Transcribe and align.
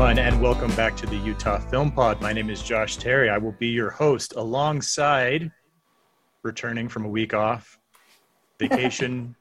everyone, 0.00 0.26
and 0.26 0.40
welcome 0.40 0.74
back 0.76 0.96
to 0.96 1.04
the 1.04 1.16
Utah 1.18 1.58
Film 1.58 1.92
Pod. 1.92 2.22
My 2.22 2.32
name 2.32 2.48
is 2.48 2.62
Josh 2.62 2.96
Terry. 2.96 3.28
I 3.28 3.36
will 3.36 3.52
be 3.52 3.66
your 3.66 3.90
host 3.90 4.32
alongside 4.34 5.52
returning 6.42 6.88
from 6.88 7.04
a 7.04 7.08
week 7.08 7.34
off, 7.34 7.78
vacation, 8.58 9.36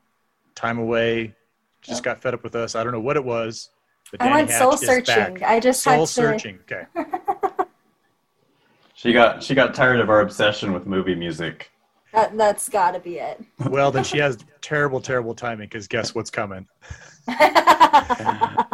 time 0.56 0.78
away. 0.78 1.34
Just 1.82 2.04
got 2.04 2.21
fed 2.21 2.34
up 2.34 2.43
with 2.43 2.56
us. 2.56 2.75
I 2.75 2.84
don't 2.84 2.92
know 2.92 3.00
what 3.00 3.16
it 3.16 3.24
was. 3.24 3.70
But 4.11 4.21
I 4.21 4.28
Dani 4.28 4.34
went 4.34 4.50
soul 4.50 4.71
Hatch 4.71 4.82
is 4.82 4.88
searching. 4.89 5.34
back. 5.36 5.43
I 5.43 5.61
just 5.61 5.82
soul 5.82 5.93
had 5.93 6.00
to. 6.02 6.07
searching. 6.07 6.60
Okay. 6.70 6.84
She 8.96 9.14
got 9.14 9.41
she 9.41 9.55
got 9.55 9.73
tired 9.73 10.02
of 10.02 10.10
our 10.10 10.20
obsession 10.20 10.73
with 10.73 10.86
movie 10.86 11.16
music. 11.16 11.71
That, 12.12 12.37
that's 12.37 12.68
got 12.68 12.92
to 12.92 13.00
be 13.00 13.20
it. 13.20 13.42
Well, 13.70 13.92
then 13.92 14.04
she 14.04 14.18
has 14.18 14.37
terrible, 14.60 15.00
terrible 15.00 15.34
timing 15.34 15.70
because 15.70 15.87
guess 15.87 16.14
what's 16.14 16.29
coming? 16.29 16.68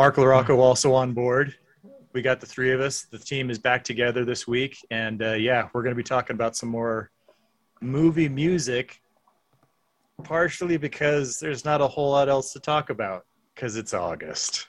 Mark 0.00 0.16
LaRocco 0.16 0.56
also 0.56 0.94
on 0.94 1.12
board. 1.12 1.54
We 2.14 2.22
got 2.22 2.40
the 2.40 2.46
three 2.46 2.72
of 2.72 2.80
us. 2.80 3.02
The 3.02 3.18
team 3.18 3.50
is 3.50 3.58
back 3.58 3.84
together 3.84 4.24
this 4.24 4.46
week. 4.48 4.78
And 4.90 5.22
uh, 5.22 5.32
yeah, 5.34 5.68
we're 5.74 5.82
going 5.82 5.94
to 5.94 5.96
be 5.96 6.02
talking 6.02 6.32
about 6.32 6.56
some 6.56 6.70
more 6.70 7.10
movie 7.82 8.26
music, 8.30 8.98
partially 10.24 10.78
because 10.78 11.38
there's 11.38 11.66
not 11.66 11.82
a 11.82 11.86
whole 11.86 12.12
lot 12.12 12.30
else 12.30 12.54
to 12.54 12.60
talk 12.60 12.88
about 12.88 13.26
because 13.54 13.76
it's 13.76 13.92
August. 13.92 14.68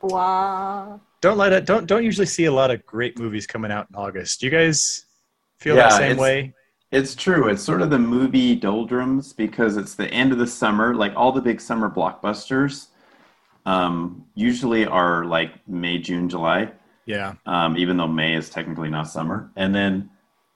Wow. 0.00 1.02
Don't 1.20 1.36
let 1.36 1.52
it, 1.52 1.66
don't, 1.66 1.84
don't 1.84 2.04
usually 2.04 2.24
see 2.24 2.46
a 2.46 2.52
lot 2.52 2.70
of 2.70 2.86
great 2.86 3.18
movies 3.18 3.46
coming 3.46 3.70
out 3.70 3.86
in 3.90 3.96
August. 3.96 4.40
Do 4.40 4.46
you 4.46 4.50
guys 4.50 5.04
feel 5.58 5.76
Yeah, 5.76 5.90
the 5.90 5.96
same 5.98 6.12
it's- 6.12 6.18
way? 6.18 6.54
It's 6.90 7.14
true. 7.14 7.48
It's 7.48 7.62
sort 7.62 7.82
of 7.82 7.90
the 7.90 7.98
movie 7.98 8.54
doldrums 8.54 9.34
because 9.34 9.76
it's 9.76 9.94
the 9.94 10.08
end 10.08 10.32
of 10.32 10.38
the 10.38 10.46
summer. 10.46 10.94
Like 10.94 11.12
all 11.16 11.32
the 11.32 11.40
big 11.40 11.58
summer 11.60 11.88
blockbusters, 11.90 12.88
um, 13.66 14.24
usually 14.34 14.86
are 14.86 15.24
like 15.24 15.66
May, 15.68 15.98
June, 15.98 16.28
July. 16.28 16.72
Yeah. 17.06 17.34
Um, 17.46 17.76
even 17.76 17.96
though 17.96 18.08
May 18.08 18.34
is 18.34 18.48
technically 18.48 18.88
not 18.88 19.08
summer. 19.08 19.50
And 19.56 19.74
then, 19.74 20.10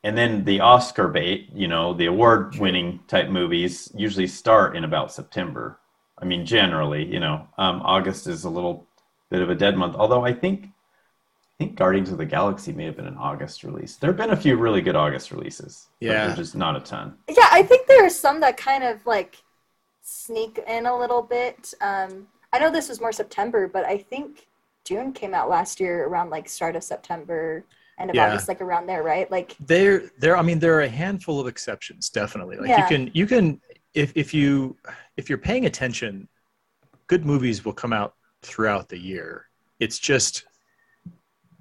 and 0.05 0.17
then 0.17 0.45
the 0.45 0.61
Oscar 0.61 1.09
bait, 1.09 1.49
you 1.53 1.67
know, 1.67 1.93
the 1.93 2.07
award-winning 2.07 3.01
type 3.09 3.29
movies 3.29 3.91
usually 3.95 4.29
start 4.29 4.77
in 4.77 4.85
about 4.85 5.13
September. 5.13 5.79
I 6.19 6.25
mean, 6.25 6.47
generally, 6.47 7.05
you 7.05 7.21
know, 7.21 7.49
um, 7.59 7.83
August 7.83 8.27
is 8.27 8.45
a 8.45 8.51
little 8.51 8.87
bit 9.31 9.43
of 9.43 9.51
a 9.51 9.55
dead 9.55 9.77
month. 9.77 9.97
Although 9.97 10.25
I 10.25 10.33
think, 10.33 10.67
I 10.67 11.65
think 11.65 11.77
Guardians 11.77 12.13
of 12.13 12.19
the 12.19 12.27
Galaxy 12.27 12.73
may 12.73 12.85
have 12.85 12.97
been 12.97 13.07
an 13.07 13.17
August 13.17 13.65
release. 13.65 13.97
There 13.97 14.11
have 14.11 14.17
been 14.17 14.31
a 14.31 14.37
few 14.37 14.57
really 14.57 14.81
good 14.81 14.97
August 14.97 15.33
releases. 15.33 15.89
Yeah. 16.01 16.29
they're 16.29 16.37
just 16.37 16.55
not 16.55 16.77
a 16.77 16.81
ton. 16.81 17.17
Yeah, 17.29 17.49
I 17.51 17.63
think 17.63 17.87
there 17.87 18.05
are 18.05 18.11
some 18.11 18.41
that 18.41 18.57
kind 18.57 18.85
of 18.85 19.05
like 19.07 19.43
sneak 20.03 20.61
in 20.69 20.87
a 20.87 20.97
little 20.97 21.23
bit. 21.23 21.75
Um, 21.81 22.29
I 22.57 22.59
know 22.59 22.71
this 22.71 22.89
was 22.89 23.01
more 23.01 23.13
September, 23.13 23.69
but 23.69 23.85
I 23.85 23.99
think 23.99 24.49
June 24.85 25.13
came 25.13 25.35
out 25.35 25.51
last 25.51 25.79
year 25.79 26.07
around 26.07 26.31
like 26.31 26.49
start 26.49 26.75
of 26.75 26.83
September, 26.83 27.65
end 27.99 28.09
of 28.09 28.17
Yeah. 28.17 28.29
August, 28.29 28.49
like 28.49 28.63
around 28.63 28.87
there, 28.87 29.03
right? 29.03 29.31
Like, 29.31 29.55
there 29.61 30.11
there 30.19 30.37
i 30.39 30.43
mean 30.43 30.59
there 30.59 30.75
are 30.75 30.83
a 30.83 30.89
handful 30.89 31.39
of 31.39 31.47
exceptions 31.47 32.09
definitely 32.09 32.57
like 32.57 32.69
Yeah. 32.69 32.83
you 32.83 32.89
can 32.89 33.11
you 33.13 33.27
can 33.27 33.61
if 33.95 34.13
if 34.15 34.33
you 34.33 34.77
if 35.19 35.29
you're 35.29 35.39
paying 35.39 35.67
attention 35.67 36.29
good 37.09 37.25
movies 37.27 37.65
will 37.65 37.73
come 37.75 37.93
out 37.93 38.15
throughout 38.43 38.89
the 38.89 38.99
year 38.99 39.47
it's 39.81 39.99
just 39.99 40.45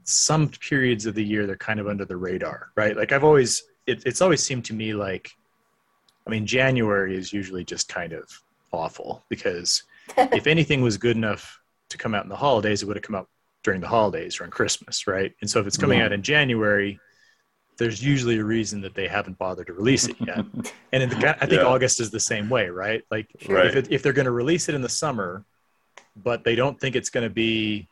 some 0.04 0.48
periods 0.50 1.06
of 1.06 1.16
the 1.16 1.24
year 1.24 1.46
they're 1.48 1.58
kind 1.70 1.80
of 1.80 1.88
under 1.88 2.06
the 2.06 2.16
radar 2.16 2.70
right 2.76 2.96
like 2.96 3.12
i've 3.12 3.24
always 3.24 3.64
it, 3.88 4.04
it's 4.06 4.22
always 4.22 4.42
seemed 4.44 4.64
to 4.66 4.74
me 4.74 4.94
like 4.94 5.32
i 6.28 6.30
mean 6.30 6.46
january 6.46 7.18
is 7.18 7.34
usually 7.34 7.64
just 7.64 7.88
kind 7.90 8.14
of 8.14 8.24
awful 8.72 9.24
because 9.30 9.84
if 10.18 10.48
anything 10.48 10.82
was 10.82 10.98
good 10.98 11.18
enough 11.18 11.60
to 11.90 11.98
come 11.98 12.16
out 12.16 12.24
in 12.24 12.30
the 12.30 12.36
holidays 12.36 12.82
it 12.82 12.86
would 12.86 12.96
have 12.96 13.04
come 13.04 13.16
out 13.16 13.30
during 13.64 13.82
the 13.82 13.88
holidays 13.88 14.40
or 14.40 14.44
on 14.44 14.50
christmas 14.50 15.08
right 15.08 15.34
and 15.42 15.50
so 15.50 15.60
if 15.60 15.68
it's 15.68 15.78
coming 15.78 16.00
Yeah. 16.00 16.06
out 16.06 16.12
in 16.12 16.22
january 16.22 17.00
there's 17.78 18.04
usually 18.04 18.38
a 18.38 18.44
reason 18.44 18.82
that 18.82 18.96
they 18.96 19.08
haven't 19.08 19.38
bothered 19.38 19.68
to 19.68 19.74
release 19.74 20.08
it 20.08 20.16
yet. 20.26 20.46
and 20.94 21.04
in 21.04 21.10
the, 21.10 21.44
I 21.44 21.46
think 21.46 21.62
Yeah. 21.62 21.68
August 21.68 22.00
is 22.00 22.10
the 22.10 22.20
same 22.20 22.50
way, 22.50 22.70
right? 22.70 23.04
Like 23.12 23.30
Right. 23.50 23.68
if, 23.68 23.76
it, 23.76 23.92
if 23.92 24.02
they're 24.02 24.14
going 24.14 24.26
to 24.26 24.32
release 24.32 24.70
it 24.70 24.76
in 24.76 24.82
the 24.82 24.90
summer, 24.90 25.44
but 26.16 26.44
they 26.44 26.56
don't 26.56 26.80
think 26.80 26.96
it's 26.96 27.10
going 27.10 27.28
to 27.28 27.34
be, 27.34 27.88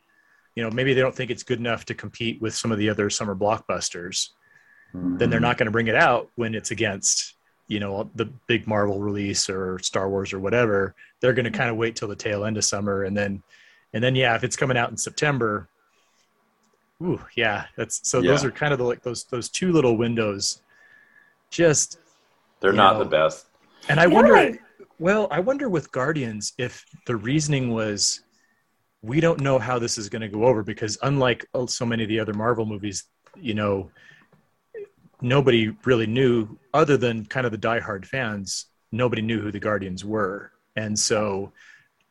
you 0.54 0.62
know, 0.62 0.70
maybe 0.70 0.94
they 0.94 1.00
don't 1.00 1.14
think 1.14 1.30
it's 1.30 1.42
good 1.42 1.58
enough 1.58 1.84
to 1.86 1.94
compete 1.94 2.40
with 2.40 2.54
some 2.54 2.72
of 2.72 2.78
the 2.78 2.88
other 2.88 3.10
summer 3.10 3.34
blockbusters, 3.34 4.30
then 4.94 5.18
they're 5.18 5.28
mm-hmm. 5.28 5.42
not 5.42 5.58
going 5.58 5.66
to 5.66 5.72
bring 5.72 5.88
it 5.88 5.96
out 5.96 6.30
when 6.36 6.54
it's 6.54 6.70
against, 6.70 7.34
you 7.66 7.80
know, 7.80 8.08
the 8.14 8.26
big 8.46 8.66
Marvel 8.66 9.00
release 9.00 9.50
or 9.50 9.78
Star 9.80 10.08
Wars 10.08 10.32
or 10.32 10.38
whatever. 10.38 10.94
They're 11.24 11.32
going 11.32 11.50
to 11.50 11.50
kind 11.50 11.70
of 11.70 11.78
wait 11.78 11.96
till 11.96 12.08
the 12.08 12.14
tail 12.14 12.44
end 12.44 12.58
of 12.58 12.64
summer 12.64 13.04
and 13.04 13.16
then, 13.16 13.42
and 13.94 14.04
then 14.04 14.14
yeah, 14.14 14.34
if 14.36 14.44
it's 14.44 14.56
coming 14.56 14.76
out 14.76 14.90
in 14.90 14.98
September, 14.98 15.70
Ooh, 17.02 17.18
yeah, 17.34 17.64
that's 17.76 18.06
so. 18.06 18.20
Those 18.20 18.44
are 18.44 18.50
kind 18.50 18.74
of 18.74 18.78
the, 18.78 18.84
like 18.84 19.02
those 19.02 19.24
those 19.24 19.48
two 19.48 19.72
little 19.72 19.96
windows. 19.96 20.60
Just 21.50 21.98
They're 22.60 22.74
not 22.74 22.94
know, 22.98 23.04
the 23.04 23.10
best. 23.10 23.46
and 23.88 23.98
I 23.98 24.04
You 24.04 24.10
know 24.10 24.14
wonder. 24.16 24.58
Well, 24.98 25.28
I 25.30 25.40
wonder 25.40 25.70
with 25.70 25.90
Guardians 25.90 26.52
if 26.58 26.84
the 27.06 27.16
reasoning 27.16 27.70
was 27.70 28.20
we 29.02 29.20
don't 29.20 29.40
know 29.40 29.58
how 29.58 29.78
this 29.78 29.96
is 29.96 30.10
going 30.10 30.22
to 30.22 30.28
go 30.28 30.44
over 30.44 30.62
because 30.62 30.98
unlike 31.02 31.46
oh, 31.54 31.64
so 31.64 31.86
many 31.86 32.02
of 32.02 32.08
the 32.10 32.20
other 32.20 32.34
Marvel 32.34 32.66
movies, 32.66 33.04
you 33.34 33.54
know, 33.54 33.90
nobody 35.22 35.74
really 35.84 36.06
knew 36.06 36.58
other 36.74 36.98
than 36.98 37.24
kind 37.24 37.46
of 37.46 37.52
the 37.52 37.58
diehard 37.58 38.04
fans. 38.04 38.66
Nobody 38.92 39.20
knew 39.20 39.40
who 39.40 39.50
the 39.50 39.58
Guardians 39.58 40.04
were, 40.04 40.52
and 40.76 40.98
so 40.98 41.52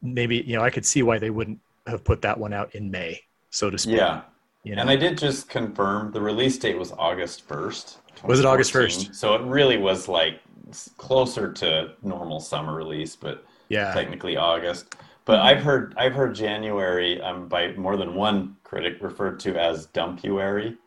maybe 0.02 0.44
you 0.46 0.56
know 0.56 0.64
I 0.64 0.70
could 0.70 0.86
see 0.86 1.04
why 1.04 1.18
they 1.18 1.30
wouldn't 1.30 1.60
have 1.88 2.04
put 2.04 2.22
that 2.22 2.38
one 2.38 2.54
out 2.54 2.76
in 2.76 2.90
May, 2.90 3.22
so 3.50 3.70
to 3.70 3.78
speak. 3.78 3.98
Yeah. 3.98 4.22
you 4.64 4.76
know? 4.76 4.82
And 4.82 4.90
I 4.90 4.96
did 4.96 5.18
just 5.18 5.50
confirm 5.50 6.12
the 6.12 6.22
release 6.22 6.58
date 6.58 6.78
was 6.78 6.94
August 6.94 7.48
1st. 7.48 7.98
Was 8.24 8.40
it 8.40 8.46
August 8.46 8.72
1st? 8.72 9.14
So 9.14 9.36
it 9.36 9.42
really 9.42 9.78
was 9.78 10.08
like 10.08 10.40
closer 10.98 11.52
to 11.52 11.92
normal 12.02 12.40
summer 12.40 12.76
release, 12.76 13.16
but 13.16 13.44
yeah, 13.70 13.94
technically 13.94 14.38
August. 14.38 14.96
But 15.26 15.40
I've 15.40 15.62
heard 15.64 15.94
I've 15.98 16.14
heard 16.14 16.36
January 16.36 17.22
um, 17.22 17.48
by 17.48 17.74
more 17.74 17.98
than 17.98 18.16
one 18.16 18.56
critic 18.64 18.98
referred 19.02 19.40
to 19.42 19.58
as 19.58 19.88
dumpuary 19.88 20.78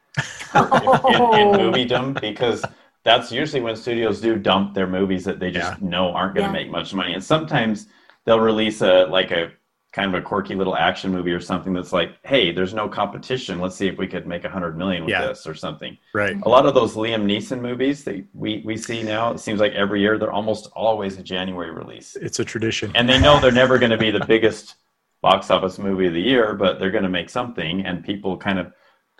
in, 0.54 0.62
in 0.62 1.48
moviedom 1.52 2.18
because 2.20 2.64
that's 3.06 3.30
usually 3.32 3.62
when 3.62 3.76
studios 3.76 4.20
do 4.20 4.36
dump 4.36 4.74
their 4.74 4.86
movies 4.98 5.24
that 5.24 5.38
they 5.38 5.50
just 5.50 5.80
know 5.80 6.12
aren't 6.12 6.34
going 6.34 6.46
to 6.50 6.52
Yeah. 6.58 6.64
make 6.64 6.70
much 6.70 6.92
money. 6.92 7.14
And 7.14 7.22
sometimes 7.24 7.86
they'll 8.24 8.40
release 8.40 8.82
a 8.82 9.06
like 9.06 9.30
a 9.30 9.52
kind 9.92 10.12
of 10.14 10.20
a 10.20 10.22
quirky 10.30 10.54
little 10.54 10.76
action 10.76 11.10
movie 11.12 11.32
or 11.32 11.40
something 11.40 11.72
that's 11.72 11.92
like, 11.92 12.10
hey, 12.24 12.50
there's 12.52 12.74
no 12.74 12.86
competition. 12.88 13.60
Let's 13.60 13.76
see 13.76 13.86
if 13.86 13.96
we 13.96 14.06
could 14.06 14.26
make 14.26 14.44
a 14.44 14.48
hundred 14.50 14.76
million 14.76 15.04
with 15.04 15.12
Yeah. 15.12 15.26
this 15.28 15.46
or 15.46 15.54
something. 15.54 15.96
right. 16.12 16.36
A 16.42 16.48
lot 16.48 16.66
of 16.66 16.74
those 16.74 16.94
Liam 16.96 17.24
Neeson 17.24 17.60
movies 17.62 18.04
that 18.04 18.22
we, 18.34 18.62
we 18.66 18.76
see 18.76 19.02
now, 19.02 19.30
it 19.32 19.38
seems 19.40 19.58
like 19.60 19.72
every 19.72 20.00
year 20.00 20.18
they're 20.18 20.32
almost 20.40 20.68
always 20.74 21.16
a 21.16 21.22
January 21.22 21.70
release. 21.70 22.14
It's 22.16 22.40
a 22.40 22.44
tradition. 22.44 22.90
And 22.96 23.08
they 23.08 23.18
know 23.18 23.40
they're 23.40 23.52
never 23.64 23.78
going 23.78 23.92
to 23.92 23.96
be 24.06 24.10
the 24.10 24.24
biggest 24.26 24.74
box 25.22 25.50
office 25.50 25.78
movie 25.78 26.08
of 26.08 26.12
the 26.12 26.20
year, 26.20 26.54
but 26.54 26.78
they're 26.78 26.90
going 26.90 27.04
to 27.04 27.08
make 27.20 27.30
something, 27.30 27.86
and 27.86 28.04
people 28.04 28.36
kind 28.36 28.58
of 28.58 28.72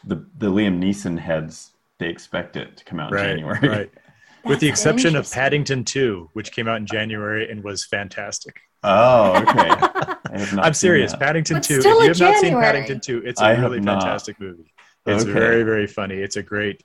the 0.05 0.17
the 0.37 0.51
Liam 0.57 0.79
Neeson 0.79 1.19
heads 1.19 1.71
they 1.99 2.09
expect 2.09 2.57
it 2.57 2.77
to 2.77 2.85
come 2.85 3.01
out 3.01 3.13
in 3.13 3.19
January. 3.19 3.69
right. 3.69 3.91
With 4.45 4.61
the 4.61 4.69
exception 4.69 5.17
of. 5.17 5.31
Paddington 5.31 5.85
2, 5.85 6.31
which 6.35 6.53
came 6.53 6.69
out 6.69 6.77
in 6.77 6.87
January 6.87 7.51
and 7.51 7.63
was 7.65 7.85
fantastic. 7.85 8.57
Oh, 8.83 9.37
okay. 9.43 9.69
I 9.71 10.39
have 10.39 10.53
not 10.55 10.65
I'm 10.67 10.75
serious. 10.75 11.13
that. 11.13 11.21
Paddington 11.21 11.57
But 11.57 11.65
2. 11.65 11.79
If 11.79 11.85
you 11.85 12.01
a 12.01 12.07
have 12.09 12.21
not 12.21 12.37
seen 12.37 12.53
Paddington 12.53 13.01
2, 13.01 13.23
it's 13.25 13.41
a 13.41 13.45
I 13.45 13.53
really 13.53 13.83
fantastic 13.83 14.39
movie. 14.41 14.73
It's 15.07 15.23
Okay. 15.25 15.33
very, 15.33 15.63
very 15.63 15.87
funny. 15.87 16.17
It's 16.17 16.37
a 16.37 16.43
great. 16.43 16.83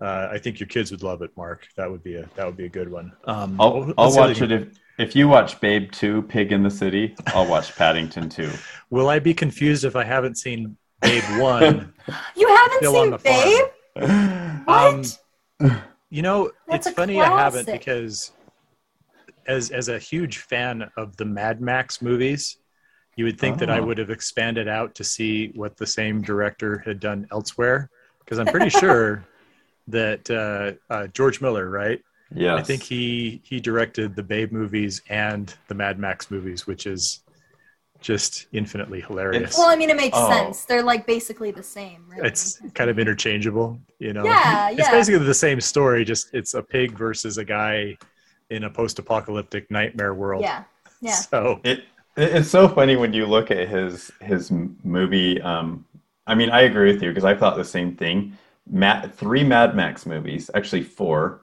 Uh, 0.00 0.28
I 0.32 0.38
think 0.38 0.58
your 0.58 0.66
kids 0.66 0.90
would 0.90 1.02
love 1.04 1.22
it, 1.22 1.30
Mark. 1.36 1.66
That 1.76 1.88
would 1.90 2.02
be 2.02 2.16
a 2.16 2.28
that 2.34 2.44
would 2.46 2.56
be 2.56 2.64
a 2.64 2.68
good 2.68 2.90
one. 2.90 3.12
Um, 3.26 3.60
I'll, 3.60 3.92
I'll 3.96 4.14
watch 4.14 4.40
it 4.42 4.50
if 4.50 4.68
if 4.98 5.14
you 5.16 5.28
watch 5.28 5.60
Babe 5.60 5.90
2, 5.92 6.22
Pig 6.22 6.52
in 6.52 6.62
the 6.64 6.70
City. 6.70 7.14
I'll 7.28 7.46
watch 7.46 7.74
Paddington 7.76 8.28
2. 8.28 8.50
Will 8.90 9.08
I 9.08 9.18
be 9.20 9.32
confused 9.34 9.84
if 9.84 9.94
I 9.96 10.02
haven't 10.04 10.36
seen 10.36 10.76
Babe 11.00 11.22
1? 11.40 11.92
You 12.36 12.48
haven't 12.48 12.84
seen 12.84 13.10
Babe? 13.10 13.20
farm. 13.20 13.68
Babe? 13.94 14.08
What? 14.64 14.94
Um, 15.60 15.72
You 16.10 16.22
know, 16.22 16.50
That's 16.68 16.86
it's 16.86 16.92
a 16.92 16.96
funny 16.96 17.20
I 17.20 17.26
haven't 17.26 17.66
because 17.66 18.32
as 19.46 19.70
as 19.70 19.88
a 19.88 19.98
huge 19.98 20.38
fan 20.38 20.88
of 20.96 21.16
the 21.16 21.24
Mad 21.24 21.60
Max 21.60 22.00
movies, 22.00 22.58
you 23.16 23.24
would 23.24 23.38
think 23.38 23.58
that 23.58 23.70
I 23.70 23.78
Oh. 23.80 23.84
would 23.86 23.98
have 23.98 24.10
expanded 24.10 24.68
out 24.68 24.94
to 24.96 25.04
see 25.04 25.48
what 25.54 25.76
the 25.76 25.86
same 25.86 26.22
director 26.22 26.78
had 26.84 27.00
done 27.00 27.26
elsewhere 27.32 27.90
because 28.20 28.38
I'm 28.38 28.46
pretty 28.46 28.70
sure 28.70 29.24
that 29.88 30.30
uh, 30.30 30.72
uh, 30.92 31.06
George 31.08 31.40
Miller, 31.40 31.68
right? 31.68 32.00
Yeah, 32.32 32.54
I 32.54 32.62
think 32.62 32.82
he 32.82 33.40
he 33.44 33.58
directed 33.60 34.14
the 34.14 34.22
Babe 34.22 34.52
movies 34.52 35.02
and 35.08 35.52
the 35.68 35.74
Mad 35.74 35.98
Max 35.98 36.30
movies, 36.30 36.66
which 36.66 36.86
is 36.86 37.23
just 38.04 38.46
infinitely 38.52 39.00
hilarious. 39.00 39.56
well, 39.56 39.70
I 39.70 39.76
mean, 39.76 39.88
it 39.90 39.96
makes 39.96 40.16
Oh. 40.20 40.28
sense. 40.30 40.64
They're 40.66 40.82
like 40.82 41.06
basically 41.06 41.50
the 41.50 41.62
same. 41.62 42.04
Really. 42.08 42.28
it's 42.28 42.60
kind 42.74 42.90
of 42.90 42.98
interchangeable, 42.98 43.80
you 43.98 44.12
know. 44.12 44.24
Yeah, 44.24 44.68
It's 44.70 44.78
yeah. 44.78 44.90
basically 44.90 45.24
the 45.24 45.34
same 45.34 45.60
story, 45.60 46.04
just 46.04 46.32
it's 46.34 46.52
a 46.54 46.62
pig 46.62 46.92
versus 46.92 47.38
a 47.38 47.44
guy 47.44 47.96
in 48.50 48.64
a 48.64 48.70
post-apocalyptic 48.70 49.70
nightmare 49.70 50.12
world. 50.14 50.42
yeah, 50.42 50.64
yeah. 51.00 51.14
So 51.14 51.60
It 51.64 51.78
It- 52.16 52.32
It's 52.36 52.50
so 52.50 52.68
funny 52.68 52.94
when 52.96 53.12
you 53.12 53.26
look 53.26 53.50
at 53.50 53.68
his 53.68 54.12
his 54.20 54.50
movie. 54.84 55.40
Um, 55.42 55.84
I 56.26 56.34
mean, 56.34 56.50
I 56.50 56.60
agree 56.62 56.92
with 56.92 57.02
you 57.02 57.08
because 57.10 57.24
I 57.24 57.34
thought 57.34 57.56
the 57.56 57.64
same 57.64 57.96
thing. 57.96 58.36
Matt, 58.70 59.14
three 59.14 59.44
Mad 59.44 59.74
Max 59.74 60.06
movies, 60.06 60.50
actually 60.54 60.82
four, 60.82 61.40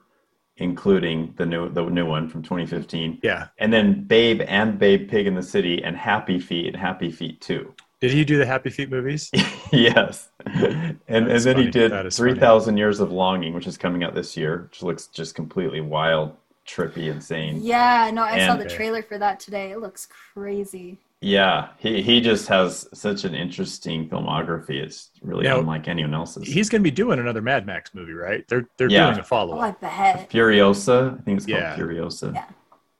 including 0.62 1.34
the 1.36 1.44
new 1.44 1.68
the 1.68 1.84
new 1.84 2.06
one 2.06 2.28
from 2.28 2.42
2015, 2.42 3.18
Yeah. 3.22 3.48
and 3.58 3.72
then 3.72 4.04
Babe 4.04 4.40
and 4.46 4.78
Babe 4.78 5.10
Pig 5.10 5.26
in 5.26 5.34
the 5.34 5.42
City 5.42 5.82
and 5.82 5.96
Happy 5.96 6.38
Feet 6.38 6.66
and 6.68 6.76
Happy 6.76 7.10
Feet 7.10 7.40
2. 7.40 7.74
Did 8.00 8.10
he 8.12 8.24
do 8.24 8.36
the 8.38 8.46
Happy 8.46 8.70
Feet 8.70 8.90
movies? 8.90 9.30
yes, 9.72 10.30
and 10.46 10.98
and 11.08 11.28
That's 11.28 11.44
then 11.44 11.56
he 11.56 11.70
did 11.70 11.92
That 11.92 12.06
is 12.06 12.16
funny. 12.16 12.32
Three 12.32 12.40
Thousand 12.40 12.76
Years 12.76 13.00
of 13.00 13.12
Longing, 13.12 13.52
which 13.54 13.66
is 13.66 13.76
coming 13.76 14.02
out 14.04 14.14
this 14.14 14.36
year, 14.36 14.68
which 14.70 14.82
looks 14.82 15.06
just 15.08 15.34
completely 15.34 15.80
wild, 15.80 16.36
trippy, 16.66 17.08
insane. 17.10 17.60
Yeah, 17.62 18.10
no, 18.12 18.22
I 18.22 18.46
saw 18.46 18.56
the 18.56 18.68
trailer 18.68 19.02
for 19.02 19.18
that 19.18 19.38
today. 19.40 19.70
It 19.72 19.80
looks 19.80 20.06
crazy. 20.34 20.98
Yeah, 21.24 21.68
he 21.78 22.02
he 22.02 22.20
just 22.20 22.48
has 22.48 22.88
such 22.92 23.22
an 23.24 23.32
interesting 23.34 24.08
filmography. 24.08 24.82
It's 24.82 25.10
really 25.22 25.44
Now, 25.44 25.60
unlike 25.60 25.86
anyone 25.86 26.14
else's. 26.14 26.48
He's 26.48 26.68
going 26.68 26.80
to 26.82 26.84
be 26.84 26.90
doing 26.90 27.20
another 27.20 27.40
Mad 27.40 27.64
Max 27.64 27.94
movie, 27.94 28.12
right? 28.12 28.46
They're 28.48 28.68
they're 28.76 28.90
Yeah. 28.90 29.06
doing 29.06 29.20
a 29.20 29.22
follow 29.22 29.56
Oh, 29.56 29.60
I 29.60 29.68
up. 29.68 29.80
bet. 29.80 30.30
Furiosa, 30.30 31.18
I 31.18 31.22
think 31.22 31.36
it's 31.38 31.46
called 31.46 31.60
Yeah. 31.60 31.76
Furiosa. 31.76 32.34
Yeah. 32.34 32.44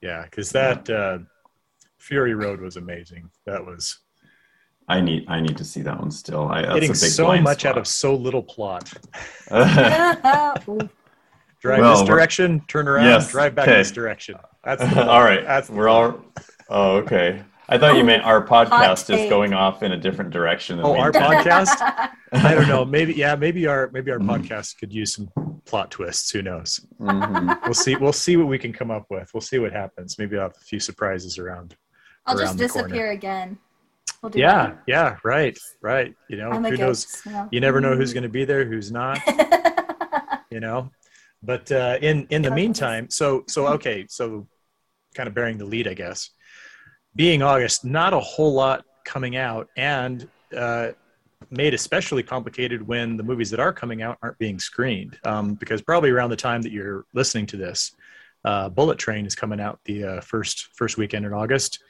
Yeah, 0.01 0.23
because 0.23 0.51
that 0.51 0.89
uh, 0.89 1.19
Fury 1.99 2.35
Road 2.35 2.61
was 2.61 2.77
amazing. 2.77 3.29
That 3.47 3.65
was 3.67 3.99
I 4.89 5.01
need 5.01 5.25
I 5.29 5.41
need 5.41 5.57
to 5.59 5.65
see 5.65 5.83
that 5.83 5.99
one 5.99 6.13
still. 6.13 6.47
I, 6.49 6.63
that's 6.63 6.75
getting 6.75 6.91
a 6.91 6.93
big 6.93 6.97
so 7.11 7.25
blind 7.25 7.43
much 7.45 7.65
out 7.65 7.77
of 7.77 7.89
so 7.89 8.15
little 8.15 8.43
plot. 8.43 8.93
Drive 9.51 10.65
Well, 11.81 11.97
this 11.99 12.07
direction, 12.09 12.61
turn 12.67 12.89
around, 12.89 13.05
Yes, 13.05 13.31
drive 13.31 13.55
back 13.55 13.69
okay. 13.69 13.79
this 13.79 13.93
direction. 13.93 14.35
That's 14.65 14.83
the 14.83 15.09
all 15.13 15.23
right. 15.23 15.45
That's 15.45 15.69
the 15.69 15.75
we're 15.75 15.89
all. 15.89 16.21
Oh, 16.69 16.97
okay. 16.99 17.43
I 17.75 17.79
thought 17.79 17.97
you 17.97 18.05
meant 18.05 18.23
our 18.25 18.45
podcast 18.55 19.09
is 19.17 19.29
going 19.31 19.53
off 19.55 19.83
in 19.83 19.93
a 19.93 19.97
different 19.97 20.31
direction. 20.31 20.77
Than 20.77 20.87
Oh, 20.87 20.93
we- 20.93 20.99
our 20.99 21.13
podcast? 21.13 21.77
I 22.33 22.55
don't 22.55 22.69
know. 22.69 22.85
Maybe 22.97 23.15
yeah. 23.15 23.35
Maybe 23.35 23.67
our 23.67 23.91
maybe 23.93 24.11
our 24.11 24.19
podcast 24.19 24.79
could 24.79 24.93
use 24.93 25.15
some 25.15 25.29
plot 25.65 25.91
twists. 25.91 26.31
Who 26.31 26.43
knows? 26.43 26.85
Mhm. 27.01 27.63
We'll 27.65 27.75
see. 27.75 27.97
We'll 27.97 28.13
see 28.13 28.37
what 28.37 28.47
we 28.49 28.59
can 28.59 28.73
come 28.73 28.91
up 28.91 29.07
with. 29.11 29.31
We'll 29.35 29.41
see 29.41 29.59
what 29.59 29.73
happens. 29.73 30.19
Maybe 30.19 30.37
I'll 30.37 30.45
have 30.45 30.57
a 30.57 30.65
few 30.65 30.81
surprises 30.81 31.39
around. 31.39 31.77
I'll 32.27 32.35
just 32.37 32.45
Around 32.51 32.57
the 32.59 32.69
corner. 32.69 32.89
disappear 32.89 33.11
again. 33.13 33.59
We'll 34.23 34.31
do 34.31 34.39
Yeah, 34.39 34.75
yeah, 34.87 35.17
right, 35.25 35.59
right. 35.81 36.15
You 36.29 36.37
know. 36.37 36.51
I'm 36.51 36.63
who 36.65 36.77
knows? 36.77 37.05
ghost 37.07 37.27
now. 37.27 37.49
You 37.51 37.61
never 37.61 37.81
know 37.81 37.97
who's 37.97 38.13
going 38.13 38.23
to 38.23 38.29
be 38.29 38.45
there, 38.45 38.65
who's 38.65 38.93
not. 38.93 39.19
you 40.51 40.61
know 40.61 40.91
but 41.43 41.73
uh, 41.73 41.97
in 42.03 42.27
in 42.31 42.43
the 42.43 42.51
meantime 42.51 43.09
so 43.11 43.43
so 43.49 43.67
okay 43.67 44.07
so 44.09 44.47
kind 45.15 45.27
of 45.27 45.35
bearing 45.35 45.57
the 45.59 45.65
lead 45.65 45.89
i 45.89 45.95
guess 45.95 46.31
being 47.14 47.43
august 47.43 47.85
not 47.85 48.12
a 48.12 48.20
whole 48.20 48.53
lot 48.53 48.85
coming 49.05 49.37
out 49.37 49.69
and 49.76 50.29
uh, 50.56 50.88
made 51.50 51.75
especially 51.75 52.23
complicated 52.23 52.87
when 52.87 53.17
the 53.17 53.23
movies 53.23 53.50
that 53.50 53.61
are 53.61 53.73
coming 53.73 54.03
out 54.03 54.19
aren't 54.23 54.38
being 54.38 54.59
screened. 54.59 55.19
Um, 55.25 55.55
because 55.55 55.82
probably 55.82 56.11
around 56.11 56.31
the 56.31 56.37
time 56.37 56.62
that 56.62 56.73
you're 56.73 57.05
listening 57.12 57.47
to 57.47 57.56
this 57.56 57.93
uh, 58.44 58.69
bullet 58.69 58.99
train 58.99 59.26
is 59.26 59.35
coming 59.35 59.61
out 59.61 59.79
the 59.85 60.05
uh, 60.05 60.20
first 60.20 60.69
first 60.75 60.97
weekend 60.97 61.26
in 61.26 61.32
august. 61.32 61.81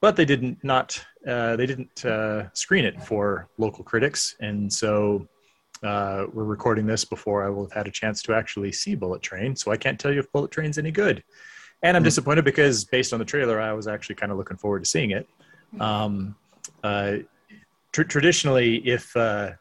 But 0.00 0.14
they 0.14 0.26
didn't 0.26 0.62
not 0.62 1.02
uh, 1.26 1.56
they 1.56 1.66
didn't 1.66 2.04
uh, 2.04 2.52
screen 2.52 2.84
it 2.84 3.02
for 3.02 3.48
local 3.58 3.82
critics. 3.82 4.36
And 4.40 4.72
so 4.72 5.26
uh, 5.82 6.26
we're 6.32 6.44
recording 6.44 6.86
this 6.86 7.04
before 7.04 7.44
I 7.44 7.48
will 7.48 7.64
have 7.64 7.72
had 7.72 7.88
a 7.88 7.90
chance 7.90 8.22
to 8.22 8.34
actually 8.34 8.72
see 8.72 8.94
Bullet 8.94 9.22
Train, 9.22 9.56
so 9.56 9.72
I 9.72 9.76
can't 9.76 9.98
tell 9.98 10.12
you 10.12 10.20
if 10.20 10.30
Bullet 10.32 10.50
Train's 10.50 10.78
any 10.78 10.90
good. 10.90 11.22
And 11.82 11.96
I'm 11.96 12.02
disappointed 12.02 12.44
because 12.44 12.84
based 12.84 13.12
on 13.12 13.18
the 13.18 13.24
trailer, 13.24 13.60
I 13.60 13.72
was 13.72 13.86
actually 13.86 14.16
kind 14.16 14.32
of 14.32 14.38
looking 14.38 14.56
forward 14.56 14.80
to 14.82 14.88
seeing 14.88 15.10
it. 15.10 15.28
Um, 15.78 16.34
uh, 16.82 17.18
tr- 17.92 18.02
traditionally, 18.04 18.76
if 18.88 19.14
uh, 19.16 19.52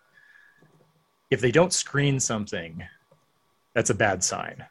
if 1.29 1.41
they 1.41 1.51
don't 1.51 1.73
screen 1.73 2.19
something, 2.19 2.83
that's 3.73 3.89
a 3.89 3.93
bad 3.95 4.23
sign. 4.23 4.63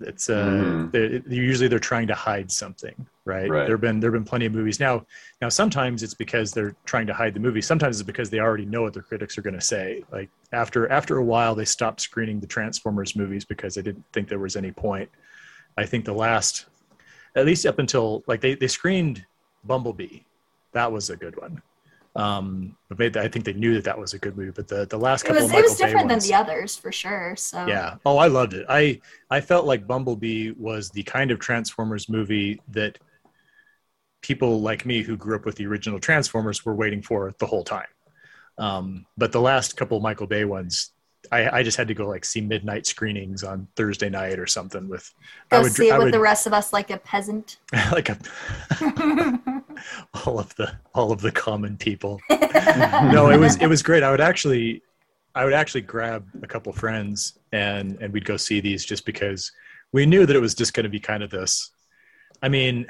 It's 0.00 0.30
uh, 0.30 0.46
Mhm. 0.46 0.92
they're- 0.92 1.22
usually 1.28 1.66
they're 1.68 1.80
trying 1.80 2.06
to 2.06 2.14
hide 2.14 2.50
something, 2.52 2.94
right? 3.24 3.50
Right. 3.50 3.66
There've 3.66 3.80
been 3.80 3.98
there've 4.00 4.12
been 4.12 4.24
plenty 4.24 4.46
of 4.46 4.52
movies 4.52 4.78
now. 4.80 5.04
Now 5.42 5.48
sometimes 5.50 6.02
it's 6.04 6.14
because 6.14 6.52
they're 6.52 6.74
trying 6.86 7.08
to 7.08 7.14
hide 7.14 7.34
the 7.34 7.40
movie. 7.40 7.60
Sometimes 7.60 8.00
it's 8.00 8.06
because 8.06 8.30
they 8.30 8.38
already 8.38 8.64
know 8.64 8.82
what 8.82 8.94
their 8.94 9.02
critics 9.02 9.36
are 9.36 9.42
going 9.42 9.54
to 9.58 9.60
say. 9.60 10.04
Like 10.12 10.30
after 10.52 10.88
after 10.90 11.18
a 11.18 11.24
while, 11.24 11.54
they 11.56 11.64
stopped 11.66 12.00
screening 12.00 12.38
the 12.40 12.46
Transformers 12.46 13.16
movies 13.16 13.44
because 13.44 13.74
they 13.74 13.82
didn't 13.82 14.04
think 14.12 14.28
there 14.28 14.38
was 14.38 14.56
any 14.56 14.70
point. 14.72 15.10
I 15.78 15.86
think 15.86 16.04
the 16.04 16.12
last, 16.12 16.66
at 17.36 17.46
least 17.46 17.64
up 17.66 17.78
until 17.78 18.24
like 18.26 18.40
they 18.40 18.54
they 18.54 18.66
screened 18.68 19.24
Bumblebee, 19.64 20.20
that 20.72 20.90
was 20.90 21.10
a 21.10 21.16
good 21.16 21.36
one. 21.40 21.62
Um, 22.16 22.76
but 22.88 22.98
they, 22.98 23.20
I 23.20 23.28
think 23.28 23.44
they 23.44 23.52
knew 23.52 23.74
that 23.74 23.84
that 23.84 23.96
was 23.96 24.12
a 24.12 24.18
good 24.18 24.36
movie. 24.36 24.50
But 24.50 24.66
the 24.66 24.86
the 24.86 24.98
last 24.98 25.22
couple, 25.22 25.38
It 25.38 25.44
was 25.44 25.52
it 25.52 25.62
was 25.62 25.76
different 25.76 26.08
than 26.08 26.18
the 26.18 26.34
others 26.34 26.76
for 26.76 26.90
sure. 26.90 27.36
So 27.36 27.66
yeah. 27.66 27.96
Oh, 28.04 28.18
I 28.18 28.26
loved 28.26 28.54
it. 28.54 28.66
I 28.68 29.00
I 29.30 29.40
felt 29.40 29.66
like 29.66 29.86
Bumblebee 29.86 30.50
was 30.58 30.90
the 30.90 31.04
kind 31.04 31.30
of 31.30 31.38
Transformers 31.38 32.08
movie 32.08 32.60
that 32.68 32.98
people 34.20 34.60
like 34.60 34.84
me 34.84 35.02
who 35.02 35.16
grew 35.16 35.36
up 35.36 35.44
with 35.46 35.54
the 35.54 35.66
original 35.66 36.00
Transformers 36.00 36.64
were 36.64 36.74
waiting 36.74 37.02
for 37.02 37.34
the 37.38 37.46
whole 37.46 37.62
time. 37.62 37.86
Um, 38.58 39.06
but 39.16 39.30
the 39.30 39.40
last 39.40 39.76
couple 39.76 39.96
of 39.96 40.02
Michael 40.02 40.26
Bay 40.26 40.44
ones, 40.44 40.90
I, 41.32 41.58
I 41.58 41.62
just 41.62 41.76
had 41.76 41.88
to 41.88 41.94
go 41.94 42.06
like 42.06 42.24
see 42.24 42.40
midnight 42.40 42.86
screenings 42.86 43.42
on 43.42 43.68
Thursday 43.76 44.08
night 44.08 44.38
or 44.38 44.46
something 44.46 44.88
with. 44.88 45.12
go 45.50 45.58
I 45.58 45.60
would, 45.60 45.72
see 45.72 45.88
it 45.88 45.92
I 45.92 45.98
with 45.98 46.06
would 46.06 46.14
the 46.14 46.20
rest 46.20 46.46
of 46.46 46.52
us 46.52 46.72
like 46.72 46.90
a 46.90 46.98
peasant. 46.98 47.58
like 47.92 48.08
a, 48.08 48.18
all 50.26 50.38
of 50.38 50.54
the 50.56 50.72
all 50.94 51.12
of 51.12 51.20
the 51.20 51.32
common 51.32 51.76
people. 51.76 52.20
no, 52.30 53.30
it 53.30 53.38
was 53.38 53.56
it 53.56 53.66
was 53.66 53.82
great. 53.82 54.02
I 54.02 54.10
would 54.10 54.20
actually 54.20 54.82
I 55.34 55.44
would 55.44 55.54
actually 55.54 55.82
grab 55.82 56.26
a 56.42 56.46
couple 56.46 56.72
friends 56.72 57.38
and 57.52 57.98
and 58.00 58.12
we'd 58.12 58.24
go 58.24 58.36
see 58.36 58.60
these 58.60 58.84
just 58.84 59.04
because 59.04 59.52
we 59.92 60.06
knew 60.06 60.26
that 60.26 60.36
it 60.36 60.40
was 60.40 60.54
just 60.54 60.74
going 60.74 60.84
to 60.84 60.90
be 60.90 61.00
kind 61.00 61.22
of 61.22 61.30
this. 61.30 61.70
I 62.42 62.48
mean, 62.48 62.86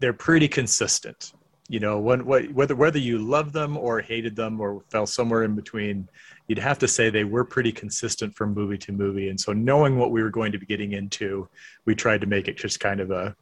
they're 0.00 0.12
pretty 0.12 0.48
consistent. 0.48 1.32
You 1.68 1.80
know, 1.80 1.98
when, 1.98 2.24
what, 2.24 2.50
whether 2.52 2.74
whether 2.74 2.98
you 2.98 3.18
loved 3.18 3.52
them 3.52 3.76
or 3.76 4.00
hated 4.00 4.34
them 4.34 4.60
or 4.60 4.82
fell 4.88 5.06
somewhere 5.06 5.44
in 5.44 5.54
between, 5.54 6.08
you'd 6.46 6.58
have 6.58 6.78
to 6.78 6.88
say 6.88 7.10
they 7.10 7.24
were 7.24 7.44
pretty 7.44 7.72
consistent 7.72 8.34
from 8.34 8.54
movie 8.54 8.78
to 8.78 8.92
movie. 8.92 9.28
And 9.28 9.38
so, 9.38 9.52
knowing 9.52 9.98
what 9.98 10.10
we 10.10 10.22
were 10.22 10.30
going 10.30 10.52
to 10.52 10.58
be 10.58 10.66
getting 10.66 10.92
into, 10.92 11.48
we 11.84 11.94
tried 11.94 12.22
to 12.22 12.26
make 12.26 12.48
it 12.48 12.56
just 12.56 12.80
kind 12.80 13.00
of 13.00 13.10
a 13.10 13.36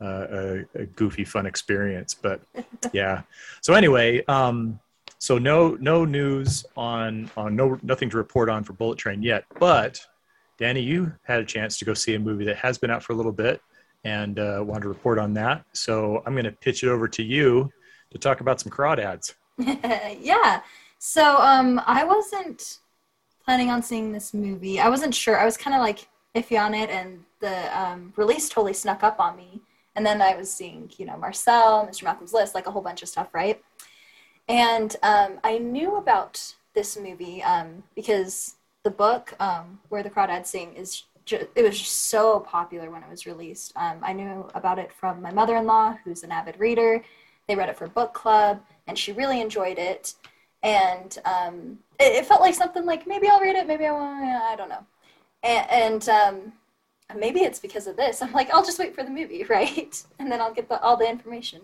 a, 0.00 0.64
a 0.74 0.86
goofy, 0.86 1.24
fun 1.24 1.46
experience. 1.46 2.14
But 2.14 2.40
yeah. 2.92 3.22
So 3.60 3.74
anyway, 3.74 4.24
um, 4.26 4.78
so 5.18 5.38
no 5.38 5.76
no 5.80 6.04
news 6.04 6.64
on 6.76 7.30
on 7.36 7.54
no 7.54 7.78
nothing 7.82 8.10
to 8.10 8.16
report 8.16 8.48
on 8.48 8.64
for 8.64 8.72
Bullet 8.72 8.98
Train 8.98 9.22
yet. 9.22 9.44
But 9.58 10.04
Dani, 10.58 10.84
you 10.84 11.12
had 11.24 11.40
a 11.40 11.44
chance 11.44 11.78
to 11.78 11.84
go 11.84 11.94
see 11.94 12.14
a 12.14 12.18
movie 12.18 12.44
that 12.44 12.56
has 12.56 12.78
been 12.78 12.90
out 12.90 13.02
for 13.02 13.12
a 13.12 13.16
little 13.16 13.32
bit 13.32 13.60
and 14.04 14.38
uh, 14.38 14.62
wanted 14.64 14.82
to 14.82 14.88
report 14.88 15.18
on 15.18 15.34
that. 15.34 15.64
So 15.72 16.22
I'm 16.24 16.32
going 16.32 16.44
to 16.44 16.52
pitch 16.52 16.82
it 16.82 16.88
over 16.88 17.06
to 17.08 17.22
you 17.22 17.70
to 18.10 18.18
talk 18.18 18.40
about 18.40 18.60
some 18.60 18.70
crawdads. 18.70 19.34
yeah. 19.58 20.60
So 20.98 21.36
um, 21.38 21.80
I 21.86 22.04
wasn't 22.04 22.78
planning 23.44 23.70
on 23.70 23.82
seeing 23.82 24.12
this 24.12 24.34
movie. 24.34 24.80
I 24.80 24.88
wasn't 24.88 25.14
sure. 25.14 25.38
I 25.38 25.44
was 25.44 25.56
kind 25.56 25.74
of 25.74 25.80
like 25.80 26.08
iffy 26.34 26.60
on 26.60 26.74
it, 26.74 26.90
and 26.90 27.24
the 27.40 27.78
um, 27.78 28.12
release 28.16 28.48
totally 28.48 28.74
snuck 28.74 29.02
up 29.02 29.18
on 29.18 29.36
me. 29.36 29.60
And 29.96 30.06
then 30.06 30.22
I 30.22 30.36
was 30.36 30.50
seeing, 30.50 30.90
you 30.98 31.06
know, 31.06 31.16
Marcel, 31.16 31.86
Mr. 31.86 32.04
Malcolm's 32.04 32.32
List, 32.32 32.54
like 32.54 32.66
a 32.66 32.70
whole 32.70 32.82
bunch 32.82 33.02
of 33.02 33.08
stuff, 33.08 33.28
right? 33.34 33.60
And 34.48 34.94
um, 35.02 35.40
I 35.42 35.58
knew 35.58 35.96
about 35.96 36.54
this 36.74 36.96
movie 36.96 37.42
um, 37.42 37.82
because 37.94 38.56
the 38.84 38.90
book 38.90 39.34
um, 39.40 39.80
where 39.88 40.02
the 40.02 40.10
crawdads 40.10 40.46
sing 40.46 40.74
is 40.74 41.04
ju- 41.24 41.48
it 41.54 41.62
was 41.62 41.78
just 41.78 42.08
so 42.08 42.40
popular 42.40 42.90
when 42.90 43.02
it 43.02 43.10
was 43.10 43.26
released. 43.26 43.72
Um, 43.76 43.98
I 44.02 44.12
knew 44.12 44.48
about 44.54 44.78
it 44.78 44.92
from 44.92 45.20
my 45.20 45.32
mother-in-law, 45.32 45.98
who's 46.04 46.22
an 46.22 46.32
avid 46.32 46.58
reader. 46.58 47.02
They 47.50 47.56
read 47.56 47.68
it 47.68 47.76
for 47.76 47.88
book 47.88 48.14
club, 48.14 48.62
and 48.86 48.96
she 48.96 49.10
really 49.10 49.40
enjoyed 49.40 49.76
it. 49.76 50.14
And 50.62 51.18
um, 51.24 51.80
it, 51.98 52.14
it 52.14 52.26
felt 52.26 52.40
like 52.40 52.54
something 52.54 52.86
like 52.86 53.08
maybe 53.08 53.26
I'll 53.28 53.40
read 53.40 53.56
it, 53.56 53.66
maybe 53.66 53.86
I 53.86 53.90
won't. 53.90 54.24
I 54.24 54.54
don't 54.54 54.68
know. 54.68 54.86
And, 55.42 55.68
and 55.68 56.08
um, 56.08 56.52
maybe 57.18 57.40
it's 57.40 57.58
because 57.58 57.88
of 57.88 57.96
this. 57.96 58.22
I'm 58.22 58.32
like, 58.32 58.54
I'll 58.54 58.64
just 58.64 58.78
wait 58.78 58.94
for 58.94 59.02
the 59.02 59.10
movie, 59.10 59.42
right? 59.48 60.00
And 60.20 60.30
then 60.30 60.40
I'll 60.40 60.54
get 60.54 60.68
the, 60.68 60.80
all 60.80 60.96
the 60.96 61.10
information. 61.10 61.62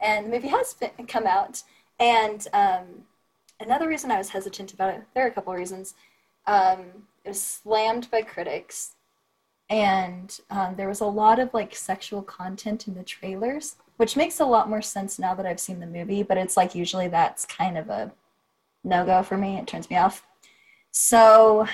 And 0.00 0.26
the 0.26 0.30
movie 0.30 0.46
has 0.46 0.74
been, 0.74 0.90
come 1.08 1.26
out. 1.26 1.64
And 1.98 2.46
um, 2.52 2.84
another 3.58 3.88
reason 3.88 4.12
I 4.12 4.18
was 4.18 4.28
hesitant 4.28 4.74
about 4.74 4.94
it, 4.94 5.02
there 5.12 5.24
are 5.24 5.28
a 5.28 5.32
couple 5.32 5.52
of 5.52 5.58
reasons. 5.58 5.94
Um, 6.46 6.84
it 7.24 7.30
was 7.30 7.42
slammed 7.42 8.12
by 8.12 8.22
critics, 8.22 8.92
and 9.68 10.38
um, 10.50 10.76
there 10.76 10.86
was 10.86 11.00
a 11.00 11.06
lot 11.06 11.40
of 11.40 11.52
like 11.52 11.74
sexual 11.74 12.22
content 12.22 12.86
in 12.86 12.94
the 12.94 13.02
trailers, 13.02 13.74
which 13.96 14.16
makes 14.16 14.40
a 14.40 14.44
lot 14.44 14.68
more 14.68 14.82
sense 14.82 15.18
now 15.18 15.34
that 15.34 15.46
I've 15.46 15.60
seen 15.60 15.80
the 15.80 15.86
movie. 15.86 16.22
But 16.22 16.38
it's 16.38 16.56
like 16.56 16.74
usually 16.74 17.08
that's 17.08 17.44
kind 17.44 17.78
of 17.78 17.88
a 17.88 18.12
no 18.84 19.04
go 19.04 19.22
for 19.22 19.36
me. 19.36 19.56
It 19.56 19.66
turns 19.66 19.90
me 19.90 19.96
off. 19.96 20.24
So, 20.90 21.66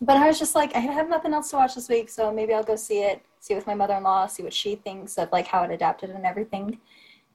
but 0.00 0.16
I 0.16 0.26
was 0.26 0.38
just 0.38 0.54
like, 0.54 0.74
I 0.76 0.80
have 0.80 1.08
nothing 1.08 1.32
else 1.32 1.50
to 1.50 1.56
watch 1.56 1.74
this 1.74 1.88
week, 1.88 2.10
so 2.10 2.32
maybe 2.32 2.52
I'll 2.52 2.62
go 2.62 2.76
see 2.76 3.02
it. 3.02 3.22
see 3.40 3.54
it 3.54 3.56
with 3.56 3.66
my 3.66 3.74
mother-in-law, 3.74 4.26
see 4.26 4.42
what 4.42 4.52
she 4.52 4.74
thinks 4.74 5.16
of 5.16 5.32
like 5.32 5.46
how 5.46 5.62
it 5.62 5.70
adapted 5.70 6.10
and 6.10 6.26
everything. 6.26 6.78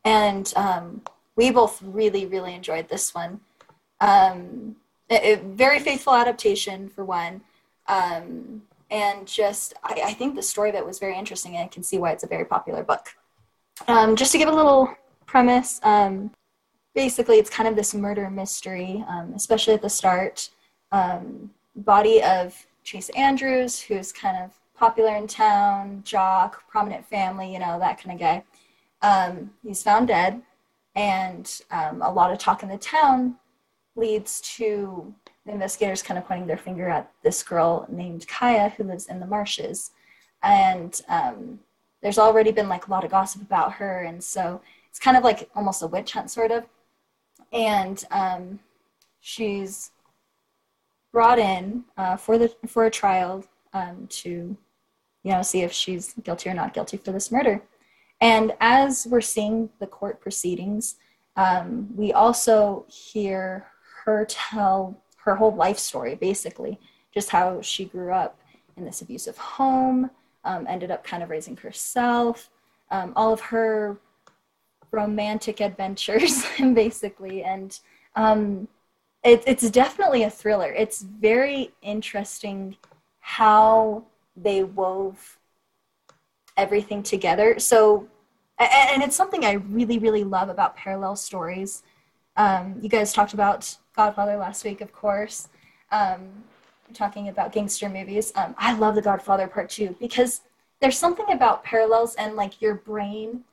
And 0.05 0.51
um, 0.55 1.01
we 1.35 1.51
both 1.51 1.81
really, 1.81 2.25
really 2.25 2.53
enjoyed 2.53 2.89
this 2.89 3.15
one. 3.15 3.39
Um, 4.01 4.75
a, 5.09 5.33
a 5.33 5.35
very 5.37 5.79
faithful 5.79 6.13
adaptation 6.13 6.89
for 6.89 7.03
one. 7.03 7.41
Um, 7.87 8.63
and 8.91 9.27
just, 9.27 9.73
I, 9.83 10.01
I, 10.05 10.13
think 10.13 10.35
the 10.35 10.43
story 10.43 10.69
of 10.69 10.75
it 10.75 10.85
was 10.85 10.99
very 10.99 11.17
interesting 11.17 11.55
and 11.55 11.65
I 11.65 11.67
can 11.67 11.83
see 11.83 11.97
why 11.97 12.11
it's 12.11 12.23
a 12.23 12.27
very 12.27 12.45
popular 12.45 12.83
book. 12.83 13.15
Um, 13.87 14.15
just 14.15 14.31
to 14.33 14.37
give 14.37 14.49
a 14.49 14.53
little 14.53 14.93
premise, 15.25 15.79
um, 15.83 16.31
basically 16.93 17.37
it's 17.37 17.49
kind 17.49 17.67
of 17.67 17.75
this 17.75 17.93
murder 17.93 18.29
mystery, 18.29 19.03
um, 19.07 19.33
especially 19.35 19.73
at 19.73 19.81
the 19.81 19.89
start. 19.89 20.49
Um, 20.91 21.51
body 21.75 22.21
of 22.21 22.65
Chase 22.83 23.09
Andrews, 23.09 23.79
who's 23.79 24.11
kind 24.11 24.37
of 24.37 24.51
popular 24.75 25.15
in 25.15 25.27
town, 25.27 26.01
jock, 26.03 26.67
prominent 26.67 27.05
family, 27.05 27.51
you 27.53 27.59
know, 27.59 27.79
that 27.79 28.01
kind 28.01 28.13
of 28.13 28.19
guy. 28.19 28.43
Um, 29.01 29.51
he's 29.63 29.83
found 29.83 30.07
dead, 30.07 30.41
and 30.95 31.61
um, 31.71 32.01
a 32.01 32.11
lot 32.11 32.31
of 32.31 32.39
talk 32.39 32.63
in 32.63 32.69
the 32.69 32.77
town 32.77 33.35
leads 33.95 34.41
to 34.41 35.13
the 35.45 35.51
investigators 35.51 36.01
kind 36.01 36.17
of 36.17 36.25
pointing 36.25 36.47
their 36.47 36.57
finger 36.57 36.89
at 36.89 37.11
this 37.23 37.43
girl 37.43 37.85
named 37.89 38.27
Kya 38.27 38.71
who 38.73 38.83
lives 38.83 39.07
in 39.07 39.19
the 39.19 39.25
marshes. 39.25 39.91
And 40.41 40.99
um, 41.09 41.59
there's 42.01 42.17
already 42.17 42.51
been 42.51 42.69
like 42.69 42.87
a 42.87 42.91
lot 42.91 43.03
of 43.03 43.11
gossip 43.11 43.41
about 43.41 43.73
her, 43.73 44.03
and 44.03 44.23
so 44.23 44.61
it's 44.89 44.99
kind 44.99 45.17
of 45.17 45.23
like 45.23 45.49
almost 45.55 45.83
a 45.83 45.87
witch 45.87 46.13
hunt, 46.13 46.31
sort 46.31 46.51
of. 46.51 46.65
And 47.51 48.03
um, 48.11 48.59
she's 49.19 49.91
brought 51.11 51.39
in 51.39 51.83
uh, 51.97 52.17
for 52.17 52.37
the 52.37 52.53
for 52.67 52.85
a 52.85 52.91
trial 52.91 53.43
um, 53.73 54.07
to 54.09 54.55
you 55.23 55.31
know 55.31 55.41
see 55.41 55.61
if 55.61 55.71
she's 55.71 56.13
guilty 56.23 56.49
or 56.49 56.53
not 56.53 56.73
guilty 56.73 56.97
for 56.97 57.11
this 57.11 57.31
murder 57.31 57.61
and 58.21 58.53
as 58.59 59.07
we're 59.09 59.21
seeing 59.21 59.69
the 59.79 59.87
court 59.87 60.21
proceedings 60.21 60.95
um, 61.35 61.89
we 61.95 62.11
also 62.13 62.85
hear 62.87 63.65
her 64.03 64.25
tell 64.29 65.01
her 65.17 65.35
whole 65.35 65.55
life 65.55 65.79
story 65.79 66.15
basically 66.15 66.79
just 67.13 67.29
how 67.29 67.61
she 67.61 67.85
grew 67.85 68.13
up 68.13 68.39
in 68.77 68.85
this 68.85 69.01
abusive 69.01 69.37
home 69.37 70.09
um, 70.43 70.65
ended 70.67 70.91
up 70.91 71.03
kind 71.03 71.23
of 71.23 71.29
raising 71.29 71.57
herself 71.57 72.49
um, 72.91 73.13
all 73.15 73.31
of 73.31 73.39
her 73.39 73.97
romantic 74.91 75.61
adventures 75.61 76.43
basically 76.73 77.43
and 77.43 77.79
um, 78.15 78.67
it, 79.23 79.43
it's 79.45 79.69
definitely 79.69 80.23
a 80.23 80.29
thriller. 80.29 80.71
It's 80.71 81.01
very 81.01 81.71
interesting 81.81 82.77
how 83.19 84.03
they 84.35 84.63
wove 84.63 85.37
everything 86.55 87.03
together. 87.03 87.59
So, 87.59 88.07
and 88.57 89.03
it's 89.03 89.15
something 89.15 89.45
I 89.45 89.53
really, 89.53 89.99
really 89.99 90.23
love 90.23 90.49
about 90.49 90.75
parallel 90.75 91.15
stories. 91.15 91.83
Um, 92.35 92.77
you 92.81 92.89
guys 92.89 93.11
talked 93.13 93.33
about 93.33 93.75
Godfather 93.95 94.37
last 94.37 94.63
week, 94.63 94.81
of 94.81 94.93
course, 94.93 95.49
um, 95.91 96.43
talking 96.93 97.29
about 97.29 97.51
gangster 97.51 97.89
movies. 97.89 98.31
Um, 98.35 98.55
I 98.57 98.73
love 98.73 98.95
The 98.95 99.01
Godfather 99.01 99.47
Part 99.47 99.69
Two 99.69 99.95
because 99.99 100.41
there's 100.81 100.97
something 100.97 101.31
about 101.31 101.63
parallels 101.63 102.15
and 102.15 102.35
like 102.35 102.61
your 102.61 102.75
brain 102.75 103.43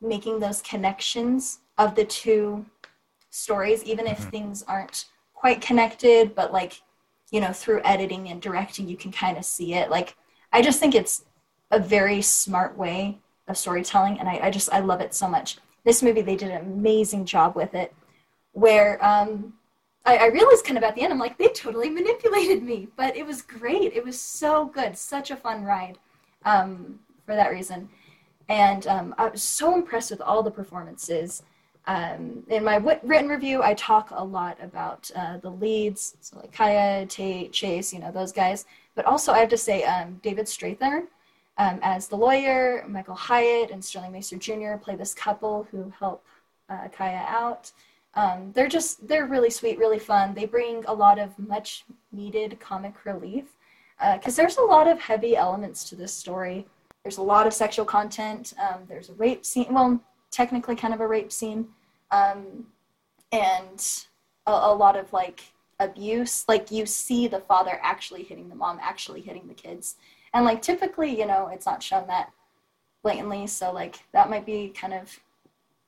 making 0.00 0.40
those 0.40 0.62
connections 0.62 1.60
of 1.78 1.94
the 1.94 2.04
two 2.04 2.64
stories, 3.30 3.84
even 3.84 4.06
if 4.06 4.18
mm-hmm. 4.20 4.30
things 4.30 4.62
aren't 4.66 5.06
quite 5.34 5.60
connected, 5.60 6.34
but 6.34 6.52
like, 6.52 6.82
you 7.30 7.40
know, 7.40 7.52
through 7.52 7.80
editing 7.84 8.28
and 8.28 8.42
directing, 8.42 8.88
you 8.88 8.96
can 8.96 9.12
kind 9.12 9.38
of 9.38 9.44
see 9.44 9.74
it. 9.74 9.90
Like, 9.90 10.16
I 10.52 10.62
just 10.62 10.80
think 10.80 10.94
it's 10.94 11.24
a 11.70 11.78
very 11.78 12.22
smart 12.22 12.76
way 12.76 13.18
of 13.46 13.56
storytelling, 13.56 14.18
and 14.18 14.28
I, 14.28 14.40
I 14.42 14.50
just, 14.50 14.72
I 14.72 14.80
love 14.80 15.00
it 15.00 15.14
so 15.14 15.28
much. 15.28 15.58
This 15.84 16.02
movie, 16.02 16.22
they 16.22 16.36
did 16.36 16.50
an 16.50 16.60
amazing 16.60 17.24
job 17.24 17.54
with 17.54 17.74
it, 17.74 17.94
where 18.52 19.04
um, 19.04 19.54
I, 20.04 20.16
I 20.16 20.26
realized 20.26 20.64
kind 20.64 20.78
of 20.78 20.84
at 20.84 20.94
the 20.94 21.02
end, 21.02 21.12
I'm 21.12 21.18
like, 21.18 21.38
they 21.38 21.48
totally 21.48 21.90
manipulated 21.90 22.62
me, 22.62 22.88
but 22.96 23.16
it 23.16 23.26
was 23.26 23.42
great. 23.42 23.92
It 23.92 24.04
was 24.04 24.20
so 24.20 24.66
good, 24.66 24.96
such 24.96 25.30
a 25.30 25.36
fun 25.36 25.64
ride 25.64 25.98
um, 26.44 26.98
for 27.26 27.34
that 27.34 27.50
reason. 27.50 27.88
And 28.48 28.86
um, 28.86 29.14
I 29.18 29.28
was 29.28 29.42
so 29.42 29.74
impressed 29.74 30.10
with 30.10 30.20
all 30.20 30.42
the 30.42 30.50
performances. 30.50 31.42
Um, 31.86 32.44
in 32.48 32.64
my 32.64 32.78
w- 32.78 32.98
written 33.02 33.28
review, 33.28 33.62
I 33.62 33.74
talk 33.74 34.10
a 34.12 34.24
lot 34.24 34.58
about 34.62 35.10
uh, 35.14 35.38
the 35.38 35.50
leads, 35.50 36.16
so 36.20 36.38
like 36.38 36.52
Kya, 36.52 37.08
Tate, 37.08 37.52
Chase, 37.52 37.92
you 37.92 38.00
know, 38.00 38.10
those 38.10 38.32
guys. 38.32 38.64
But 38.94 39.04
also, 39.04 39.32
I 39.32 39.38
have 39.38 39.48
to 39.50 39.56
say, 39.56 39.84
um, 39.84 40.18
David 40.22 40.46
Strathairn 40.46 41.06
um, 41.60 41.78
as 41.82 42.08
the 42.08 42.16
lawyer, 42.16 42.84
Michael 42.88 43.14
Hyatt 43.14 43.70
and 43.70 43.84
Sterling 43.84 44.12
Macer 44.12 44.38
Jr. 44.38 44.82
play 44.82 44.96
this 44.96 45.12
couple 45.12 45.66
who 45.70 45.92
help 45.98 46.24
uh, 46.70 46.88
Kya 46.88 47.26
out. 47.28 47.70
Um, 48.14 48.50
they're 48.54 48.68
just, 48.68 49.06
they're 49.06 49.26
really 49.26 49.50
sweet, 49.50 49.78
really 49.78 49.98
fun. 49.98 50.34
They 50.34 50.46
bring 50.46 50.84
a 50.86 50.94
lot 50.94 51.18
of 51.18 51.38
much 51.38 51.84
needed 52.12 52.58
comic 52.60 53.04
relief 53.04 53.44
because 54.14 54.38
uh, 54.38 54.42
there's 54.42 54.56
a 54.56 54.62
lot 54.62 54.88
of 54.88 54.98
heavy 54.98 55.36
elements 55.36 55.84
to 55.90 55.96
this 55.96 56.12
story. 56.12 56.66
There's 57.04 57.18
a 57.18 57.22
lot 57.22 57.46
of 57.46 57.54
sexual 57.54 57.84
content. 57.84 58.54
Um, 58.60 58.80
there's 58.88 59.10
a 59.10 59.14
rape 59.14 59.44
scene. 59.44 59.68
Well, 59.70 60.00
technically 60.30 60.76
kind 60.76 60.94
of 60.94 61.00
a 61.00 61.06
rape 61.06 61.32
scene 61.32 61.68
um, 62.10 62.66
and 63.32 64.04
a, 64.46 64.50
a, 64.50 64.74
lot 64.74 64.96
of 64.96 65.12
like 65.12 65.42
abuse 65.78 66.44
like 66.48 66.70
you 66.70 66.84
see 66.86 67.26
the 67.26 67.40
father 67.40 67.78
actually 67.82 68.22
hitting 68.22 68.48
the 68.48 68.54
mom 68.54 68.78
actually 68.82 69.20
hitting 69.20 69.46
the 69.48 69.54
kids 69.54 69.96
and 70.34 70.44
like 70.44 70.60
typically 70.60 71.18
you 71.18 71.26
know 71.26 71.48
it's 71.48 71.66
not 71.66 71.82
shown 71.82 72.06
that 72.06 72.30
blatantly 73.02 73.46
so 73.46 73.72
like 73.72 74.00
that 74.12 74.28
might 74.28 74.44
be 74.44 74.68
kind 74.68 74.92
of 74.92 75.18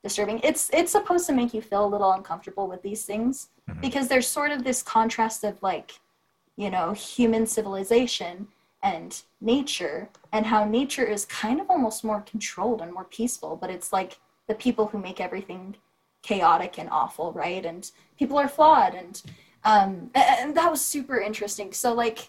disturbing 0.03 0.41
it's 0.43 0.71
it's 0.73 0.93
supposed 0.93 1.27
to 1.27 1.33
make 1.33 1.55
you 1.55 1.63
feel 1.63 1.85
a 1.85 1.87
little 1.87 2.13
uncomfortable 2.13 2.67
with 2.67 2.83
these 2.83 3.05
things 3.05 3.49
mm-hmm. 3.69 3.81
because 3.81 4.09
there's 4.09 4.27
sort 4.27 4.51
of 4.51 4.65
this 4.65 4.83
contrast 4.83 5.45
of 5.45 5.63
like 5.63 5.93
you 6.57 6.71
know 6.71 6.93
human 6.93 7.47
civilization 7.47 8.49
and 8.83 9.23
nature 9.41 10.09
and 10.33 10.47
how 10.47 10.65
nature 10.65 11.05
is 11.05 11.25
kind 11.27 11.61
of 11.61 11.71
almost 11.71 12.03
more 12.03 12.21
controlled 12.23 12.81
and 12.81 12.93
more 12.93 13.05
peaceful 13.05 13.57
but 13.57 13.71
it's 13.71 13.93
like 13.93 14.19
the 14.49 14.55
people 14.55 14.89
who 14.89 14.99
make 14.99 15.21
everything 15.21 15.77
chaotic 16.23 16.79
and 16.79 16.89
awful, 16.91 17.33
right? 17.33 17.65
And 17.65 17.91
people 18.19 18.39
are 18.39 18.49
flawed, 18.49 18.95
and 18.95 19.21
um, 19.65 20.11
and 20.15 20.57
that 20.57 20.71
was 20.71 20.81
super 20.81 21.21
interesting. 21.21 21.73
So 21.73 21.93
like, 21.93 22.29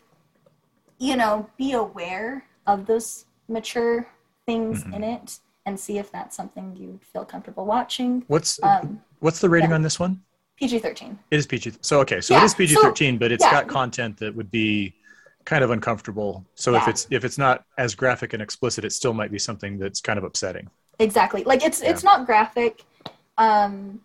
you 1.00 1.16
know, 1.16 1.50
be 1.58 1.74
aware 1.74 2.46
of 2.68 2.86
those 2.86 3.26
mature 3.48 4.08
things 4.46 4.84
mm-hmm. 4.84 4.96
in 4.96 5.04
it, 5.04 5.40
and 5.66 5.80
see 5.80 5.98
if 5.98 6.12
that's 6.12 6.36
something 6.36 6.76
you'd 6.76 7.04
feel 7.04 7.26
comfortable 7.26 7.66
watching. 7.66 8.24
What's 8.28 8.62
um, 8.64 9.02
what's 9.20 9.40
the 9.40 9.50
rating 9.50 9.70
yeah. 9.70 9.76
on 9.78 9.82
this 9.82 10.00
one? 10.00 10.22
PG 10.58 10.80
thirteen. 10.80 11.18
It 11.32 11.38
is 11.38 11.48
PG. 11.48 11.74
So 11.82 12.00
okay, 12.02 12.22
so 12.22 12.34
yeah. 12.34 12.42
it 12.42 12.46
is 12.46 12.54
PG 12.54 12.76
thirteen, 12.76 13.16
so, 13.16 13.20
but 13.20 13.32
it's 13.32 13.44
yeah. 13.44 13.52
got 13.52 13.68
content 13.68 14.18
that 14.18 14.36
would 14.36 14.52
be 14.52 14.94
kind 15.46 15.64
of 15.64 15.72
uncomfortable. 15.72 16.46
So 16.56 16.76
if 16.76 16.88
it's 16.88 17.08
if 17.10 17.26
it's 17.26 17.38
not 17.38 17.66
as 17.78 17.96
graphic 17.96 18.34
and 18.34 18.42
explicit, 18.42 18.86
it 18.86 18.92
still 18.92 19.14
might 19.14 19.32
be 19.32 19.40
something 19.40 19.78
that's 19.78 20.02
kind 20.02 20.18
of 20.18 20.24
upsetting. 20.24 20.70
Exactly. 21.00 21.44
Like 21.44 21.64
it's 21.64 21.82
it's 21.82 22.04
not 22.04 22.26
graphic. 22.26 22.84
Um, 23.38 24.02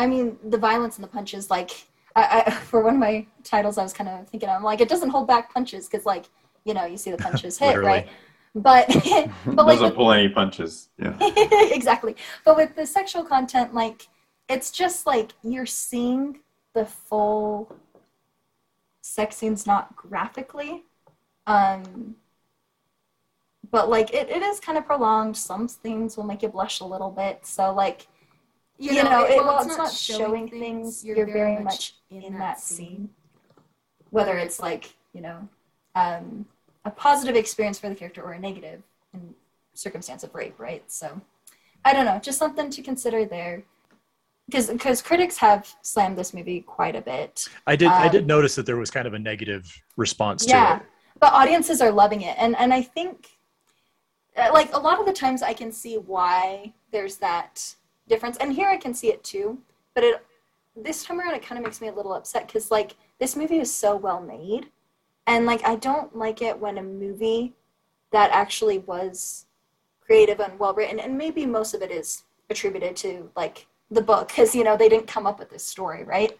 I 0.00 0.06
mean, 0.06 0.38
the 0.42 0.56
violence 0.56 0.96
and 0.96 1.04
the 1.04 1.08
punches, 1.08 1.50
like, 1.50 1.86
I, 2.16 2.44
I, 2.46 2.50
for 2.70 2.82
one 2.82 2.94
of 2.94 3.00
my 3.00 3.26
titles, 3.44 3.76
I 3.76 3.82
was 3.82 3.92
kind 3.92 4.08
of 4.08 4.26
thinking, 4.28 4.48
I'm 4.48 4.62
like, 4.62 4.80
it 4.80 4.88
doesn't 4.88 5.10
hold 5.10 5.28
back 5.28 5.52
punches 5.52 5.88
because, 5.88 6.06
like, 6.06 6.24
you 6.64 6.72
know, 6.72 6.86
you 6.86 6.96
see 6.96 7.10
the 7.10 7.18
punches 7.28 7.58
hit, 7.58 7.78
right? 7.78 8.08
But, 8.54 8.88
but 9.46 9.66
doesn't 9.66 9.94
pull 9.94 10.12
any 10.12 10.28
punches. 10.28 10.88
Yeah. 10.98 11.16
exactly. 11.20 12.16
But 12.44 12.56
with 12.56 12.74
the 12.74 12.86
sexual 12.86 13.24
content, 13.24 13.74
like, 13.74 14.08
it's 14.48 14.70
just 14.70 15.06
like 15.06 15.32
you're 15.42 15.66
seeing 15.66 16.40
the 16.74 16.84
full 16.84 17.74
sex 19.02 19.36
scenes, 19.36 19.66
not 19.66 19.94
graphically. 19.94 20.84
Um, 21.46 22.16
but 23.70 23.88
like 23.88 24.12
it, 24.12 24.28
it 24.28 24.42
is 24.42 24.60
kind 24.60 24.76
of 24.76 24.86
prolonged. 24.86 25.36
Some 25.36 25.68
things 25.68 26.16
will 26.16 26.24
make 26.24 26.42
you 26.42 26.48
blush 26.48 26.80
a 26.80 26.84
little 26.84 27.10
bit. 27.10 27.46
So 27.46 27.72
like 27.72 28.08
you, 28.78 28.92
you 28.92 29.02
know, 29.04 29.10
know, 29.10 29.24
it, 29.24 29.36
well, 29.36 29.58
it's, 29.58 29.66
it's, 29.66 29.76
not 29.78 29.92
showing 29.92 30.48
things. 30.48 31.04
You're, 31.04 31.18
you're 31.18 31.26
very, 31.26 31.54
very 31.54 31.64
much 31.64 31.96
in, 32.10 32.22
in 32.22 32.38
that 32.38 32.60
scene. 32.60 33.10
Whether 34.10 34.38
it's 34.38 34.58
like, 34.58 34.94
you 35.12 35.20
know, 35.20 35.48
um, 35.94 36.46
a 36.84 36.90
positive 36.90 37.36
experience 37.36 37.78
for 37.78 37.88
the 37.88 37.94
character 37.94 38.22
or 38.22 38.32
a 38.32 38.38
negative 38.38 38.82
in 39.12 39.34
circumstance 39.74 40.22
of 40.24 40.34
rape, 40.34 40.58
right? 40.58 40.82
So 40.90 41.20
I 41.84 41.92
don't 41.92 42.04
know, 42.04 42.18
just 42.18 42.38
something 42.38 42.70
to 42.70 42.82
consider 42.82 43.24
there. 43.24 43.62
Because 44.46 44.68
because 44.68 45.00
critics 45.00 45.36
have 45.38 45.72
slammed 45.82 46.18
this 46.18 46.34
movie 46.34 46.60
quite 46.62 46.96
a 46.96 47.00
bit. 47.00 47.46
I 47.68 47.76
did 47.76 47.86
um, 47.86 47.92
I 47.92 48.08
did 48.08 48.26
notice 48.26 48.56
that 48.56 48.66
there 48.66 48.76
was 48.76 48.90
kind 48.90 49.06
of 49.06 49.14
a 49.14 49.18
negative 49.18 49.80
response 49.96 50.44
yeah, 50.46 50.78
to 50.78 50.82
it. 50.82 50.88
But 51.20 51.32
audiences 51.32 51.80
are 51.80 51.92
loving 51.92 52.22
it. 52.22 52.36
And 52.36 52.56
and 52.56 52.74
I 52.74 52.82
think 52.82 53.28
uh, 54.36 54.50
like 54.52 54.74
a 54.74 54.78
lot 54.78 54.98
of 54.98 55.06
the 55.06 55.12
times 55.12 55.42
I 55.42 55.52
can 55.52 55.70
see 55.70 55.98
why 55.98 56.72
there's 56.90 57.16
that 57.18 57.74
difference. 58.08 58.38
And 58.38 58.52
here 58.52 58.68
I 58.68 58.76
can 58.76 58.92
see 58.92 59.08
it 59.08 59.22
too, 59.22 59.58
but 59.94 60.02
it 60.02 60.26
this 60.76 61.04
time 61.04 61.20
around 61.20 61.34
it 61.34 61.42
kind 61.42 61.58
of 61.58 61.64
makes 61.64 61.80
me 61.80 61.88
a 61.88 61.92
little 61.92 62.14
upset 62.14 62.46
because 62.46 62.70
like 62.70 62.96
this 63.18 63.36
movie 63.36 63.58
is 63.58 63.72
so 63.72 63.96
well 63.96 64.20
made, 64.20 64.68
and 65.26 65.46
like 65.46 65.64
I 65.66 65.76
don't 65.76 66.14
like 66.16 66.42
it 66.42 66.58
when 66.58 66.78
a 66.78 66.82
movie 66.82 67.54
that 68.12 68.30
actually 68.32 68.78
was 68.78 69.46
creative 70.00 70.40
and 70.40 70.58
well 70.58 70.74
written 70.74 70.98
and 70.98 71.16
maybe 71.16 71.46
most 71.46 71.74
of 71.74 71.82
it 71.82 71.90
is 71.90 72.24
attributed 72.48 72.96
to 72.96 73.30
like 73.36 73.66
the 73.90 74.02
book 74.02 74.28
because 74.28 74.54
you 74.54 74.64
know 74.64 74.76
they 74.76 74.88
didn't 74.88 75.06
come 75.06 75.26
up 75.26 75.38
with 75.38 75.50
this 75.50 75.64
story 75.64 76.04
right? 76.04 76.38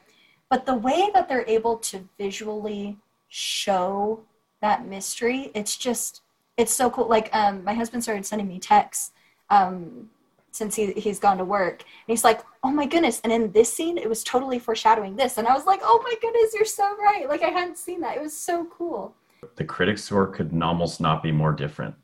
But 0.48 0.66
the 0.66 0.74
way 0.74 1.10
that 1.14 1.28
they're 1.28 1.46
able 1.46 1.76
to 1.76 2.08
visually 2.18 2.98
show 3.28 4.20
that 4.60 4.86
mystery 4.86 5.50
it's 5.54 5.76
just 5.76 6.22
it's 6.60 6.74
so 6.74 6.90
cool. 6.90 7.08
Like 7.08 7.34
um, 7.34 7.64
my 7.64 7.72
husband 7.72 8.02
started 8.02 8.26
sending 8.26 8.46
me 8.46 8.58
texts 8.58 9.12
um, 9.48 10.10
since 10.52 10.74
he, 10.74 10.92
he's 10.92 11.18
gone 11.18 11.38
to 11.38 11.44
work 11.44 11.80
and 11.82 12.12
he's 12.12 12.24
like 12.24 12.40
oh 12.62 12.70
my 12.70 12.86
goodness 12.86 13.20
and 13.24 13.32
in 13.32 13.52
this 13.52 13.72
scene 13.72 13.96
it 13.98 14.08
was 14.08 14.22
totally 14.24 14.58
foreshadowing 14.58 15.16
this 15.16 15.38
and 15.38 15.46
i 15.46 15.54
was 15.54 15.66
like 15.66 15.80
oh 15.82 16.00
my 16.04 16.14
goodness 16.20 16.52
you're 16.54 16.64
so 16.64 16.96
right 16.98 17.28
like 17.28 17.42
i 17.42 17.48
hadn't 17.48 17.78
seen 17.78 18.00
that 18.00 18.16
it 18.16 18.22
was 18.22 18.36
so 18.36 18.64
cool 18.66 19.14
the 19.56 19.64
critic 19.64 19.98
score 19.98 20.26
could 20.26 20.50
almost 20.62 21.00
not 21.00 21.22
be 21.22 21.32
more 21.32 21.52
different 21.52 21.94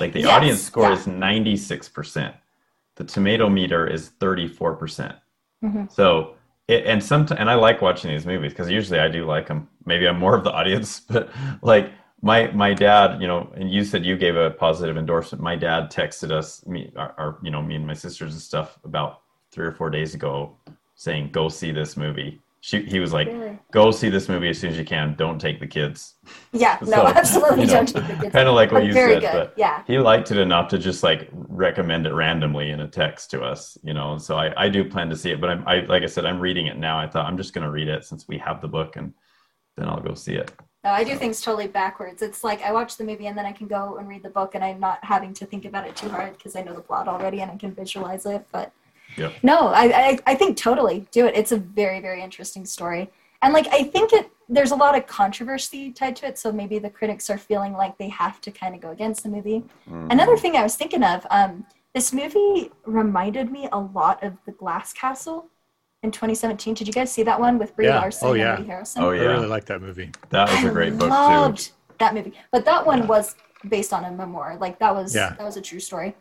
like 0.00 0.12
the 0.12 0.20
Yes, 0.20 0.28
audience 0.30 0.62
score 0.62 0.84
yeah. 0.90 0.94
is 0.94 1.06
96%. 1.06 2.34
The 2.96 3.04
tomato 3.04 3.48
meter 3.48 3.86
is 3.86 4.10
34%. 4.20 4.78
percent 4.78 5.14
Mhm. 5.64 5.90
So, 5.90 6.34
it, 6.68 6.84
and 6.86 7.02
sometimes, 7.02 7.38
and 7.38 7.48
I 7.48 7.54
like 7.54 7.80
watching 7.80 8.10
these 8.10 8.26
movies 8.26 8.52
because 8.52 8.68
usually 8.70 8.98
I 8.98 9.08
do 9.08 9.24
like 9.24 9.46
them. 9.46 9.68
Maybe 9.84 10.06
I'm 10.08 10.18
more 10.18 10.36
of 10.36 10.42
the 10.44 10.50
audience, 10.50 11.00
but 11.08 11.30
like 11.62 11.92
my 12.22 12.48
my 12.52 12.72
dad, 12.74 13.20
you 13.20 13.26
know, 13.26 13.52
and 13.56 13.70
you 13.70 13.84
said 13.84 14.04
you 14.04 14.16
gave 14.16 14.36
a 14.36 14.50
positive 14.50 14.96
endorsement. 14.96 15.42
My 15.42 15.56
dad 15.56 15.90
texted 15.90 16.30
us, 16.30 16.64
me, 16.66 16.92
our, 16.96 17.14
our 17.18 17.38
you 17.42 17.50
know, 17.50 17.62
me 17.62 17.74
and 17.76 17.86
my 17.86 17.94
sisters 17.94 18.32
and 18.32 18.40
stuff 18.42 18.78
about 18.84 19.20
three 19.52 19.66
or 19.66 19.72
four 19.72 19.90
days 19.90 20.14
ago, 20.14 20.56
saying, 20.94 21.30
"Go 21.32 21.48
see 21.48 21.72
this 21.72 21.96
movie." 21.96 22.40
She, 22.60 22.82
he 22.82 22.98
was 22.98 23.12
like, 23.12 23.28
Really? 23.28 23.58
"Go 23.70 23.90
see 23.92 24.08
this 24.08 24.28
movie 24.28 24.48
as 24.48 24.58
soon 24.58 24.70
as 24.70 24.78
you 24.78 24.84
can. 24.84 25.14
Don't 25.16 25.38
take 25.38 25.60
the 25.60 25.66
kids." 25.66 26.14
yeah 26.52 26.78
no 26.82 26.86
So, 26.86 27.06
absolutely 27.06 27.60
you 27.60 27.66
know, 27.66 27.74
don't 27.74 27.86
take 27.86 28.06
the 28.08 28.14
kids 28.14 28.32
Kind 28.32 28.48
of 28.48 28.54
like 28.54 28.72
what 28.72 28.80
But 28.80 28.86
you 28.86 28.92
very 28.92 29.20
said, 29.20 29.20
good 29.20 29.32
but 29.32 29.54
yeah 29.56 29.82
he 29.86 29.98
liked 29.98 30.30
it 30.32 30.38
enough 30.38 30.68
to 30.70 30.78
just 30.78 31.02
like 31.04 31.28
recommend 31.32 32.06
it 32.06 32.12
randomly 32.14 32.70
in 32.70 32.80
a 32.80 32.88
text 32.88 33.30
to 33.32 33.42
us, 33.42 33.78
you 33.84 33.94
know. 33.94 34.18
So 34.18 34.36
I, 34.36 34.64
I 34.64 34.68
do 34.68 34.84
plan 34.88 35.08
to 35.10 35.16
see 35.16 35.30
it, 35.30 35.40
but 35.40 35.50
I'm 35.50 35.68
I 35.68 35.80
like 35.80 36.02
I 36.02 36.06
said, 36.06 36.24
I'm 36.24 36.40
reading 36.40 36.66
it 36.66 36.78
now. 36.78 36.98
I 36.98 37.06
thought 37.06 37.26
I'm 37.26 37.36
just 37.36 37.52
gonna 37.54 37.70
read 37.70 37.88
it 37.88 38.04
since 38.04 38.26
we 38.26 38.38
have 38.38 38.60
the 38.62 38.68
book, 38.68 38.96
and 38.96 39.12
then 39.76 39.88
I'll 39.88 40.00
go 40.00 40.14
see 40.14 40.34
it. 40.34 40.50
No, 40.86 40.92
I 40.92 41.02
do 41.02 41.16
things 41.16 41.40
totally 41.40 41.66
backwards. 41.66 42.22
It's 42.22 42.44
like 42.44 42.62
I 42.62 42.70
watch 42.70 42.96
the 42.96 43.02
movie 43.02 43.26
and 43.26 43.36
then 43.36 43.44
I 43.44 43.50
can 43.50 43.66
go 43.66 43.96
and 43.96 44.08
read 44.08 44.22
the 44.22 44.30
book, 44.30 44.54
and 44.54 44.62
I'm 44.62 44.78
not 44.78 45.04
having 45.04 45.34
to 45.34 45.44
think 45.44 45.64
about 45.64 45.84
it 45.84 45.96
too 45.96 46.08
hard 46.08 46.36
because 46.38 46.54
I 46.54 46.62
know 46.62 46.74
the 46.74 46.80
plot 46.80 47.08
already 47.08 47.40
and 47.40 47.50
I 47.50 47.56
can 47.56 47.72
visualize 47.74 48.24
it. 48.24 48.46
But 48.52 48.70
Yep. 49.16 49.32
no, 49.42 49.68
I, 49.68 49.84
I 50.10 50.18
I 50.28 50.34
think 50.36 50.56
totally 50.56 51.08
do 51.10 51.26
it. 51.26 51.34
It's 51.34 51.50
a 51.50 51.56
very 51.56 51.98
very 52.00 52.22
interesting 52.22 52.64
story, 52.64 53.10
and 53.42 53.52
like 53.52 53.66
I 53.72 53.82
think 53.82 54.12
it 54.12 54.30
there's 54.48 54.70
a 54.70 54.76
lot 54.76 54.96
of 54.96 55.08
controversy 55.08 55.90
tied 55.90 56.14
to 56.16 56.26
it. 56.28 56.38
So 56.38 56.52
maybe 56.52 56.78
the 56.78 56.90
critics 56.90 57.28
are 57.30 57.38
feeling 57.38 57.72
like 57.72 57.98
they 57.98 58.10
have 58.10 58.40
to 58.42 58.52
kind 58.52 58.72
of 58.76 58.80
go 58.80 58.90
against 58.90 59.24
the 59.24 59.28
movie. 59.28 59.64
Mm. 59.90 60.12
Another 60.12 60.36
thing 60.36 60.54
I 60.54 60.62
was 60.62 60.76
thinking 60.76 61.02
of, 61.02 61.26
um, 61.30 61.66
this 61.96 62.12
movie 62.12 62.70
reminded 62.84 63.50
me 63.50 63.68
a 63.72 63.80
lot 63.80 64.22
of 64.22 64.34
The 64.46 64.52
Glass 64.52 64.92
Castle 64.92 65.48
in 66.06 66.12
2017. 66.12 66.74
Did 66.74 66.86
you 66.86 66.92
guys 66.92 67.12
see 67.12 67.22
that 67.24 67.38
one 67.38 67.58
with 67.58 67.74
Brie 67.76 67.86
Yeah. 67.86 68.00
Larson 68.00 68.28
Oh, 68.28 68.32
and 68.32 68.40
yeah. 68.40 68.56
Woody 68.58 68.70
Harrelson? 68.70 69.00
Oh 69.02 69.10
I 69.10 69.18
really 69.18 69.46
like 69.48 69.66
that 69.66 69.82
movie. 69.82 70.10
that 70.30 70.48
was 70.48 70.64
I 70.64 70.68
a 70.68 70.72
great 70.72 70.96
book 70.96 71.10
loved 71.10 71.58
too. 71.58 71.72
that 71.98 72.14
movie, 72.14 72.32
but 72.52 72.64
that 72.64 72.86
one 72.86 73.00
Yeah. 73.00 73.06
was 73.06 73.34
based 73.68 73.92
on 73.92 74.04
a 74.04 74.10
memoir. 74.10 74.56
Like 74.58 74.78
that 74.78 74.94
was 74.94 75.14
Yeah. 75.14 75.30
that 75.36 75.44
was 75.44 75.56
a 75.56 75.60
true 75.60 75.80
story. 75.80 76.14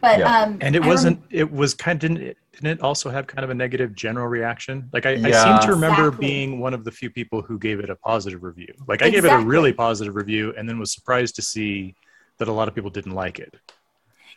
But 0.00 0.20
Yeah. 0.20 0.42
um, 0.42 0.58
And 0.60 0.76
it 0.76 0.82
I 0.84 0.86
wasn't. 0.86 1.20
It 1.30 1.50
was 1.50 1.74
kind. 1.74 1.98
Didn't 1.98 2.18
it, 2.18 2.36
didn't 2.52 2.68
it 2.78 2.80
also 2.82 3.10
have 3.10 3.26
kind 3.26 3.42
of 3.42 3.50
a 3.50 3.54
negative 3.54 3.94
general 3.94 4.28
reaction? 4.28 4.88
Like 4.92 5.06
I, 5.06 5.12
I 5.12 5.30
seem 5.44 5.58
to 5.66 5.70
remember 5.70 6.06
Exactly. 6.08 6.26
being 6.28 6.60
one 6.60 6.72
of 6.74 6.84
the 6.84 6.92
few 6.92 7.10
people 7.10 7.42
who 7.42 7.58
gave 7.58 7.80
it 7.80 7.90
a 7.90 7.96
positive 7.96 8.42
review. 8.44 8.72
Like 8.86 9.02
I 9.02 9.10
gave 9.10 9.24
it 9.24 9.32
a 9.32 9.38
really 9.38 9.72
positive 9.72 10.14
review, 10.14 10.54
and 10.56 10.68
then 10.68 10.78
was 10.78 10.92
surprised 10.92 11.34
to 11.36 11.42
see 11.42 11.96
that 12.38 12.48
a 12.48 12.52
lot 12.52 12.68
of 12.68 12.74
people 12.74 12.90
didn't 12.90 13.12
like 13.24 13.38
it. 13.40 13.54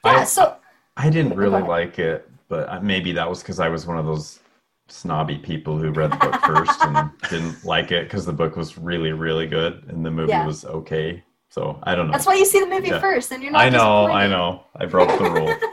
yeah. 0.03 0.11
I- 0.21 0.23
so 0.23 0.55
I 0.97 1.09
didn't 1.09 1.35
really 1.35 1.61
like 1.61 1.99
it, 1.99 2.29
but 2.47 2.81
maybe 2.83 3.11
that 3.13 3.29
was 3.29 3.39
because 3.41 3.59
I 3.59 3.67
was 3.67 3.85
one 3.85 3.97
of 3.97 4.05
those 4.05 4.39
snobby 4.87 5.37
people 5.37 5.77
who 5.77 5.91
read 5.91 6.11
the 6.11 6.17
book 6.17 6.35
first 6.41 6.79
and 6.83 7.09
didn't 7.29 7.63
like 7.65 7.91
it 7.91 8.03
because 8.05 8.25
the 8.25 8.33
book 8.33 8.55
was 8.55 8.77
really 8.77 9.11
really 9.11 9.47
good 9.47 9.83
and 9.87 10.05
the 10.05 10.11
movie 10.11 10.31
Yeah. 10.31 10.45
was 10.45 10.63
okay. 10.65 11.23
So 11.49 11.79
I 11.83 11.95
don't 11.95 12.07
know. 12.07 12.11
that's 12.11 12.25
why 12.27 12.35
you 12.35 12.45
see 12.45 12.59
the 12.59 12.67
movie 12.67 12.89
Yeah. 12.89 12.99
first, 12.99 13.31
and 13.31 13.41
you're 13.41 13.51
not. 13.51 13.61
I 13.61 13.69
know, 13.69 14.07
I 14.11 14.27
know. 14.27 14.65
I 14.75 14.85
broke 14.85 15.17
the 15.17 15.29
rule. 15.29 15.55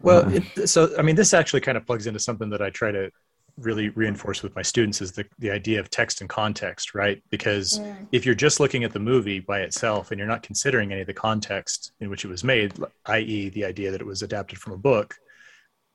Well, 0.00 0.32
it, 0.32 0.68
so 0.68 0.96
I 0.96 1.02
mean, 1.02 1.16
this 1.16 1.34
actually 1.34 1.60
kind 1.60 1.76
of 1.76 1.84
plugs 1.84 2.06
into 2.06 2.20
something 2.20 2.48
that 2.50 2.62
I 2.62 2.70
try 2.70 2.92
to 2.92 3.10
really 3.56 3.88
reinforce 3.88 4.44
with 4.44 4.54
my 4.54 4.62
students 4.62 5.00
is 5.02 5.10
the, 5.10 5.26
the 5.40 5.50
idea 5.50 5.80
of 5.80 5.90
text 5.90 6.20
and 6.20 6.30
context, 6.30 6.94
right? 6.94 7.20
Because 7.30 7.80
Mm. 7.80 8.06
if 8.12 8.24
you're 8.24 8.36
just 8.36 8.60
looking 8.60 8.84
at 8.84 8.92
the 8.92 9.00
movie 9.00 9.40
by 9.40 9.58
itself 9.62 10.12
and 10.12 10.18
you're 10.18 10.28
not 10.28 10.44
considering 10.44 10.92
any 10.92 11.00
of 11.00 11.08
the 11.08 11.14
context 11.14 11.90
in 12.00 12.10
which 12.10 12.24
it 12.24 12.28
was 12.28 12.44
made, 12.44 12.74
i.e., 13.06 13.48
the 13.48 13.64
idea 13.64 13.90
that 13.90 14.00
it 14.00 14.06
was 14.06 14.22
adapted 14.22 14.58
from 14.60 14.72
a 14.72 14.78
book, 14.78 15.16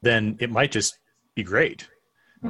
then 0.02 0.36
it 0.42 0.52
might 0.52 0.72
just 0.74 1.00
be 1.34 1.44
great, 1.44 1.88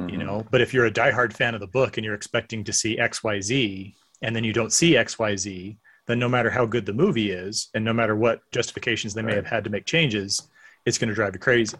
you 0.08 0.18
Mhm. 0.18 0.18
know. 0.18 0.46
But 0.50 0.60
if 0.60 0.74
you're 0.74 0.86
a 0.86 0.90
diehard 0.92 1.32
fan 1.32 1.54
of 1.54 1.60
the 1.60 1.66
book 1.66 1.96
and 1.96 2.04
you're 2.04 2.14
expecting 2.14 2.64
to 2.64 2.72
see 2.72 2.98
X, 2.98 3.22
Y, 3.24 3.40
Z, 3.40 3.96
and 4.22 4.34
then 4.34 4.44
you 4.44 4.52
don't 4.52 4.72
see 4.72 4.96
X, 4.96 5.18
Y, 5.18 5.36
Z, 5.36 5.78
then 6.06 6.18
no 6.18 6.28
matter 6.28 6.50
how 6.50 6.66
good 6.66 6.86
the 6.86 6.92
movie 6.92 7.30
is, 7.30 7.68
and 7.74 7.84
no 7.84 7.92
matter 7.92 8.14
what 8.16 8.40
justifications 8.52 9.14
they 9.14 9.22
may 9.22 9.34
Right. 9.34 9.36
have 9.36 9.46
had 9.46 9.64
to 9.64 9.70
make 9.70 9.86
changes, 9.86 10.48
it's 10.84 10.98
going 10.98 11.08
to 11.08 11.14
drive 11.14 11.34
you 11.34 11.40
crazy 11.40 11.78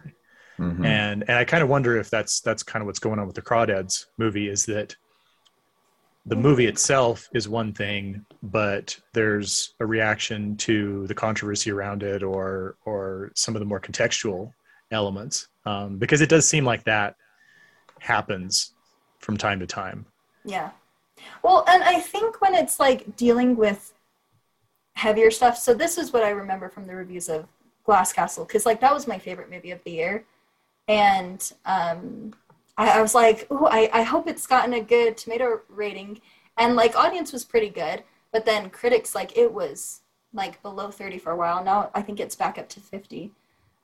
Mhm. 0.59 0.85
and 0.85 1.23
and 1.27 1.31
I 1.37 1.45
kind 1.45 1.63
of 1.63 1.69
wonder 1.69 1.97
if 1.97 2.09
that's 2.09 2.41
that's 2.41 2.63
kind 2.63 2.81
of 2.81 2.87
what's 2.87 2.99
going 2.99 3.19
on 3.19 3.27
with 3.27 3.35
the 3.35 3.41
Crawdads 3.41 4.05
movie 4.17 4.49
is 4.49 4.65
that 4.67 4.95
the 6.25 6.35
movie 6.35 6.65
itself 6.65 7.27
is 7.33 7.47
one 7.47 7.71
thing, 7.73 8.25
but 8.41 8.97
there's 9.13 9.75
a 9.79 9.85
reaction 9.85 10.57
to 10.57 11.05
the 11.07 11.13
controversy 11.13 11.71
around 11.71 12.01
it 12.03 12.23
or 12.23 12.77
or 12.85 13.31
some 13.35 13.55
of 13.55 13.59
the 13.59 13.65
more 13.65 13.79
contextual 13.79 14.51
elements 14.91 15.47
um, 15.65 15.97
because 15.97 16.21
it 16.21 16.29
does 16.29 16.47
seem 16.47 16.65
like 16.65 16.83
that 16.85 17.15
happens 18.05 18.73
from 19.19 19.37
time 19.37 19.59
to 19.59 19.67
time. 19.67 20.05
Yeah. 20.43 20.71
Well, 21.43 21.65
and 21.67 21.83
I 21.83 21.99
think 21.99 22.41
when 22.41 22.53
it's 22.53 22.79
like 22.79 23.15
dealing 23.15 23.55
with 23.55 23.93
heavier 24.95 25.31
stuff, 25.31 25.57
so 25.57 25.73
this 25.73 25.97
is 25.97 26.13
what 26.13 26.23
I 26.23 26.29
remember 26.29 26.69
from 26.69 26.87
the 26.87 26.95
reviews 26.95 27.29
of 27.29 27.47
Glass 27.83 28.13
Castle, 28.13 28.45
because 28.45 28.65
like 28.65 28.79
that 28.81 28.93
was 28.93 29.07
my 29.07 29.19
favorite 29.19 29.49
movie 29.49 29.71
of 29.71 29.83
the 29.83 29.91
year. 29.91 30.25
And 30.87 31.51
um, 31.65 32.33
I, 32.77 32.99
I 32.99 33.01
was 33.01 33.15
like, 33.15 33.47
oh, 33.49 33.67
I, 33.71 33.89
I 33.93 34.03
hope 34.03 34.27
it's 34.27 34.47
gotten 34.47 34.73
a 34.73 34.81
good 34.81 35.17
tomato 35.17 35.61
rating. 35.69 36.21
And 36.57 36.75
like 36.75 36.95
audience 36.95 37.33
was 37.33 37.43
pretty 37.43 37.69
good, 37.69 38.03
but 38.31 38.45
then 38.45 38.69
critics 38.69 39.15
like 39.15 39.37
it 39.37 39.51
was 39.51 40.01
like 40.33 40.61
below 40.61 40.91
30 40.91 41.17
for 41.17 41.31
a 41.31 41.35
while. 41.35 41.63
Now 41.63 41.89
I 41.93 42.01
think 42.01 42.19
it's 42.19 42.35
back 42.35 42.57
up 42.57 42.69
to 42.69 42.79
50. 42.79 43.31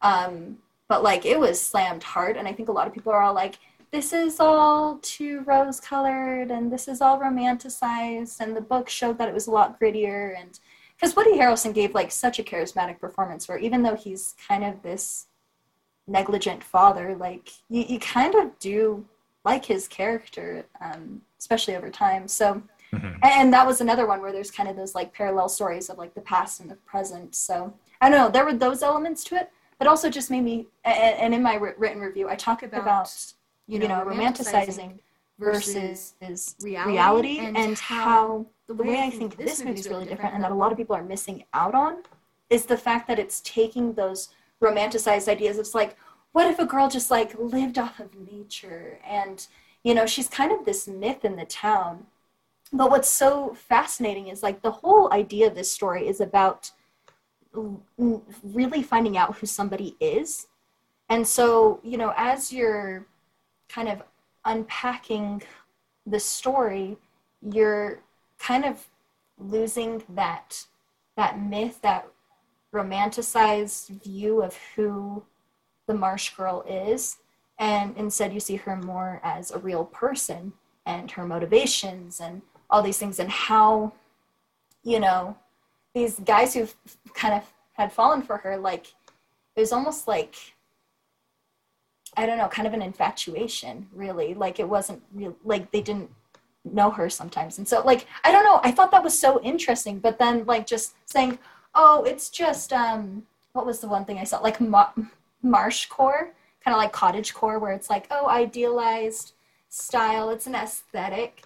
Um, 0.02 0.58
but 0.88 1.04
like 1.04 1.26
it 1.26 1.40
was 1.40 1.62
slammed 1.62 2.04
hard, 2.04 2.36
and 2.36 2.48
I 2.48 2.54
think 2.54 2.68
a 2.68 2.72
lot 2.74 2.86
of 2.86 2.94
people 2.94 3.14
are 3.14 3.22
all 3.22 3.34
like, 3.34 3.60
this 3.92 4.14
is 4.14 4.40
all 4.40 4.98
too 5.02 5.42
rose 5.42 5.80
colored 5.80 6.50
and 6.52 6.72
this 6.72 6.88
is 6.88 7.02
all 7.02 7.20
romanticized 7.20 8.40
and 8.40 8.56
the 8.56 8.62
book 8.62 8.88
showed 8.90 9.18
that 9.18 9.28
it 9.28 9.34
was 9.34 9.48
a 9.48 9.52
lot 9.52 9.80
grittier 9.80 10.40
and 10.40 10.60
because 10.96 11.16
woody 11.16 11.38
harrelson 11.38 11.74
gave 11.74 11.94
like 11.94 12.12
such 12.12 12.40
a 12.40 12.44
charismatic 12.44 13.00
performance 13.00 13.48
where 13.48 13.58
even 13.58 13.84
though 13.84 13.96
he's 13.96 14.36
kind 14.48 14.64
of 14.64 14.82
this 14.82 15.28
negligent 16.08 16.64
father 16.64 17.16
like 17.16 17.50
you, 17.70 17.84
you 17.88 18.00
kind 18.00 18.36
of 18.36 18.58
do 18.60 19.06
like 19.44 19.66
his 19.66 19.88
character 19.88 20.66
um, 20.82 21.22
especially 21.40 21.76
over 21.76 21.90
time 21.90 22.28
so 22.28 22.62
Mhm. 22.94 23.20
and 23.24 23.54
that 23.54 23.66
was 23.66 23.80
another 23.80 24.06
one 24.06 24.20
where 24.20 24.34
there's 24.34 24.52
kind 24.52 24.68
of 24.68 24.76
those 24.76 24.94
like 24.96 25.14
parallel 25.14 25.48
stories 25.48 25.90
of 25.90 25.98
like 25.98 26.14
the 26.14 26.20
past 26.20 26.60
and 26.60 26.70
the 26.70 26.76
present 26.76 27.34
so 27.34 27.74
i 28.02 28.10
don't 28.10 28.18
know 28.20 28.28
there 28.30 28.44
were 28.44 28.54
those 28.54 28.84
elements 28.84 29.24
to 29.24 29.36
it 29.36 29.50
but 29.80 29.88
also 29.88 30.10
just 30.10 30.30
made 30.30 30.42
me 30.42 30.68
and, 30.84 31.16
and 31.18 31.34
in 31.34 31.42
my 31.42 31.56
written 31.56 32.02
review 32.02 32.28
i 32.28 32.36
talk 32.36 32.64
about, 32.64 32.82
About, 32.82 33.34
you 33.72 33.88
know, 33.88 34.04
romanticizing 34.06 35.00
versus, 35.40 36.14
reality 36.62 36.92
reality, 36.92 37.40
and 37.40 37.58
and, 37.58 37.80
how 37.80 38.46
the 38.68 38.74
way 38.74 39.00
I 39.02 39.10
think 39.10 39.38
this 39.38 39.64
movie 39.64 39.80
is 39.80 39.88
really 39.88 40.06
different 40.06 40.36
and 40.36 40.44
that 40.44 40.52
a 40.52 40.56
lot 40.56 40.72
of 40.72 40.78
people 40.78 40.96
are 40.96 41.04
missing 41.04 41.46
out 41.54 41.74
on 41.74 42.04
is 42.50 42.66
the 42.66 42.78
fact 42.78 43.08
that 43.08 43.18
it's 43.18 43.40
taking 43.42 43.94
those 43.94 44.30
romanticized 44.62 45.30
ideas. 45.30 45.58
It's 45.58 45.74
like, 45.74 45.96
what 46.34 46.48
if 46.48 46.60
a 46.60 46.66
girl 46.66 46.90
just 46.90 47.10
like 47.10 47.38
lived 47.40 47.80
off 47.80 48.00
of 48.00 48.10
nature 48.16 49.00
and 49.08 49.48
you 49.84 49.94
know 49.94 50.06
she's 50.06 50.28
kind 50.28 50.52
of 50.52 50.66
this 50.66 50.88
myth 50.88 51.24
in 51.24 51.38
the 51.38 51.46
town. 51.46 52.08
But 52.74 52.90
what's 52.90 53.10
so 53.10 53.54
fascinating 53.54 54.28
is 54.28 54.44
like 54.44 54.62
the 54.62 54.72
whole 54.72 55.12
idea 55.14 55.48
of 55.48 55.56
this 55.56 55.72
story 55.72 56.08
is 56.08 56.20
about 56.22 56.72
really 57.54 58.84
finding 58.84 59.18
out 59.18 59.38
who 59.38 59.46
somebody 59.46 59.96
is. 60.00 60.48
And 61.10 61.28
so, 61.28 61.82
you 61.84 61.98
know, 61.98 62.14
as 62.16 62.54
you're 62.54 63.06
kind 63.74 63.88
of 63.88 64.02
unpacking 64.46 65.42
the 66.06 66.20
story, 66.20 66.98
you're 67.42 68.00
kind 68.40 68.66
of 68.66 68.86
losing 69.38 70.04
that 70.10 70.66
that 71.18 71.40
myth, 71.40 71.80
that 71.82 72.08
romanticized 72.74 73.90
view 74.02 74.42
of 74.42 74.58
who 74.76 75.22
the 75.88 75.94
marsh 75.94 76.34
girl 76.36 76.64
is, 76.68 77.18
and 77.60 77.96
instead 77.98 78.34
you 78.34 78.40
see 78.40 78.56
her 78.56 78.76
more 78.78 79.20
as 79.24 79.52
a 79.52 79.60
real 79.60 79.86
person 79.86 80.54
and 80.86 81.12
her 81.12 81.26
motivations 81.26 82.20
and 82.22 82.42
all 82.70 82.82
these 82.82 82.98
things 82.98 83.20
and 83.20 83.30
how, 83.30 83.92
you 84.84 85.00
know, 85.00 85.36
these 85.94 86.20
guys 86.22 86.54
who 86.54 86.68
kind 87.14 87.34
of 87.34 87.44
had 87.74 87.92
fallen 87.92 88.22
for 88.22 88.38
her, 88.38 88.58
like 88.58 88.88
it 89.56 89.60
was 89.60 89.74
almost 89.74 90.08
like 90.08 90.36
I 92.22 92.28
don't 92.28 92.38
know, 92.38 92.48
kind 92.48 92.68
of 92.68 92.76
an 92.76 92.84
infatuation, 92.84 93.88
really. 93.94 94.36
Like 94.36 94.60
it 94.60 94.70
wasn't 94.70 95.02
real, 95.12 95.36
like 95.44 95.72
they 95.72 95.82
didn't 95.82 96.12
know 96.64 96.92
her 96.92 97.10
sometimes. 97.10 97.58
And 97.58 97.68
so 97.68 97.82
like 97.82 98.06
I 98.24 98.32
don't 98.32 98.44
know, 98.44 98.60
I 98.64 98.72
thought 98.72 98.92
that 98.92 99.04
was 99.04 99.18
so 99.18 99.42
interesting, 99.42 99.98
but 99.98 100.20
then 100.20 100.46
like 100.46 100.68
just 100.68 100.94
saying, 101.06 101.40
"Oh, 101.74 102.04
it's 102.04 102.30
just 102.30 102.72
um 102.74 103.24
what 103.54 103.66
was 103.66 103.80
the 103.80 103.88
one 103.88 104.06
thing 104.06 104.20
I 104.20 104.24
saw? 104.24 104.38
Like 104.40 104.62
ma- 104.62 104.92
marsh 105.42 105.88
core, 105.88 106.32
kind 106.64 106.76
of 106.76 106.78
like 106.78 106.94
cottage 106.94 107.34
core 107.34 107.58
where 107.58 107.72
it's 107.74 107.90
like, 107.90 108.06
"Oh, 108.12 108.30
idealized 108.30 109.34
style, 109.70 110.30
it's 110.30 110.46
an 110.46 110.54
aesthetic." 110.56 111.44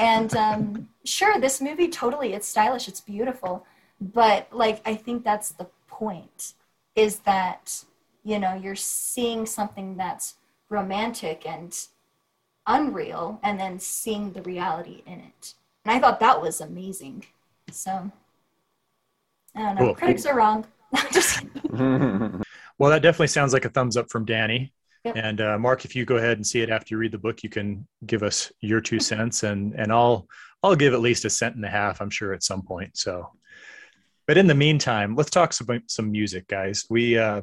And 0.00 0.34
um 0.36 0.88
sure, 1.04 1.38
this 1.38 1.60
movie 1.60 1.88
totally 1.88 2.32
it's 2.32 2.48
stylish, 2.48 2.88
it's 2.88 3.02
beautiful, 3.02 3.66
but 4.00 4.48
like 4.52 4.80
I 4.86 4.94
think 4.94 5.22
that's 5.22 5.50
the 5.50 5.66
point 5.86 6.54
is 6.96 7.18
that 7.20 7.84
you 8.24 8.38
know 8.38 8.54
you're 8.54 8.74
seeing 8.74 9.46
something 9.46 9.96
that's 9.96 10.34
romantic 10.70 11.46
and 11.46 11.86
unreal 12.66 13.38
and 13.42 13.60
then 13.60 13.78
seeing 13.78 14.32
the 14.32 14.42
reality 14.42 15.02
in 15.06 15.20
it 15.20 15.54
and 15.84 15.94
i 15.94 16.00
thought 16.00 16.18
that 16.20 16.40
was 16.40 16.60
amazing 16.60 17.24
so 17.70 18.10
i 19.54 19.60
don't 19.60 19.74
know 19.74 19.86
Cool. 19.86 19.94
critics 19.94 20.26
are 20.26 20.36
wrong 20.36 20.66
Well, 22.78 22.90
that 22.90 23.02
definitely 23.02 23.28
sounds 23.28 23.52
like 23.52 23.64
a 23.64 23.68
thumbs 23.68 23.96
up 23.96 24.10
from 24.10 24.26
Dani. 24.26 24.72
Yep. 25.04 25.16
And 25.16 25.40
uh, 25.40 25.58
Mark, 25.58 25.84
if 25.84 25.94
you 25.94 26.04
go 26.04 26.16
ahead 26.16 26.38
and 26.38 26.46
see 26.46 26.60
it 26.60 26.70
after 26.70 26.94
you 26.94 26.98
read 26.98 27.12
the 27.12 27.18
book, 27.18 27.42
you 27.42 27.50
can 27.50 27.86
give 28.06 28.22
us 28.22 28.50
your 28.60 28.80
two 28.80 28.98
cents, 28.98 29.42
and 29.42 29.74
and 29.74 29.92
I'll 29.92 30.26
I'll 30.62 30.74
give 30.74 30.94
at 30.94 31.00
least 31.00 31.26
a 31.26 31.30
cent 31.30 31.56
and 31.56 31.64
a 31.64 31.68
half. 31.68 32.00
I'm 32.00 32.10
sure 32.10 32.32
at 32.32 32.42
some 32.42 32.62
point. 32.62 32.96
So, 32.96 33.30
but 34.26 34.38
in 34.38 34.46
the 34.46 34.54
meantime, 34.54 35.14
let's 35.14 35.30
talk 35.30 35.52
some 35.52 35.68
some 35.88 36.10
music, 36.10 36.48
guys. 36.48 36.86
We 36.88 37.18
uh, 37.18 37.42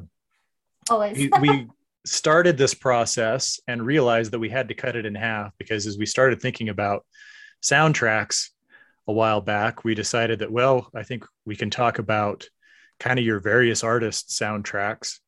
always 0.90 1.16
we, 1.16 1.30
we 1.40 1.68
started 2.04 2.58
this 2.58 2.74
process 2.74 3.60
and 3.68 3.84
realized 3.84 4.32
that 4.32 4.38
we 4.38 4.48
had 4.48 4.68
to 4.68 4.74
cut 4.74 4.96
it 4.96 5.06
in 5.06 5.14
half 5.14 5.52
because 5.58 5.86
as 5.86 5.98
we 5.98 6.06
started 6.06 6.40
thinking 6.40 6.68
about 6.68 7.04
soundtracks 7.62 8.48
a 9.08 9.12
while 9.12 9.40
back, 9.40 9.84
we 9.84 9.94
decided 9.94 10.40
that 10.40 10.52
well, 10.52 10.88
I 10.94 11.02
think 11.02 11.24
we 11.44 11.56
can 11.56 11.70
talk 11.70 11.98
about 11.98 12.48
kind 12.98 13.18
of 13.18 13.24
your 13.24 13.40
various 13.40 13.82
artists 13.82 14.38
soundtracks 14.38 15.18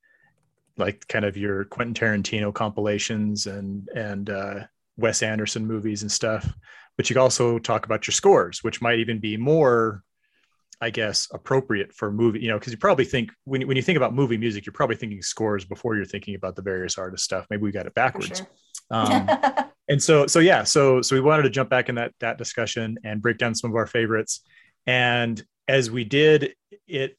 like 0.77 1.07
kind 1.09 1.25
of 1.25 1.37
your 1.37 1.65
Quentin 1.65 1.95
Tarantino 1.95 2.53
compilations 2.53 3.47
and 3.47 3.89
and 3.95 4.31
uh, 4.31 4.61
Wes 4.97 5.23
Anderson 5.23 5.67
movies 5.67 6.03
and 6.03 6.11
stuff. 6.11 6.53
But 6.97 7.11
you 7.11 7.19
also 7.21 7.59
talk 7.59 7.87
about 7.87 8.07
your 8.07 8.13
scores, 8.13 8.63
which 8.63 8.81
might 8.81 9.01
even 9.01 9.19
be 9.19 9.37
more, 9.37 10.03
I 10.81 10.91
guess, 10.91 11.29
appropriate 11.33 11.93
for 11.95 12.11
movie. 12.11 12.41
You 12.41 12.49
know, 12.49 12.59
because 12.59 12.73
you 12.73 12.79
probably 12.79 13.05
think 13.05 13.31
when 13.45 13.61
you- 13.61 13.67
when 13.67 13.77
you 13.77 13.83
think 13.83 13.97
about 13.97 14.15
movie 14.15 14.37
music, 14.37 14.67
you're 14.67 14.73
probably 14.73 14.97
thinking 14.97 15.23
scores 15.23 15.65
before 15.65 15.97
you're 15.97 16.05
thinking 16.05 16.35
about 16.35 16.57
the 16.57 16.63
various 16.63 16.99
artist 16.99 17.25
stuff. 17.25 17.47
Maybe 17.51 17.63
we 17.63 17.73
got 17.73 17.87
it 17.87 17.95
backwards. 17.95 18.39
sure 18.39 18.47
Um, 18.91 19.29
and 19.89 20.03
so 20.03 20.27
so 20.27 20.39
yeah 20.41 20.63
so 20.65 21.01
so 21.03 21.15
we 21.15 21.21
wanted 21.21 21.43
to 21.45 21.51
jump 21.51 21.69
back 21.71 21.89
in 21.89 21.95
that 21.97 22.13
that 22.21 22.39
discussion 22.39 22.97
and 23.05 23.21
break 23.23 23.39
down 23.39 23.55
some 23.55 23.71
of 23.71 23.77
our 23.77 23.87
favorites 23.87 24.41
and 24.87 25.43
as 25.69 25.91
we 25.91 26.05
did 26.05 26.55
it 26.87 27.17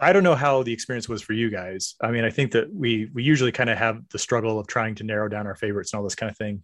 i 0.00 0.12
don't 0.12 0.22
know 0.24 0.34
how 0.34 0.62
the 0.62 0.72
experience 0.72 1.08
was 1.08 1.20
for 1.22 1.32
you 1.34 1.50
guys 1.50 1.94
i 2.02 2.10
mean 2.10 2.24
i 2.24 2.30
think 2.30 2.52
that 2.52 2.72
we 2.72 3.10
we 3.14 3.22
usually 3.22 3.52
kind 3.52 3.68
of 3.70 3.76
have 3.78 4.00
the 4.10 4.18
struggle 4.18 4.58
of 4.58 4.66
trying 4.66 4.94
to 4.94 5.04
narrow 5.04 5.28
down 5.28 5.46
our 5.46 5.54
favorites 5.56 5.92
and 5.92 5.98
all 5.98 6.04
this 6.04 6.14
kind 6.14 6.30
of 6.30 6.36
thing 6.38 6.62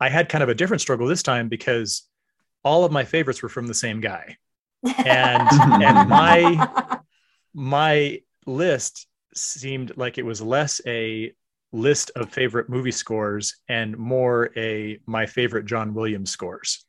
i 0.00 0.08
had 0.08 0.28
kind 0.28 0.42
of 0.44 0.48
a 0.48 0.54
different 0.54 0.80
struggle 0.80 1.06
this 1.08 1.22
time 1.24 1.48
because 1.48 2.08
all 2.64 2.84
of 2.84 2.92
my 2.92 3.04
favorites 3.04 3.42
were 3.42 3.48
from 3.48 3.66
the 3.66 3.74
same 3.74 4.00
guy 4.00 4.36
and 5.04 5.48
and 5.82 6.08
my 6.08 6.98
my 7.54 8.20
list 8.46 9.06
seemed 9.34 9.96
like 9.96 10.18
it 10.18 10.24
was 10.24 10.40
less 10.40 10.80
a 10.86 11.32
list 11.72 12.10
of 12.16 12.30
favorite 12.30 12.68
movie 12.68 12.90
scores 12.90 13.56
and 13.68 13.96
more 13.96 14.50
a 14.56 14.98
my 15.06 15.26
favorite 15.26 15.66
John 15.66 15.94
Williams 15.94 16.30
scores. 16.30 16.84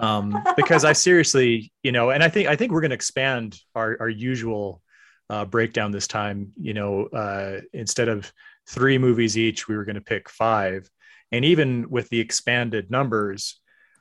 Um, 0.00 0.42
because 0.56 0.84
I 0.84 0.92
seriously, 1.08 1.72
you 1.82 1.92
know, 1.92 2.10
and 2.10 2.22
I 2.22 2.28
think 2.28 2.48
I 2.48 2.56
think 2.56 2.72
we're 2.72 2.80
going 2.80 2.90
to 2.90 2.96
expand 2.96 3.58
our 3.74 3.96
our 4.00 4.08
usual 4.08 4.82
uh, 5.30 5.44
breakdown 5.44 5.92
this 5.92 6.08
time. 6.08 6.52
You 6.60 6.74
know, 6.74 7.06
uh, 7.06 7.60
instead 7.72 8.08
of 8.08 8.32
three 8.68 8.98
movies 8.98 9.38
each, 9.38 9.68
we 9.68 9.76
were 9.76 9.84
going 9.84 9.96
to 9.96 10.00
pick 10.00 10.28
five, 10.28 10.90
and 11.30 11.44
even 11.44 11.88
with 11.90 12.08
the 12.08 12.20
expanded 12.20 12.90
numbers, 12.90 13.60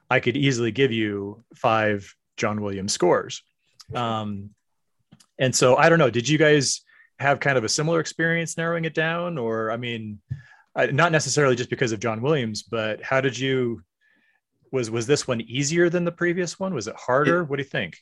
I 0.09 0.19
could 0.19 0.37
easily 0.37 0.71
give 0.71 0.91
you 0.91 1.43
five 1.55 2.15
John 2.37 2.61
Williams 2.61 2.93
scores. 2.93 3.43
Um, 3.93 4.51
and 5.37 5.55
so 5.55 5.75
I 5.75 5.89
don't 5.89 5.99
know. 5.99 6.09
Did 6.09 6.29
you 6.29 6.37
guys 6.37 6.81
have 7.19 7.39
kind 7.39 7.57
of 7.57 7.63
a 7.63 7.69
similar 7.69 7.99
experience 7.99 8.57
narrowing 8.57 8.85
it 8.85 8.93
down, 8.93 9.37
or 9.37 9.71
I 9.71 9.77
mean, 9.77 10.19
I, 10.75 10.87
not 10.87 11.11
necessarily 11.11 11.55
just 11.55 11.69
because 11.69 11.91
of 11.91 11.99
John 11.99 12.21
Williams, 12.21 12.63
but 12.63 13.01
how 13.01 13.21
did 13.21 13.37
you? 13.37 13.81
Was 14.71 14.89
was 14.89 15.05
this 15.05 15.27
one 15.27 15.41
easier 15.41 15.89
than 15.89 16.05
the 16.05 16.11
previous 16.11 16.59
one? 16.59 16.73
Was 16.73 16.87
it 16.87 16.95
harder? 16.95 17.43
what 17.43 17.57
do 17.57 17.63
you 17.63 17.69
think? 17.69 17.97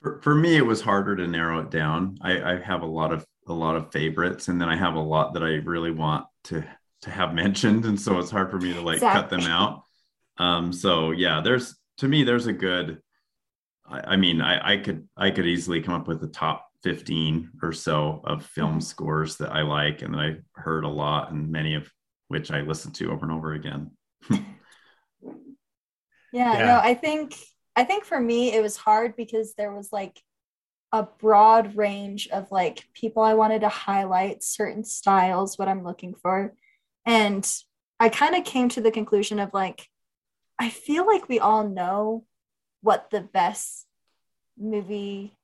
For, 0.00 0.20
for 0.22 0.34
me, 0.34 0.56
it 0.56 0.64
was 0.64 0.80
harder 0.80 1.16
to 1.16 1.26
narrow 1.26 1.60
it 1.60 1.70
down. 1.70 2.18
I, 2.20 2.52
I 2.52 2.60
have 2.60 2.82
a 2.82 2.86
lot 2.86 3.12
of 3.12 3.26
a 3.48 3.52
lot 3.52 3.76
of 3.76 3.90
favorites, 3.90 4.48
and 4.48 4.60
then 4.60 4.68
I 4.68 4.76
have 4.76 4.94
a 4.94 5.00
lot 5.00 5.34
that 5.34 5.42
I 5.42 5.54
really 5.56 5.90
want 5.90 6.26
to 6.44 6.64
to 7.02 7.10
have 7.10 7.34
mentioned, 7.44 7.84
and 7.84 8.00
so 8.00 8.18
it's 8.18 8.30
hard 8.30 8.50
for 8.50 8.58
me 8.58 8.72
to 8.72 8.80
like 8.80 9.00
cut 9.00 9.30
them 9.30 9.42
out. 9.42 9.82
Um, 10.38 10.72
so 10.72 11.10
yeah, 11.10 11.40
there's 11.42 11.76
to 11.98 12.08
me 12.08 12.24
there's 12.24 12.46
a 12.46 12.52
good. 12.52 13.00
I, 13.86 14.00
I 14.14 14.16
mean, 14.16 14.40
I, 14.40 14.74
I 14.74 14.76
could 14.78 15.08
I 15.16 15.30
could 15.30 15.46
easily 15.46 15.80
come 15.82 15.94
up 15.94 16.08
with 16.08 16.20
the 16.20 16.28
top 16.28 16.68
fifteen 16.82 17.50
or 17.62 17.72
so 17.72 18.20
of 18.24 18.44
film 18.46 18.80
scores 18.80 19.36
that 19.38 19.52
I 19.52 19.62
like 19.62 20.02
and 20.02 20.14
that 20.14 20.20
I 20.20 20.36
heard 20.60 20.84
a 20.84 20.88
lot, 20.88 21.32
and 21.32 21.50
many 21.50 21.74
of 21.74 21.90
which 22.28 22.50
I 22.50 22.60
listened 22.62 22.94
to 22.96 23.10
over 23.10 23.24
and 23.26 23.34
over 23.34 23.52
again. 23.54 23.90
Yeah, 26.32 26.58
Yeah. 26.58 26.66
no, 26.66 26.78
I 26.78 26.94
think 26.94 27.36
I 27.76 27.84
think 27.84 28.04
for 28.04 28.20
me 28.20 28.52
it 28.54 28.62
was 28.62 28.76
hard 28.76 29.16
because 29.16 29.54
there 29.54 29.72
was 29.72 29.92
like 29.92 30.20
a 30.92 31.04
broad 31.04 31.76
range 31.76 32.28
of 32.28 32.50
like 32.52 32.84
people 32.94 33.22
I 33.22 33.34
wanted 33.34 33.62
to 33.62 33.68
highlight 33.68 34.42
certain 34.44 34.84
styles, 34.84 35.58
what 35.58 35.68
I'm 35.68 35.84
looking 35.84 36.14
for. 36.14 36.54
And 37.06 37.48
I 38.00 38.08
kind 38.10 38.36
of 38.36 38.44
came 38.44 38.68
to 38.70 38.80
the 38.80 38.90
conclusion 38.92 39.38
of 39.40 39.54
like 39.54 39.88
I 40.58 40.70
feel 40.70 41.06
like 41.06 41.28
we 41.28 41.40
all 41.40 41.68
know 41.68 42.26
what 42.84 43.10
the 43.10 43.20
best 43.20 43.86
movie 44.56 45.36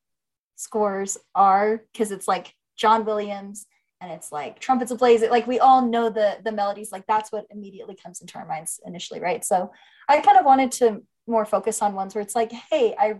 scores 0.57 1.19
are 1.35 1.83
because 1.93 2.13
it's 2.13 2.29
like 2.29 2.55
John 2.77 3.05
Williams 3.05 3.67
and 4.01 4.13
it's 4.13 4.31
like 4.31 4.61
trumpets 4.61 4.91
ablaze 4.91 5.23
like 5.23 5.47
we 5.47 5.59
all 5.59 5.83
know 5.87 6.11
the 6.11 6.39
the 6.45 6.53
melodies 6.53 6.93
like 6.93 7.07
that's 7.07 7.33
what 7.33 7.47
immediately 7.51 7.97
comes 8.03 8.21
into 8.21 8.39
our 8.39 8.47
minds 8.47 8.79
initially 8.87 9.21
right 9.21 9.45
so 9.45 9.71
I 10.09 10.21
kind 10.21 10.39
of 10.39 10.45
wanted 10.45 10.71
to 10.73 11.03
more 11.27 11.45
focus 11.47 11.81
on 11.83 11.95
ones 11.95 12.15
where 12.15 12.23
it's 12.23 12.35
like, 12.35 12.51
hey, 12.53 12.95
I 12.99 13.15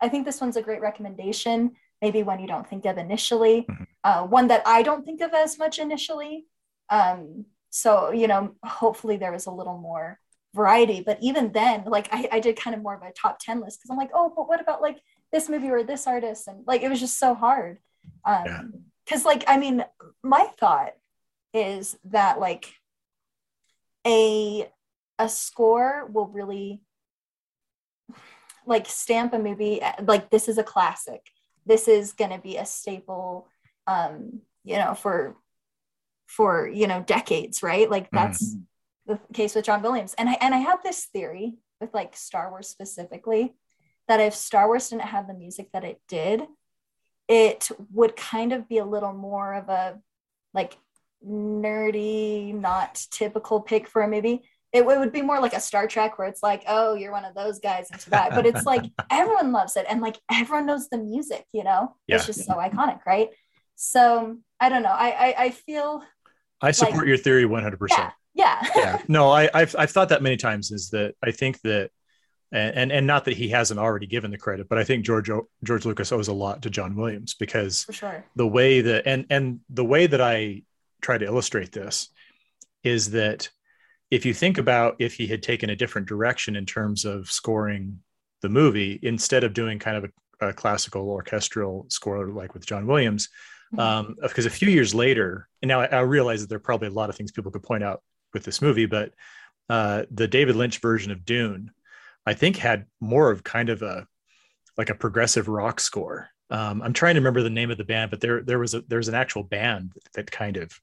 I 0.00 0.08
think 0.08 0.24
this 0.24 0.40
one's 0.40 0.56
a 0.56 0.62
great 0.62 0.80
recommendation. 0.80 1.72
Maybe 2.00 2.24
one 2.24 2.40
you 2.40 2.48
don't 2.48 2.68
think 2.68 2.84
of 2.86 2.98
initially, 2.98 3.62
Mhm. 3.70 3.86
uh, 4.02 4.26
one 4.26 4.48
that 4.48 4.62
I 4.66 4.82
don't 4.82 5.04
think 5.04 5.20
of 5.20 5.32
as 5.32 5.58
much 5.58 5.78
initially. 5.78 6.46
Um, 6.88 7.46
so 7.70 8.10
you 8.10 8.26
know, 8.26 8.56
hopefully 8.64 9.16
there 9.16 9.30
was 9.30 9.46
a 9.46 9.52
little 9.52 9.78
more 9.78 10.18
variety. 10.54 11.02
But 11.04 11.18
even 11.20 11.52
then, 11.52 11.84
like 11.86 12.08
I, 12.12 12.28
I 12.32 12.40
did 12.40 12.56
kind 12.56 12.74
of 12.74 12.82
more 12.82 12.94
of 12.94 13.02
a 13.02 13.12
top 13.12 13.38
ten 13.38 13.60
list 13.60 13.78
because 13.78 13.90
I'm 13.90 13.96
like, 13.96 14.10
oh, 14.14 14.32
but 14.34 14.48
what 14.48 14.60
about 14.60 14.82
like 14.82 15.00
this 15.32 15.48
movie 15.48 15.70
or 15.70 15.82
this 15.82 16.06
artist? 16.06 16.48
And 16.48 16.64
like 16.66 16.82
it 16.82 16.88
was 16.88 17.00
just 17.00 17.18
so 17.18 17.34
hard. 17.34 17.78
Um, 18.24 18.44
Yeah. 18.46 18.62
Because 19.04 19.24
like 19.24 19.44
I 19.46 19.56
mean, 19.56 19.84
my 20.22 20.48
thought 20.58 20.92
is 21.52 21.96
that 22.04 22.38
like 22.38 22.74
a 24.06 24.68
a 25.18 25.28
score 25.28 26.06
will 26.10 26.26
really 26.28 26.82
like 28.66 28.88
stamp 28.88 29.32
a 29.32 29.38
movie 29.38 29.80
like 30.04 30.30
this 30.30 30.48
is 30.48 30.58
a 30.58 30.62
classic 30.62 31.26
this 31.66 31.88
is 31.88 32.12
going 32.12 32.30
to 32.30 32.38
be 32.38 32.56
a 32.56 32.66
staple 32.66 33.48
um 33.86 34.40
you 34.64 34.76
know 34.76 34.94
for 34.94 35.36
for 36.26 36.68
you 36.68 36.86
know 36.86 37.02
decades 37.02 37.62
right 37.62 37.90
like 37.90 38.10
that's 38.10 38.56
the 39.28 39.34
case 39.34 39.54
with 39.54 39.64
john 39.64 39.82
williams 39.82 40.14
and 40.18 40.28
i 40.28 40.36
and 40.40 40.54
i 40.54 40.58
have 40.58 40.82
this 40.82 41.06
theory 41.12 41.54
with 41.80 41.92
like 41.94 42.16
star 42.16 42.50
wars 42.50 42.68
specifically 42.68 43.54
that 44.08 44.20
if 44.20 44.34
star 44.34 44.66
wars 44.66 44.88
didn't 44.90 45.02
have 45.02 45.26
the 45.26 45.34
music 45.34 45.68
that 45.72 45.84
it 45.84 46.00
did 46.08 46.42
it 47.28 47.70
would 47.92 48.16
kind 48.16 48.52
of 48.52 48.68
be 48.68 48.78
a 48.78 48.84
little 48.84 49.12
more 49.12 49.54
of 49.54 49.68
a 49.68 49.98
like 50.54 50.76
nerdy 51.26 52.54
not 52.54 53.06
typical 53.10 53.60
pick 53.60 53.88
for 53.88 54.02
a 54.02 54.08
movie 54.08 54.42
it 54.72 54.86
would 54.86 55.12
be 55.12 55.20
more 55.20 55.38
like 55.38 55.52
a 55.52 55.60
Star 55.60 55.86
Trek 55.86 56.18
where 56.18 56.26
it's 56.26 56.42
like, 56.42 56.62
oh, 56.66 56.94
you're 56.94 57.12
one 57.12 57.26
of 57.26 57.34
those 57.34 57.58
guys 57.58 57.90
into 57.92 58.08
that. 58.08 58.30
But 58.30 58.46
it's 58.46 58.64
like 58.64 58.84
everyone 59.10 59.52
loves 59.52 59.76
it 59.76 59.84
and 59.86 60.00
like 60.00 60.16
everyone 60.32 60.64
knows 60.64 60.88
the 60.88 60.96
music, 60.96 61.44
you 61.52 61.62
know? 61.62 61.94
It's 62.08 62.22
Yeah. 62.22 62.26
just 62.26 62.46
so 62.46 62.54
iconic, 62.54 63.04
right? 63.04 63.28
So 63.76 64.38
I 64.60 64.70
don't 64.70 64.82
know. 64.82 64.88
I 64.88 65.10
I, 65.10 65.34
I 65.44 65.50
feel 65.50 66.02
I 66.62 66.70
support 66.70 67.00
Like- 67.00 67.06
your 67.06 67.18
theory 67.18 67.44
100%. 67.44 67.76
yeah, 67.90 68.12
yeah. 68.34 68.66
yeah 68.76 69.02
no 69.08 69.30
I, 69.30 69.48
I've, 69.52 69.74
I've 69.78 69.90
thought 69.90 70.08
that 70.10 70.22
many 70.22 70.36
times 70.36 70.70
is 70.70 70.90
that 70.90 71.14
i 71.22 71.30
think 71.30 71.60
that 71.62 71.90
and, 72.52 72.92
and 72.92 73.06
not 73.06 73.24
that 73.24 73.36
he 73.36 73.48
hasn't 73.48 73.80
already 73.80 74.06
given 74.06 74.30
the 74.30 74.36
credit, 74.36 74.68
but 74.68 74.76
I 74.76 74.84
think 74.84 75.04
George 75.04 75.30
George 75.64 75.84
Lucas 75.86 76.12
owes 76.12 76.28
a 76.28 76.34
lot 76.34 76.62
to 76.62 76.70
John 76.70 76.94
Williams 76.94 77.34
because 77.34 77.84
For 77.84 77.92
sure. 77.92 78.24
the 78.36 78.46
way 78.46 78.82
that 78.82 79.06
and 79.06 79.24
and 79.30 79.60
the 79.70 79.84
way 79.84 80.06
that 80.06 80.20
I 80.20 80.62
try 81.00 81.16
to 81.16 81.24
illustrate 81.24 81.72
this 81.72 82.10
is 82.84 83.10
that 83.12 83.48
if 84.10 84.26
you 84.26 84.34
think 84.34 84.58
about 84.58 84.96
if 84.98 85.14
he 85.14 85.26
had 85.26 85.42
taken 85.42 85.70
a 85.70 85.76
different 85.76 86.06
direction 86.06 86.54
in 86.54 86.66
terms 86.66 87.06
of 87.06 87.30
scoring 87.30 88.00
the 88.42 88.50
movie 88.50 89.00
instead 89.02 89.44
of 89.44 89.54
doing 89.54 89.78
kind 89.78 89.96
of 89.96 90.10
a, 90.40 90.48
a 90.48 90.52
classical 90.52 91.08
orchestral 91.08 91.86
score 91.88 92.28
like 92.28 92.52
with 92.52 92.66
John 92.66 92.86
Williams, 92.86 93.30
um, 93.78 94.16
because 94.20 94.44
a 94.44 94.50
few 94.50 94.68
years 94.68 94.94
later, 94.94 95.48
and 95.62 95.68
now 95.70 95.80
I, 95.80 95.86
I, 95.86 96.00
realize 96.00 96.42
that 96.42 96.48
there 96.48 96.56
are 96.56 96.60
probably 96.60 96.88
a 96.88 96.92
lot 96.92 97.08
of 97.08 97.16
things 97.16 97.32
people 97.32 97.50
could 97.50 97.62
point 97.62 97.82
out 97.82 98.02
with 98.32 98.44
this 98.44 98.62
movie, 98.62 98.86
but 98.86 99.12
uh, 99.68 100.04
the 100.10 100.28
David 100.28 100.56
Lynch 100.56 100.78
version 100.78 101.12
of 101.12 101.24
Dune, 101.24 101.70
I 102.26 102.34
think, 102.34 102.56
had 102.56 102.86
more 103.00 103.30
of 103.30 103.44
kind 103.44 103.68
of 103.68 103.82
a 103.82 104.06
like 104.78 104.90
a 104.90 104.94
progressive 104.94 105.48
rock 105.48 105.80
score. 105.80 106.28
Um, 106.50 106.82
I'm 106.82 106.92
trying 106.92 107.14
to 107.14 107.20
remember 107.20 107.42
the 107.42 107.50
name 107.50 107.70
of 107.70 107.78
the 107.78 107.84
band, 107.84 108.10
but 108.10 108.20
there 108.20 108.42
there 108.42 108.58
was 108.58 108.74
a 108.74 108.82
there's 108.82 109.08
an 109.08 109.14
actual 109.14 109.42
band 109.42 109.92
that 110.14 110.30
kind 110.30 110.56
of 110.56 110.78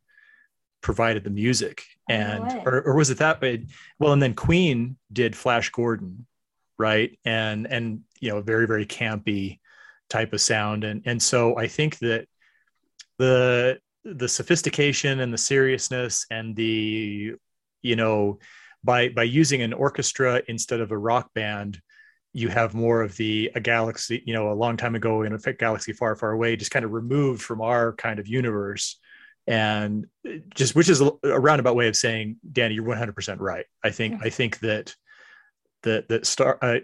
provided 0.81 1.23
the 1.23 1.29
music, 1.29 1.83
and 2.09 2.43
or, 2.65 2.81
or 2.81 2.95
was 2.95 3.09
it 3.09 3.19
that 3.19 3.41
way? 3.41 3.65
Well, 3.99 4.13
and 4.13 4.21
then 4.21 4.33
Queen 4.33 4.97
did 5.11 5.35
Flash 5.35 5.69
Gordon, 5.69 6.25
right? 6.77 7.17
And 7.25 7.67
and 7.67 8.01
you 8.19 8.31
know, 8.31 8.41
very 8.41 8.65
very 8.65 8.85
campy 8.85 9.59
type 10.09 10.33
of 10.33 10.41
sound, 10.41 10.83
and 10.83 11.03
and 11.05 11.21
so 11.21 11.57
I 11.57 11.67
think 11.67 11.99
that 11.99 12.27
the 13.17 13.79
the 14.03 14.27
sophistication 14.27 15.19
and 15.19 15.33
the 15.33 15.37
seriousness 15.37 16.25
and 16.31 16.55
the 16.55 17.33
you 17.81 17.95
know 17.95 18.39
by 18.83 19.09
by 19.09 19.23
using 19.23 19.61
an 19.61 19.73
orchestra 19.73 20.41
instead 20.47 20.79
of 20.79 20.91
a 20.91 20.97
rock 20.97 21.33
band 21.33 21.81
you 22.33 22.47
have 22.47 22.73
more 22.73 23.01
of 23.01 23.15
the 23.17 23.51
a 23.55 23.59
galaxy 23.59 24.21
you 24.25 24.33
know 24.33 24.51
a 24.51 24.53
long 24.53 24.77
time 24.77 24.95
ago 24.95 25.23
in 25.23 25.33
a 25.33 25.53
galaxy 25.53 25.93
far 25.93 26.15
far 26.15 26.31
away 26.31 26.55
just 26.55 26.71
kind 26.71 26.85
of 26.85 26.91
removed 26.91 27.41
from 27.41 27.61
our 27.61 27.93
kind 27.93 28.19
of 28.19 28.27
universe. 28.27 28.99
And 29.47 30.05
just 30.53 30.75
which 30.75 30.89
is 30.89 31.01
a, 31.01 31.11
roundabout 31.23 31.75
way 31.75 31.87
of 31.87 31.95
saying 31.95 32.37
dani 32.51 32.75
you're 32.75 32.83
100% 32.83 33.39
right. 33.39 33.65
I 33.83 33.89
think 33.89 34.21
i 34.23 34.29
think 34.29 34.59
that 34.59 34.95
that 35.83 36.07
that 36.09 36.27
star 36.27 36.59
uh, 36.61 36.79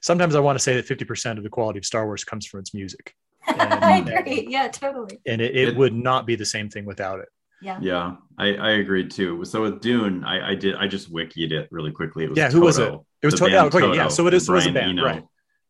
sometimes 0.00 0.34
i 0.34 0.40
want 0.40 0.58
to 0.58 0.62
say 0.62 0.74
that 0.80 0.88
50% 0.88 1.36
of 1.36 1.44
the 1.44 1.48
quality 1.48 1.78
of 1.78 1.84
star 1.84 2.04
wars 2.04 2.24
comes 2.24 2.44
from 2.44 2.60
its 2.60 2.74
music 2.74 3.14
I 3.58 3.98
agree. 3.98 4.46
Yeah, 4.48 4.68
totally. 4.68 5.20
And 5.26 5.40
it, 5.40 5.56
it, 5.56 5.68
it, 5.68 5.76
would 5.76 5.94
not 5.94 6.26
be 6.26 6.36
the 6.36 6.44
same 6.44 6.68
thing 6.68 6.84
without 6.84 7.20
it. 7.20 7.28
Yeah. 7.62 7.78
Yeah, 7.80 8.16
I, 8.38 8.54
I 8.54 8.70
agree 8.72 9.08
too. 9.08 9.44
So 9.44 9.62
with 9.62 9.80
Dune, 9.80 10.24
I, 10.24 10.50
I 10.50 10.54
did 10.54 10.74
I 10.76 10.86
just 10.86 11.12
wikied 11.12 11.52
it 11.52 11.68
really 11.70 11.90
quickly. 11.90 12.24
It 12.24 12.30
was 12.30 12.38
yeah. 12.38 12.50
Who 12.50 12.58
Toto, 12.58 12.64
was 12.64 12.78
it? 12.78 12.94
It 13.22 13.26
was 13.26 13.34
Toto. 13.34 13.52
Yeah, 13.52 13.68
Toto, 13.68 13.92
yeah. 13.92 14.08
So 14.08 14.26
it 14.26 14.34
is. 14.34 14.48
was 14.48 14.66
a 14.66 14.72
band, 14.72 14.98
Eno. 14.98 15.04
right? 15.04 15.24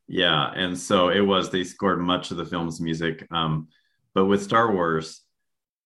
Yeah, 0.08 0.52
and 0.54 0.78
so 0.78 1.08
it 1.08 1.20
was. 1.20 1.50
They 1.50 1.64
scored 1.64 2.00
much 2.00 2.30
of 2.30 2.36
the 2.36 2.44
film's 2.44 2.80
music. 2.80 3.26
Um, 3.30 3.68
but 4.14 4.26
with 4.26 4.42
Star 4.42 4.72
Wars, 4.72 5.22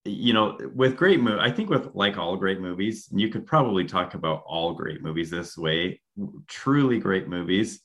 you 0.04 0.32
know, 0.32 0.58
with 0.74 0.96
great 0.96 1.20
movie, 1.20 1.40
I 1.40 1.50
think 1.50 1.68
with 1.68 1.88
like 1.94 2.16
all 2.16 2.36
great 2.36 2.60
movies, 2.60 3.08
you 3.12 3.28
could 3.28 3.46
probably 3.46 3.84
talk 3.84 4.14
about 4.14 4.42
all 4.46 4.72
great 4.74 5.02
movies 5.02 5.30
this 5.30 5.56
way. 5.56 6.00
Truly 6.48 6.98
great 6.98 7.28
movies, 7.28 7.82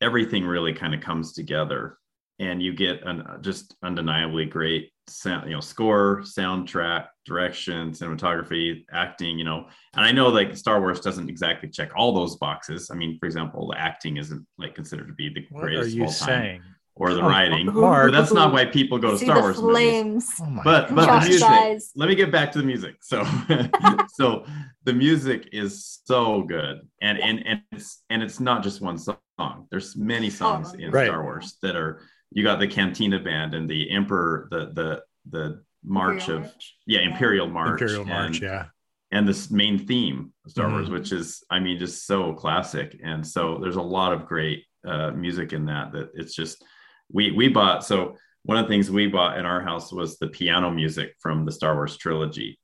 everything 0.00 0.44
really 0.44 0.72
kind 0.72 0.94
of 0.94 1.00
comes 1.00 1.32
together 1.32 1.98
and 2.38 2.62
you 2.62 2.72
get 2.74 3.02
an 3.04 3.22
uh, 3.22 3.38
just 3.38 3.74
undeniably 3.82 4.44
great 4.44 4.92
sound, 5.08 5.48
you 5.48 5.54
know, 5.54 5.60
score, 5.60 6.20
soundtrack, 6.22 7.06
direction, 7.24 7.92
cinematography, 7.92 8.84
acting, 8.92 9.38
you 9.38 9.44
know. 9.44 9.66
And 9.94 10.04
I 10.04 10.12
know 10.12 10.28
like 10.28 10.56
Star 10.56 10.80
Wars 10.80 11.00
doesn't 11.00 11.28
exactly 11.30 11.68
check 11.70 11.90
all 11.96 12.12
those 12.12 12.36
boxes. 12.36 12.90
I 12.90 12.94
mean, 12.96 13.18
for 13.18 13.26
example, 13.26 13.68
the 13.68 13.78
acting 13.80 14.16
isn't 14.18 14.46
like 14.58 14.74
considered 14.74 15.06
to 15.08 15.14
be 15.14 15.28
the 15.30 15.46
what 15.50 15.62
greatest 15.62 15.86
are 15.94 15.96
you 15.96 16.02
of 16.04 16.08
all 16.08 16.14
time. 16.14 16.26
saying? 16.26 16.62
Or 16.98 17.12
the 17.12 17.22
writing, 17.22 17.66
but 17.66 18.10
that's 18.10 18.32
not 18.32 18.54
why 18.54 18.64
people 18.64 18.96
go 18.96 19.10
to 19.10 19.18
See 19.18 19.26
Star 19.26 19.42
Wars 19.42 19.56
flames. 19.56 20.30
Oh 20.40 20.60
but 20.64 20.94
but 20.94 21.04
Josh 21.04 21.24
the 21.24 21.28
music 21.28 21.46
dies. 21.48 21.90
let 21.94 22.08
me 22.08 22.14
get 22.14 22.32
back 22.32 22.50
to 22.52 22.58
the 22.58 22.64
music 22.64 22.94
so 23.02 23.22
so 24.14 24.46
the 24.84 24.94
music 24.94 25.50
is 25.52 26.00
so 26.06 26.40
good 26.44 26.80
and 27.02 27.18
and 27.18 27.46
and 27.46 27.60
it's 27.70 28.02
and 28.08 28.22
it's 28.22 28.40
not 28.40 28.62
just 28.62 28.80
one 28.80 28.96
song 28.96 29.66
there's 29.70 29.94
many 29.94 30.30
songs 30.30 30.72
oh. 30.74 30.78
in 30.82 30.90
Right. 30.90 31.06
star 31.08 31.22
wars 31.22 31.58
that 31.60 31.76
are 31.76 32.00
you 32.36 32.42
got 32.44 32.58
the 32.60 32.68
cantina 32.68 33.18
band 33.18 33.54
and 33.54 33.68
the 33.68 33.90
emperor 33.90 34.46
the 34.50 34.60
the 34.78 35.02
the 35.30 35.62
march 35.82 36.28
Imperial 36.28 36.36
of 36.38 36.42
March. 36.44 36.74
yeah 36.86 37.00
Yeah. 37.00 37.08
imperial 37.10 37.48
march 37.48 37.80
Imperial 37.80 38.00
and, 38.02 38.08
March, 38.10 38.40
yeah. 38.42 38.66
and 39.10 39.26
this 39.26 39.50
main 39.50 39.78
theme 39.86 40.32
of 40.44 40.50
star 40.50 40.68
wars 40.70 40.88
Mhm. 40.88 40.92
which 40.92 41.12
is 41.12 41.42
i 41.50 41.58
mean 41.58 41.78
just 41.78 42.06
so 42.06 42.34
classic 42.34 42.88
and 43.02 43.26
so 43.26 43.58
there's 43.60 43.76
a 43.76 43.82
lot 43.98 44.12
of 44.12 44.26
great 44.26 44.64
uh, 44.86 45.10
music 45.12 45.52
in 45.52 45.64
that 45.66 45.92
that 45.92 46.10
it's 46.14 46.34
just 46.34 46.62
we 47.12 47.24
we 47.32 47.48
bought 47.48 47.84
so 47.84 48.16
one 48.42 48.58
of 48.58 48.64
the 48.64 48.68
things 48.72 48.90
we 48.90 49.06
bought 49.08 49.38
in 49.38 49.44
our 49.46 49.60
house 49.70 49.92
was 49.92 50.18
the 50.18 50.28
piano 50.28 50.70
music 50.70 51.08
from 51.20 51.44
the 51.46 51.52
star 51.58 51.74
wars 51.74 51.96
trilogy 51.96 52.58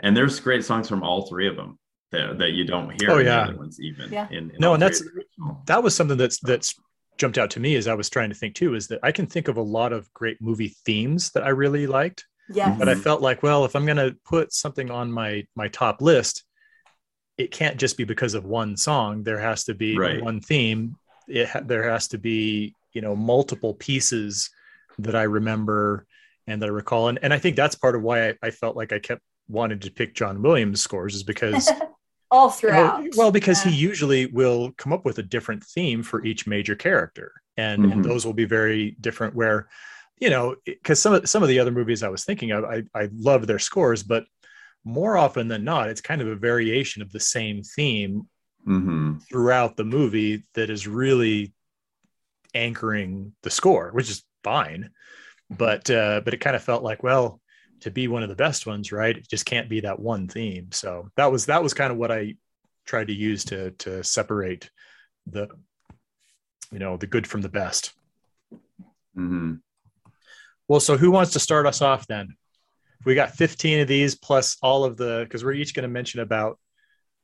and 0.00 0.16
there's 0.16 0.40
great 0.40 0.64
songs 0.64 0.88
from 0.88 1.02
all 1.02 1.26
three 1.28 1.46
of 1.46 1.56
them 1.56 1.78
that, 2.10 2.38
that 2.38 2.52
you 2.52 2.64
don't 2.64 2.90
hear 3.00 3.10
Oh, 3.10 3.18
in 3.18 3.24
the 3.24 3.30
yeah. 3.30 3.42
other 3.44 3.56
ones 3.56 3.78
even 3.80 4.12
Yeah. 4.12 4.28
in, 4.30 4.50
in 4.50 4.56
No, 4.58 4.74
and 4.74 4.82
that's- 4.82 5.00
of 5.00 5.06
the 5.06 5.12
original. 5.20 5.62
That 5.66 5.82
was 5.82 5.94
something 5.96 6.18
that's 6.18 6.38
that's 6.40 6.74
jumped 7.22 7.38
out 7.38 7.50
to 7.52 7.60
me 7.60 7.76
as 7.76 7.86
I 7.86 7.94
was 7.94 8.10
trying 8.10 8.30
to 8.30 8.34
think 8.34 8.56
too, 8.56 8.74
is 8.74 8.88
that 8.88 8.98
I 9.04 9.12
can 9.12 9.26
think 9.28 9.46
of 9.46 9.56
a 9.56 9.62
lot 9.62 9.92
of 9.92 10.12
great 10.12 10.38
movie 10.42 10.74
themes 10.84 11.30
that 11.30 11.44
I 11.44 11.50
really 11.50 11.86
liked. 11.86 12.26
Yes. 12.52 12.76
but 12.76 12.88
I 12.88 12.94
Mhm. 12.94 13.02
felt 13.02 13.22
like, 13.22 13.42
well, 13.44 13.64
if 13.64 13.76
I'm 13.76 13.86
going 13.86 13.96
to 14.08 14.16
put 14.24 14.52
something 14.52 14.90
on 14.90 15.10
my 15.12 15.46
my 15.54 15.68
top 15.68 16.02
list, 16.02 16.42
it 17.38 17.52
can't 17.52 17.78
just 17.78 17.96
be 17.96 18.02
because 18.04 18.34
of 18.34 18.44
one 18.44 18.76
song. 18.76 19.22
There 19.22 19.38
has 19.38 19.62
to 19.64 19.74
be 19.74 19.96
Right. 19.96 20.20
one 20.22 20.40
theme. 20.40 20.96
It 21.28 21.48
ha- 21.48 21.62
there 21.64 21.88
has 21.88 22.08
to 22.08 22.18
be 22.18 22.74
you 22.92 23.00
know 23.00 23.14
multiple 23.14 23.74
pieces 23.74 24.50
that 24.98 25.14
I 25.14 25.22
remember 25.22 26.04
and 26.48 26.60
that 26.60 26.66
I 26.66 26.70
recall, 26.72 27.08
and 27.08 27.18
and 27.22 27.32
I 27.32 27.38
think 27.38 27.54
that's 27.56 27.76
part 27.76 27.94
of 27.94 28.02
why 28.02 28.30
I, 28.30 28.34
I 28.42 28.50
felt 28.50 28.76
like 28.76 28.92
I 28.92 28.98
kept 28.98 29.22
wanting 29.48 29.78
to 29.78 29.90
pick 29.92 30.14
John 30.14 30.42
Williams 30.42 30.80
scores 30.82 31.14
is 31.14 31.22
because 31.22 31.70
All 32.32 32.46
well, 32.46 32.50
throughout. 32.50 33.04
well, 33.14 33.30
because 33.30 33.62
Yeah. 33.64 33.70
he 33.70 33.76
usually 33.76 34.24
will 34.26 34.72
come 34.78 34.90
up 34.92 35.04
with 35.04 35.18
a 35.18 35.22
different 35.22 35.62
theme 35.62 36.02
for 36.02 36.24
each 36.24 36.46
major 36.46 36.74
character, 36.74 37.30
and 37.58 37.84
and 37.84 38.02
Mhm. 38.02 38.08
those 38.08 38.24
will 38.24 38.32
be 38.32 38.46
very 38.46 38.96
different. 39.02 39.34
Where, 39.34 39.68
you 40.18 40.30
know, 40.30 40.56
because 40.64 40.98
some 40.98 41.12
of 41.12 41.28
some 41.28 41.42
of 41.42 41.50
the 41.50 41.58
other 41.58 41.70
movies 41.70 42.02
I 42.02 42.08
was 42.08 42.24
thinking 42.24 42.50
of, 42.50 42.64
I 42.64 42.84
I 42.94 43.10
love 43.12 43.46
their 43.46 43.58
scores, 43.58 44.02
but 44.02 44.24
more 44.82 45.18
often 45.18 45.46
than 45.48 45.62
not, 45.62 45.90
it's 45.90 46.00
kind 46.00 46.22
of 46.22 46.26
a 46.28 46.34
variation 46.34 47.02
of 47.02 47.12
the 47.12 47.20
same 47.20 47.62
theme 47.62 48.28
Mhm. 48.66 49.22
throughout 49.28 49.76
the 49.76 49.84
movie 49.84 50.44
that 50.54 50.70
is 50.70 50.88
really 50.88 51.52
anchoring 52.54 53.34
the 53.42 53.50
score, 53.50 53.90
which 53.92 54.10
is 54.10 54.24
fine. 54.42 54.90
But 55.50 55.90
uh, 55.90 56.22
but 56.24 56.32
it 56.32 56.40
kind 56.40 56.56
of 56.56 56.62
felt 56.64 56.82
like, 56.82 57.02
well, 57.02 57.42
to 57.82 57.90
be 57.90 58.08
one 58.08 58.22
of 58.22 58.28
the 58.28 58.36
best 58.36 58.66
ones, 58.66 58.92
right? 58.92 59.16
It 59.16 59.28
just 59.28 59.44
can't 59.44 59.68
be 59.68 59.80
that 59.80 59.98
one 60.00 60.28
theme. 60.28 60.70
So 60.72 61.10
that 61.16 61.30
was 61.30 61.46
that 61.46 61.62
was 61.62 61.74
kind 61.74 61.92
of 61.92 61.98
what 61.98 62.10
I 62.12 62.34
tried 62.86 63.08
to 63.08 63.12
use 63.14 63.44
to 63.46 63.70
to 63.72 64.02
separate 64.02 64.70
the 65.26 65.48
you 66.70 66.78
know 66.78 66.96
the 66.96 67.06
good 67.06 67.26
from 67.26 67.42
the 67.42 67.48
best. 67.48 67.92
Mhm. 69.16 69.60
Well, 70.68 70.80
so 70.80 70.96
who 70.96 71.10
wants 71.10 71.32
to 71.32 71.40
start 71.40 71.66
us 71.66 71.82
off 71.82 72.06
then? 72.06 72.36
We 73.04 73.14
got 73.16 73.32
15 73.32 73.80
of 73.80 73.88
these 73.88 74.14
plus 74.14 74.56
all 74.62 74.84
of 74.84 74.96
the 74.96 75.20
because 75.24 75.44
we're 75.44 75.52
each 75.52 75.74
going 75.74 75.82
to 75.82 75.88
mention 75.88 76.20
about 76.20 76.58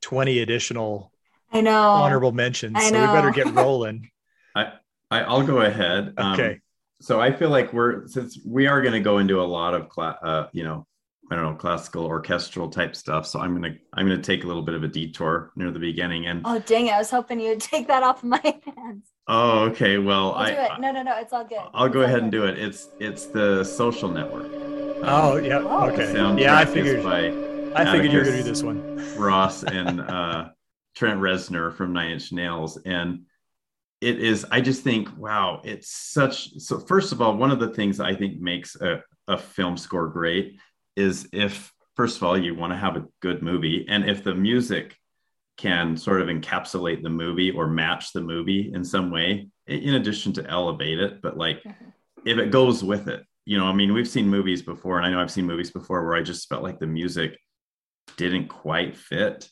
20 0.02 0.40
additional 0.40 1.12
I 1.52 1.60
know. 1.60 1.92
honorable 1.92 2.32
mentions. 2.32 2.74
I 2.76 2.90
so 2.90 3.00
we 3.00 3.06
better 3.06 3.30
get 3.30 3.54
rolling. 3.54 4.10
I, 4.54 4.72
I'll 5.10 5.46
go 5.46 5.60
ahead. 5.60 6.14
Um, 6.18 6.32
Okay. 6.34 6.60
So 7.00 7.20
I 7.20 7.32
feel 7.32 7.50
like 7.50 7.72
we're 7.72 8.06
since 8.08 8.38
we 8.44 8.66
are 8.66 8.80
going 8.82 8.94
to 8.94 9.00
go 9.00 9.18
into 9.18 9.40
a 9.40 9.44
lot 9.44 9.74
of 9.74 9.88
cla- 9.88 10.18
uh, 10.22 10.48
you 10.52 10.64
know, 10.64 10.86
I 11.30 11.36
don't 11.36 11.44
know, 11.44 11.54
classical 11.54 12.04
orchestral 12.06 12.68
type 12.70 12.96
stuff. 12.96 13.26
So 13.26 13.38
I'm 13.38 13.54
gonna 13.54 13.74
I'm 13.94 14.06
gonna 14.08 14.22
take 14.22 14.44
a 14.44 14.46
little 14.46 14.62
bit 14.62 14.74
of 14.74 14.82
a 14.82 14.88
detour 14.88 15.52
near 15.56 15.70
the 15.70 15.78
beginning. 15.78 16.26
And 16.26 16.42
Oh 16.44 16.58
dang 16.58 16.86
it! 16.88 16.92
I 16.94 16.98
was 16.98 17.10
hoping 17.10 17.38
you'd 17.40 17.60
take 17.72 17.86
that 17.88 18.02
off 18.02 18.18
of 18.22 18.30
my 18.30 18.40
hands. 18.76 19.06
oh, 19.28 19.60
okay. 19.70 19.98
Well, 19.98 20.32
I'll 20.34 20.44
I, 20.46 20.50
do 20.50 20.74
it. 20.74 20.80
No, 20.80 20.90
no, 20.92 21.02
no. 21.02 21.16
It's 21.18 21.32
all 21.32 21.44
good. 21.44 21.58
I'll 21.74 21.88
go 21.88 22.00
It's 22.00 22.08
all 22.08 22.14
ahead 22.14 22.22
and 22.22 22.32
do 22.32 22.44
it. 22.46 22.58
It's 22.58 22.88
it's 22.98 23.26
the 23.26 23.62
Social 23.64 24.08
Network. 24.08 24.46
Um, 24.46 25.04
Oh 25.04 25.36
yeah, 25.36 25.58
Oh. 25.58 25.90
okay. 25.90 26.12
Yeah, 26.42 26.56
I 26.58 26.64
figured. 26.64 27.04
by 27.04 27.26
I 27.76 27.84
figured 27.92 28.10
you 28.10 28.18
were 28.18 28.24
gonna 28.24 28.38
do 28.38 28.42
this 28.42 28.62
one. 28.64 28.96
Ross 29.16 29.62
and 29.62 30.00
uh, 30.16 30.48
Trent 30.96 31.20
Reznor 31.20 31.72
from 31.76 31.92
Nine 31.92 32.12
Inch 32.12 32.32
Nails, 32.32 32.78
and 32.84 33.26
it 34.00 34.20
is. 34.22 34.46
I 34.50 34.60
just 34.60 34.82
think, 34.82 35.08
wow, 35.16 35.60
it's 35.64 35.90
such. 35.90 36.50
So 36.60 36.78
first 36.78 37.12
of 37.12 37.20
all, 37.20 37.36
one 37.36 37.50
of 37.50 37.58
the 37.58 37.70
things 37.70 38.00
I 38.00 38.14
think 38.14 38.40
makes 38.40 38.76
a, 38.76 39.02
a 39.26 39.36
film 39.36 39.76
score 39.76 40.08
great 40.08 40.58
is 40.96 41.28
if, 41.32 41.72
first 41.96 42.16
of 42.16 42.22
all, 42.22 42.38
you 42.38 42.54
want 42.54 42.72
to 42.72 42.76
have 42.78 42.96
a 42.96 43.06
good 43.20 43.42
movie, 43.42 43.86
and 43.88 44.08
if 44.08 44.22
the 44.22 44.34
music 44.34 44.96
can 45.56 45.96
sort 45.96 46.22
of 46.22 46.28
encapsulate 46.28 47.02
the 47.02 47.10
movie 47.10 47.50
or 47.50 47.66
match 47.66 48.12
the 48.12 48.20
movie 48.20 48.70
in 48.72 48.84
some 48.84 49.10
way, 49.10 49.48
in 49.66 49.94
addition 49.94 50.32
to 50.32 50.46
elevate 50.48 51.00
it, 51.00 51.20
but 51.20 51.36
like 51.36 51.62
Mhm. 51.64 51.92
if 52.24 52.38
it 52.38 52.50
goes 52.52 52.84
with 52.84 53.08
it. 53.08 53.24
You 53.44 53.58
know, 53.58 53.64
I 53.64 53.72
mean, 53.72 53.92
we've 53.92 54.06
seen 54.08 54.28
movies 54.28 54.62
before, 54.62 54.98
and 54.98 55.06
I 55.06 55.10
know 55.10 55.20
I've 55.20 55.30
seen 55.30 55.46
movies 55.46 55.70
before 55.72 56.04
where 56.04 56.14
I 56.14 56.22
just 56.22 56.48
felt 56.48 56.62
like 56.62 56.78
the 56.78 56.86
music 56.86 57.36
didn't 58.16 58.48
quite 58.48 58.96
fit. 58.96 59.50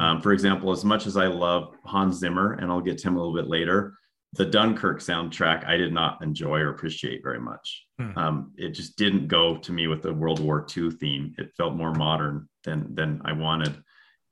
Um, 0.00 0.20
for 0.20 0.32
example, 0.32 0.72
as 0.72 0.84
much 0.84 1.06
as 1.06 1.16
I 1.16 1.26
love 1.26 1.74
Hans 1.84 2.16
Zimmer, 2.16 2.54
and 2.54 2.70
I'll 2.70 2.80
get 2.80 2.98
to 2.98 3.08
him 3.08 3.16
a 3.16 3.18
little 3.18 3.34
bit 3.34 3.48
later, 3.48 3.94
the 4.34 4.46
Dunkirk 4.46 5.00
soundtrack 5.00 5.66
I 5.66 5.76
did 5.76 5.92
not 5.92 6.22
enjoy 6.22 6.60
or 6.60 6.70
appreciate 6.70 7.22
very 7.22 7.40
much. 7.40 7.84
Hmm. 7.98 8.18
Um, 8.18 8.52
it 8.56 8.70
just 8.70 8.96
didn't 8.96 9.28
go 9.28 9.56
to 9.58 9.72
me 9.72 9.88
with 9.88 10.02
the 10.02 10.12
World 10.12 10.40
War 10.40 10.66
II 10.76 10.90
theme. 10.90 11.34
It 11.36 11.52
felt 11.56 11.74
more 11.74 11.92
modern 11.92 12.48
than 12.64 12.94
than 12.94 13.22
I 13.24 13.32
wanted, 13.32 13.74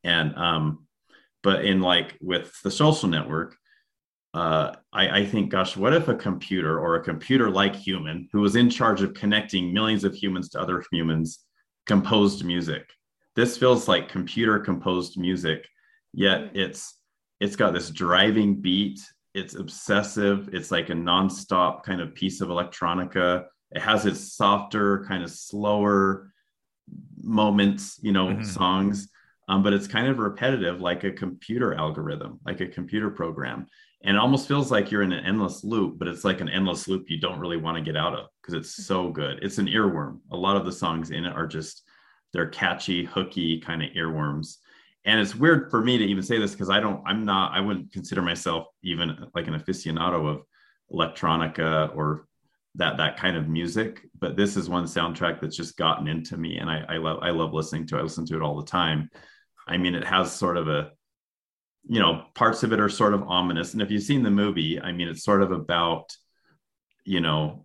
and 0.05 0.35
um, 0.37 0.87
but 1.43 1.65
in 1.65 1.81
like 1.81 2.17
with 2.21 2.53
the 2.63 2.71
Social 2.71 3.09
Network, 3.09 3.57
uh, 4.35 4.75
I, 4.93 5.21
I 5.21 5.27
think, 5.27 5.51
gosh, 5.51 5.77
what 5.77 5.95
if 5.95 6.09
a 6.09 6.15
computer 6.15 6.79
or 6.79 6.97
a 6.97 7.05
computer 7.05 7.51
like 7.51 7.75
human 7.75 8.29
who 8.33 8.41
was 8.41 8.57
in 8.57 8.71
charge 8.71 9.03
of 9.03 9.15
connecting 9.15 9.73
millions 9.73 10.05
of 10.05 10.15
humans 10.15 10.51
to 10.51 10.61
other 10.61 10.85
humans 10.93 11.41
composed 11.87 12.45
music? 12.45 12.89
This 13.39 13.57
feels 13.57 13.87
like 13.87 14.09
computer 14.09 14.59
composed 14.59 15.17
music, 15.17 15.65
yet 16.13 16.51
it's 16.55 16.97
it's 17.39 17.55
got 17.55 17.73
this 17.73 17.89
driving 17.89 18.61
beat. 18.61 18.99
It's 19.33 19.55
obsessive. 19.55 20.49
It's 20.53 20.73
like 20.73 20.91
a 20.91 20.95
nonstop 20.95 21.85
kind 21.85 22.01
of 22.01 22.17
piece 22.17 22.41
of 22.41 22.49
electronica. 22.49 23.45
It 23.71 23.81
has 23.81 24.07
its 24.07 24.35
softer, 24.35 25.05
kind 25.07 25.23
of 25.23 25.31
slower 25.31 26.33
moments, 27.23 28.01
you 28.03 28.11
know, 28.11 28.27
Mhm. 28.27 28.45
songs, 28.45 29.09
um, 29.49 29.63
but 29.63 29.73
it's 29.73 29.87
kind 29.87 30.09
of 30.09 30.19
repetitive, 30.19 30.81
like 30.81 31.05
a 31.05 31.13
computer 31.13 31.75
algorithm, 31.75 32.41
like 32.45 32.61
a 32.61 32.67
computer 32.67 33.09
program 33.09 33.69
and 34.03 34.17
it 34.17 34.21
almost 34.21 34.49
feels 34.49 34.71
like 34.73 34.91
you're 34.91 35.03
in 35.03 35.13
an 35.13 35.25
endless 35.25 35.65
loop 35.65 35.99
but 35.99 36.07
it's 36.07 36.25
like 36.25 36.41
an 36.41 36.49
endless 36.49 36.87
loop 36.87 37.11
you 37.11 37.19
don't 37.19 37.41
really 37.41 37.57
want 37.57 37.77
to 37.77 37.83
get 37.83 37.97
out 37.97 38.15
of 38.15 38.29
because 38.41 38.55
it's 38.55 38.87
so 38.87 39.11
good 39.11 39.41
it's 39.43 39.59
an 39.59 39.67
earworm 39.67 40.21
a 40.31 40.37
lot 40.37 40.57
of 40.57 40.65
the 40.65 40.71
songs 40.71 41.11
in 41.11 41.25
it 41.25 41.33
are 41.35 41.49
just 41.49 41.83
they're 42.33 42.49
catchy 42.49 43.05
hooky 43.05 43.61
kind 43.61 43.83
of 43.83 43.91
earworms. 43.91 44.57
And 45.05 45.21
it's 45.21 45.35
weird 45.35 45.71
for 45.71 45.83
me 45.83 45.97
to 45.99 46.05
even 46.05 46.23
say 46.23 46.39
this 46.39 46.53
because 46.53 46.69
i 46.69 46.81
don't 46.81 47.03
i'm 47.07 47.25
not 47.25 47.53
i 47.55 47.61
wouldn't 47.61 47.93
consider 47.93 48.21
myself 48.21 48.67
even 48.83 49.17
like 49.35 49.47
an 49.47 49.55
aficionado 49.55 50.29
of 50.29 50.43
electronica 50.93 51.97
or 51.97 52.27
that 52.75 52.99
that 52.99 53.17
kind 53.17 53.37
of 53.37 53.49
music 53.49 54.07
but 54.19 54.37
this 54.37 54.57
is 54.57 54.69
one 54.69 54.85
soundtrack 54.85 55.41
that's 55.41 55.57
just 55.57 55.79
gotten 55.79 56.09
into 56.09 56.37
me 56.37 56.59
and 56.59 56.69
i 56.69 56.85
i 56.89 56.97
love 56.99 57.21
i 57.23 57.31
love 57.31 57.55
listening 57.55 57.87
to 57.87 57.97
it. 57.97 58.01
I 58.01 58.03
listen 58.03 58.27
to 58.27 58.37
it 58.37 58.43
all 58.43 58.57
the 58.57 58.67
time. 58.67 59.09
I 59.67 59.79
mean 59.79 59.95
it 59.95 60.05
has 60.05 60.33
sort 60.33 60.57
of 60.57 60.69
a 60.69 60.91
you 61.89 62.01
know 62.01 62.25
parts 62.35 62.63
of 62.63 62.73
it 62.73 62.81
are 62.81 62.91
sort 62.91 63.15
of 63.15 63.23
ominous. 63.23 63.73
And 63.73 63.81
if 63.81 63.91
you've 63.91 64.03
seen 64.03 64.23
the 64.23 64.31
movie 64.31 64.81
i 64.81 64.93
mean 64.93 65.09
it's 65.09 65.25
sort 65.25 65.43
of 65.43 65.53
about 65.53 66.15
you 67.05 67.21
know 67.21 67.65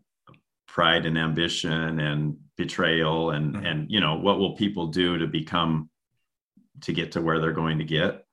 pride 0.67 1.05
and 1.05 1.17
ambition 1.17 1.99
and 1.99 2.37
betrayal 2.57 3.31
and 3.31 3.55
Mhm. 3.55 3.65
and 3.65 3.91
you 3.91 3.99
know 3.99 4.15
what 4.15 4.39
will 4.39 4.55
people 4.55 4.87
do 4.87 5.17
to 5.17 5.27
become 5.27 5.89
to 6.81 6.93
get 6.93 7.11
to 7.13 7.21
where 7.21 7.39
they're 7.39 7.51
going 7.51 7.79
to 7.79 7.83
get? 7.83 8.25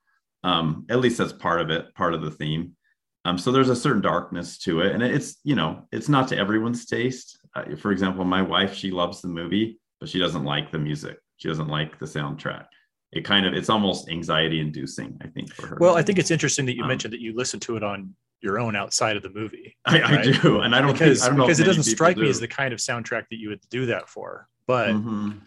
Um 0.45 0.87
at 0.91 1.01
least 1.01 1.19
that's 1.19 1.33
part 1.33 1.61
of 1.61 1.71
it 1.71 1.95
part 1.95 2.15
of 2.15 2.23
the 2.23 2.31
theme. 2.31 2.77
Um 3.25 3.39
so 3.39 3.53
there's 3.53 3.69
a 3.71 3.77
certain 3.77 4.03
darkness 4.03 4.59
to 4.59 4.81
it. 4.81 4.93
And 4.93 5.03
it's 5.03 5.39
you 5.45 5.55
know 5.57 5.87
it's 5.93 6.09
not 6.09 6.29
to 6.29 6.37
everyone's 6.37 6.87
taste. 6.87 7.39
Uh, 7.55 7.77
for 7.77 7.93
example 7.93 8.25
my 8.25 8.43
wife 8.43 8.75
she 8.75 8.91
loves 8.91 9.21
the 9.21 9.29
movie 9.29 9.79
but 10.01 10.09
she 10.09 10.19
doesn't 10.19 10.45
like 10.45 10.71
the 10.73 10.79
music. 10.79 11.19
She 11.37 11.49
doesn't 11.49 11.69
like 11.69 11.99
the 11.99 12.07
soundtrack. 12.07 12.67
It 13.13 13.25
kind 13.25 13.45
of 13.47 13.55
it's 13.55 13.69
almost 13.69 14.09
anxiety 14.09 14.61
inducing 14.61 15.19
i 15.23 15.27
think 15.27 15.53
for 15.53 15.67
her. 15.67 15.77
Well, 15.81 15.97
I 15.97 16.03
think 16.03 16.19
it's 16.19 16.31
interesting 16.31 16.65
that 16.67 16.77
you 16.77 16.83
Um, 16.83 16.89
mentioned 16.89 17.13
that 17.13 17.21
you 17.21 17.35
listen 17.35 17.59
to 17.61 17.77
it 17.77 17.83
on 17.83 18.15
your 18.43 18.59
own 18.59 18.77
outside 18.77 19.17
of 19.17 19.23
the 19.23 19.31
movie. 19.31 19.77
I, 19.85 20.01
I 20.01 20.23
do, 20.23 20.61
and 20.61 20.75
I 20.75 20.81
don't 20.81 20.93
because 20.93 21.21
think, 21.21 21.25
I 21.25 21.29
don't 21.29 21.39
know 21.39 21.45
because 21.45 21.61
it 21.61 21.65
doesn't 21.65 21.83
strike 21.83 22.17
me 22.17 22.29
as 22.29 22.41
the 22.41 22.49
kind 22.49 22.73
of 22.73 22.79
soundtrack 22.79 23.29
that 23.31 23.39
you 23.39 23.49
would 23.51 23.61
do 23.71 23.87
that 23.87 24.09
for. 24.09 24.49
But 24.67 24.91
Mhm. 24.91 25.41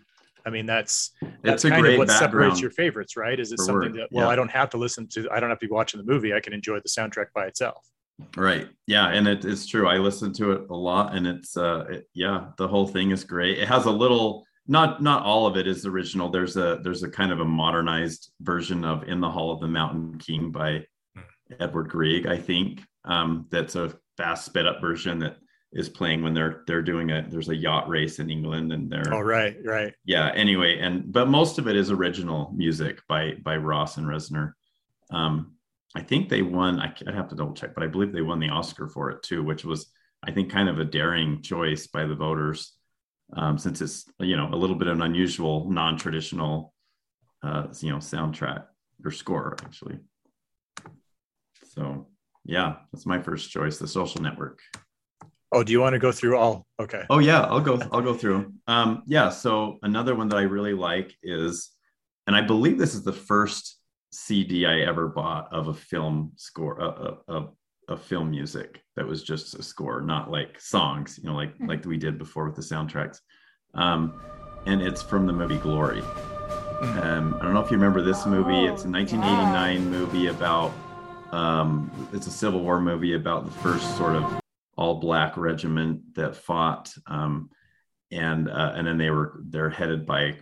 I 0.46 0.50
mean, 0.50 0.66
that's 0.66 1.12
that's 1.42 1.64
It's 1.64 1.66
a 1.66 1.70
kind 1.70 1.82
great 1.82 1.94
of 1.94 2.00
what 2.00 2.12
separates 2.12 2.60
your 2.60 2.72
favorites, 2.72 3.16
right? 3.16 3.40
Is 3.40 3.52
it 3.54 3.60
something 3.60 3.92
work, 3.92 3.94
that 3.94 4.08
well, 4.12 4.26
yeah. 4.26 4.32
I 4.32 4.36
don't 4.36 4.52
have 4.52 4.70
to 4.72 4.78
listen 4.78 5.08
to, 5.14 5.30
I 5.32 5.40
don't 5.40 5.50
have 5.50 5.60
to 5.60 5.68
be 5.68 5.72
watching 5.72 6.00
the 6.04 6.12
movie. 6.12 6.34
I 6.34 6.42
can 6.42 6.54
enjoy 6.54 6.80
the 6.80 6.90
soundtrack 6.90 7.28
by 7.34 7.46
itself. 7.46 7.88
Right. 8.36 8.68
Yeah, 8.86 9.08
and 9.08 9.28
it, 9.28 9.46
it's 9.46 9.66
true. 9.66 9.88
I 9.88 9.98
listen 9.98 10.34
to 10.34 10.52
it 10.52 10.70
a 10.70 10.76
lot, 10.76 11.16
and 11.16 11.26
it's 11.26 11.58
uh, 11.58 11.86
it, 11.90 12.10
yeah, 12.14 12.48
the 12.58 12.68
whole 12.68 12.88
thing 12.88 13.12
is 13.12 13.24
great. 13.24 13.58
It 13.58 13.68
has 13.68 13.86
a 13.86 13.92
little, 13.92 14.46
not 14.68 15.02
not 15.02 15.24
all 15.24 15.48
of 15.48 15.58
it 15.58 15.66
is 15.66 15.86
original. 15.86 16.30
There's 16.30 16.56
a 16.56 16.80
there's 16.84 17.04
a 17.04 17.10
kind 17.10 17.32
of 17.32 17.40
a 17.40 17.46
modernized 17.46 18.32
version 18.42 18.86
of 18.86 19.04
"In 19.08 19.20
the 19.20 19.32
Hall 19.32 19.52
of 19.52 19.62
the 19.62 19.68
Mountain 19.68 20.20
King" 20.20 20.52
by 20.52 20.86
Edward 21.60 21.90
Grieg, 21.90 22.26
I 22.28 22.38
think. 22.38 22.84
Um, 23.06 23.48
that's 23.50 23.76
a 23.76 23.94
fast 24.18 24.46
sped 24.46 24.66
up 24.66 24.80
version 24.82 25.20
that 25.20 25.38
is 25.74 25.90
playing 25.90 26.22
when 26.22 26.34
they're 26.34 26.64
they're 26.68 26.84
doing 26.84 27.10
a 27.12 27.26
there's 27.30 27.50
a 27.50 27.56
yacht 27.56 27.90
race 27.90 28.20
in 28.20 28.30
England, 28.30 28.72
and 28.72 28.90
they're 28.92 29.12
Oh, 29.14 29.20
right, 29.22 29.56
right. 29.66 29.94
yeah 30.06 30.32
anyway 30.36 30.78
and 30.80 31.12
but 31.12 31.28
most 31.28 31.58
of 31.58 31.68
it 31.68 31.76
is 31.76 31.90
original 31.90 32.52
music 32.56 33.02
by 33.10 33.34
by 33.44 33.58
ross 33.58 33.98
and 33.98 34.06
Reznor 34.06 34.54
um 35.10 35.54
i 35.96 36.02
think 36.02 36.30
they 36.30 36.44
won 36.44 36.80
I, 36.80 36.94
i'd 37.08 37.16
have 37.16 37.28
to 37.30 37.36
double 37.36 37.54
check 37.56 37.74
but 37.74 37.84
i 37.84 37.88
believe 37.88 38.14
they 38.14 38.22
won 38.22 38.40
the 38.40 38.50
oscar 38.50 38.88
for 38.88 39.10
it 39.10 39.24
too 39.24 39.44
which 39.44 39.66
was 39.66 39.92
i 40.24 40.32
think 40.32 40.52
kind 40.52 40.70
of 40.70 40.78
a 40.80 40.86
daring 40.86 41.42
choice 41.42 41.88
by 41.88 42.06
the 42.06 42.16
voters 42.16 42.74
um, 43.36 43.58
since 43.58 43.82
it's 43.82 44.06
you 44.20 44.38
know 44.38 44.50
a 44.54 44.56
little 44.56 44.76
bit 44.76 44.88
of 44.88 44.96
an 44.98 45.02
unusual 45.02 45.68
non-traditional 45.72 46.72
uh 47.42 47.66
you 47.82 47.90
know 47.90 47.98
soundtrack 47.98 48.64
or 49.04 49.10
score 49.12 49.56
actually 49.66 49.98
so 51.74 52.08
yeah 52.46 52.76
that's 52.92 53.06
my 53.06 53.20
first 53.22 53.50
choice 53.50 53.78
the 53.78 53.88
social 53.88 54.22
network 54.22 54.60
Oh, 55.56 55.62
do 55.64 55.72
you 55.72 55.80
want 55.80 55.94
to 55.94 56.00
go 56.00 56.12
through 56.12 56.36
all? 56.36 56.66
Okay. 56.80 57.04
Oh 57.12 57.20
yeah, 57.20 57.42
I'll 57.42 57.62
go. 57.62 57.80
I'll 57.92 58.02
go 58.02 58.16
through. 58.16 58.52
Um, 58.66 59.04
yeah. 59.06 59.30
So 59.30 59.78
another 59.84 60.16
one 60.16 60.28
that 60.30 60.38
I 60.38 60.42
really 60.42 60.74
like 60.74 61.14
is, 61.22 61.70
and 62.26 62.36
I 62.36 62.42
believe 62.42 62.80
this 62.80 62.96
is 62.96 63.04
the 63.04 63.14
first 63.14 63.78
CD 64.12 64.66
I 64.66 64.80
ever 64.80 65.08
bought 65.10 65.54
of 65.54 65.68
a 65.68 65.74
film 65.76 66.32
score, 66.38 66.82
of 66.82 67.52
a 67.88 67.96
film 67.96 68.32
music 68.32 68.82
that 68.96 69.06
was 69.06 69.22
just 69.22 69.54
a 69.54 69.62
score, 69.62 70.02
not 70.02 70.32
like 70.32 70.60
songs. 70.60 71.20
You 71.22 71.30
know, 71.30 71.36
like 71.36 71.56
Mhm. 71.60 71.68
like 71.68 71.86
we 71.86 71.98
did 71.98 72.18
before 72.18 72.46
with 72.48 72.56
the 72.56 72.64
soundtracks. 72.64 73.20
Um, 73.76 74.20
and 74.66 74.82
it's 74.82 75.04
from 75.04 75.28
the 75.28 75.34
movie 75.34 75.60
Glory. 75.60 76.02
Mhm. 76.02 77.06
Um, 77.06 77.38
I 77.40 77.44
don't 77.44 77.54
know 77.54 77.62
if 77.62 77.70
you 77.70 77.78
remember 77.78 78.02
this 78.02 78.26
movie. 78.26 78.66
It's 78.66 78.86
a 78.86 78.88
Oh, 78.88 78.90
1989 78.90 79.88
movie 79.92 80.28
about. 80.30 80.72
Um, 81.34 82.10
it's 82.13 82.28
a 82.28 82.32
Civil 82.32 82.62
War 82.62 82.80
movie 82.80 83.15
about 83.15 83.46
the 83.46 83.52
first 83.52 83.98
sort 83.98 84.15
of 84.15 84.39
all 84.78 85.00
black 85.00 85.36
regiment 85.36 86.13
that 86.15 86.36
fought, 86.36 86.93
um, 87.08 87.50
and 88.12 88.50
uh, 88.50 88.74
and 88.76 88.86
then 88.86 88.98
they 89.00 89.10
were 89.10 89.41
they're 89.50 89.69
headed 89.69 90.06
by 90.06 90.38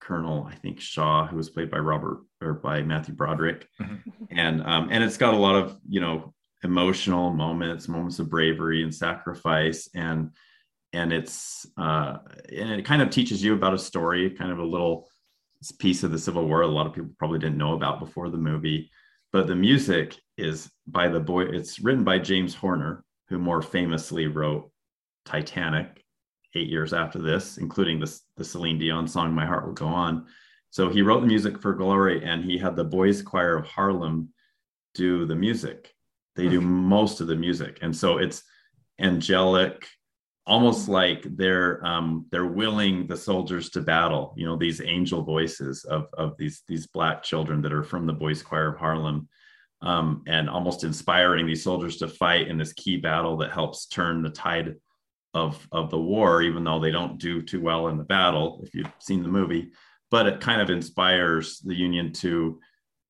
Colonel 0.00 0.46
I 0.48 0.54
think 0.54 0.80
Shaw, 0.80 1.26
who 1.26 1.36
was 1.36 1.50
played 1.50 1.70
by 1.70 1.78
Robert 1.78 2.20
or 2.40 2.54
by 2.54 2.82
Matthew 2.82 3.14
Broderick, 3.14 3.66
Mhm. 3.80 4.00
and 4.30 4.62
um, 4.62 4.88
and 4.92 5.02
it's 5.02 5.16
got 5.16 5.34
a 5.34 5.38
lot 5.38 5.56
of 5.56 5.76
you 5.88 6.00
know 6.00 6.32
emotional 6.62 7.30
moments, 7.30 7.88
moments 7.88 8.20
of 8.20 8.30
bravery 8.30 8.84
and 8.84 8.94
sacrifice, 8.94 9.88
and 9.94 10.30
and 10.92 11.12
it's 11.12 11.66
uh, 11.76 12.18
and 12.56 12.70
it 12.70 12.84
kind 12.84 13.02
of 13.02 13.10
teaches 13.10 13.42
you 13.42 13.54
about 13.54 13.74
a 13.74 13.78
story, 13.78 14.30
kind 14.30 14.52
of 14.52 14.58
a 14.60 14.64
little 14.64 15.08
piece 15.80 16.04
of 16.04 16.12
the 16.12 16.18
Civil 16.18 16.46
War 16.46 16.62
a 16.62 16.66
lot 16.68 16.86
of 16.86 16.92
people 16.92 17.10
probably 17.18 17.40
didn't 17.40 17.58
know 17.58 17.74
about 17.74 17.98
before 17.98 18.30
the 18.30 18.38
movie. 18.38 18.88
But 19.32 19.46
the 19.46 19.54
music 19.54 20.16
is 20.36 20.70
by 20.86 21.08
the 21.08 21.20
boy. 21.20 21.42
It's 21.42 21.80
written 21.80 22.04
by 22.04 22.18
James 22.18 22.54
Horner, 22.54 23.04
who 23.28 23.38
more 23.38 23.62
famously 23.62 24.26
wrote 24.26 24.70
Titanic 25.24 26.04
eight 26.54 26.68
years 26.68 26.92
after 26.92 27.18
this, 27.18 27.58
including 27.58 28.00
the 28.00 28.20
the 28.36 28.44
Celine 28.44 28.78
Dion 28.78 29.06
song 29.06 29.34
"My 29.34 29.46
Heart 29.46 29.66
Will 29.66 29.74
Go 29.74 29.86
On." 29.86 30.26
So 30.70 30.88
he 30.88 31.02
wrote 31.02 31.20
the 31.20 31.26
music 31.26 31.60
for 31.60 31.74
Glory, 31.74 32.24
and 32.24 32.44
he 32.44 32.58
had 32.58 32.76
the 32.76 32.84
Boys 32.84 33.22
Choir 33.22 33.56
of 33.56 33.66
Harlem 33.66 34.30
do 34.94 35.24
the 35.26 35.36
music. 35.36 35.94
They 36.34 36.48
do 36.48 36.60
hmm. 36.60 36.66
most 36.66 37.20
of 37.20 37.26
the 37.26 37.36
music, 37.36 37.78
and 37.82 37.94
so 37.94 38.18
it's 38.18 38.42
angelic, 38.98 39.88
almost 40.48 40.88
like 40.88 41.24
they're 41.36 41.84
um, 41.86 42.26
they're 42.32 42.46
willing 42.46 43.06
the 43.06 43.16
soldiers 43.16 43.70
to 43.70 43.80
battle. 43.80 44.34
You 44.36 44.46
know, 44.46 44.56
these 44.56 44.80
angel 44.80 45.22
voices 45.22 45.84
of 45.84 46.06
of 46.14 46.36
these 46.38 46.62
these 46.66 46.86
black 46.86 47.22
children 47.22 47.62
that 47.62 47.72
are 47.72 47.84
from 47.84 48.06
the 48.06 48.12
Boys 48.12 48.42
Choir 48.42 48.72
of 48.72 48.78
Harlem, 48.78 49.28
um, 49.82 50.24
and 50.26 50.48
almost 50.48 50.82
inspiring 50.82 51.46
these 51.46 51.62
soldiers 51.62 51.98
to 51.98 52.08
fight 52.08 52.48
in 52.48 52.58
this 52.58 52.72
key 52.72 52.96
battle 52.96 53.36
that 53.36 53.52
helps 53.52 53.86
turn 53.86 54.22
the 54.22 54.30
tide 54.30 54.74
of 55.34 55.68
of 55.70 55.90
the 55.90 55.98
war, 55.98 56.42
even 56.42 56.64
though 56.64 56.80
they 56.80 56.90
don't 56.90 57.18
do 57.18 57.42
too 57.42 57.60
well 57.60 57.88
in 57.88 57.98
the 57.98 58.04
battle. 58.04 58.60
If 58.64 58.74
you've 58.74 58.92
seen 58.98 59.22
the 59.22 59.28
movie, 59.28 59.70
but 60.10 60.26
it 60.26 60.40
kind 60.40 60.62
of 60.62 60.70
inspires 60.70 61.60
the 61.60 61.74
Union 61.74 62.12
to 62.14 62.58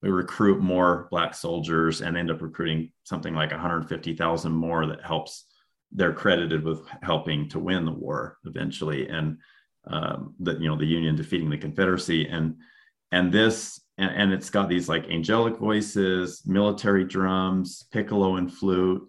recruit 0.03 0.61
more 0.61 1.09
black 1.11 1.35
soldiers 1.35 2.03
and 2.03 2.17
end 2.17 2.31
up 2.31 2.43
recruiting 2.43 2.93
something 3.03 3.35
like 3.35 3.51
150,000 3.51 4.53
more 4.53 4.87
that 4.87 5.05
helps 5.05 5.48
they're 5.93 6.13
credited 6.13 6.65
with 6.65 6.83
helping 7.03 7.49
to 7.49 7.59
win 7.59 7.85
the 7.85 7.93
war 7.93 8.39
eventually 8.45 9.09
and 9.09 9.39
um, 9.87 10.35
that 10.41 10.61
you 10.61 10.69
know 10.69 10.77
the 10.77 10.87
union 10.87 11.17
defeating 11.17 11.51
the 11.51 11.59
confederacy. 11.59 12.29
And 12.29 12.57
and 13.13 13.33
this 13.33 13.81
and, 13.97 14.11
and 14.11 14.33
it's 14.33 14.51
got 14.51 14.69
these 14.69 14.89
like 14.89 15.09
angelic 15.09 15.57
voices 15.59 16.43
military 16.47 17.05
drums 17.05 17.87
piccolo 17.91 18.37
and 18.37 18.53
flute. 18.53 19.09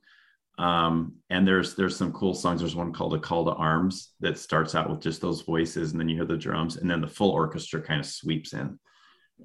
Um, 0.58 1.16
and 1.30 1.48
there's 1.48 1.76
there's 1.76 1.96
some 1.96 2.12
cool 2.12 2.34
songs. 2.34 2.62
There's 2.62 2.76
one 2.76 2.94
called 2.94 3.14
a 3.14 3.20
call 3.20 3.46
to 3.46 3.52
arms 3.52 4.14
that 4.20 4.38
starts 4.38 4.76
out 4.76 4.90
with 4.90 5.02
just 5.02 5.22
those 5.22 5.42
voices 5.42 5.92
and 5.92 6.00
then 6.00 6.10
you 6.10 6.16
hear 6.16 6.26
the 6.26 6.38
drums 6.38 6.78
and 6.78 6.90
then 6.90 7.02
the 7.02 7.08
full 7.08 7.32
orchestra 7.32 7.82
kind 7.82 8.00
of 8.00 8.06
sweeps 8.06 8.54
in. 8.54 8.80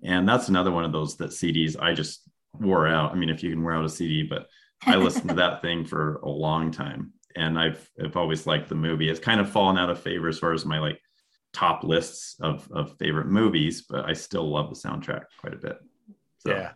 And 0.03 0.29
that's 0.29 0.49
another 0.49 0.73
one 0.73 0.85
of 0.85 0.93
those 0.93 1.17
that 1.19 1.31
CDs 1.31 1.77
I 1.81 1.95
just 1.95 2.29
wore 2.61 2.87
out. 2.87 3.13
I 3.13 3.15
mean, 3.15 3.31
if 3.31 3.43
you 3.43 3.51
can 3.51 3.63
wear 3.63 3.75
out 3.75 3.85
a 3.85 3.89
CD, 3.89 4.23
but 4.23 4.47
I 4.87 4.97
listened 4.97 5.29
to 5.31 5.35
that 5.37 5.63
thing 5.63 5.85
for 5.85 6.17
a 6.17 6.29
long 6.29 6.71
time, 6.71 7.13
and 7.37 7.59
I've 7.59 7.89
I've 8.03 8.17
always 8.17 8.47
liked 8.47 8.69
the 8.69 8.75
movie. 8.75 9.09
It's 9.09 9.21
kind 9.21 9.41
of 9.41 9.51
fallen 9.51 9.79
out 9.79 9.91
of 9.91 10.01
favor 10.01 10.29
as 10.29 10.39
far 10.39 10.53
as 10.53 10.65
my 10.65 10.79
like 10.79 11.01
top 11.53 11.85
lists 11.85 12.37
of 12.41 12.69
of 12.73 12.97
favorite 12.99 13.27
movies, 13.29 13.85
but 13.89 14.05
I 14.09 14.13
still 14.13 14.49
love 14.51 14.71
the 14.71 14.77
soundtrack 14.77 15.25
quite 15.41 15.55
a 15.55 15.59
bit. 15.59 15.79
So, 16.39 16.51
yeah, 16.51 16.73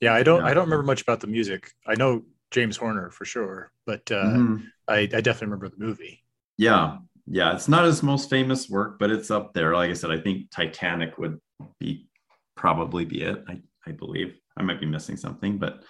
yeah. 0.00 0.14
I 0.14 0.22
don't 0.22 0.44
Yeah. 0.44 0.46
I 0.46 0.54
don't 0.54 0.64
remember 0.64 0.84
much 0.84 1.02
about 1.02 1.20
the 1.20 1.26
music. 1.26 1.70
I 1.86 1.94
know 1.94 2.22
James 2.50 2.76
Horner 2.76 3.10
for 3.10 3.24
sure, 3.24 3.72
but 3.86 4.10
uh, 4.10 4.24
mhm. 4.24 4.64
I, 4.88 4.98
I 5.00 5.20
definitely 5.20 5.46
remember 5.48 5.68
the 5.70 5.84
movie. 5.84 6.22
yeah, 6.56 6.98
yeah. 7.26 7.54
It's 7.54 7.68
not 7.68 7.84
his 7.84 8.02
most 8.02 8.30
famous 8.30 8.68
work, 8.70 8.98
but 8.98 9.10
it's 9.10 9.30
up 9.30 9.52
there. 9.54 9.74
Like 9.74 9.90
I 9.90 9.94
said, 9.94 10.10
I 10.10 10.18
think 10.20 10.50
Titanic 10.50 11.18
would 11.18 11.40
be 11.80 12.08
probably 12.56 13.04
be 13.04 13.22
it. 13.22 13.44
I 13.48 13.60
I 13.86 13.92
believe 13.92 14.38
I 14.56 14.62
might 14.62 14.80
be 14.80 14.86
missing 14.86 15.16
something, 15.16 15.58
but 15.58 15.82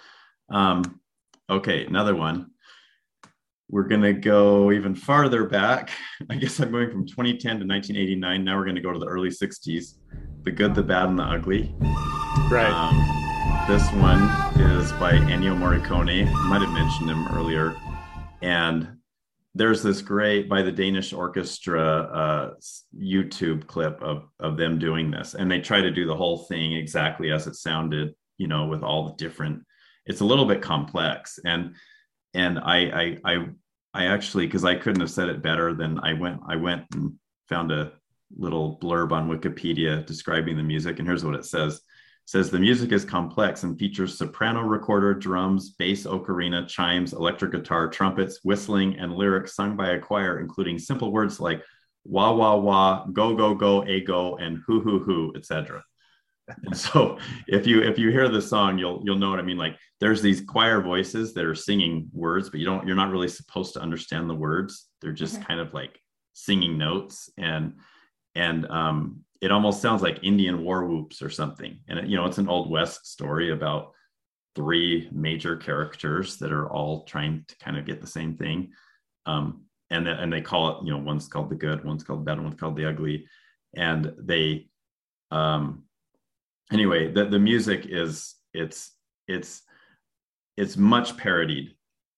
um, 0.49 1.01
okay, 1.51 1.85
another 1.87 2.15
one. 2.15 2.51
We're 3.71 3.89
gonna 3.89 4.13
go 4.13 4.73
even 4.73 4.95
farther 4.95 5.47
back. 5.47 5.91
I 6.31 6.37
guess 6.37 6.61
I'm 6.61 6.71
going 6.71 6.91
from 6.91 7.07
2010 7.07 7.61
to 7.61 7.67
1989. 7.67 8.45
Now 8.45 8.57
we're 8.57 8.67
gonna 8.67 8.81
go 8.81 8.93
to 8.93 8.99
the 8.99 9.07
early 9.07 9.31
60s. 9.31 9.95
The 10.43 10.51
Good, 10.51 10.75
the 10.75 10.83
Bad, 10.83 11.09
and 11.09 11.19
the 11.19 11.23
Ugly. 11.23 11.75
Right. 12.51 12.71
Um, 12.71 13.67
this 13.67 13.91
one 13.93 14.23
is 14.61 14.93
by 14.93 15.13
Ennio 15.13 15.57
Morricone. 15.57 16.27
I 16.29 16.49
might 16.49 16.61
have 16.61 16.75
mentioned 16.75 17.09
him 17.09 17.27
earlier. 17.29 17.75
And 18.43 18.99
there's 19.55 19.83
this 19.83 20.03
great 20.03 20.49
by 20.49 20.61
the 20.61 20.73
Danish 20.73 21.13
Orchestra 21.13 21.81
uh, 21.83 22.55
YouTube 22.95 23.67
clip 23.67 24.03
of 24.03 24.29
of 24.41 24.57
them 24.57 24.79
doing 24.79 25.11
this, 25.11 25.35
and 25.35 25.51
they 25.51 25.61
try 25.61 25.81
to 25.81 25.91
do 25.91 26.07
the 26.07 26.17
whole 26.17 26.39
thing 26.39 26.75
exactly 26.75 27.31
as 27.31 27.47
it 27.47 27.55
sounded, 27.55 28.15
you 28.37 28.49
know, 28.49 28.67
with 28.67 28.83
all 28.83 29.07
the 29.07 29.15
different. 29.15 29.63
It's 30.07 30.21
a 30.21 30.25
little 30.25 30.45
bit 30.45 30.61
complex, 30.61 31.39
and 31.47 31.75
and 32.35 32.59
I 32.59 32.79
I 32.79 33.19
I, 33.25 33.47
I 33.95 34.07
actually 34.07 34.47
because 34.47 34.65
I 34.65 34.75
couldn't 34.75 35.01
have 35.01 35.11
said 35.11 35.29
it 35.29 35.43
better 35.43 35.75
than 35.75 35.99
I 36.01 36.13
went 36.13 36.41
I 36.47 36.57
went 36.57 36.85
and 36.93 37.15
found 37.49 37.73
a 37.73 37.93
little 38.37 38.79
blurb 38.81 39.13
on 39.13 39.29
Wikipedia 39.29 40.05
describing 40.05 40.57
the 40.57 40.63
music, 40.63 40.99
and 40.99 41.07
here's 41.07 41.25
what 41.25 41.37
it 41.37 41.45
says 41.45 41.81
says 42.27 42.51
the 42.51 42.59
music 42.59 42.91
is 42.91 43.05
complex 43.05 43.65
and 43.65 43.79
features 43.79 44.17
soprano 44.17 44.63
recorder, 44.63 45.13
drums, 45.13 45.71
bass 45.71 46.05
ocarina, 46.07 46.67
chimes, 46.67 47.13
electric 47.13 47.53
guitar, 47.53 47.89
trumpets, 47.89 48.41
whistling, 48.45 48.99
and 48.99 49.15
lyrics 49.15 49.55
sung 49.55 49.77
by 49.77 49.91
a 49.91 49.99
choir, 49.99 50.41
including 50.41 50.79
simple 50.79 51.13
words 51.13 51.39
like 51.39 51.63
wah 52.05 52.33
wah 52.33 52.57
wah, 52.57 53.07
go 53.13 53.35
go 53.35 53.55
go, 53.55 53.85
a 53.85 54.01
go, 54.01 54.37
and 54.39 54.63
hoo 54.67 54.81
hoo 54.81 54.99
hoo, 55.01 55.33
etc. 55.37 55.83
And 56.65 56.77
so 56.77 57.19
if 57.49 57.67
you 57.67 57.83
if 57.83 57.99
you 57.99 58.11
hear 58.11 58.29
the 58.29 58.43
song, 58.43 58.79
you'll 58.79 59.01
you'll 59.05 59.19
know 59.19 59.31
what 59.31 59.39
I 59.39 59.43
mean. 59.43 59.57
Like 59.57 59.77
there's 60.01 60.21
these 60.21 60.41
choir 60.43 60.81
voices 60.83 61.33
that 61.35 61.45
are 61.45 61.55
singing 61.55 62.09
words, 62.13 62.51
but 62.51 62.61
you 62.61 62.67
don't 62.67 62.87
you're 62.87 62.97
not 62.97 63.11
really 63.11 63.29
supposed 63.29 63.73
to 63.75 63.81
understand 63.81 64.29
the 64.29 64.35
words. 64.35 64.89
They're 65.01 65.13
just 65.13 65.41
Mhm. 65.41 65.47
kind 65.47 65.61
of 65.61 65.73
like 65.73 65.99
singing 66.35 66.77
notes 66.77 67.31
and 67.39 67.75
and 68.35 68.67
um, 68.67 69.25
it 69.41 69.53
almost 69.53 69.81
sounds 69.81 70.03
like 70.03 70.25
Indian 70.25 70.63
war 70.65 70.85
whoops 70.87 71.23
or 71.23 71.31
something. 71.31 71.79
And 71.89 71.99
it, 71.99 72.07
you 72.09 72.17
know, 72.17 72.27
it's 72.27 72.39
an 72.39 72.49
old 72.49 72.71
west 72.71 73.07
story 73.07 73.51
about 73.53 73.93
three 74.57 75.09
major 75.13 75.57
characters 75.57 76.37
that 76.39 76.53
are 76.53 76.69
all 76.71 77.05
trying 77.05 77.45
to 77.49 77.57
kind 77.59 77.77
of 77.77 77.85
get 77.85 78.01
the 78.01 78.07
same 78.07 78.37
thing. 78.37 78.73
Um, 79.27 79.65
and 79.91 80.07
then, 80.07 80.17
and 80.19 80.33
they 80.33 80.41
call 80.41 80.69
it, 80.81 80.85
you 80.87 80.93
know, 80.93 80.99
one's 80.99 81.29
called 81.29 81.51
the 81.51 81.57
good, 81.57 81.85
one's 81.85 82.03
called 82.05 82.21
the 82.21 82.25
bad, 82.25 82.41
one's 82.41 82.59
called 82.59 82.77
the 82.77 82.89
ugly, 82.89 83.27
and 83.77 84.13
they, 84.19 84.69
um, 85.31 85.85
anyway, 86.73 87.13
the 87.13 87.27
the 87.27 87.39
music 87.39 87.87
is 87.87 88.35
it's 88.53 88.93
it's 89.29 89.63
it's 90.57 90.77
much 90.77 91.17
parodied 91.17 91.75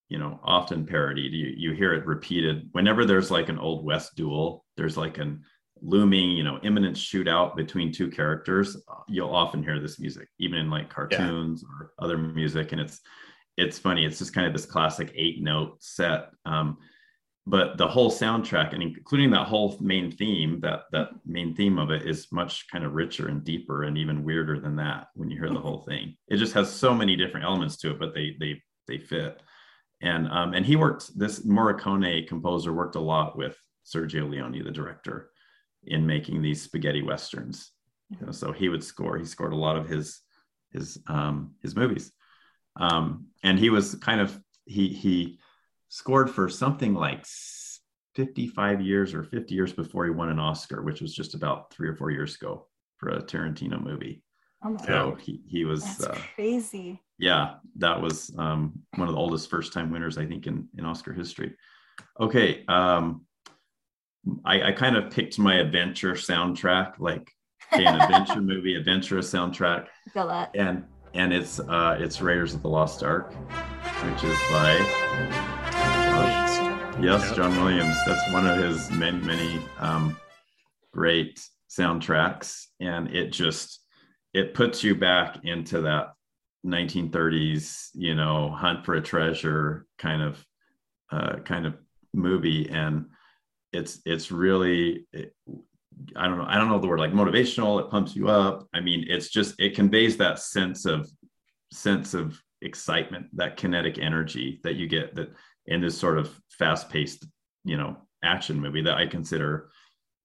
you 0.08 0.18
know 0.18 0.40
often 0.44 0.86
parodied. 0.86 1.32
You 1.32 1.52
you 1.56 1.72
hear 1.72 1.94
it 1.94 2.06
repeated. 2.06 2.68
Whenever 2.72 3.04
there's 3.04 3.30
like 3.30 3.48
an 3.48 3.58
old 3.58 3.84
west 3.84 4.14
duel 4.16 4.64
there's 4.76 4.96
like 4.96 5.18
an 5.18 5.42
looming 5.82 6.30
you 6.30 6.42
know 6.42 6.58
imminent 6.62 6.96
shootout 6.96 7.54
between 7.54 7.92
two 7.92 8.08
characters 8.08 8.78
you'll 9.08 9.34
often 9.34 9.62
hear 9.62 9.78
this 9.78 10.00
music 10.00 10.26
even 10.38 10.58
in 10.58 10.70
like 10.70 10.88
cartoons 10.88 11.62
or 11.62 11.92
other 11.98 12.16
music. 12.16 12.72
And 12.72 12.80
it's 12.80 13.00
it's 13.56 13.78
funny. 13.78 14.04
It's 14.04 14.18
just 14.18 14.34
kind 14.34 14.46
of 14.46 14.52
this 14.52 14.66
classic 14.66 15.12
eight 15.14 15.42
note 15.42 15.82
set. 15.82 16.30
Um, 16.44 16.76
but 17.46 17.78
the 17.78 17.86
whole 17.86 18.10
soundtrack 18.10 18.74
and 18.74 18.82
including 18.82 19.30
that 19.30 19.46
whole 19.46 19.78
main 19.80 20.10
theme 20.10 20.58
that 20.60 20.82
that 20.90 21.10
main 21.24 21.54
theme 21.54 21.78
of 21.78 21.90
it 21.90 22.06
is 22.06 22.26
much 22.32 22.66
kind 22.70 22.84
of 22.84 22.94
richer 22.94 23.28
and 23.28 23.44
deeper 23.44 23.84
and 23.84 23.96
even 23.96 24.24
weirder 24.24 24.58
than 24.58 24.74
that 24.76 25.06
when 25.14 25.30
you 25.30 25.38
hear 25.38 25.52
the 25.52 25.60
whole 25.60 25.82
thing. 25.82 26.16
It 26.28 26.38
just 26.38 26.54
has 26.54 26.70
so 26.70 26.92
many 26.92 27.14
different 27.14 27.46
elements 27.46 27.76
to 27.78 27.92
it 27.92 28.00
but 28.00 28.14
they 28.14 28.36
they 28.40 28.60
they 28.88 28.98
fit. 28.98 29.40
And 30.02 30.28
um 30.28 30.54
and 30.54 30.66
he 30.66 30.76
worked 30.76 31.16
this 31.16 31.46
morricone 31.46 32.26
composer 32.26 32.72
worked 32.72 32.96
a 32.96 33.00
lot 33.00 33.38
with 33.38 33.56
sergio 33.86 34.28
leone 34.28 34.64
the 34.64 34.70
director 34.70 35.30
in 35.84 36.04
making 36.04 36.42
these 36.42 36.62
spaghetti 36.62 37.02
westerns. 37.02 37.70
You 38.10 38.26
know, 38.26 38.32
so 38.32 38.50
he 38.50 38.68
would 38.68 38.82
score 38.82 39.18
he 39.18 39.24
scored 39.24 39.52
a 39.52 39.56
lot 39.56 39.76
of 39.76 39.88
his 39.88 40.20
his 40.72 40.98
um 41.06 41.54
his 41.62 41.76
movies. 41.76 42.10
Um 42.74 43.28
and 43.44 43.56
he 43.56 43.70
was 43.70 43.94
kind 43.94 44.20
of 44.20 44.36
he 44.64 44.88
he 44.88 45.38
scored 45.96 46.28
for 46.30 46.46
something 46.46 46.92
like 46.92 47.24
55 48.16 48.82
years 48.82 49.14
or 49.14 49.24
50 49.24 49.54
years 49.54 49.72
before 49.72 50.04
he 50.04 50.10
won 50.10 50.28
an 50.28 50.38
Oscar, 50.38 50.82
which 50.82 51.00
was 51.00 51.14
just 51.14 51.32
about 51.34 51.72
three 51.72 51.88
or 51.88 51.96
four 51.96 52.10
years 52.10 52.34
ago 52.34 52.66
for 52.98 53.08
a 53.08 53.22
Tarantino 53.22 53.82
movie. 53.82 54.22
Oh 54.62 54.76
So 54.76 55.10
god, 55.12 55.20
he, 55.22 55.40
he 55.46 55.64
was, 55.64 55.82
that's 55.84 56.04
uh, 56.04 56.18
crazy. 56.34 57.00
yeah, 57.18 57.54
that 57.78 57.98
was 57.98 58.30
um, 58.36 58.78
one 58.96 59.08
of 59.08 59.14
the 59.14 59.20
oldest 59.20 59.48
first 59.48 59.72
time 59.72 59.90
winners, 59.90 60.18
I 60.18 60.26
think, 60.26 60.46
in, 60.46 60.68
in 60.76 60.84
Oscar 60.84 61.14
history. 61.14 61.56
Okay. 62.20 62.62
Um, 62.68 63.24
I, 64.44 64.62
I 64.64 64.72
kind 64.72 64.96
of 64.98 65.10
picked 65.10 65.38
my 65.38 65.54
adventure 65.54 66.12
soundtrack, 66.12 66.98
like 66.98 67.30
okay, 67.72 67.86
an 67.86 67.98
adventure 68.02 68.42
movie, 68.42 68.74
adventurous 68.74 69.32
soundtrack 69.32 69.86
feel 70.12 70.28
that. 70.28 70.50
and 70.54 70.84
and 71.14 71.32
it's 71.32 71.60
uh 71.60 71.96
it's 72.00 72.20
Raiders 72.20 72.52
of 72.52 72.60
the 72.62 72.68
Lost 72.68 73.02
Ark, 73.04 73.32
which 74.04 74.24
is 74.24 74.36
by 74.50 75.55
yes 76.16 77.26
Yep. 77.28 77.36
John 77.36 77.56
Williams. 77.62 77.96
That's 78.06 78.32
one 78.32 78.46
of 78.46 78.56
his 78.56 78.90
many 78.90 79.18
many 79.18 79.60
um, 79.78 80.16
great 80.92 81.40
soundtracks, 81.68 82.64
and 82.80 83.14
it 83.14 83.32
just 83.32 83.80
it 84.32 84.54
puts 84.54 84.82
you 84.82 84.94
back 84.94 85.38
into 85.44 85.82
that 85.82 86.14
1930s 86.64 87.90
you 87.94 88.14
know 88.14 88.50
hunt 88.50 88.84
for 88.84 88.94
a 88.94 89.02
treasure 89.02 89.86
kind 89.98 90.22
of 90.22 90.44
uh, 91.12 91.36
kind 91.44 91.66
of 91.66 91.74
movie, 92.14 92.68
and 92.70 93.06
it's 93.72 94.00
it's 94.06 94.32
really. 94.32 95.06
It, 95.12 95.34
I 96.14 96.28
don't 96.28 96.38
know. 96.38 96.46
I 96.46 96.56
don't 96.56 96.68
know 96.68 96.78
the 96.78 96.88
word 96.88 97.00
like 97.00 97.12
motivational. 97.12 97.80
It 97.80 97.90
pumps 97.90 98.14
you 98.16 98.28
up. 98.28 98.66
I 98.74 98.80
mean, 98.80 99.04
it's 99.08 99.28
just 99.28 99.54
it 99.58 99.74
conveys 99.74 100.16
that 100.16 100.38
sense 100.38 100.86
of 100.86 101.10
sense 101.72 102.14
of 102.14 102.40
excitement, 102.62 103.26
that 103.34 103.56
kinetic 103.56 103.98
energy 103.98 104.60
that 104.62 104.76
you 104.76 104.86
get 104.88 105.14
that 105.14 105.30
in 105.66 105.80
this 105.80 105.98
sort 105.98 106.18
of 106.18 106.34
fast-paced, 106.50 107.26
you 107.64 107.76
know, 107.76 107.96
action 108.22 108.60
movie 108.60 108.82
that 108.82 108.96
I 108.96 109.06
consider 109.06 109.70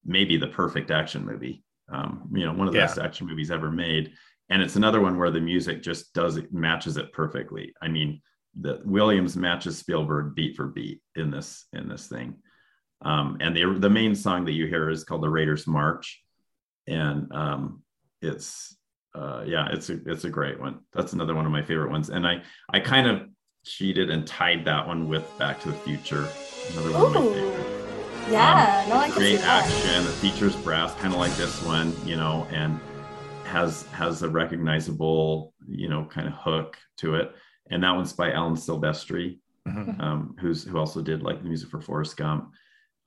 maybe 0.05 0.37
the 0.37 0.47
perfect 0.47 0.91
action 0.91 1.25
movie. 1.25 1.63
Um, 1.91 2.29
you 2.33 2.45
know, 2.45 2.53
one 2.53 2.67
of 2.67 2.73
the 2.73 2.79
Yeah. 2.79 2.85
best 2.85 2.99
action 2.99 3.27
movies 3.27 3.51
ever 3.51 3.71
made. 3.71 4.13
And 4.49 4.61
it's 4.61 4.75
another 4.75 5.01
one 5.01 5.17
where 5.17 5.31
the 5.31 5.41
music 5.41 5.81
just 5.81 6.13
does 6.13 6.37
it 6.37 6.51
matches 6.53 6.97
it 6.97 7.11
perfectly. 7.13 7.73
I 7.81 7.87
mean, 7.87 8.21
the 8.59 8.81
Williams 8.83 9.37
matches 9.37 9.77
Spielberg 9.77 10.35
beat 10.35 10.55
for 10.57 10.67
beat 10.67 11.01
in 11.15 11.31
this 11.31 11.67
in 11.73 11.87
this 11.87 12.07
thing. 12.07 12.35
Um, 13.03 13.37
and 13.39 13.55
the 13.55 13.77
the 13.79 13.89
main 13.89 14.13
song 14.13 14.45
that 14.45 14.51
you 14.51 14.67
hear 14.67 14.89
is 14.89 15.03
called 15.03 15.23
the 15.23 15.29
Raiders 15.29 15.67
March, 15.67 16.21
and 16.87 17.31
um, 17.33 17.81
it's 18.21 18.75
uh, 19.15 19.43
yeah, 19.45 19.69
it's 19.71 19.89
a 19.89 19.99
it's 20.05 20.25
a 20.25 20.29
great 20.29 20.59
one. 20.59 20.79
That's 20.93 21.13
another 21.13 21.33
one 21.33 21.45
of 21.45 21.51
my 21.51 21.63
favorite 21.63 21.91
ones. 21.91 22.09
And 22.09 22.27
I 22.27 22.43
I 22.69 22.79
kind 22.81 23.07
of 23.07 23.29
cheated 23.63 24.09
and 24.09 24.25
tied 24.25 24.65
that 24.65 24.87
one 24.87 25.07
with 25.07 25.25
Back 25.37 25.59
to 25.61 25.69
the 25.69 25.77
Future, 25.79 26.27
another 26.73 26.91
one 26.93 27.05
of 27.05 27.13
my 27.13 27.33
favorites. 27.33 27.69
Ooh, 28.27 28.31
yeah, 28.31 28.85
no, 28.87 28.95
I 28.97 29.05
can 29.05 29.13
see 29.13 29.19
Great 29.19 29.39
that. 29.41 29.65
action. 29.65 30.03
It 30.03 30.15
features 30.15 30.55
brass, 30.57 30.93
kind 30.95 31.13
of 31.13 31.19
like 31.19 31.33
this 31.35 31.61
one, 31.63 31.93
you 32.05 32.15
know, 32.15 32.47
and 32.51 32.79
has 33.45 33.83
has 33.87 34.23
a 34.23 34.29
recognizable, 34.29 35.53
you 35.67 35.89
know, 35.89 36.05
kind 36.05 36.27
of 36.27 36.33
hook 36.33 36.77
to 36.97 37.15
it. 37.15 37.33
And 37.69 37.83
that 37.83 37.91
one's 37.95 38.13
by 38.13 38.31
Alan 38.31 38.55
Silvestri, 38.55 39.39
Mhm. 39.67 39.99
um, 40.01 40.35
who's 40.39 40.63
who 40.63 40.77
also 40.77 41.01
did 41.01 41.21
like 41.23 41.41
the 41.41 41.47
music 41.47 41.69
for 41.69 41.81
Forrest 41.81 42.17
Gump, 42.17 42.51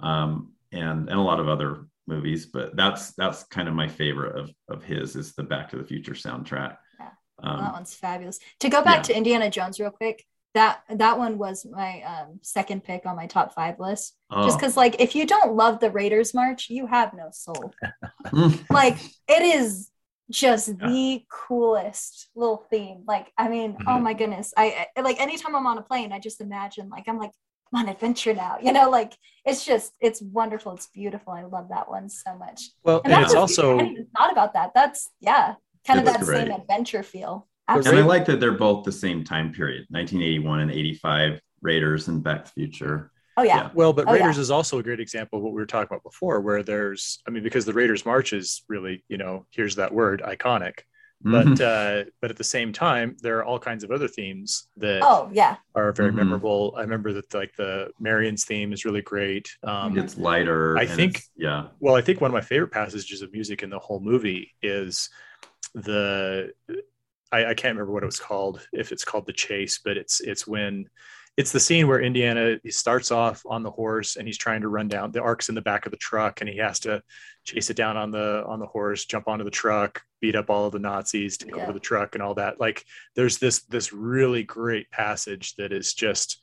um, 0.01 0.53
and 0.73 1.09
and 1.09 1.19
a 1.19 1.23
lot 1.23 1.41
of 1.41 1.49
other 1.49 1.87
movies. 2.07 2.47
But 2.47 2.77
that's 2.77 3.13
that's 3.15 3.45
kind 3.45 3.69
of 3.69 3.75
my 3.75 3.89
favorite 3.89 4.37
of 4.39 4.51
of 4.69 4.83
his 4.85 5.17
is 5.17 5.35
the 5.35 5.43
Back 5.43 5.71
to 5.71 5.77
the 5.77 5.85
Future 5.85 6.13
soundtrack. 6.15 6.77
Yeah. 7.01 7.11
Um, 7.43 7.61
that 7.61 7.73
one's 7.73 7.95
fabulous. 7.95 8.39
To 8.61 8.69
go 8.69 8.83
back 8.83 8.97
yeah. 8.97 9.03
to 9.03 9.17
Indiana 9.17 9.51
Jones 9.51 9.81
real 9.81 9.91
quick, 9.91 10.25
that 10.55 10.83
that 10.89 11.19
one 11.19 11.39
was 11.39 11.67
my 11.67 12.03
um, 12.03 12.39
second 12.43 12.85
pick 12.85 13.07
on 13.07 13.17
my 13.17 13.27
top 13.27 13.55
five 13.55 13.79
list. 13.81 14.17
Just 14.43 14.57
oh, 14.57 14.59
because, 14.59 14.77
like, 14.77 15.01
if 15.01 15.15
you 15.15 15.27
don't 15.27 15.55
love 15.57 15.81
the 15.81 15.91
Raiders 15.91 16.35
March, 16.35 16.69
you 16.71 16.87
have 16.87 17.15
no 17.15 17.29
soul. 17.33 17.77
like, 18.73 18.99
it 19.29 19.43
is 19.43 19.91
just 20.31 20.79
the 20.81 21.25
coolest 21.31 22.29
little 22.35 22.67
theme. 22.71 23.05
Like, 23.07 23.33
I 23.39 23.49
mean, 23.49 23.79
oh 23.87 23.99
Mhm. 23.99 24.03
my 24.03 24.15
goodness. 24.15 24.55
I, 24.57 24.87
I 24.97 25.01
like 25.03 25.21
anytime 25.21 25.55
I'm 25.55 25.67
on 25.67 25.79
a 25.79 25.83
plane, 25.83 26.13
I 26.13 26.19
just 26.19 26.41
imagine 26.41 26.89
like 26.89 27.05
I'm 27.09 27.19
like 27.19 27.33
I'm 27.73 27.81
on 27.81 27.89
adventure 27.89 28.35
now. 28.35 28.59
You 28.63 28.73
know, 28.73 28.91
like 28.91 29.13
it's 29.45 29.65
just 29.65 29.93
it's 30.01 30.23
wonderful. 30.23 30.73
It's 30.75 30.87
beautiful. 30.87 31.33
I 31.33 31.43
love 31.45 31.69
that 31.71 31.89
one 31.91 32.09
so 32.09 32.37
much. 32.37 32.71
Well, 32.85 33.03
And 33.05 33.13
and 33.13 33.23
that's 33.23 33.35
it's 33.35 33.35
also 33.35 33.75
I 33.79 33.83
hadn't 33.83 33.93
even 33.93 34.07
thought 34.17 34.33
about 34.33 34.55
that. 34.55 34.73
That's 34.75 35.11
yeah, 35.21 35.55
kind 35.87 35.99
of 36.01 36.07
that 36.07 36.25
same 36.25 36.51
adventure 36.51 37.03
feel. 37.03 37.47
The 37.69 37.75
And 37.91 37.99
I 37.99 38.03
like 38.03 38.27
that 38.27 38.41
they're 38.41 38.53
both 38.53 38.85
the 38.85 38.93
same 38.93 39.25
time 39.25 39.53
period 39.53 39.87
1981 39.91 40.61
and 40.61 40.71
85 40.71 41.41
Raiders 41.63 42.09
and 42.09 42.23
Back 42.23 42.45
to 42.45 42.53
the 42.55 42.67
Future. 42.67 43.11
Oh 43.37 43.43
yeah. 43.43 43.57
yeah. 43.57 43.71
Well, 43.75 43.93
but 43.93 44.07
Oh, 44.07 44.13
Raiders 44.13 44.37
yeah. 44.37 44.43
is 44.43 44.51
also 44.51 44.79
a 44.79 44.83
great 44.83 45.01
example 45.01 45.39
of 45.39 45.43
what 45.45 45.53
we 45.55 45.61
were 45.61 45.67
talking 45.67 45.89
about 45.91 46.03
before, 46.05 46.41
where 46.41 46.63
there's, 46.63 47.21
I 47.27 47.31
mean, 47.31 47.43
because 47.43 47.65
the 47.65 47.73
Raiders 47.73 48.05
March 48.05 48.33
is 48.33 48.63
really, 48.69 49.03
you 49.09 49.17
know, 49.17 49.47
here's 49.51 49.77
that 49.77 49.93
word, 49.93 50.23
iconic. 50.25 50.81
But 51.27 51.47
Mhm. 51.47 51.61
uh, 52.07 52.11
but 52.21 52.31
at 52.31 52.37
the 52.37 52.45
same 52.45 52.71
time, 52.71 53.17
there 53.23 53.39
are 53.39 53.45
all 53.45 53.59
kinds 53.59 53.83
of 53.83 53.91
other 53.91 54.09
themes 54.09 54.69
that 54.77 55.01
Oh 55.03 55.31
yeah. 55.33 55.57
are 55.75 55.91
very 55.93 56.11
Mhm. 56.13 56.17
memorable. 56.17 56.75
I 56.77 56.83
remember 56.83 57.15
that 57.15 57.33
like 57.33 57.57
the 57.57 57.91
Marion's 57.99 58.45
theme 58.45 58.75
is 58.75 58.85
really 58.85 59.01
great. 59.01 59.49
Um, 59.63 59.97
it's 59.97 60.19
lighter. 60.19 60.77
I 60.77 60.85
think- 60.85 61.23
yeah. 61.35 61.69
well, 61.81 61.95
I 61.97 62.03
think 62.03 62.21
one 62.21 62.31
of 62.31 62.35
my 62.35 62.43
favorite 62.43 62.73
passages 62.73 63.23
of 63.23 63.33
music 63.33 63.63
in 63.63 63.71
the 63.71 63.79
whole 63.79 64.01
movie 64.01 64.53
is 64.63 65.09
the 65.75 66.53
I, 67.33 67.47
I 67.47 67.55
can't 67.55 67.75
remember 67.75 67.93
what 67.93 68.03
it 68.03 68.07
was 68.07 68.21
called, 68.21 68.67
if 68.73 68.93
it's 68.93 69.05
called 69.05 69.27
the 69.27 69.33
chase, 69.33 69.81
but 69.85 69.97
it's 69.97 70.21
it's 70.21 70.47
when 70.47 70.87
it's 71.37 71.51
the 71.51 71.61
scene 71.61 71.89
where 71.89 72.01
Indiana 72.01 72.59
he 72.63 72.71
starts 72.71 73.11
off 73.11 73.43
on 73.47 73.63
the 73.63 73.71
horse 73.71 74.17
and 74.17 74.27
he's 74.27 74.39
trying 74.39 74.61
to 74.61 74.69
run 74.69 74.87
down 74.87 75.11
the 75.11 75.21
ark's 75.23 75.49
in 75.49 75.55
the 75.57 75.61
back 75.63 75.85
of 75.85 75.91
the 75.91 75.99
truck 75.99 76.41
and 76.41 76.49
he 76.49 76.59
has 76.59 76.79
to 76.81 77.03
chase 77.45 77.71
it 77.71 77.77
down 77.77 77.97
on 77.97 78.11
the 78.11 78.45
on 78.47 78.61
the 78.61 78.67
horse, 78.67 79.05
jump 79.05 79.27
onto 79.27 79.45
the 79.45 79.51
truck, 79.51 80.01
beat 80.21 80.37
up 80.37 80.49
all 80.49 80.67
of 80.67 80.73
the 80.73 80.79
Nazis, 80.79 81.37
take 81.37 81.57
Yeah. 81.57 81.65
over 81.65 81.73
the 81.73 81.81
truck 81.81 82.15
and 82.15 82.23
all 82.23 82.35
that. 82.35 82.61
Like 82.61 82.85
there's 83.17 83.39
this 83.39 83.65
this 83.65 83.93
really 83.93 84.45
great 84.45 84.91
passage 84.91 85.55
that 85.57 85.73
is 85.73 85.95
just 85.95 86.39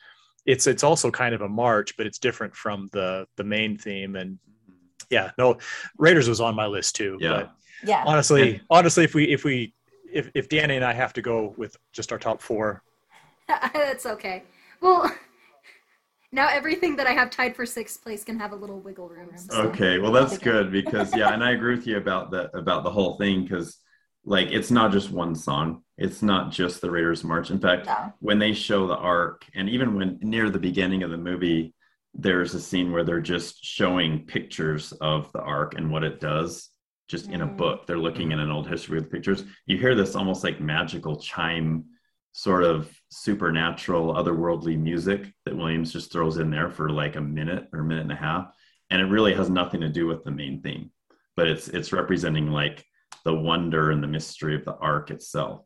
it's 0.46 0.68
it's 0.68 0.84
also 0.84 1.10
kind 1.10 1.34
of 1.34 1.42
a 1.42 1.50
march, 1.50 1.96
but 1.96 2.06
it's 2.06 2.20
different 2.20 2.56
from 2.56 2.90
the 2.92 3.26
the 3.38 3.44
main 3.46 3.78
theme 3.78 4.16
and 4.18 4.32
mm-hmm. 4.32 4.74
yeah, 5.10 5.32
no, 5.38 5.58
Raiders 5.98 6.28
was 6.28 6.42
on 6.42 6.56
my 6.56 6.66
list 6.66 6.96
too. 6.98 7.18
Yeah. 7.22 7.30
But 7.30 7.52
Yeah. 7.86 8.04
honestly, 8.06 8.62
honestly, 8.70 9.06
if 9.06 9.14
we 9.14 9.24
if 9.26 9.46
we 9.46 9.74
if 10.14 10.30
if 10.34 10.50
Dani 10.50 10.76
and 10.76 10.86
I 10.86 10.94
have 10.94 11.14
to 11.14 11.22
go 11.22 11.54
with 11.58 11.76
just 11.94 12.12
our 12.12 12.20
top 12.20 12.42
four, 12.42 12.84
That's 13.48 14.06
okay. 14.06 14.44
Well, 14.82 15.12
now 16.32 16.48
everything 16.50 16.96
that 16.96 17.08
I 17.08 17.12
have 17.12 17.30
tied 17.30 17.56
for 17.56 17.66
sixth 17.66 18.02
place 18.04 18.24
can 18.24 18.40
have 18.40 18.52
a 18.52 18.56
little 18.56 18.80
wiggle 18.80 19.10
room. 19.10 19.30
so- 19.36 19.62
Okay, 19.70 20.00
well 20.00 20.12
that's 20.12 20.38
good 20.38 20.72
because 20.72 21.16
yeah, 21.16 21.34
and 21.34 21.44
I 21.44 21.52
agree 21.52 21.76
with 21.76 21.88
you 21.88 21.98
about 21.98 22.32
the 22.32 22.56
about 22.58 22.84
the 22.84 22.92
whole 22.92 23.18
thing 23.18 23.44
because 23.44 23.78
like 24.24 24.50
it's 24.52 24.72
not 24.72 24.92
just 24.92 25.12
one 25.12 25.36
song. 25.36 25.84
It's 25.98 26.22
not 26.22 26.52
just 26.52 26.82
the 26.82 26.90
Raiders 26.90 27.24
March. 27.24 27.52
In 27.52 27.60
fact, 27.60 27.86
No. 27.88 28.14
when 28.20 28.40
they 28.40 28.54
show 28.54 28.88
the 28.88 28.98
ark 28.98 29.46
and 29.56 29.70
even 29.70 29.96
when 29.96 30.18
near 30.22 30.50
the 30.50 30.60
beginning 30.60 31.04
of 31.04 31.12
the 31.12 31.18
movie 31.18 31.74
there's 32.14 32.54
a 32.54 32.60
scene 32.60 32.92
where 32.92 33.06
they're 33.06 33.22
just 33.22 33.64
showing 33.64 34.26
pictures 34.26 34.92
of 34.94 35.32
the 35.32 35.40
ark 35.40 35.76
and 35.78 35.90
what 35.90 36.04
it 36.04 36.20
does 36.20 36.70
just 37.12 37.30
in 37.30 37.42
a 37.42 37.48
Mm. 37.48 37.58
book 37.58 37.86
they're 37.86 37.98
looking 38.08 38.32
in 38.32 38.40
an 38.40 38.50
old 38.50 38.68
history 38.68 38.98
with 38.98 39.12
pictures 39.12 39.44
you 39.66 39.78
hear 39.78 39.94
this 39.96 40.16
almost 40.16 40.44
like 40.46 40.60
magical 40.62 41.16
chime 41.18 41.84
sort 42.32 42.64
of 42.64 42.90
supernatural 43.10 44.14
otherworldly 44.14 44.78
music 44.80 45.22
that 45.46 45.56
williams 45.56 45.92
just 45.92 46.12
throws 46.12 46.38
in 46.38 46.50
there 46.50 46.70
for 46.70 46.90
like 46.90 47.18
a 47.18 47.22
minute 47.40 47.68
or 47.74 47.80
a 47.82 47.84
minute 47.84 48.04
and 48.04 48.12
a 48.14 48.16
half 48.16 48.46
and 48.90 49.02
it 49.02 49.06
really 49.06 49.34
has 49.34 49.50
nothing 49.50 49.82
to 49.82 49.90
do 49.90 50.08
with 50.08 50.24
the 50.24 50.32
main 50.32 50.62
theme 50.62 50.90
but 51.36 51.48
it's 51.48 51.68
it's 51.68 51.92
representing 51.92 52.48
like 52.62 52.86
the 53.26 53.34
wonder 53.50 53.92
and 53.92 54.02
the 54.02 54.08
mystery 54.08 54.56
of 54.56 54.64
the 54.66 54.76
ark 54.78 55.12
itself 55.12 55.66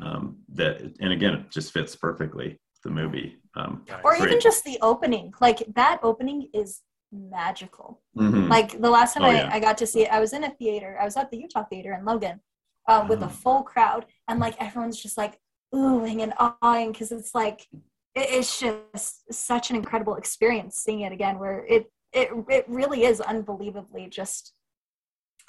um, 0.00 0.36
that 0.52 0.80
and 1.00 1.12
again 1.12 1.34
it 1.34 1.50
just 1.50 1.72
fits 1.72 1.96
perfectly 1.96 2.60
the 2.84 2.90
movie 2.90 3.38
um, 3.56 3.84
Or 4.04 4.10
Great. 4.16 4.28
even 4.28 4.40
just 4.40 4.62
the 4.64 4.78
opening. 4.82 5.32
Like 5.40 5.60
that 5.74 5.98
opening 6.02 6.48
is 6.52 6.80
magical. 7.14 8.00
mhm. 8.16 8.48
Like 8.50 8.80
the 8.80 8.90
last 8.90 9.14
time 9.14 9.24
Oh, 9.24 9.28
I, 9.30 9.34
yeah. 9.34 9.50
I 9.52 9.60
got 9.60 9.78
to 9.78 9.86
see 9.86 10.02
it, 10.02 10.12
I 10.12 10.20
was 10.20 10.32
in 10.32 10.44
a 10.44 10.50
theater. 10.50 10.98
I 11.00 11.04
was 11.04 11.16
at 11.16 11.30
the 11.30 11.38
Utah 11.38 11.64
Theater 11.64 11.92
in 11.94 12.04
Logan 12.04 12.40
um, 12.88 13.08
with 13.08 13.22
a 13.22 13.26
Mhm. 13.26 13.30
full 13.32 13.62
crowd, 13.62 14.06
and 14.28 14.40
like 14.40 14.60
everyone's 14.60 15.00
just 15.00 15.16
like 15.16 15.40
oohing 15.74 16.22
and 16.22 16.34
awing 16.38 16.92
because 16.92 17.10
it's 17.12 17.34
like 17.34 17.66
it, 18.14 18.28
it's 18.30 18.60
just 18.60 19.32
such 19.32 19.70
an 19.70 19.76
incredible 19.76 20.16
experience 20.16 20.76
seeing 20.76 21.00
it 21.00 21.12
again. 21.12 21.38
Where 21.38 21.64
it 21.66 21.90
it 22.12 22.30
it 22.48 22.64
really 22.68 23.04
is 23.04 23.20
unbelievably 23.20 24.08
just 24.08 24.54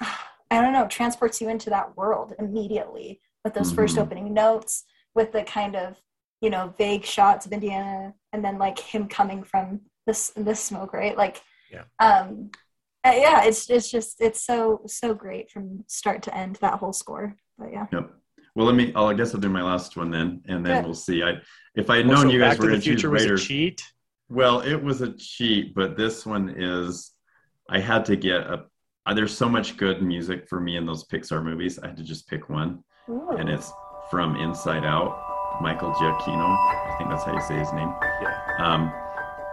I 0.00 0.60
don't 0.62 0.72
know 0.72 0.86
transports 0.86 1.40
you 1.40 1.48
into 1.48 1.70
that 1.70 1.96
world 1.96 2.34
immediately 2.38 3.20
with 3.44 3.54
those 3.54 3.72
first 3.72 3.96
Mhm. 3.96 4.02
opening 4.02 4.32
notes 4.34 4.84
with 5.14 5.32
the 5.32 5.42
kind 5.42 5.74
of 5.76 6.00
you 6.40 6.50
know 6.50 6.74
vague 6.78 7.04
shots 7.04 7.46
of 7.46 7.52
Indiana 7.52 8.14
and 8.32 8.44
then 8.44 8.58
like 8.58 8.78
him 8.78 9.08
coming 9.08 9.42
from 9.42 9.80
this 10.06 10.32
this 10.36 10.60
smoke 10.62 10.92
right 10.92 11.16
like 11.16 11.42
Yeah. 11.76 11.84
um 12.00 12.50
uh, 13.04 13.12
yeah 13.14 13.44
it's 13.44 13.68
it's 13.70 13.90
just 13.90 14.20
it's 14.20 14.42
so 14.44 14.82
so 14.86 15.14
great 15.14 15.50
from 15.50 15.84
start 15.86 16.22
to 16.24 16.36
end 16.36 16.56
that 16.60 16.74
whole 16.80 16.92
score 16.92 17.36
but 17.58 17.70
yeah 17.72 17.86
Yep. 17.92 18.10
Well, 18.54 18.64
let 18.64 18.74
me. 18.74 18.90
I'll, 18.96 19.08
I 19.08 19.12
guess 19.12 19.34
I'll 19.34 19.40
do 19.40 19.50
my 19.50 19.62
last 19.62 19.98
one 19.98 20.10
then, 20.10 20.40
and 20.48 20.64
then 20.64 20.76
Good. 20.76 20.84
we'll 20.86 20.94
see. 20.94 21.22
I 21.22 21.32
if 21.74 21.90
I 21.90 21.98
had 21.98 22.06
Also, 22.08 22.22
known 22.22 22.30
you 22.30 22.38
guys 22.40 22.56
were 22.58 22.62
to 22.64 22.68
going 22.68 22.80
the 22.80 22.84
to 22.86 22.90
choose 22.90 23.00
Future 23.02 23.10
was 23.10 23.24
a 23.26 23.36
cheat. 23.36 23.82
well, 24.30 24.60
it 24.60 24.82
was 24.82 25.02
a 25.02 25.12
cheat, 25.12 25.74
but 25.74 25.94
this 25.98 26.24
one 26.24 26.54
is. 26.56 27.12
I 27.68 27.78
had 27.80 28.06
to 28.06 28.16
get 28.16 28.40
a. 28.46 28.64
uh, 29.04 29.12
There's 29.12 29.36
so 29.36 29.46
much 29.46 29.76
good 29.76 30.00
music 30.00 30.48
for 30.48 30.58
me 30.58 30.78
in 30.78 30.86
those 30.86 31.04
Pixar 31.06 31.44
movies. 31.44 31.78
I 31.78 31.88
had 31.88 31.98
to 31.98 32.02
just 32.02 32.28
pick 32.30 32.48
one, 32.48 32.82
Ooh. 33.10 33.28
and 33.38 33.50
it's 33.50 33.70
from 34.10 34.36
Inside 34.36 34.86
Out. 34.86 35.12
Michael 35.60 35.92
Giacchino. 35.92 36.48
I 36.88 36.94
think 36.96 37.10
that's 37.10 37.24
how 37.24 37.34
you 37.34 37.42
say 37.42 37.56
his 37.58 37.72
name. 37.74 37.92
Yeah. 38.22 38.40
Um, 38.58 38.90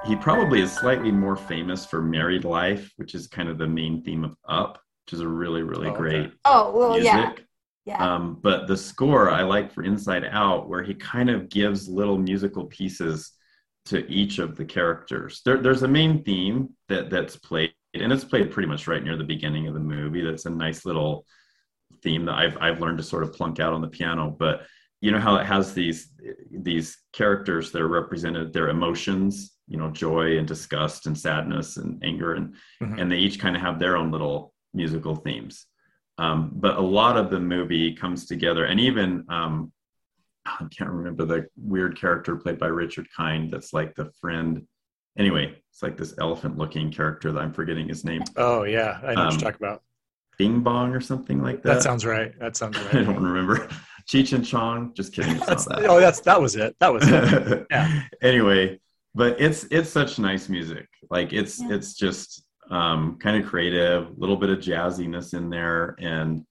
he 0.05 0.15
probably 0.15 0.61
is 0.61 0.71
slightly 0.71 1.11
more 1.11 1.35
famous 1.35 1.85
for 1.85 2.01
Married 2.01 2.43
Life, 2.45 2.91
which 2.97 3.15
is 3.15 3.27
kind 3.27 3.49
of 3.49 3.57
the 3.57 3.67
main 3.67 4.03
theme 4.03 4.23
of 4.23 4.35
Up, 4.47 4.79
which 5.05 5.13
is 5.13 5.21
a 5.21 5.27
really, 5.27 5.63
really 5.63 5.87
Oh, 5.87 5.91
okay. 5.91 5.99
great 5.99 6.31
oh 6.45 6.71
well 6.77 6.91
music. 6.91 7.05
yeah 7.05 7.33
yeah 7.85 8.15
Um, 8.15 8.39
but 8.41 8.67
the 8.67 8.77
score 8.77 9.29
I 9.29 9.43
like 9.43 9.71
for 9.71 9.83
Inside 9.83 10.25
Out, 10.25 10.67
where 10.69 10.83
he 10.83 10.93
kind 10.93 11.29
of 11.29 11.49
gives 11.49 11.87
little 11.87 12.17
musical 12.17 12.65
pieces 12.65 13.31
to 13.85 14.05
each 14.09 14.39
of 14.39 14.55
the 14.55 14.65
characters. 14.65 15.41
There, 15.45 15.57
there's 15.61 15.83
a 15.83 15.87
main 15.87 16.23
theme 16.23 16.69
that 16.89 17.09
that's 17.09 17.35
played, 17.35 17.73
and 17.93 18.11
it's 18.11 18.23
played 18.25 18.51
pretty 18.51 18.67
much 18.67 18.87
right 18.87 19.03
near 19.03 19.17
the 19.17 19.23
beginning 19.23 19.67
of 19.67 19.73
the 19.73 19.79
movie. 19.79 20.21
That's 20.21 20.45
a 20.45 20.49
nice 20.49 20.85
little 20.85 21.25
theme 22.01 22.25
that 22.25 22.35
I've 22.35 22.57
I've 22.59 22.81
learned 22.81 22.97
to 22.99 23.03
sort 23.03 23.23
of 23.23 23.33
plunk 23.33 23.59
out 23.59 23.73
on 23.73 23.81
the 23.81 23.87
piano. 23.87 24.29
But 24.37 24.63
you 25.01 25.11
know 25.11 25.19
how 25.19 25.35
it 25.37 25.45
has 25.45 25.73
these 25.73 26.09
these 26.51 26.97
characters 27.13 27.71
that 27.71 27.81
are 27.81 27.87
represented, 27.87 28.53
their 28.53 28.69
emotions, 28.69 29.52
you 29.67 29.77
know, 29.77 29.89
joy 29.89 30.37
and 30.37 30.47
disgust 30.47 31.05
and 31.07 31.17
sadness 31.17 31.77
and 31.77 32.03
anger, 32.03 32.33
and 32.33 32.55
Mhm. 32.81 32.99
and 33.01 33.11
they 33.11 33.17
each 33.17 33.39
kind 33.39 33.55
of 33.55 33.61
have 33.61 33.79
their 33.79 33.95
own 33.97 34.11
little 34.11 34.53
musical 34.73 35.15
themes. 35.15 35.65
Um, 36.17 36.51
but 36.53 36.77
a 36.77 36.81
lot 36.81 37.17
of 37.17 37.29
the 37.31 37.39
movie 37.39 37.93
comes 37.93 38.25
together, 38.25 38.65
and 38.65 38.79
even 38.79 39.25
um, 39.29 39.71
I 40.45 40.65
can't 40.77 40.89
remember 40.89 41.25
the 41.25 41.47
weird 41.57 41.97
character 41.97 42.35
played 42.35 42.59
by 42.59 42.67
Richard 42.67 43.07
Kind 43.15 43.51
that's 43.51 43.73
like 43.73 43.95
the 43.95 44.11
friend. 44.19 44.67
Anyway, 45.17 45.55
it's 45.69 45.83
like 45.83 45.95
this 45.95 46.15
elephant-looking 46.19 46.91
character 46.91 47.31
that 47.31 47.39
I'm 47.39 47.53
forgetting 47.53 47.87
his 47.87 48.03
name, 48.03 48.23
Oh 48.35 48.63
yeah, 48.63 48.99
I 49.03 49.13
know 49.13 49.15
what 49.15 49.17
Um, 49.17 49.29
you're 49.31 49.51
talking 49.51 49.65
about. 49.67 49.81
Bing 50.39 50.61
Bong 50.61 50.93
or 50.95 50.99
something 51.01 51.41
like 51.43 51.61
That 51.61 51.75
that. 51.75 51.83
sounds 51.83 52.03
right. 52.05 52.37
That 52.39 52.57
sounds 52.57 52.77
right 52.85 52.95
I 52.95 53.03
don't 53.03 53.23
remember. 53.23 53.67
Cheech 54.09 54.33
and 54.33 54.43
Chong. 54.45 54.91
Just 54.95 55.13
kidding. 55.13 55.37
That's, 55.37 55.65
that. 55.65 55.85
oh, 55.85 55.99
that's 55.99 56.19
that 56.21 56.41
was 56.41 56.55
it. 56.55 56.75
That 56.79 56.91
was 56.91 57.03
it. 57.07 57.65
Yeah. 57.71 58.01
anyway 58.23 58.79
but 59.15 59.39
it's 59.39 59.65
it's 59.65 59.89
such 59.89 60.19
nice 60.19 60.49
music. 60.49 60.87
Like 61.09 61.33
it's 61.33 61.59
Yeah. 61.59 61.73
it's 61.75 61.93
just 61.95 62.43
um 62.69 63.17
kind 63.19 63.41
of 63.41 63.49
creative 63.49 64.07
a 64.07 64.13
little 64.17 64.37
bit 64.37 64.49
of 64.49 64.59
jazziness 64.59 65.33
in 65.33 65.49
there 65.49 65.95
and 65.99 66.45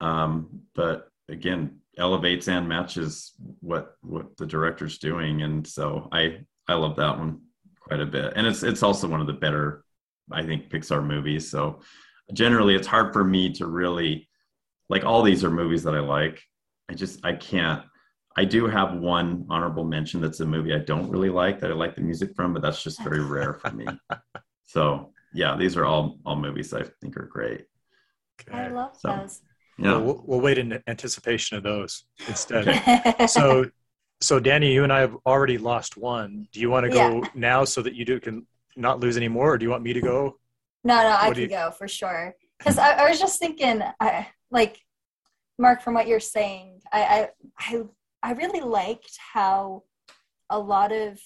um 0.00 0.60
but 0.74 1.08
again 1.30 1.78
elevates 1.98 2.46
and 2.48 2.68
matches 2.68 3.32
what 3.60 3.96
what 4.02 4.36
the 4.36 4.46
director's 4.46 4.98
doing. 4.98 5.42
And 5.42 5.66
so 5.66 6.08
i 6.12 6.38
i 6.68 6.74
love 6.74 6.96
that 6.96 7.18
one 7.18 7.40
quite 7.80 8.00
a 8.00 8.06
bit. 8.06 8.32
And 8.36 8.46
it's 8.46 8.62
it's 8.62 8.82
also 8.82 9.08
one 9.08 9.20
of 9.20 9.26
the 9.26 9.32
better 9.32 9.84
i 10.32 10.42
think 10.44 10.70
pixar 10.70 11.04
movies. 11.04 11.50
So 11.50 11.80
generally 12.32 12.74
it's 12.74 12.86
hard 12.88 13.12
for 13.12 13.24
me 13.24 13.52
to 13.54 13.66
really 13.66 14.28
like 14.88 15.04
all 15.04 15.22
these 15.22 15.42
are 15.44 15.50
movies 15.50 15.82
that 15.84 15.94
i 15.94 16.00
like. 16.00 16.42
I 16.88 16.94
just 16.94 17.24
i 17.24 17.32
can't 17.32 17.82
I 18.38 18.44
do 18.44 18.66
have 18.66 18.94
one 18.94 19.46
honorable 19.48 19.84
mention 19.84 20.20
that's 20.20 20.40
a 20.40 20.46
movie 20.46 20.74
I 20.74 20.78
don't 20.78 21.08
really 21.10 21.30
like 21.30 21.58
that 21.60 21.70
I 21.70 21.74
like 21.74 21.94
the 21.96 22.02
music 22.02 22.34
from, 22.36 22.52
but 22.52 22.62
that's 22.62 22.82
just 22.82 23.02
very 23.02 23.20
rare 23.24 23.54
for 23.54 23.70
me. 23.70 23.86
So 24.68 25.12
yeah, 25.32 25.56
these 25.56 25.76
are 25.76 25.84
all 25.84 26.18
all 26.26 26.34
movies 26.36 26.74
I 26.74 26.82
think 27.00 27.16
are 27.16 27.26
great. 27.26 27.66
i 28.52 28.66
love 28.68 28.96
So, 28.98 29.08
those 29.16 29.40
Yeah. 29.78 29.92
Well, 29.92 30.02
we'll, 30.02 30.22
we'll 30.26 30.40
wait 30.40 30.58
in 30.58 30.82
anticipation 30.88 31.56
of 31.56 31.62
those 31.62 32.04
instead. 32.26 32.66
Okay. 32.68 33.26
So, 33.28 33.70
so 34.20 34.40
Dani, 34.40 34.72
you 34.72 34.82
and 34.82 34.92
I 34.92 35.00
have 35.00 35.16
already 35.24 35.56
lost 35.56 35.96
one. 35.96 36.48
Do 36.52 36.58
you 36.60 36.68
want 36.68 36.84
to 36.86 36.90
go 36.90 37.22
Yeah. 37.22 37.28
now 37.34 37.64
so 37.64 37.80
that 37.82 37.94
you 37.94 38.04
do 38.04 38.18
can 38.18 38.44
not 38.76 38.98
lose 39.00 39.16
any 39.16 39.28
more, 39.28 39.52
or 39.52 39.58
do 39.58 39.64
you 39.64 39.70
want 39.70 39.84
me 39.84 39.92
to 39.92 40.00
go? 40.00 40.36
No, 40.84 40.96
no, 40.96 41.08
I 41.08 41.28
What 41.28 41.36
do 41.36 41.42
could 41.42 41.50
you- 41.52 41.56
go 41.56 41.70
for 41.70 41.86
sure. 41.88 42.34
Because 42.58 42.76
I, 42.78 42.90
I 42.92 43.08
was 43.08 43.20
just 43.20 43.38
thinking, 43.38 43.82
I, 44.00 44.26
like, 44.50 44.80
Mark, 45.58 45.80
from 45.82 45.94
what 45.94 46.06
you're 46.08 46.20
saying, 46.20 46.80
I, 46.92 47.00
I 47.16 47.28
I 47.58 47.82
I 48.26 48.32
really 48.32 48.60
liked 48.60 49.16
how 49.34 49.84
a 50.50 50.58
lot 50.58 50.90
of 50.90 51.20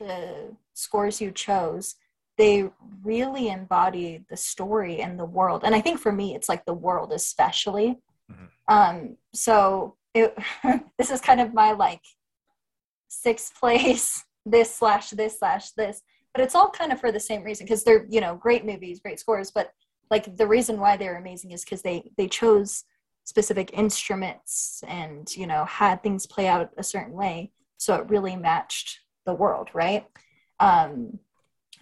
the 0.00 0.56
scores 0.74 1.20
you 1.20 1.30
chose 1.30 1.94
they 2.38 2.70
really 3.04 3.48
embody 3.48 4.24
the 4.30 4.36
story 4.36 5.02
and 5.02 5.18
the 5.18 5.24
world. 5.26 5.62
And 5.62 5.74
i 5.74 5.80
think 5.80 5.98
for 6.00 6.10
me 6.10 6.34
it's 6.34 6.48
like 6.48 6.64
the 6.64 6.80
world 6.86 7.12
especially. 7.12 7.98
Mhm. 8.30 8.48
um 8.76 9.16
so 9.32 9.96
it, 10.14 10.36
this 10.98 11.10
is 11.10 11.20
kind 11.20 11.40
of 11.40 11.54
my 11.54 11.70
like 11.72 12.02
sixth 13.08 13.54
place 13.60 14.24
this 14.44 14.74
slash 14.74 15.10
this 15.10 15.38
slash 15.38 15.70
this. 15.72 16.02
But 16.32 16.42
it's 16.44 16.54
all 16.54 16.70
kind 16.70 16.92
of 16.92 17.00
for 17.00 17.12
the 17.12 17.26
same 17.30 17.42
reason 17.44 17.64
because 17.66 17.84
they're 17.84 18.06
you 18.08 18.20
know 18.20 18.34
great 18.34 18.64
movies 18.64 19.00
great 19.04 19.20
scores 19.20 19.50
but 19.52 19.66
like 20.10 20.36
the 20.36 20.46
reason 20.56 20.80
why 20.80 20.96
they're 20.96 21.18
amazing 21.24 21.52
is 21.52 21.62
because 21.64 21.82
they 21.82 22.10
they 22.18 22.28
chose 22.40 22.84
specific 23.24 23.70
instruments 23.72 24.82
and 24.88 25.34
you 25.36 25.46
know 25.46 25.64
had 25.64 26.02
things 26.02 26.26
play 26.26 26.48
out 26.48 26.70
a 26.76 26.82
certain 26.82 27.14
way. 27.14 27.52
So 27.78 27.94
it 27.94 28.08
really 28.08 28.36
matched 28.36 29.00
the 29.26 29.34
world 29.34 29.70
right? 29.74 30.06
Um 30.58 31.18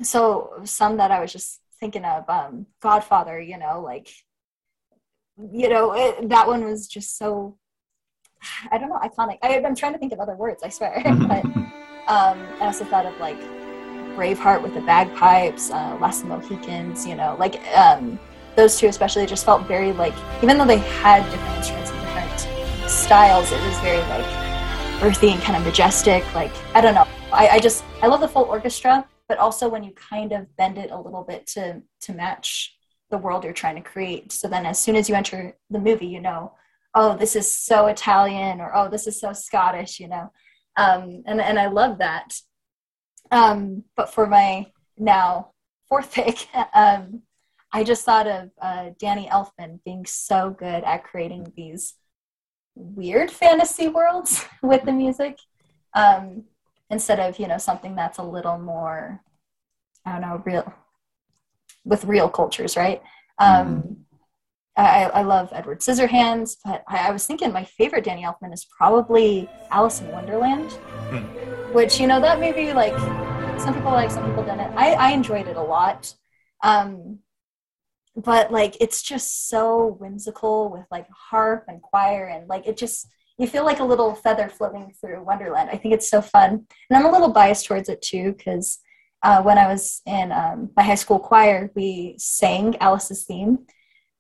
so 0.03 0.51
some 0.64 0.97
that 0.97 1.11
i 1.11 1.20
was 1.20 1.32
just 1.32 1.61
thinking 1.80 2.05
of 2.05 2.28
um 2.28 2.66
godfather 2.80 3.41
you 3.41 3.59
know 3.59 3.80
like 3.80 4.09
you 5.53 5.68
know 5.68 5.93
it, 5.95 6.28
that 6.28 6.47
one 6.47 6.64
was 6.64 6.86
just 6.86 7.18
so 7.18 7.57
i 8.70 8.78
don't 8.78 8.89
know 8.89 8.99
iconic. 9.03 9.39
I, 9.43 9.61
i'm 9.64 9.74
trying 9.74 9.93
to 9.93 9.99
think 9.99 10.12
of 10.12 10.20
other 10.20 10.36
words 10.36 10.62
i 10.62 10.68
swear 10.68 11.01
but 11.05 11.45
um 12.07 12.39
i 12.61 12.66
also 12.66 12.84
thought 12.84 13.07
of 13.07 13.18
like 13.20 13.41
braveheart 14.16 14.62
with 14.62 14.74
the 14.74 14.80
bagpipes 14.80 15.70
uh 15.70 15.97
last 16.01 16.24
mohicans 16.24 17.07
you 17.07 17.14
know 17.14 17.36
like 17.39 17.61
um 17.76 18.18
those 18.59 18.77
two 18.77 18.89
especially 18.89 19.25
just 19.25 19.45
felt 19.45 19.67
very 19.69 19.93
like 19.93 20.15
even 20.43 20.59
though 20.59 20.67
they 20.67 20.79
had 20.79 21.23
different 21.31 21.57
instruments 21.59 21.93
and 21.93 22.01
different 22.01 22.91
styles 22.91 23.53
it 23.53 23.65
was 23.65 23.79
very 23.79 23.99
like 24.09 24.27
earthy 25.01 25.31
and 25.31 25.41
kind 25.43 25.57
of 25.57 25.65
majestic 25.65 26.25
like 26.35 26.51
i 26.75 26.81
don't 26.81 26.97
know. 26.97 27.07
I, 27.33 27.49
I 27.51 27.59
just 27.61 27.85
i 28.03 28.09
love 28.09 28.21
the 28.21 28.27
full 28.27 28.43
orchestra 28.43 29.07
but 29.29 29.39
also 29.39 29.69
when 29.69 29.85
you 29.85 29.93
kind 29.93 30.33
of 30.33 30.57
bend 30.57 30.77
it 30.77 30.91
a 30.91 31.01
little 31.01 31.23
bit 31.23 31.47
to 31.49 31.83
to 32.01 32.13
match 32.13 32.77
the 33.11 33.19
world 33.19 33.45
you're 33.45 33.53
trying 33.53 33.77
to 33.77 33.81
create. 33.81 34.33
So 34.33 34.49
then 34.49 34.67
as 34.67 34.79
soon 34.79 34.97
as 34.97 35.09
you 35.09 35.15
enter 35.15 35.57
the 35.71 35.79
movie 35.79 36.07
you 36.07 36.21
know 36.21 36.53
oh 36.95 37.17
this 37.17 37.37
is 37.37 37.49
so 37.49 37.87
italian 37.87 38.61
or 38.61 38.75
oh 38.75 38.89
this 38.89 39.07
is 39.07 39.21
so 39.21 39.33
scottish 39.33 40.01
you 40.01 40.09
know. 40.09 40.33
Um, 40.77 41.23
and, 41.27 41.41
and 41.41 41.59
i 41.61 41.69
love 41.69 41.99
that. 41.99 42.35
Um, 43.31 43.85
but 43.95 44.13
for 44.13 44.27
my 44.27 44.67
now 44.97 45.53
fourth 45.89 46.13
pick 46.19 46.49
um, 46.75 47.23
i 47.73 47.85
just 47.85 48.05
thought 48.05 48.27
of 48.27 48.51
uh, 48.61 48.91
danny 48.99 49.29
elfman 49.29 49.79
being 49.85 50.05
so 50.07 50.51
good 50.51 50.85
at 50.85 51.05
creating 51.05 51.53
these 51.57 51.95
weird 52.75 53.31
fantasy 53.31 53.89
worlds 53.89 54.45
with 54.62 54.85
the 54.85 54.93
music 54.93 55.39
um, 55.95 56.45
instead 56.91 57.19
of 57.19 57.39
you 57.39 57.49
know 57.49 57.59
something 57.59 57.95
that's 57.95 58.19
a 58.19 58.23
little 58.23 58.59
more 58.59 59.21
i 60.05 60.12
don't 60.12 60.21
know 60.21 60.43
real 60.45 60.73
with 61.85 62.05
real 62.05 62.29
cultures 62.29 62.77
right? 62.77 63.03
Um, 63.39 64.05
I, 64.77 65.05
I 65.05 65.23
love 65.23 65.51
edward 65.53 65.81
scissorhands 65.81 66.57
but 66.64 66.85
I, 66.89 67.09
I 67.09 67.11
was 67.11 67.27
thinking 67.27 67.53
my 67.53 67.64
favorite 67.64 68.05
danny 68.05 68.25
elfman 68.25 68.53
is 68.53 68.66
probably 68.77 69.49
alice 69.71 70.01
in 70.01 70.11
wonderland 70.12 70.73
which 71.73 72.01
you 72.01 72.07
know 72.07 72.21
that 72.21 72.41
maybe 72.41 72.73
like 72.73 72.97
some 73.61 73.75
people 73.75 73.91
like 73.91 74.11
some 74.11 74.25
people 74.25 74.45
didn't 74.45 74.61
i, 74.77 74.93
I 74.93 75.11
enjoyed 75.11 75.49
it 75.49 75.57
a 75.57 75.62
lot. 75.62 76.14
Um, 76.62 77.21
but 78.19 78.51
like 78.51 78.77
it's 78.81 79.01
just 79.01 79.49
so 79.49 79.97
whimsical 80.01 80.71
with 80.71 80.85
like 80.91 81.07
harp 81.11 81.64
and 81.69 81.81
choir 81.81 82.27
and 82.27 82.49
like 82.49 82.66
it 82.66 82.77
just 82.77 83.09
you 83.39 83.47
feel 83.47 83.64
like 83.64 83.79
a 83.79 83.85
little 83.85 84.16
feather 84.16 84.49
floating 84.49 84.93
through 85.01 85.23
wonderland. 85.23 85.71
I 85.71 85.77
think 85.77 85.95
it's 85.95 86.11
so 86.11 86.21
fun. 86.21 86.66
And 86.91 86.97
i'm 86.97 87.07
a 87.07 87.12
little 87.12 87.33
biased 87.33 87.66
towards 87.66 87.89
it 87.89 88.03
too 88.03 88.33
because 88.33 88.81
uh, 89.23 89.43
when 89.43 89.57
i 89.57 89.66
was 89.69 90.03
in 90.07 90.33
um, 90.33 90.71
my 90.77 90.83
high 90.83 90.97
school 90.97 91.21
choir 91.21 91.71
we 91.75 92.16
sang 92.19 92.77
alice's 92.81 93.25
theme. 93.25 93.66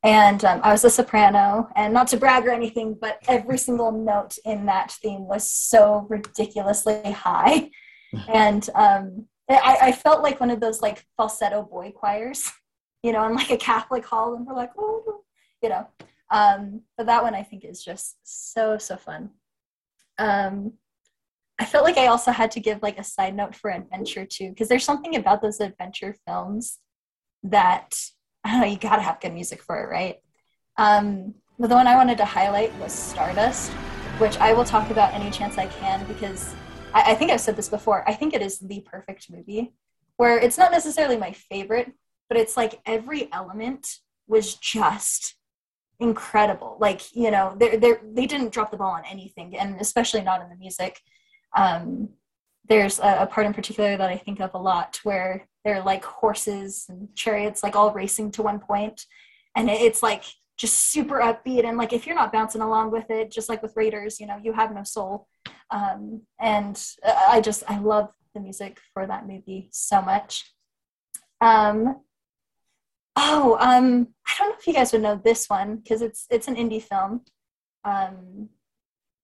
And 0.04 0.44
um, 0.44 0.60
i 0.62 0.70
was 0.70 0.84
a 0.84 0.90
soprano 0.90 1.68
and 1.74 1.92
not 1.92 2.06
to 2.08 2.16
brag 2.16 2.46
or 2.46 2.52
anything 2.52 2.96
but 3.00 3.18
every 3.26 3.58
single 3.58 3.90
note 3.90 4.38
in 4.44 4.66
that 4.66 4.92
theme 4.92 5.26
was 5.26 5.50
so 5.50 6.06
ridiculously 6.08 7.12
high. 7.12 7.70
And 8.26 8.66
um, 8.74 9.26
I, 9.50 9.76
I 9.82 9.92
felt 9.92 10.22
like 10.22 10.40
one 10.40 10.50
of 10.50 10.60
those 10.60 10.80
like 10.80 11.04
falsetto 11.18 11.62
boy 11.62 11.92
choirs 11.94 12.50
you 13.02 13.12
know 13.12 13.24
in 13.26 13.34
like 13.34 13.50
a 13.50 13.56
catholic 13.56 14.04
hall 14.04 14.34
and 14.34 14.46
we're 14.46 14.54
like 14.54 14.72
oh 14.78 15.22
you 15.62 15.68
know 15.68 15.86
um, 16.30 16.82
but 16.96 17.06
that 17.06 17.22
one 17.22 17.34
I 17.34 17.42
think 17.42 17.64
is 17.64 17.82
just 17.82 18.16
so 18.22 18.78
so 18.78 18.96
fun. 18.96 19.30
Um, 20.18 20.74
I 21.58 21.64
felt 21.64 21.84
like 21.84 21.98
I 21.98 22.06
also 22.06 22.30
had 22.30 22.50
to 22.52 22.60
give 22.60 22.82
like 22.82 22.98
a 22.98 23.04
side 23.04 23.34
note 23.34 23.54
for 23.54 23.70
adventure 23.70 24.26
too, 24.26 24.50
because 24.50 24.68
there's 24.68 24.84
something 24.84 25.16
about 25.16 25.42
those 25.42 25.60
adventure 25.60 26.14
films 26.26 26.78
that 27.42 27.98
I 28.44 28.52
don't 28.52 28.60
know. 28.60 28.66
You 28.66 28.78
gotta 28.78 29.02
have 29.02 29.20
good 29.20 29.32
music 29.32 29.62
for 29.62 29.82
it, 29.82 29.88
right? 29.88 30.16
Um, 30.76 31.34
but 31.58 31.68
the 31.68 31.74
one 31.74 31.86
I 31.86 31.96
wanted 31.96 32.18
to 32.18 32.24
highlight 32.24 32.74
was 32.78 32.92
Stardust, 32.92 33.70
which 34.18 34.38
I 34.38 34.52
will 34.52 34.64
talk 34.64 34.90
about 34.90 35.14
any 35.14 35.30
chance 35.30 35.58
I 35.58 35.66
can 35.66 36.06
because 36.06 36.54
I, 36.94 37.12
I 37.12 37.14
think 37.14 37.30
I've 37.30 37.40
said 37.40 37.56
this 37.56 37.68
before. 37.68 38.08
I 38.08 38.14
think 38.14 38.34
it 38.34 38.42
is 38.42 38.58
the 38.58 38.80
perfect 38.80 39.30
movie 39.30 39.72
where 40.16 40.38
it's 40.38 40.58
not 40.58 40.72
necessarily 40.72 41.16
my 41.16 41.32
favorite, 41.32 41.92
but 42.28 42.38
it's 42.38 42.56
like 42.56 42.80
every 42.86 43.32
element 43.32 43.86
was 44.26 44.54
just 44.54 45.34
incredible. 46.00 46.76
Like, 46.80 47.14
you 47.14 47.30
know, 47.30 47.54
they 47.58 47.76
they 47.76 47.94
they 48.14 48.26
didn't 48.26 48.52
drop 48.52 48.70
the 48.70 48.76
ball 48.76 48.92
on 48.92 49.02
anything, 49.10 49.56
and 49.56 49.80
especially 49.80 50.22
not 50.22 50.42
in 50.42 50.48
the 50.48 50.56
music. 50.56 51.00
Um, 51.56 52.10
there's 52.68 52.98
a, 53.00 53.22
a 53.22 53.26
part 53.26 53.46
in 53.46 53.54
particular 53.54 53.96
that 53.96 54.10
I 54.10 54.16
think 54.16 54.40
of 54.40 54.52
a 54.54 54.58
lot 54.58 55.00
where 55.02 55.48
they're 55.64 55.82
like 55.82 56.04
horses 56.04 56.86
and 56.88 57.08
chariots, 57.16 57.62
like 57.62 57.74
all 57.74 57.92
racing 57.92 58.30
to 58.32 58.42
one 58.42 58.60
point, 58.60 59.04
and 59.56 59.68
it, 59.70 59.80
it's 59.80 60.02
like 60.02 60.24
just 60.56 60.90
super 60.90 61.20
upbeat. 61.20 61.64
And 61.64 61.78
like 61.78 61.92
if 61.92 62.06
you're 62.06 62.16
not 62.16 62.32
bouncing 62.32 62.60
along 62.60 62.90
with 62.90 63.10
it, 63.10 63.30
just 63.30 63.48
like 63.48 63.62
with 63.62 63.76
Raiders, 63.76 64.20
you 64.20 64.26
know, 64.26 64.38
you 64.42 64.52
have 64.52 64.74
no 64.74 64.82
soul. 64.82 65.28
Um, 65.70 66.22
and 66.40 66.82
I 67.04 67.40
just 67.40 67.62
I 67.68 67.78
love 67.78 68.10
the 68.34 68.40
music 68.40 68.78
for 68.92 69.06
that 69.06 69.26
movie 69.26 69.68
so 69.72 70.02
much. 70.02 70.52
Um, 71.40 72.00
Oh, 73.20 73.56
um, 73.58 74.08
I 74.26 74.32
don't 74.38 74.50
know 74.50 74.56
if 74.60 74.66
you 74.66 74.72
guys 74.72 74.92
would 74.92 75.02
know 75.02 75.20
this 75.24 75.48
one 75.50 75.76
because 75.78 76.02
it's 76.02 76.26
it's 76.30 76.46
an 76.46 76.54
indie 76.54 76.80
film, 76.80 77.22
um, 77.84 78.48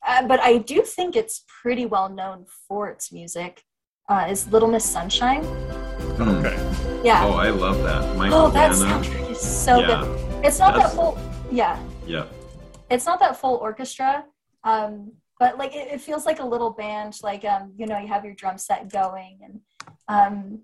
uh, 0.06 0.26
but 0.26 0.40
I 0.40 0.58
do 0.58 0.82
think 0.82 1.14
it's 1.14 1.44
pretty 1.62 1.86
well 1.86 2.08
known 2.08 2.44
for 2.66 2.88
its 2.88 3.12
music. 3.12 3.62
Uh, 4.08 4.26
is 4.28 4.48
Little 4.48 4.68
Miss 4.68 4.84
Sunshine? 4.84 5.44
Okay. 6.20 6.56
Yeah. 7.04 7.24
Oh, 7.24 7.34
I 7.34 7.50
love 7.50 7.78
that. 7.84 8.16
Michael 8.16 8.38
Oh, 8.46 8.50
that 8.50 8.72
soundtrack 8.72 9.30
is 9.30 9.40
so 9.40 9.78
Yeah. 9.78 9.86
good. 9.86 10.44
It's 10.44 10.58
not 10.58 10.74
That's- 10.74 10.90
that 10.92 10.96
full. 10.96 11.16
Yeah, 11.52 11.78
Yeah. 12.04 12.26
it's 12.90 13.06
not 13.06 13.20
that 13.20 13.36
full 13.36 13.56
orchestra. 13.56 14.24
Um, 14.64 15.12
but 15.38 15.56
like 15.56 15.74
it, 15.76 15.86
it 15.94 16.00
feels 16.00 16.26
like 16.26 16.40
a 16.40 16.44
little 16.44 16.70
band. 16.70 17.20
Like 17.22 17.44
um, 17.44 17.72
you 17.76 17.86
know, 17.86 17.98
you 17.98 18.08
have 18.08 18.24
your 18.24 18.34
drum 18.34 18.58
set 18.58 18.90
going, 18.90 19.38
and 19.44 19.60
um, 20.08 20.62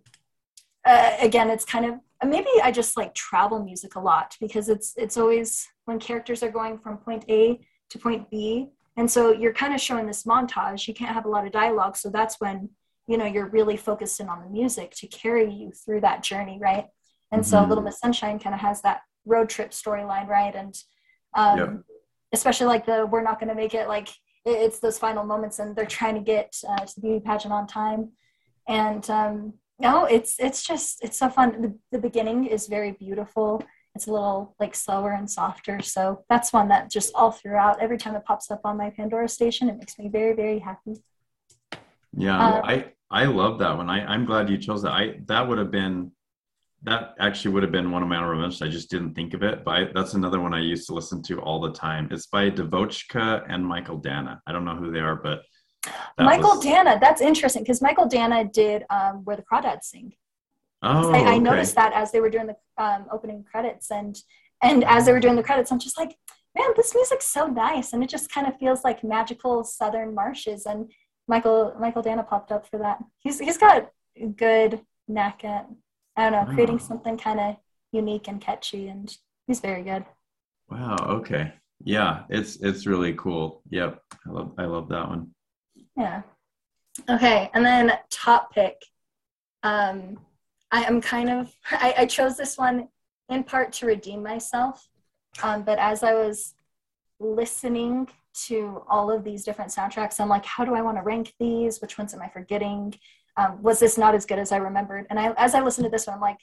uh, 0.85 1.13
again, 1.21 1.49
it's 1.49 1.65
kind 1.65 1.85
of 1.87 1.95
maybe 2.29 2.49
I 2.63 2.71
just 2.71 2.97
like 2.97 3.15
travel 3.15 3.63
music 3.65 3.95
a 3.97 4.01
lot 4.01 4.37
because 4.41 4.69
it's 4.69 4.95
it's 4.97 5.17
always 5.17 5.67
when 5.87 5.99
characters 5.99 6.43
are 6.43 6.51
going 6.51 6.79
from 6.79 6.99
point 6.99 7.25
A 7.29 7.59
to 7.91 7.99
point 7.99 8.31
B, 8.31 8.69
and 8.97 9.11
so 9.11 9.33
you're 9.33 9.53
kind 9.55 9.75
of 9.75 9.81
showing 9.81 10.07
this 10.07 10.25
montage. 10.25 10.87
You 10.87 10.95
can't 10.95 11.15
have 11.15 11.25
a 11.25 11.29
lot 11.31 11.47
of 11.47 11.53
dialogue, 11.53 11.97
so 11.97 12.11
that's 12.11 12.37
when 12.41 12.69
you 13.07 13.17
know 13.17 13.25
you're 13.25 13.49
really 13.49 13.77
focused 13.77 14.21
in 14.21 14.29
on 14.29 14.43
the 14.43 14.51
music 14.51 14.93
to 14.97 15.07
carry 15.09 15.51
you 15.53 15.73
through 15.73 16.03
that 16.03 16.23
journey, 16.23 16.59
right? 16.61 16.87
And 17.33 17.45
so 17.47 17.59
Mhm. 17.59 17.69
Little 17.69 17.85
Miss 17.85 17.99
Sunshine 18.01 18.39
kind 18.39 18.55
of 18.55 18.61
has 18.61 18.83
that 18.83 19.01
road 19.25 19.49
trip 19.49 19.71
storyline, 19.71 20.27
right? 20.29 20.55
And 20.55 20.75
um, 21.35 21.59
Yep. 21.59 21.85
especially 22.33 22.67
like 22.67 22.87
the 22.87 23.07
we're 23.07 23.23
not 23.23 23.39
going 23.41 23.49
to 23.49 23.55
make 23.55 23.75
it 23.75 23.89
like 23.89 24.09
it- 24.45 24.59
it's 24.67 24.79
those 24.81 24.99
final 24.99 25.25
moments 25.25 25.59
and 25.59 25.75
they're 25.77 25.87
trying 25.87 26.15
to 26.17 26.21
get 26.21 26.55
uh, 26.69 26.85
to 26.85 26.95
the 26.95 27.01
beauty 27.01 27.21
pageant 27.21 27.53
on 27.53 27.67
time 27.67 28.13
and 28.69 29.09
um, 29.11 29.53
no 29.81 30.05
it's 30.05 30.39
it's 30.39 30.63
just 30.63 31.03
it's 31.05 31.19
so 31.19 31.29
fun 31.29 31.61
the, 31.63 31.75
the 31.93 31.99
beginning 31.99 32.47
is 32.47 32.67
very 32.67 32.93
beautiful 32.93 33.63
it's 33.95 34.07
a 34.07 34.13
little 34.13 34.55
like 34.61 34.75
slower 34.75 35.13
and 35.13 35.29
softer 35.31 35.81
so 35.81 36.25
that's 36.29 36.53
one 36.53 36.69
that 36.69 36.91
just 36.91 37.11
all 37.15 37.33
throughout 37.33 37.81
every 37.81 37.99
time 37.99 38.15
it 38.15 38.25
pops 38.25 38.51
up 38.51 38.61
on 38.65 38.77
my 38.77 38.91
pandora 38.91 39.29
station 39.29 39.69
it 39.69 39.77
makes 39.79 39.99
me 39.99 40.09
very 40.09 40.35
very 40.35 40.59
happy 40.59 40.95
Yeah, 42.17 42.39
Uh, 42.39 42.61
I 42.65 42.75
I 43.11 43.25
love 43.27 43.59
that 43.59 43.77
one. 43.77 43.89
I 43.91 43.99
I'm 44.13 44.25
glad 44.25 44.51
you 44.51 44.59
chose 44.59 44.83
that. 44.83 44.93
I 44.93 45.05
that 45.27 45.47
would 45.47 45.59
have 45.59 45.71
been 45.71 46.13
that 46.83 47.15
actually 47.19 47.53
would 47.53 47.63
have 47.63 47.73
been 47.73 47.91
one 47.91 48.03
of 48.03 48.09
my 48.09 48.17
honorable 48.17 48.41
mentions. 48.41 48.63
I 48.63 48.69
just 48.69 48.91
didn't 48.91 49.15
think 49.15 49.35
of 49.35 49.43
it, 49.43 49.65
but 49.65 49.71
I, 49.79 49.81
that's 49.95 50.15
another 50.15 50.41
one 50.41 50.55
I 50.55 50.61
used 50.61 50.87
to 50.89 50.95
listen 50.95 51.23
to 51.25 51.39
all 51.41 51.61
the 51.61 51.73
time. 51.73 52.09
It's 52.11 52.27
by 52.27 52.51
DeVotchKa 52.51 53.45
and 53.53 53.65
Mychael 53.65 54.03
Danna. 54.03 54.41
I 54.47 54.53
don't 54.53 54.65
know 54.65 54.77
who 54.77 54.91
they 54.91 55.01
are, 55.01 55.17
but 55.17 55.41
that 55.85 55.95
michael 56.19 56.57
was- 56.57 56.65
Danna 56.65 57.01
that's 57.01 57.21
interesting 57.21 57.63
because 57.63 57.81
Mychael 57.81 58.11
Danna 58.11 58.51
did 58.53 58.85
um, 58.91 59.25
where 59.25 59.37
the 59.37 59.43
crawdads 59.43 59.85
sing 59.85 60.13
Oh, 60.83 61.13
I, 61.13 61.19
I 61.19 61.21
okay. 61.33 61.39
noticed 61.39 61.75
that 61.75 61.93
as 61.93 62.11
they 62.11 62.21
were 62.21 62.31
doing 62.31 62.47
the 62.47 62.57
um, 62.83 63.05
opening 63.13 63.45
credits 63.45 63.91
and 63.91 64.17
and 64.63 64.83
as 64.85 65.05
they 65.07 65.13
were 65.13 65.21
doing 65.21 65.37
the 65.37 65.43
credits 65.43 65.71
i'm 65.71 65.79
just 65.79 65.99
like 65.99 66.17
man, 66.57 66.71
this 66.77 66.97
music's 66.97 67.27
so 67.27 67.47
nice, 67.47 67.93
and 67.93 68.03
it 68.03 68.11
just 68.11 68.29
kind 68.33 68.45
of 68.49 68.59
feels 68.59 68.83
like 68.83 69.05
magical 69.05 69.63
southern 69.63 70.13
marshes. 70.17 70.67
And 70.67 70.91
Michael 71.29 71.77
Mychael 71.81 72.05
Danna 72.05 72.27
popped 72.29 72.51
up 72.51 72.67
for 72.67 72.77
that. 72.79 72.99
He's 73.19 73.39
he's 73.39 73.57
got 73.57 73.89
good 74.37 74.81
knack 75.07 75.45
at 75.45 75.69
I 76.17 76.29
don't 76.29 76.33
know 76.49 76.53
creating 76.53 76.79
Wow. 76.79 76.85
something 76.89 77.17
kind 77.17 77.39
of 77.39 77.57
unique 77.93 78.27
and 78.27 78.41
catchy, 78.41 78.89
and 78.89 79.17
he's 79.47 79.61
very 79.61 79.83
good. 79.85 80.05
Wow. 80.69 80.97
Okay. 81.19 81.53
Yeah, 81.85 82.25
it's 82.31 82.57
it's 82.57 82.85
really 82.85 83.15
cool. 83.15 83.63
Yep. 83.71 84.03
I 84.27 84.31
love 84.31 84.53
I 84.59 84.65
love 84.65 84.89
that 84.89 85.09
one. 85.09 85.31
Yeah. 85.97 86.23
Okay, 87.09 87.51
and 87.55 87.65
then 87.65 87.93
top 88.11 88.55
pick. 88.55 88.85
Um, 89.63 90.19
I 90.71 90.85
am 90.85 91.01
kind 91.01 91.31
of 91.31 91.55
I, 91.71 91.95
I 91.99 92.07
chose 92.07 92.37
this 92.37 92.57
one 92.57 92.89
in 93.29 93.45
part 93.45 93.73
to 93.75 93.87
redeem 93.87 94.23
myself, 94.23 94.89
um, 95.43 95.63
but 95.63 95.79
as 95.79 96.03
I 96.03 96.15
was 96.15 96.55
listening 97.19 98.09
to 98.47 98.83
all 98.89 99.11
of 99.11 99.25
these 99.25 99.45
different 99.45 99.71
soundtracks, 99.71 100.21
I'm 100.21 100.29
like, 100.29 100.45
how 100.45 100.65
do 100.65 100.75
I 100.75 100.83
want 100.83 100.97
to 100.97 101.03
rank 101.03 101.35
these? 101.39 101.81
Which 101.81 101.99
ones 101.99 102.15
am 102.15 102.23
I 102.23 102.29
forgetting? 102.29 102.95
Um, 103.37 103.63
was 103.63 103.79
this 103.79 103.99
not 103.99 104.15
as 104.15 104.27
good 104.27 104.39
as 104.39 104.53
I 104.53 104.57
remembered? 104.57 105.07
And 105.11 105.19
I, 105.19 105.33
as 105.37 105.55
I 105.55 105.61
listened 105.61 105.85
to 105.85 105.91
this 105.91 106.07
one, 106.07 106.15
I'm 106.15 106.21
like, 106.21 106.39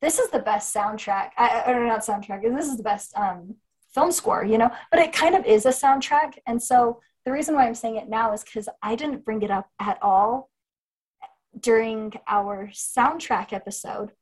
this 0.00 0.18
is 0.18 0.30
the 0.30 0.38
best 0.38 0.74
soundtrack. 0.74 1.30
I, 1.36 1.64
or 1.66 1.86
not 1.86 2.00
soundtrack. 2.00 2.42
This 2.42 2.66
is 2.66 2.76
the 2.76 2.82
best 2.82 3.16
um, 3.16 3.56
film 3.94 4.12
score, 4.12 4.44
you 4.44 4.58
know. 4.58 4.70
But 4.90 5.00
it 5.00 5.12
kind 5.12 5.34
of 5.34 5.44
is 5.46 5.66
a 5.66 5.70
soundtrack, 5.70 6.34
and 6.46 6.62
so 6.62 7.00
the 7.24 7.32
reason 7.32 7.54
why 7.54 7.66
I'm 7.66 7.74
saying 7.74 7.96
it 7.96 8.08
now 8.08 8.32
is 8.32 8.44
because 8.44 8.68
I 8.82 8.96
didn't 8.96 9.24
bring 9.24 9.42
it 9.42 9.50
up 9.50 9.70
at 9.80 9.98
all 10.02 10.50
during 11.58 12.12
our 12.28 12.68
soundtrack 12.72 13.52
episode, 13.52 14.12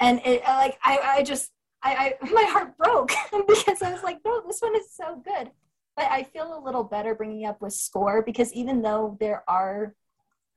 and 0.00 0.20
it 0.24 0.42
like 0.44 0.78
I, 0.82 0.98
I 1.16 1.22
just 1.22 1.52
I, 1.82 2.14
I 2.22 2.26
my 2.32 2.44
heart 2.44 2.76
broke 2.76 3.12
because 3.46 3.82
I 3.82 3.92
was 3.92 4.02
like, 4.02 4.18
no, 4.24 4.42
this 4.46 4.60
one 4.60 4.76
is 4.76 4.90
so 4.92 5.22
good. 5.24 5.50
But 5.96 6.06
I 6.10 6.22
feel 6.22 6.56
a 6.56 6.64
little 6.64 6.84
better 6.84 7.14
bringing 7.14 7.44
up 7.44 7.60
with 7.60 7.72
score 7.72 8.22
because 8.22 8.52
even 8.52 8.82
though 8.82 9.16
there 9.18 9.42
are 9.48 9.94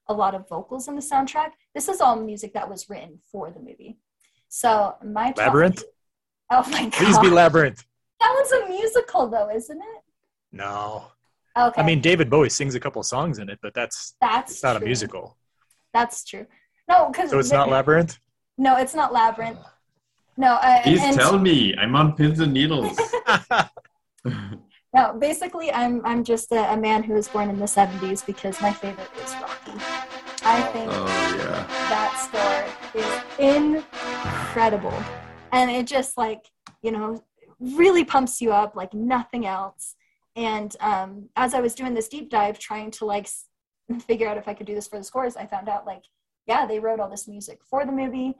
a 0.07 0.13
lot 0.13 0.35
of 0.35 0.47
vocals 0.47 0.87
in 0.87 0.95
the 0.95 1.01
soundtrack, 1.01 1.51
this 1.73 1.87
is 1.87 1.99
all 1.99 2.15
music 2.15 2.53
that 2.53 2.69
was 2.69 2.89
written 2.89 3.19
for 3.31 3.49
the 3.49 3.59
movie. 3.59 3.97
So 4.49 4.95
my 5.03 5.31
top- 5.31 5.37
Labyrinth? 5.37 5.83
Oh 6.51 6.67
my 6.69 6.83
god! 6.83 6.93
Please 6.93 7.19
be 7.19 7.29
Labyrinth. 7.29 7.85
that 8.19 8.33
one's 8.35 8.51
a 8.51 8.69
musical 8.69 9.27
though, 9.27 9.49
isn't 9.49 9.77
it? 9.79 10.03
No. 10.51 11.05
Okay. 11.57 11.81
I 11.81 11.85
mean, 11.85 11.99
David 12.01 12.29
Bowie 12.29 12.49
sings 12.49 12.75
a 12.75 12.79
couple 12.79 13.03
songs 13.03 13.39
in 13.39 13.49
it, 13.49 13.59
but 13.61 13.73
that's 13.73 14.15
that's 14.21 14.53
it's 14.53 14.63
not 14.63 14.77
a 14.77 14.79
musical. 14.79 15.37
That's 15.93 16.23
true. 16.23 16.45
No, 16.87 17.09
because 17.11 17.29
So 17.29 17.39
it's 17.39 17.51
not 17.51 17.69
Labyrinth? 17.69 18.17
No, 18.57 18.77
it's 18.77 18.93
not 18.93 19.11
labyrinth. 19.11 19.59
No, 20.37 20.53
uh, 20.61 20.83
Please 20.83 21.01
and, 21.01 21.15
tell 21.15 21.39
me. 21.39 21.75
I'm 21.77 21.95
on 21.95 22.15
pins 22.15 22.39
and 22.39 22.53
needles. 22.53 22.97
no. 24.93 25.17
Basically, 25.19 25.71
I'm 25.71 26.05
I'm 26.05 26.23
just 26.23 26.51
a, 26.51 26.71
a 26.73 26.77
man 26.77 27.03
who 27.03 27.13
was 27.13 27.27
born 27.27 27.49
in 27.49 27.57
the 27.57 27.65
'70s 27.65 28.25
because 28.25 28.61
my 28.61 28.71
favorite 28.71 29.09
is 29.23 29.33
Rocky. 29.35 29.79
I 30.43 30.61
think 30.73 30.89
oh 30.91 31.05
yeah. 31.37 31.65
that 31.89 32.11
score 32.25 33.01
is 33.01 33.13
incredible, 33.39 34.97
and 35.51 35.69
it 35.69 35.85
just 35.87 36.17
like 36.17 36.45
you 36.81 36.91
know 36.91 37.23
really 37.59 38.05
pumps 38.05 38.41
you 38.41 38.51
up 38.51 38.75
like 38.75 38.93
nothing 38.93 39.45
else. 39.45 39.95
And 40.35 40.75
um, 40.79 41.29
as 41.35 41.53
I 41.53 41.59
was 41.59 41.75
doing 41.75 41.93
this 41.93 42.07
deep 42.07 42.29
dive, 42.29 42.57
trying 42.59 42.91
to 42.91 43.05
like 43.05 43.27
figure 44.01 44.27
out 44.27 44.37
if 44.37 44.47
I 44.47 44.53
could 44.53 44.67
do 44.67 44.75
this 44.75 44.87
for 44.87 44.97
the 44.97 45.03
scores, 45.03 45.35
I 45.35 45.45
found 45.45 45.67
out 45.69 45.85
like 45.85 46.03
yeah, 46.47 46.65
they 46.65 46.79
wrote 46.79 46.99
all 46.99 47.09
this 47.09 47.27
music 47.27 47.59
for 47.69 47.85
the 47.85 47.91
movie. 47.91 48.35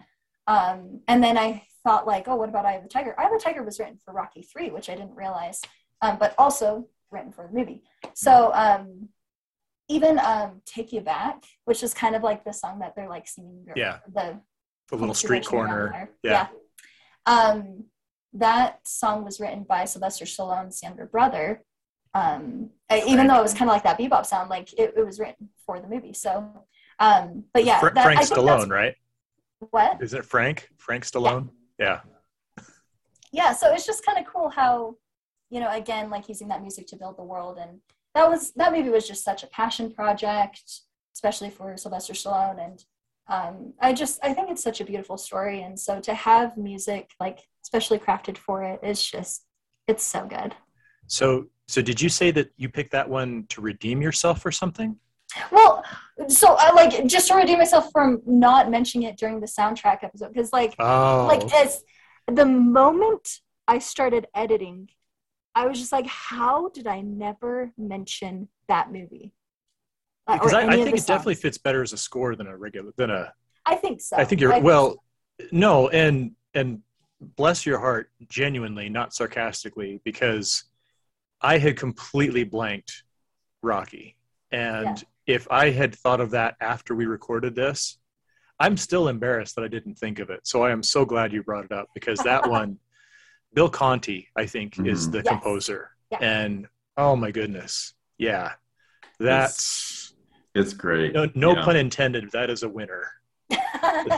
Um, 0.48 1.02
and 1.08 1.24
then 1.24 1.38
I 1.38 1.64
thought 1.84 2.08
like, 2.08 2.28
oh, 2.28 2.36
what 2.36 2.50
about 2.50 2.66
Eye 2.66 2.74
of 2.74 2.84
the 2.84 2.90
Tiger? 2.90 3.16
Eye 3.20 3.26
of 3.26 3.32
the 3.32 3.40
Tiger 3.40 3.64
was 3.64 3.80
written 3.80 3.98
for 4.04 4.14
Rocky 4.14 4.42
Three, 4.42 4.70
which 4.70 4.90
I 4.90 4.96
didn't 4.96 5.16
realize, 5.16 5.62
um, 6.02 6.18
but 6.20 6.34
also 6.38 6.88
written 7.12 7.32
for 7.32 7.48
the 7.48 7.58
movie. 7.58 7.84
So 8.16 8.52
um, 8.54 9.10
even 9.88 10.20
um, 10.20 10.62
Take 10.66 10.92
You 10.92 11.02
Back, 11.02 11.44
which 11.66 11.84
is 11.84 11.94
kind 11.94 12.16
of 12.16 12.24
like 12.24 12.44
the 12.44 12.54
song 12.54 12.80
that 12.80 12.96
they're 12.96 13.10
like 13.10 13.28
singing. 13.28 13.66
Yeah. 13.76 14.00
The 14.14 14.40
The 14.90 14.96
little 14.96 15.14
street 15.16 15.46
corner. 15.46 15.92
there. 15.94 16.10
Yeah. 16.24 16.48
Um, 17.26 17.86
that 18.34 18.88
song 18.88 19.24
was 19.24 19.40
written 19.40 19.64
by 19.64 19.86
Sylvester 19.86 20.26
Stallone's 20.26 20.82
younger 20.82 21.06
brother. 21.06 21.64
Um, 22.14 22.72
uh, 22.90 23.00
even 23.08 23.28
though 23.28 23.40
it 23.40 23.44
was 23.44 23.54
kind 23.54 23.70
of 23.70 23.74
like 23.74 23.84
that 23.84 23.98
bebop 23.98 24.26
sound, 24.26 24.50
like 24.50 24.74
it, 24.74 24.94
it 24.98 25.06
was 25.06 25.20
written 25.20 25.50
for 25.66 25.80
the 25.80 25.88
movie. 25.88 26.14
So, 26.14 26.66
um, 27.00 27.46
but 27.54 27.64
yeah, 27.64 27.80
Fra- 27.80 27.94
that, 27.94 28.04
Frank 28.04 28.20
I 28.20 28.24
Stallone, 28.24 28.70
right? 28.70 28.96
What? 29.70 30.02
Isn't 30.02 30.20
it 30.20 30.26
Frank? 30.26 30.70
Frank 30.78 31.06
Stallone? 31.06 31.50
Yeah. 31.80 32.02
yeah 33.32 33.54
so 33.54 33.74
it's 33.74 33.86
just 33.88 34.06
kind 34.06 34.20
of 34.20 34.32
cool 34.32 34.50
how 34.50 34.96
you 35.50 35.60
know 35.60 35.72
again 35.72 36.12
like 36.12 36.30
using 36.30 36.48
that 36.48 36.62
music 36.62 36.86
to 36.88 36.96
build 36.96 37.18
the 37.18 37.24
world 37.24 37.58
and 37.60 37.80
that 38.14 38.30
was 38.30 38.52
that 38.54 38.72
movie 38.72 38.90
was 38.90 39.08
just 39.08 39.24
such 39.24 39.44
a 39.44 39.48
passion 39.48 39.92
project 39.92 40.62
especially 41.16 41.50
for 41.50 41.76
sylvester 41.76 42.14
stallone 42.14 42.64
and 42.64 42.86
um, 43.28 43.74
i 43.82 43.92
just 43.94 44.20
i 44.24 44.32
think 44.34 44.52
it's 44.52 44.64
such 44.64 44.80
a 44.80 44.86
beautiful 44.86 45.18
story 45.18 45.64
and 45.64 45.80
so 45.80 46.00
to 46.00 46.14
have 46.14 46.56
music 46.56 47.10
like 47.20 47.40
especially 47.64 47.98
crafted 47.98 48.38
for 48.38 48.64
it 48.64 48.80
is 48.84 49.04
just 49.04 49.46
it's 49.88 50.04
so 50.04 50.26
good 50.28 50.54
So 51.08 51.48
so 51.72 51.82
did 51.82 52.02
you 52.02 52.10
say 52.10 52.32
that 52.32 52.52
you 52.58 52.70
picked 52.70 52.92
that 52.92 53.10
one 53.10 53.46
to 53.50 53.62
redeem 53.62 54.02
yourself 54.02 54.46
or 54.46 54.52
something? 54.52 54.96
well 55.52 55.82
so 56.28 56.56
i 56.60 56.72
like 56.74 57.08
just 57.08 57.30
to 57.30 57.36
redeem 57.36 57.58
myself 57.58 57.90
from 57.94 58.22
not 58.26 58.70
mentioning 58.70 59.08
it 59.08 59.16
during 59.18 59.40
the 59.40 59.48
soundtrack 59.48 60.04
episode 60.04 60.28
because 60.34 60.52
like 60.52 60.76
Oh. 60.78 61.26
like 61.28 61.44
as 61.54 61.84
the 62.28 62.46
moment 62.46 63.40
I 63.68 63.80
started 63.80 64.28
editing, 64.36 64.90
I 65.56 65.68
was 65.68 65.80
just 65.80 65.92
like, 65.92 66.08
how 66.08 66.70
did 66.70 66.88
I 66.88 67.02
never 67.02 67.72
mention 67.78 68.48
that 68.68 68.92
movie? 68.92 69.34
Uh, 70.28 70.34
because 70.34 70.54
I, 70.54 70.68
I 70.68 70.84
think 70.84 70.98
it 70.98 71.06
definitely 71.06 71.36
fits 71.36 71.58
better 71.58 71.82
as 71.82 71.94
a 71.94 71.98
score 71.98 72.36
than 72.36 72.48
a 72.48 72.58
regular 72.58 72.92
than 72.98 73.10
a 73.10 73.34
I 73.66 73.76
think 73.76 74.02
so. 74.02 74.18
I 74.18 74.26
think 74.26 74.42
you're 74.42 74.52
think 74.52 74.66
well. 74.66 75.04
No, 75.52 75.90
and 75.90 76.32
and 76.54 76.82
bless 77.22 77.66
your 77.66 77.80
heart, 77.80 78.12
genuinely, 78.30 78.90
not 78.90 79.14
sarcastically, 79.14 80.02
because 80.04 80.66
I 81.42 81.58
had 81.58 81.78
completely 81.78 82.44
blanked 82.44 83.04
Rocky, 83.64 84.16
and 84.52 85.04
if 85.28 85.48
I 85.52 85.70
had 85.72 85.96
thought 85.96 86.20
of 86.22 86.32
that 86.32 86.56
after 86.62 86.94
we 86.96 87.06
recorded 87.06 87.56
this, 87.56 87.98
I'm 88.60 88.78
still 88.78 89.08
embarrassed 89.08 89.56
that 89.56 89.64
I 89.64 89.68
didn't 89.68 89.96
think 89.96 90.20
of 90.20 90.30
it. 90.30 90.42
So 90.44 90.64
I 90.64 90.72
am 90.72 90.84
so 90.84 91.04
glad 91.06 91.34
you 91.34 91.42
brought 91.44 91.66
it 91.66 91.72
up 91.72 91.88
because 91.96 92.20
that 92.20 92.48
one, 92.50 92.78
Bill 93.54 93.70
Conti, 93.70 94.28
I 94.36 94.46
think, 94.46 94.80
is 94.80 95.08
Mhm. 95.08 95.12
the 95.12 95.18
Yes. 95.20 95.28
composer, 95.28 95.90
Yeah. 96.12 96.18
and 96.22 96.68
oh 96.98 97.16
my 97.16 97.32
goodness, 97.32 97.94
yeah, 98.18 98.54
that's 99.20 100.14
It's 100.54 100.74
great. 100.74 101.14
no, 101.14 101.28
no 101.34 101.56
Yeah. 101.56 101.64
pun 101.64 101.76
intended. 101.76 102.32
That 102.32 102.50
is 102.50 102.64
a 102.64 102.70
winner. 102.70 103.08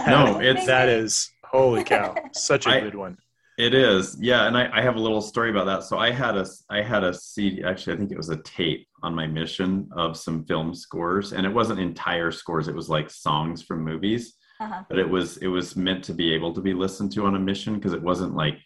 No, 0.07 0.41
it's- 0.41 0.65
that 0.67 0.89
is 0.89 1.31
holy 1.45 1.83
cow, 1.83 2.15
such 2.33 2.65
a 2.67 2.71
I- 2.71 2.79
good 2.81 2.95
one. 2.95 3.17
It 3.57 3.73
is, 3.75 4.17
yeah, 4.19 4.47
and 4.47 4.57
I, 4.57 4.67
I 4.73 4.81
have 4.81 4.95
a 4.95 4.99
little 4.99 5.21
story 5.21 5.51
about 5.51 5.65
that. 5.65 5.83
So 5.83 5.99
I 5.99 6.09
had 6.11 6.35
a 6.35 6.45
I 6.69 6.81
had 6.81 7.03
a 7.03 7.13
CD. 7.13 7.63
Actually, 7.63 7.93
I 7.93 7.97
think 7.97 8.11
it 8.11 8.17
was 8.17 8.29
a 8.29 8.37
tape 8.37 8.87
on 9.03 9.13
my 9.13 9.27
mission 9.27 9.87
of 9.95 10.17
some 10.17 10.43
film 10.45 10.73
scores, 10.73 11.33
and 11.33 11.45
it 11.45 11.53
wasn't 11.53 11.79
entire 11.79 12.31
scores. 12.31 12.67
It 12.67 12.73
was 12.75 12.89
like 12.89 13.09
songs 13.11 13.61
from 13.61 13.83
movies, 13.83 14.35
Uh-huh. 14.59 14.83
but 14.89 14.97
it 14.97 15.07
was 15.07 15.37
it 15.37 15.47
was 15.47 15.75
meant 15.75 16.03
to 16.05 16.13
be 16.13 16.33
able 16.33 16.51
to 16.53 16.61
be 16.61 16.73
listened 16.73 17.11
to 17.13 17.25
on 17.25 17.35
a 17.35 17.39
mission 17.39 17.75
because 17.75 17.93
it 17.93 18.01
wasn't 18.01 18.33
like 18.33 18.57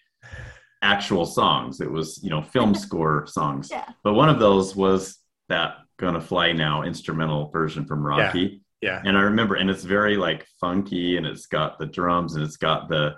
actual 0.82 1.26
songs. 1.26 1.82
It 1.82 1.92
was 1.92 2.22
you 2.24 2.30
know 2.30 2.42
film 2.42 2.74
score 2.86 3.26
songs. 3.28 3.70
Yeah. 3.72 3.90
But 4.04 4.14
one 4.14 4.30
of 4.30 4.40
those 4.40 4.76
was 4.76 5.18
that 5.50 5.78
"Gonna 5.98 6.22
Fly 6.22 6.54
Now" 6.54 6.84
instrumental 6.84 7.50
version 7.50 7.86
from 7.86 8.06
Rocky. 8.06 8.62
Yeah, 8.82 9.02
and 9.04 9.18
I 9.18 9.22
remember, 9.22 9.56
and 9.56 9.70
it's 9.72 9.84
very 9.84 10.18
like 10.18 10.46
funky, 10.62 11.18
and 11.18 11.26
it's 11.26 11.48
got 11.48 11.80
the 11.80 11.88
drums, 11.88 12.36
and 12.36 12.44
it's 12.46 12.58
got 12.58 12.88
the, 12.90 13.16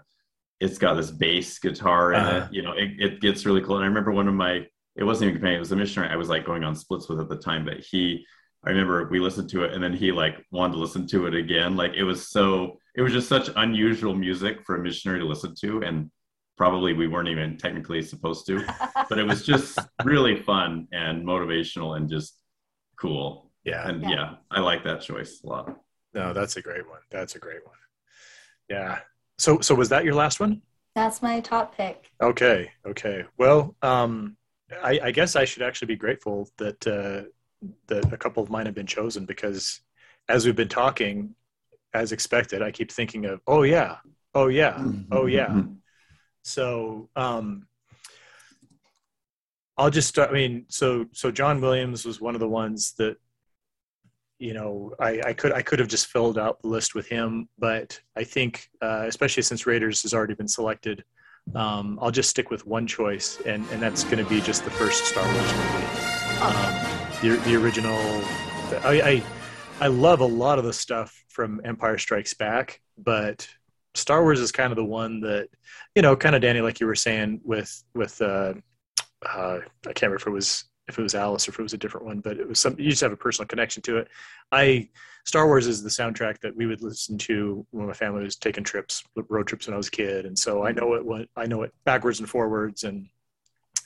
it's 0.60 0.78
got 0.78 0.96
this 0.96 1.12
bass 1.12 1.58
guitar 1.60 2.14
in 2.14 2.20
Uh-huh. 2.20 2.48
it. 2.50 2.54
You 2.54 2.62
know, 2.64 2.74
it, 2.74 2.92
it 3.00 3.22
gets 3.22 3.46
really 3.46 3.62
cool. 3.62 3.76
And 3.78 3.84
I 3.86 3.88
remember 3.88 4.12
one 4.12 4.28
of 4.28 4.34
my, 4.34 4.66
it 4.96 5.04
wasn't 5.04 5.30
even 5.30 5.36
companion, 5.36 5.58
it 5.58 5.60
was 5.62 5.72
a 5.72 5.76
missionary 5.76 6.12
I 6.12 6.18
was 6.18 6.30
like 6.30 6.46
going 6.46 6.64
on 6.64 6.76
splits 6.76 7.08
with 7.08 7.20
at 7.20 7.30
the 7.30 7.38
time, 7.38 7.64
but 7.66 7.80
he, 7.80 8.26
I 8.66 8.72
remember 8.72 9.08
we 9.10 9.20
listened 9.22 9.50
to 9.52 9.64
it, 9.64 9.72
and 9.74 9.82
then 9.82 9.94
he 9.94 10.12
like 10.12 10.46
wanted 10.52 10.74
to 10.74 10.80
listen 10.80 11.08
to 11.08 11.28
it 11.28 11.34
again. 11.34 11.78
Like 11.78 11.94
it 11.94 12.04
was 12.04 12.28
so, 12.30 12.78
it 12.94 13.02
was 13.02 13.14
just 13.14 13.30
such 13.30 13.50
unusual 13.56 14.14
music 14.14 14.66
for 14.66 14.76
a 14.76 14.80
missionary 14.80 15.20
to 15.22 15.26
listen 15.26 15.56
to, 15.62 15.82
and 15.84 16.12
probably 16.58 16.92
we 16.92 17.08
weren't 17.08 17.30
even 17.30 17.56
technically 17.58 18.02
supposed 18.02 18.46
to, 18.48 18.66
but 19.10 19.18
it 19.18 19.24
was 19.26 19.46
just 19.46 19.80
really 20.04 20.42
fun 20.42 20.90
and 20.92 21.26
motivational 21.26 21.96
and 21.96 22.10
just 22.10 22.38
cool. 23.00 23.50
yeah. 23.64 23.88
And 23.88 24.02
Yeah. 24.04 24.10
yeah, 24.10 24.34
I 24.52 24.60
like 24.60 24.84
that 24.84 25.00
choice 25.00 25.40
a 25.46 25.48
lot. 25.48 25.80
No, 26.14 26.34
that's 26.34 26.58
a 26.58 26.62
great 26.62 26.86
one. 26.86 27.00
That's 27.12 27.36
a 27.36 27.40
great 27.40 27.66
one. 27.66 27.78
Yeah. 28.70 29.00
So 29.40 29.60
so 29.62 29.74
was 29.74 29.90
that 29.90 30.04
your 30.04 30.16
last 30.16 30.40
one? 30.40 30.62
That's 30.96 31.22
my 31.22 31.40
top 31.40 31.76
pick. 31.76 32.12
Okay. 32.22 32.72
Okay. 32.86 33.24
Well, 33.38 33.76
um, 33.82 34.36
I, 34.84 35.00
I 35.06 35.12
guess 35.12 35.36
I 35.36 35.46
should 35.46 35.64
actually 35.64 35.88
be 35.88 35.96
grateful 35.96 36.50
that 36.58 36.86
uh, 36.86 37.30
that 37.88 38.12
a 38.14 38.18
couple 38.18 38.44
of 38.44 38.50
mine 38.50 38.66
have 38.66 38.76
been 38.76 38.86
chosen 38.86 39.26
because 39.26 39.82
as 40.28 40.46
we've 40.46 40.56
been 40.56 40.68
talking, 40.68 41.36
as 41.94 42.12
expected, 42.12 42.62
I 42.62 42.72
keep 42.72 42.92
thinking 42.92 43.26
of 43.26 43.42
oh 43.48 43.64
yeah, 43.64 43.98
oh 44.36 44.48
yeah, 44.48 44.84
oh 45.12 45.26
yeah. 45.26 45.64
So 46.44 47.10
um, 47.16 47.68
I'll 49.78 49.90
just 49.90 50.10
start. 50.10 50.30
I 50.30 50.34
mean, 50.34 50.66
so 50.68 51.06
so 51.14 51.32
John 51.32 51.62
Williams 51.62 52.06
was 52.06 52.20
one 52.20 52.36
of 52.36 52.42
the 52.42 52.48
ones 52.48 52.94
that 52.98 53.18
you 54.40 54.54
know 54.54 54.94
I, 55.00 55.22
I 55.28 55.34
could 55.34 55.52
I 55.52 55.62
could 55.62 55.80
have 55.80 55.88
just 55.88 56.08
filled 56.08 56.38
out 56.38 56.62
the 56.62 56.68
list 56.68 56.96
with 56.96 57.08
him, 57.08 57.48
but 57.58 58.00
I 58.16 58.24
think 58.24 58.70
uh, 58.82 59.06
especially 59.08 59.44
since 59.44 59.68
Raiders 59.68 60.02
has 60.04 60.14
already 60.14 60.34
been 60.34 60.48
selected, 60.48 61.04
um, 61.56 62.00
I'll 62.02 62.12
just 62.12 62.30
stick 62.30 62.50
with 62.50 62.66
one 62.66 62.88
choice, 62.88 63.40
and 63.46 63.66
and 63.72 63.82
that's 63.82 64.04
going 64.04 64.24
to 64.24 64.30
be 64.30 64.42
just 64.42 64.64
the 64.64 64.72
first 64.72 65.06
Star 65.06 65.24
Wars 65.24 65.54
movie, 65.54 65.86
um, 66.42 66.76
the 67.22 67.42
the 67.46 67.56
original. 67.56 67.98
I, 68.84 69.02
I 69.82 69.86
I 69.86 69.88
love 69.88 70.22
a 70.22 70.26
lot 70.26 70.58
of 70.58 70.66
the 70.66 70.74
stuff 70.74 71.24
from 71.28 71.62
Empire 71.64 71.98
Strikes 71.98 72.34
Back, 72.34 72.82
but 72.98 73.48
Star 73.94 74.24
Wars 74.24 74.40
is 74.40 74.52
kind 74.52 74.72
of 74.72 74.78
the 74.78 74.86
one 74.86 75.20
that 75.22 75.50
you 75.96 76.02
know, 76.02 76.16
kind 76.16 76.36
of 76.36 76.42
Dani, 76.42 76.64
like 76.64 76.80
you 76.80 76.88
were 76.88 76.96
saying 76.96 77.42
with 77.44 77.84
with. 77.94 78.22
Uh, 78.22 78.54
uh, 79.26 79.60
I 79.86 79.94
can't 79.94 80.04
remember 80.04 80.16
if 80.16 80.28
it 80.28 80.30
was 80.30 80.64
if 80.90 81.00
it 81.00 81.02
was 81.02 81.16
Alice 81.16 81.48
or 81.48 81.52
if 81.52 81.60
it 81.60 81.64
was 81.64 81.74
a 81.74 81.78
different 81.78 82.06
one, 82.06 82.20
but 82.20 82.38
it 82.38 82.48
was 82.48 82.60
some. 82.60 82.76
You 82.78 82.90
just 82.90 83.02
have 83.02 83.12
a 83.12 83.18
personal 83.18 83.48
connection 83.48 83.82
to 83.84 83.98
it. 83.98 84.10
I 84.52 84.90
Star 85.24 85.48
Wars 85.48 85.68
is 85.68 85.84
the 85.84 85.90
soundtrack 85.90 86.40
that 86.40 86.56
we 86.56 86.66
would 86.66 86.82
listen 86.82 87.18
to 87.20 87.66
when 87.72 87.88
my 87.88 87.94
family 87.94 88.24
was 88.24 88.36
taking 88.36 88.64
trips, 88.64 89.04
road 89.30 89.48
trips 89.48 89.68
when 89.68 89.76
I 89.76 89.78
was 89.78 89.88
a 89.88 89.92
kid, 89.92 90.26
and 90.26 90.38
so 90.38 90.66
I 90.66 90.72
know 90.72 90.96
it. 90.96 91.06
What 91.06 91.30
I 91.36 91.46
know 91.46 91.62
it 91.62 91.74
backwards 91.86 92.20
and 92.20 92.30
forwards, 92.30 92.84
and 92.84 93.08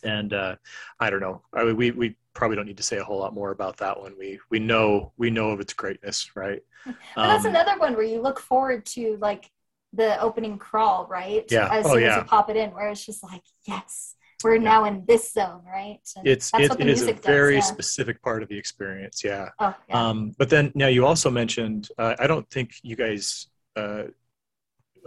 and 0.03 0.33
uh, 0.33 0.55
I 0.99 1.09
don't 1.09 1.21
know. 1.21 1.41
I, 1.53 1.65
we 1.65 1.91
we 1.91 2.15
probably 2.33 2.55
don't 2.55 2.65
need 2.65 2.77
to 2.77 2.83
say 2.83 2.97
a 2.97 3.03
whole 3.03 3.19
lot 3.19 3.33
more 3.33 3.51
about 3.51 3.77
that 3.77 3.99
one. 3.99 4.15
We 4.17 4.39
we 4.49 4.59
know 4.59 5.11
we 5.17 5.29
know 5.29 5.51
of 5.51 5.59
its 5.59 5.73
greatness, 5.73 6.35
right? 6.35 6.63
But 6.85 6.95
that's 7.15 7.45
um, 7.45 7.51
another 7.51 7.77
one 7.79 7.93
where 7.93 8.03
you 8.03 8.21
look 8.21 8.39
forward 8.39 8.85
to 8.87 9.17
like 9.21 9.49
the 9.93 10.19
opening 10.19 10.57
crawl, 10.57 11.07
right? 11.09 11.45
Yeah. 11.49 11.69
As 11.71 11.85
oh, 11.85 11.93
soon 11.93 12.01
yeah. 12.01 12.17
as 12.17 12.17
you 12.17 12.23
pop 12.23 12.49
it 12.49 12.57
in, 12.57 12.71
where 12.71 12.89
it's 12.89 13.05
just 13.05 13.23
like, 13.23 13.43
yes, 13.65 14.15
we're 14.43 14.57
now 14.57 14.85
in 14.85 15.03
this 15.07 15.31
zone, 15.31 15.61
right? 15.65 15.99
And 16.17 16.27
it's 16.27 16.51
it, 16.53 16.79
it 16.79 16.87
is 16.87 17.07
a 17.07 17.13
very 17.13 17.55
does, 17.55 17.67
yeah. 17.67 17.73
specific 17.73 18.21
part 18.21 18.43
of 18.43 18.49
the 18.49 18.57
experience. 18.57 19.23
Yeah. 19.23 19.49
Oh, 19.59 19.75
yeah. 19.89 20.09
Um, 20.09 20.35
but 20.37 20.49
then 20.49 20.71
now 20.75 20.87
you 20.87 21.05
also 21.05 21.29
mentioned, 21.29 21.89
uh, 21.97 22.15
I 22.19 22.27
don't 22.27 22.49
think 22.49 22.73
you 22.83 22.95
guys 22.95 23.47
uh, 23.75 24.03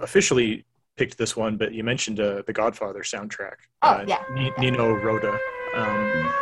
officially 0.01 0.65
picked 0.97 1.19
this 1.19 1.37
one, 1.37 1.57
but 1.57 1.73
you 1.73 1.85
mentioned 1.85 2.21
uh, 2.21 2.43
the 2.47 2.53
Godfather 2.53 3.01
soundtrack. 3.01 3.57
Oh, 3.83 3.89
uh, 3.89 4.05
yeah. 4.07 4.23
N- 4.37 4.53
Nino 4.59 4.95
Rota. 4.95 5.39
Um, 5.75 6.33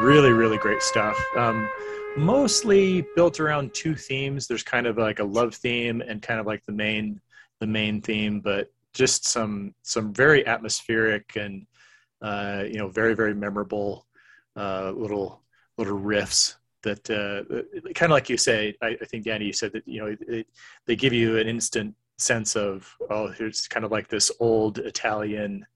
really, 0.00 0.32
really 0.32 0.58
great 0.58 0.82
stuff. 0.82 1.16
Um, 1.36 1.68
mostly 2.16 3.04
built 3.14 3.40
around 3.40 3.74
two 3.74 3.94
themes. 3.94 4.46
There's 4.46 4.62
kind 4.62 4.86
of 4.86 4.98
like 4.98 5.18
a 5.18 5.24
love 5.24 5.54
theme 5.54 6.00
and 6.00 6.22
kind 6.22 6.40
of 6.40 6.46
like 6.46 6.64
the 6.66 6.72
main 6.72 7.20
the 7.60 7.66
main 7.66 8.02
theme, 8.02 8.40
but 8.40 8.72
just 8.92 9.26
some 9.26 9.74
some 9.82 10.12
very 10.12 10.46
atmospheric 10.46 11.36
and 11.36 11.66
uh, 12.24 12.64
you 12.66 12.78
know 12.78 12.88
very 12.88 13.14
very 13.14 13.34
memorable 13.34 14.06
uh, 14.56 14.90
little 14.96 15.42
little 15.76 15.98
riffs 15.98 16.54
that 16.82 17.08
uh, 17.10 17.42
kind 17.94 18.10
of 18.10 18.14
like 18.14 18.28
you 18.28 18.36
say. 18.36 18.74
I, 18.82 18.96
I, 19.00 19.04
think 19.04 19.24
Dani, 19.24 19.46
you 19.46 19.52
said 19.52 19.72
that 19.72 19.86
you 19.86 20.00
know 20.00 20.16
it, 20.20 20.46
they 20.86 20.96
give 20.96 21.12
you 21.12 21.38
an 21.38 21.46
instant 21.46 21.94
sense 22.18 22.56
of 22.56 22.90
oh, 23.10 23.32
it's 23.38 23.68
kind 23.68 23.84
of 23.84 23.92
like 23.92 24.08
this 24.08 24.32
old 24.40 24.78
Italian. 24.78 25.66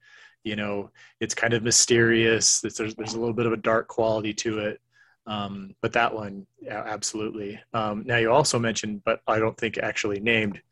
You 0.42 0.56
know, 0.56 0.90
it's 1.20 1.34
kind 1.34 1.52
of 1.52 1.62
mysterious. 1.62 2.60
There's 2.60 2.94
there's 2.94 3.14
a 3.14 3.20
little 3.20 3.34
bit 3.34 3.46
of 3.46 3.52
a 3.52 3.58
dark 3.58 3.88
quality 3.88 4.32
to 4.34 4.58
it. 4.60 4.80
Um, 5.26 5.74
but 5.82 5.92
that 5.92 6.14
one, 6.14 6.46
absolutely. 6.70 7.60
Um, 7.74 8.04
now 8.06 8.16
you 8.16 8.32
also 8.32 8.58
mentioned, 8.58 9.02
but 9.04 9.20
I 9.26 9.38
don't 9.38 9.58
think 9.58 9.76
actually 9.76 10.20
named 10.20 10.62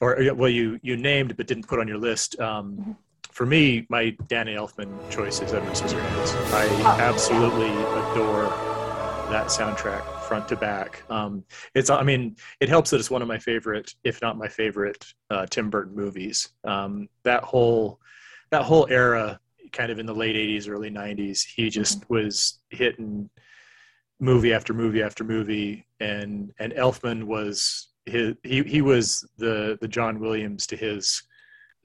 or 0.00 0.18
well, 0.34 0.50
you 0.50 0.78
you 0.82 0.96
named 0.96 1.36
but 1.36 1.48
didn't 1.48 1.66
put 1.66 1.80
on 1.80 1.88
your 1.88 1.98
list. 1.98 2.38
Um, 2.38 2.76
Mm-hmm. 2.76 2.92
For 3.36 3.44
me, 3.44 3.86
my 3.90 4.16
Danny 4.28 4.54
Elfman 4.54 4.88
choice 5.10 5.42
is 5.42 5.52
Edward 5.52 5.74
Scissorhands. 5.74 6.34
I 6.54 6.66
absolutely 6.98 7.68
adore 7.68 8.44
that 9.30 9.48
soundtrack 9.48 10.02
front 10.22 10.48
to 10.48 10.56
back. 10.56 11.02
Um, 11.10 11.44
it's 11.74 11.90
I 11.90 12.02
mean 12.02 12.36
it 12.60 12.70
helps 12.70 12.88
that 12.90 12.98
it's 12.98 13.10
one 13.10 13.20
of 13.20 13.28
my 13.28 13.38
favorite, 13.38 13.92
if 14.04 14.22
not 14.22 14.38
my 14.38 14.48
favorite, 14.48 15.04
uh, 15.28 15.44
Tim 15.50 15.68
Burton 15.68 15.94
movies. 15.94 16.48
Um, 16.64 17.10
that 17.24 17.44
whole 17.44 18.00
that 18.52 18.62
whole 18.62 18.86
era, 18.88 19.38
kind 19.70 19.92
of 19.92 19.98
in 19.98 20.06
the 20.06 20.14
late 20.14 20.34
'80s, 20.34 20.66
early 20.66 20.90
'90s, 20.90 21.44
he 21.44 21.68
just 21.68 22.00
Mm-hmm. 22.00 22.14
was 22.14 22.58
hitting 22.70 23.28
movie 24.18 24.54
after 24.54 24.72
movie 24.72 25.02
after 25.02 25.24
movie, 25.24 25.86
and 26.00 26.54
and 26.58 26.72
Elfman 26.72 27.24
was 27.24 27.88
his 28.06 28.32
he 28.44 28.62
he 28.62 28.80
was 28.80 29.28
the 29.36 29.76
the 29.82 29.88
John 29.88 30.20
Williams 30.20 30.66
to 30.68 30.76
his 30.76 31.22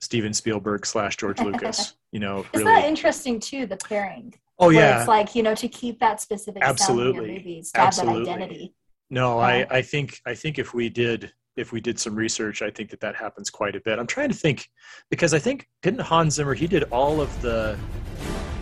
Steven 0.02 0.32
Spielberg 0.34 0.84
slash 0.84 1.16
George 1.16 1.40
Lucas. 1.46 1.94
You 2.10 2.20
know, 2.20 2.40
Isn't 2.52 2.66
really. 2.66 2.80
that 2.82 2.88
interesting 2.88 3.38
too? 3.40 3.64
The 3.66 3.76
pairing. 3.78 4.34
oh 4.58 4.68
yeah, 4.70 4.98
It's 4.98 5.08
like 5.08 5.34
you 5.34 5.42
know 5.42 5.54
to 5.54 5.68
keep 5.68 5.98
that 6.00 6.20
specific 6.20 6.62
sound 6.62 6.78
in 6.78 6.82
Absolutely. 6.82 7.32
movies, 7.32 7.70
Absolutely. 7.74 8.28
identity. 8.30 8.74
no, 9.10 9.38
Yeah. 9.38 9.46
I 9.46 9.66
I 9.78 9.82
think 9.82 10.20
I 10.26 10.34
think 10.34 10.58
if 10.58 10.74
we 10.74 10.88
did 10.90 11.32
if 11.56 11.70
we 11.70 11.80
did 11.80 11.98
some 12.00 12.14
research, 12.16 12.62
I 12.62 12.70
think 12.70 12.90
that 12.90 13.00
that 13.00 13.14
happens 13.14 13.48
quite 13.48 13.76
a 13.76 13.80
bit. 13.80 13.98
I'm 13.98 14.06
trying 14.06 14.30
to 14.30 14.34
think 14.36 14.68
because 15.08 15.32
I 15.34 15.38
think 15.38 15.68
didn't 15.82 16.00
Hans 16.00 16.34
Zimmer 16.34 16.54
he 16.54 16.66
did 16.66 16.84
all 16.84 17.20
of 17.20 17.30
the 17.40 17.78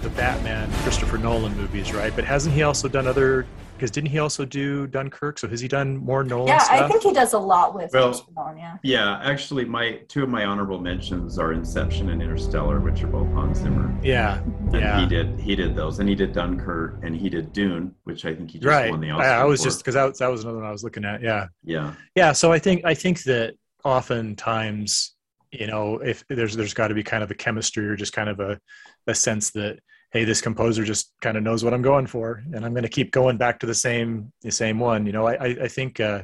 the 0.02 0.10
Batman 0.10 0.70
Christopher 0.82 1.18
Nolan 1.18 1.56
movies, 1.56 1.92
right? 1.94 2.14
But 2.14 2.24
hasn't 2.24 2.54
he 2.54 2.62
also 2.62 2.86
done 2.86 3.06
other? 3.06 3.46
Because 3.80 3.90
didn't 3.90 4.10
he 4.10 4.18
also 4.18 4.44
do 4.44 4.86
Dunkirk? 4.86 5.38
So 5.38 5.48
has 5.48 5.58
he 5.58 5.66
done 5.66 5.96
more 5.96 6.22
Nolan 6.22 6.48
Yeah, 6.48 6.58
stuff? 6.58 6.82
I 6.82 6.86
think 6.86 7.02
he 7.02 7.14
does 7.14 7.32
a 7.32 7.38
lot 7.38 7.74
with 7.74 7.90
Well- 7.94 8.26
Nolan, 8.36 8.58
yeah. 8.58 8.76
Yeah, 8.82 9.20
actually, 9.24 9.64
my 9.64 10.00
two 10.06 10.22
of 10.22 10.28
my 10.28 10.44
honorable 10.44 10.78
mentions 10.78 11.38
are 11.38 11.54
Inception 11.54 12.10
and 12.10 12.20
Interstellar, 12.20 12.78
which 12.78 13.02
are 13.02 13.06
both 13.06 13.26
Hans 13.32 13.60
Zimmer. 13.60 13.90
yeah, 14.02 14.42
And 14.42 14.74
yeah. 14.74 15.00
he 15.00 15.06
did 15.06 15.40
he 15.40 15.56
did 15.56 15.74
those, 15.74 15.98
and 15.98 16.06
he 16.10 16.14
did 16.14 16.34
Dunkirk, 16.34 16.98
and 17.02 17.16
he 17.16 17.30
did 17.30 17.54
Dune, 17.54 17.94
which 18.04 18.26
I 18.26 18.34
think 18.34 18.50
he 18.50 18.58
just 18.58 18.66
right. 18.68 18.90
won 18.90 19.00
the 19.00 19.12
I, 19.12 19.14
Oscar. 19.14 19.28
I 19.30 19.44
was 19.44 19.60
for. 19.60 19.64
just 19.68 19.78
because 19.78 19.94
that, 19.94 20.18
that 20.18 20.28
was 20.30 20.42
another 20.44 20.58
one 20.58 20.66
I 20.66 20.72
was 20.72 20.84
looking 20.84 21.06
at. 21.06 21.22
Yeah. 21.22 21.46
yeah, 21.64 21.94
yeah 22.14 22.32
so 22.32 22.52
i 22.52 22.58
think 22.58 22.82
i 22.84 22.92
think 22.92 23.22
that 23.22 23.54
oftentimes 23.84 25.14
you 25.52 25.66
know 25.66 25.98
if 25.98 26.22
there's 26.28 26.54
there's 26.54 26.74
got 26.74 26.88
to 26.88 26.94
be 26.94 27.02
kind 27.02 27.22
of 27.22 27.30
a 27.30 27.34
chemistry 27.34 27.86
or 27.86 27.96
just 27.96 28.12
kind 28.12 28.28
of 28.28 28.40
a, 28.40 28.60
a 29.06 29.14
sense 29.14 29.50
that 29.52 29.78
hey 30.12 30.24
this 30.24 30.40
composer 30.40 30.84
just 30.84 31.12
kind 31.20 31.36
of 31.36 31.42
knows 31.42 31.62
what 31.64 31.72
i'm 31.74 31.82
going 31.82 32.06
for 32.06 32.42
and 32.52 32.64
i'm 32.64 32.72
going 32.72 32.82
to 32.82 32.88
keep 32.88 33.10
going 33.12 33.36
back 33.36 33.58
to 33.60 33.66
the 33.66 33.74
same 33.74 34.32
the 34.42 34.50
same 34.50 34.78
one 34.78 35.06
you 35.06 35.12
know 35.12 35.26
i 35.26 35.34
i, 35.34 35.46
I 35.62 35.68
think 35.68 36.00
uh 36.00 36.22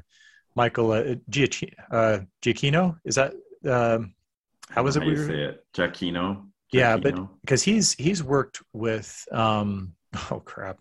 michael 0.54 0.92
uh, 0.92 1.14
Giac- 1.30 1.72
uh 1.90 2.18
giacchino 2.42 2.96
is 3.04 3.14
that 3.16 3.32
um 3.68 4.14
how 4.70 4.82
was 4.82 4.96
it 4.96 5.02
How 5.02 5.08
you 5.08 5.14
we 5.14 5.20
were- 5.20 5.26
say 5.28 5.42
it? 5.42 5.64
Giacchino. 5.76 6.46
Yeah, 6.72 6.96
but- 6.96 7.14
because 7.42 7.62
he's 7.62 7.92
he's 7.94 8.22
worked 8.22 8.60
with 8.72 9.08
um 9.32 9.92
oh 10.30 10.40
crap 10.40 10.78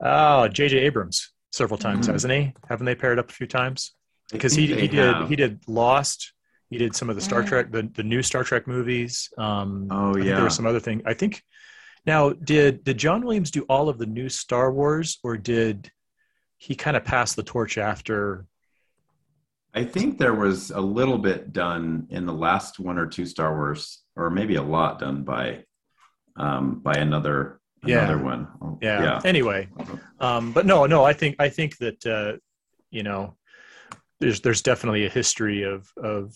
oh 0.00 0.48
jj 0.50 0.74
abrams 0.74 1.32
several 1.52 1.78
times 1.78 2.08
Mhm. 2.08 2.12
hasn't 2.12 2.32
he 2.32 2.52
haven't 2.68 2.84
they 2.86 2.94
paired 2.94 3.18
up 3.18 3.30
a 3.30 3.32
few 3.32 3.46
times 3.46 3.94
because 4.32 4.54
he, 4.54 4.66
he 4.66 4.88
did 4.88 5.14
have. 5.14 5.28
he 5.28 5.36
did 5.36 5.60
lost 5.68 6.32
he 6.70 6.78
did 6.78 6.94
some 6.96 7.08
of 7.08 7.16
the 7.16 7.22
star 7.22 7.42
trek 7.42 7.70
the, 7.70 7.82
the 7.94 8.02
new 8.02 8.22
star 8.22 8.42
trek 8.44 8.66
movies 8.66 9.30
um 9.38 9.88
Oh, 9.90 10.16
yeah. 10.16 10.34
there 10.34 10.44
was 10.44 10.54
some 10.54 10.66
other 10.66 10.80
thing 10.80 11.02
i 11.06 11.14
think 11.14 11.42
now 12.06 12.30
did 12.30 12.84
did 12.84 12.98
john 12.98 13.22
williams 13.24 13.50
do 13.50 13.62
all 13.68 13.88
of 13.88 13.98
the 13.98 14.06
new 14.06 14.28
star 14.28 14.72
wars 14.72 15.18
or 15.22 15.36
did 15.36 15.90
he 16.58 16.74
kind 16.74 16.96
of 16.96 17.04
pass 17.04 17.34
the 17.34 17.42
torch 17.42 17.78
after 17.78 18.46
I 19.76 19.82
think 19.84 20.18
there 20.18 20.34
was 20.34 20.70
a 20.70 20.80
little 20.80 21.18
bit 21.18 21.52
done 21.52 22.06
in 22.10 22.26
the 22.26 22.32
last 22.32 22.78
one 22.78 22.96
or 22.96 23.08
two 23.08 23.26
Star 23.26 23.56
Wars, 23.56 24.02
or 24.14 24.30
maybe 24.30 24.54
a 24.54 24.62
lot 24.62 25.00
done 25.00 25.24
by 25.24 25.64
um, 26.36 26.78
by 26.78 26.94
another 26.94 27.58
Yeah. 27.84 28.04
another 28.04 28.22
one. 28.22 28.46
Oh, 28.62 28.78
yeah, 28.80 29.20
anyway 29.24 29.68
um 30.20 30.52
but 30.52 30.64
no 30.64 30.86
no 30.86 31.02
i 31.04 31.12
think 31.12 31.34
i 31.40 31.48
think 31.48 31.76
that 31.78 32.06
uh 32.06 32.32
you 32.92 33.02
know 33.02 33.36
there's 34.20 34.40
there's 34.42 34.62
definitely 34.62 35.06
a 35.06 35.08
history 35.10 35.64
of 35.64 35.90
of 35.96 36.32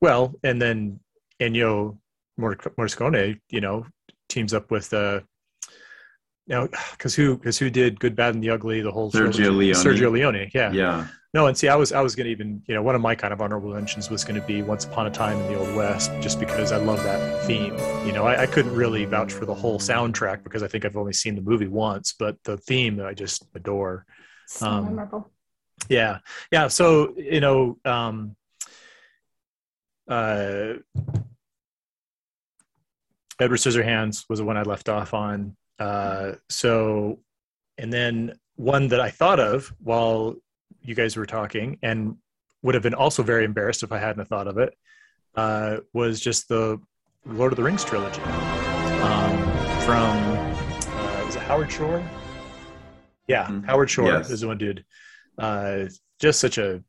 well 0.00 0.34
and 0.42 0.60
then 0.60 0.98
Ennio 1.40 1.96
Morricone 2.38 3.38
you 3.50 3.60
know 3.60 3.86
teams 4.30 4.54
up 4.54 4.70
with 4.70 4.92
uh 4.94 5.20
now 6.46 6.66
because 6.92 7.14
who 7.14 7.36
because 7.36 7.58
who 7.58 7.68
did 7.70 8.00
good 8.00 8.16
bad 8.16 8.34
and 8.34 8.42
the 8.42 8.50
ugly 8.50 8.80
the 8.80 8.90
whole 8.90 9.10
Sergio 9.10 9.32
trilogy? 9.32 9.50
Leone. 9.50 9.74
Sergio 9.84 10.10
Leone 10.10 10.50
yeah. 10.54 10.72
yeah, 10.72 11.06
no 11.34 11.46
and 11.46 11.56
see 11.56 11.68
I 11.68 11.76
was 11.76 11.92
I 11.92 12.00
was 12.00 12.16
gonna 12.16 12.30
even 12.30 12.62
you 12.66 12.74
know 12.74 12.82
one 12.82 12.94
of 12.94 13.00
my 13.00 13.14
kind 13.14 13.32
of 13.32 13.40
honorable 13.40 13.72
mentions 13.74 14.10
was 14.10 14.24
gonna 14.24 14.40
be 14.46 14.62
Once 14.62 14.84
Upon 14.84 15.06
a 15.06 15.10
Time 15.10 15.38
in 15.38 15.46
the 15.52 15.58
Old 15.58 15.74
West 15.76 16.10
just 16.20 16.40
because 16.40 16.72
I 16.72 16.78
love 16.78 17.02
that 17.04 17.44
theme 17.46 17.76
you 18.06 18.12
know 18.12 18.24
I, 18.24 18.42
I 18.42 18.46
couldn't 18.46 18.74
really 18.74 19.04
vouch 19.04 19.32
for 19.32 19.46
the 19.46 19.54
whole 19.54 19.78
soundtrack 19.78 20.42
because 20.42 20.62
I 20.62 20.68
think 20.68 20.84
I've 20.84 20.96
only 20.96 21.12
seen 21.12 21.34
the 21.36 21.42
movie 21.42 21.68
once 21.68 22.14
but 22.18 22.36
the 22.44 22.56
theme 22.56 22.96
that 22.96 23.06
I 23.06 23.14
just 23.14 23.44
adore 23.54 24.06
So 24.46 24.66
Um, 24.66 24.84
memorable. 24.86 25.30
yeah 25.88 26.18
yeah 26.50 26.66
so 26.68 27.14
you 27.16 27.40
know 27.40 27.78
um 27.84 28.34
uh 30.08 30.74
edward 33.40 33.56
scissorhands 33.58 34.24
was 34.28 34.38
the 34.38 34.44
one 34.44 34.56
i 34.56 34.62
left 34.62 34.88
off 34.88 35.14
on 35.14 35.56
uh 35.78 36.32
so 36.48 37.18
and 37.78 37.92
then 37.92 38.32
one 38.56 38.88
that 38.88 39.00
i 39.00 39.10
thought 39.10 39.40
of 39.40 39.72
while 39.82 40.34
you 40.82 40.94
guys 40.94 41.16
were 41.16 41.26
talking 41.26 41.78
and 41.82 42.16
would 42.62 42.74
have 42.74 42.82
been 42.82 42.94
also 42.94 43.22
very 43.22 43.44
embarrassed 43.44 43.82
if 43.82 43.92
i 43.92 43.98
hadn't 43.98 44.24
thought 44.26 44.46
of 44.46 44.58
it 44.58 44.74
uh 45.36 45.78
was 45.92 46.20
just 46.20 46.48
the 46.48 46.78
lord 47.26 47.52
of 47.52 47.56
the 47.56 47.62
rings 47.62 47.84
trilogy 47.84 48.20
um 49.02 49.36
from 49.86 50.16
uh, 50.92 51.24
is 51.28 51.36
it 51.36 51.42
Howard 51.42 51.70
Shore. 51.72 52.02
Yeah, 53.26 53.46
Mhm. 53.46 53.64
Howard 53.64 53.88
Shore 53.90 54.06
Yes. 54.06 54.30
is 54.30 54.40
the 54.40 54.48
one 54.48 54.58
dude. 54.58 54.84
Uh, 55.38 55.84
just 56.20 56.40
such 56.40 56.58
a, 56.58 56.82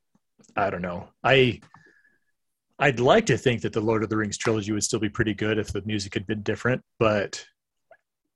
I 0.56 0.68
don't 0.70 0.82
know. 0.82 1.08
I, 1.22 1.60
I'd 2.82 2.98
like 3.00 3.26
to 3.26 3.38
think 3.38 3.62
that 3.62 3.72
the 3.72 3.80
Lord 3.80 4.02
of 4.02 4.08
the 4.10 4.16
Rings 4.16 4.36
trilogy 4.36 4.72
would 4.72 4.82
still 4.82 4.98
be 4.98 5.08
pretty 5.08 5.34
good 5.34 5.56
if 5.56 5.72
the 5.72 5.82
music 5.82 6.14
had 6.14 6.26
been 6.26 6.42
different, 6.42 6.82
but 6.98 7.44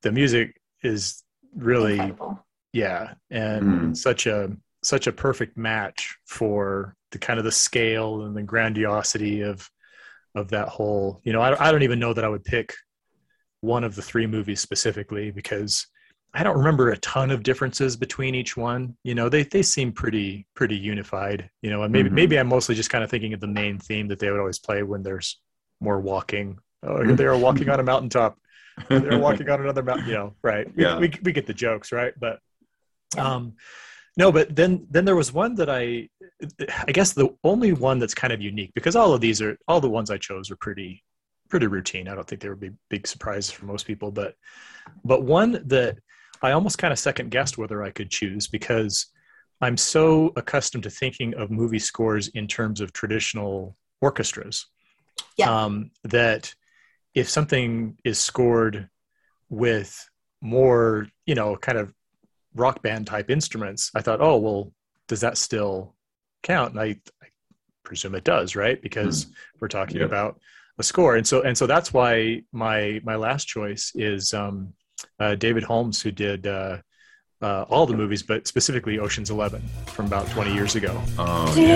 the 0.03 0.11
music 0.11 0.59
is 0.83 1.23
really 1.55 1.93
Incredible. 1.99 2.45
yeah, 2.71 3.13
and 3.29 3.65
Mm. 3.93 3.97
such 3.97 4.25
a 4.25 4.55
such 4.83 5.07
a 5.07 5.11
perfect 5.11 5.57
match 5.57 6.15
for 6.25 6.95
the 7.11 7.17
kind 7.17 7.39
of 7.39 7.45
the 7.45 7.51
scale 7.51 8.21
and 8.25 8.37
the 8.37 8.43
grandiosity 8.43 9.41
of 9.41 9.69
of 10.35 10.49
that 10.49 10.69
whole. 10.69 11.19
You 11.25 11.33
know, 11.33 11.41
I, 11.41 11.67
I 11.67 11.71
don't 11.71 11.83
even 11.83 11.99
know 11.99 12.13
that 12.13 12.23
I 12.23 12.29
would 12.29 12.43
pick 12.45 12.73
one 13.61 13.83
of 13.83 13.95
the 13.95 14.01
three 14.03 14.27
movies 14.27 14.61
specifically 14.61 15.31
because 15.31 15.87
I 16.37 16.43
don't 16.43 16.57
remember 16.57 16.91
a 16.91 16.97
ton 16.97 17.31
of 17.31 17.41
differences 17.41 17.97
between 17.97 18.35
each 18.35 18.55
one. 18.55 18.95
You 19.03 19.15
know, 19.15 19.27
they 19.27 19.43
they 19.43 19.63
seem 19.63 19.91
pretty 19.91 20.47
pretty 20.55 20.77
unified. 20.77 21.49
You 21.63 21.71
know, 21.71 21.81
and 21.83 21.91
maybe 21.91 22.09
Mhm. 22.09 22.13
maybe 22.13 22.37
I'm 22.39 22.47
mostly 22.47 22.75
just 22.75 22.89
kind 22.91 23.03
of 23.03 23.09
thinking 23.09 23.33
of 23.33 23.39
the 23.39 23.47
main 23.47 23.79
theme 23.79 24.07
that 24.09 24.19
they 24.19 24.29
would 24.29 24.39
always 24.39 24.59
play 24.59 24.83
when 24.83 25.01
there's 25.03 25.41
more 25.81 25.99
walking. 25.99 26.59
Oh, 26.83 27.03
they 27.03 27.25
are 27.25 27.37
walking 27.37 27.69
on 27.69 27.79
a 27.79 27.83
mountaintop 27.83 28.37
they're 28.89 29.17
walking 29.17 29.49
on 29.49 29.59
another 29.59 29.81
mountain 29.81 30.05
you 30.07 30.13
know 30.13 30.35
right 30.43 30.67
we, 30.75 30.83
Yeah. 30.83 30.99
we, 30.99 31.11
we 31.23 31.31
get 31.31 31.47
the 31.47 31.53
jokes 31.53 31.91
right 31.91 32.13
but 32.19 32.39
um 33.17 33.53
no 34.17 34.31
but 34.31 34.55
then 34.55 34.85
then 34.91 35.03
there 35.03 35.15
was 35.15 35.33
one 35.33 35.55
that 35.55 35.67
i 35.67 36.07
i 36.87 36.91
guess 36.91 37.13
the 37.13 37.29
only 37.43 37.73
one 37.73 37.97
that's 37.97 38.13
kind 38.13 38.31
of 38.31 38.39
unique 38.39 38.71
because 38.75 38.95
all 38.95 39.13
of 39.15 39.21
these 39.21 39.41
are 39.41 39.57
all 39.67 39.81
the 39.81 39.89
ones 39.89 40.11
i 40.11 40.17
chose 40.19 40.51
are 40.51 40.55
pretty 40.57 41.03
pretty 41.49 41.65
routine 41.65 42.07
i 42.07 42.13
don't 42.13 42.27
think 42.27 42.39
there 42.39 42.51
would 42.51 42.59
be 42.59 42.69
big 42.91 43.07
surprises 43.07 43.49
for 43.49 43.65
most 43.65 43.87
people 43.87 44.11
but 44.11 44.35
but 45.03 45.23
one 45.23 45.63
that 45.65 45.97
i 46.41 46.51
almost 46.51 46.77
kind 46.77 46.91
of 46.91 46.99
second 46.99 47.31
guessed 47.31 47.57
whether 47.57 47.83
i 47.83 47.91
could 47.91 48.09
choose 48.09 48.47
because 48.47 49.07
i'm 49.61 49.77
so 49.77 50.31
accustomed 50.35 50.83
to 50.83 50.89
thinking 50.89 51.33
of 51.35 51.51
movie 51.51 51.79
scores 51.79 52.27
in 52.29 52.47
terms 52.47 52.81
of 52.81 52.93
traditional 52.93 53.75
orchestras 54.01 54.67
Yeah. 55.37 55.63
um, 55.65 55.91
that 56.03 56.53
if 57.15 57.27
something 57.29 57.97
is 58.03 58.19
scored 58.19 58.89
with 59.49 60.07
more, 60.41 61.07
you 61.25 61.33
know, 61.33 61.55
kind 61.55 61.77
of 61.79 61.91
rock 62.53 62.83
band 62.83 63.07
type 63.07 63.29
instruments, 63.31 63.89
I 63.95 64.01
thought, 64.01 64.21
oh, 64.21 64.37
well, 64.37 64.71
does 65.07 65.21
that 65.21 65.37
still 65.37 65.95
count? 66.43 66.73
And 66.73 66.81
I, 66.81 66.89
I 67.23 67.27
presume 67.83 68.13
it 68.13 68.23
does, 68.23 68.55
right? 68.55 68.79
Because 68.81 69.27
we're 69.59 69.67
talking 69.67 69.97
Yeah. 70.01 70.05
about 70.05 70.39
a 70.77 70.83
score, 70.83 71.15
and 71.15 71.25
so 71.25 71.41
and 71.41 71.57
so 71.57 71.65
that's 71.65 71.91
why 71.91 72.43
my 72.51 73.01
my 73.03 73.15
last 73.15 73.47
choice 73.47 73.91
is 73.95 74.33
um, 74.33 74.73
uh, 75.19 75.35
David 75.35 75.63
Holmes, 75.63 76.01
who 76.01 76.11
did 76.11 76.47
uh, 76.47 76.77
uh, 77.41 77.63
all 77.69 77.85
the 77.85 77.95
movies, 77.95 78.23
but 78.23 78.47
specifically 78.47 78.97
Ocean's 78.99 79.29
Eleven 79.29 79.61
from 79.87 80.05
about 80.07 80.27
twenty 80.29 80.53
years 80.53 80.75
ago. 80.75 80.99
Oh, 81.19 81.53
Dude, 81.53 81.67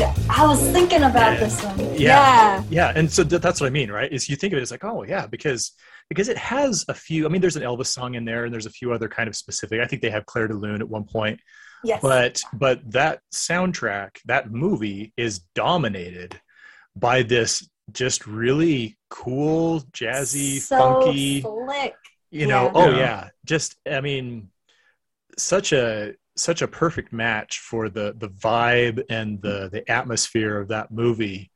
yeah. 0.00 0.14
I 0.28 0.46
was 0.46 0.60
thinking 0.70 1.02
about 1.04 1.32
Yeah. 1.34 1.40
this 1.40 1.64
one. 1.64 1.78
Yeah. 1.78 1.94
Yeah. 1.98 2.62
yeah 2.70 2.92
and 2.94 3.10
so 3.10 3.24
th- 3.24 3.40
that's 3.42 3.60
what 3.60 3.66
i 3.66 3.70
mean 3.70 3.90
right 3.90 4.12
is 4.12 4.28
you 4.28 4.36
think 4.36 4.52
of 4.52 4.58
it 4.58 4.62
as 4.62 4.70
like 4.70 4.84
oh 4.84 5.02
yeah 5.04 5.26
because 5.26 5.72
because 6.08 6.28
it 6.28 6.36
has 6.38 6.84
a 6.88 6.94
few 6.94 7.24
i 7.26 7.28
mean 7.28 7.40
there's 7.40 7.56
an 7.56 7.62
elvis 7.62 7.86
song 7.86 8.14
in 8.14 8.24
there 8.24 8.44
and 8.44 8.52
there's 8.52 8.66
a 8.66 8.70
few 8.70 8.92
other 8.92 9.08
kind 9.08 9.28
of 9.28 9.34
specific 9.34 9.80
i 9.80 9.86
think 9.86 10.00
they 10.02 10.10
have 10.10 10.24
clair 10.26 10.46
de 10.46 10.54
lune 10.54 10.80
at 10.80 10.88
one 10.88 11.04
point 11.04 11.40
Yes. 11.84 12.00
but 12.02 12.42
but 12.52 12.80
that 12.92 13.20
soundtrack 13.32 14.18
that 14.26 14.50
movie 14.52 15.12
is 15.16 15.40
dominated 15.54 16.40
by 16.94 17.22
this 17.22 17.68
just 17.92 18.26
really 18.26 18.96
cool 19.10 19.80
jazzy 19.92 20.58
so 20.60 20.78
funky 20.78 21.40
slick. 21.40 21.94
You 22.30 22.46
know 22.46 22.64
Yeah. 22.66 22.72
oh 22.74 22.90
Yeah. 22.90 22.96
yeah 22.98 23.28
just 23.44 23.76
i 23.90 24.00
mean 24.00 24.48
such 25.36 25.72
a 25.72 26.14
such 26.36 26.62
a 26.62 26.68
perfect 26.68 27.12
match 27.12 27.58
for 27.60 27.88
the 27.88 28.14
the 28.18 28.28
vibe 28.28 29.02
and 29.10 29.40
the 29.42 29.68
the 29.72 29.88
atmosphere 29.90 30.58
of 30.60 30.68
that 30.68 30.90
movie 30.90 31.50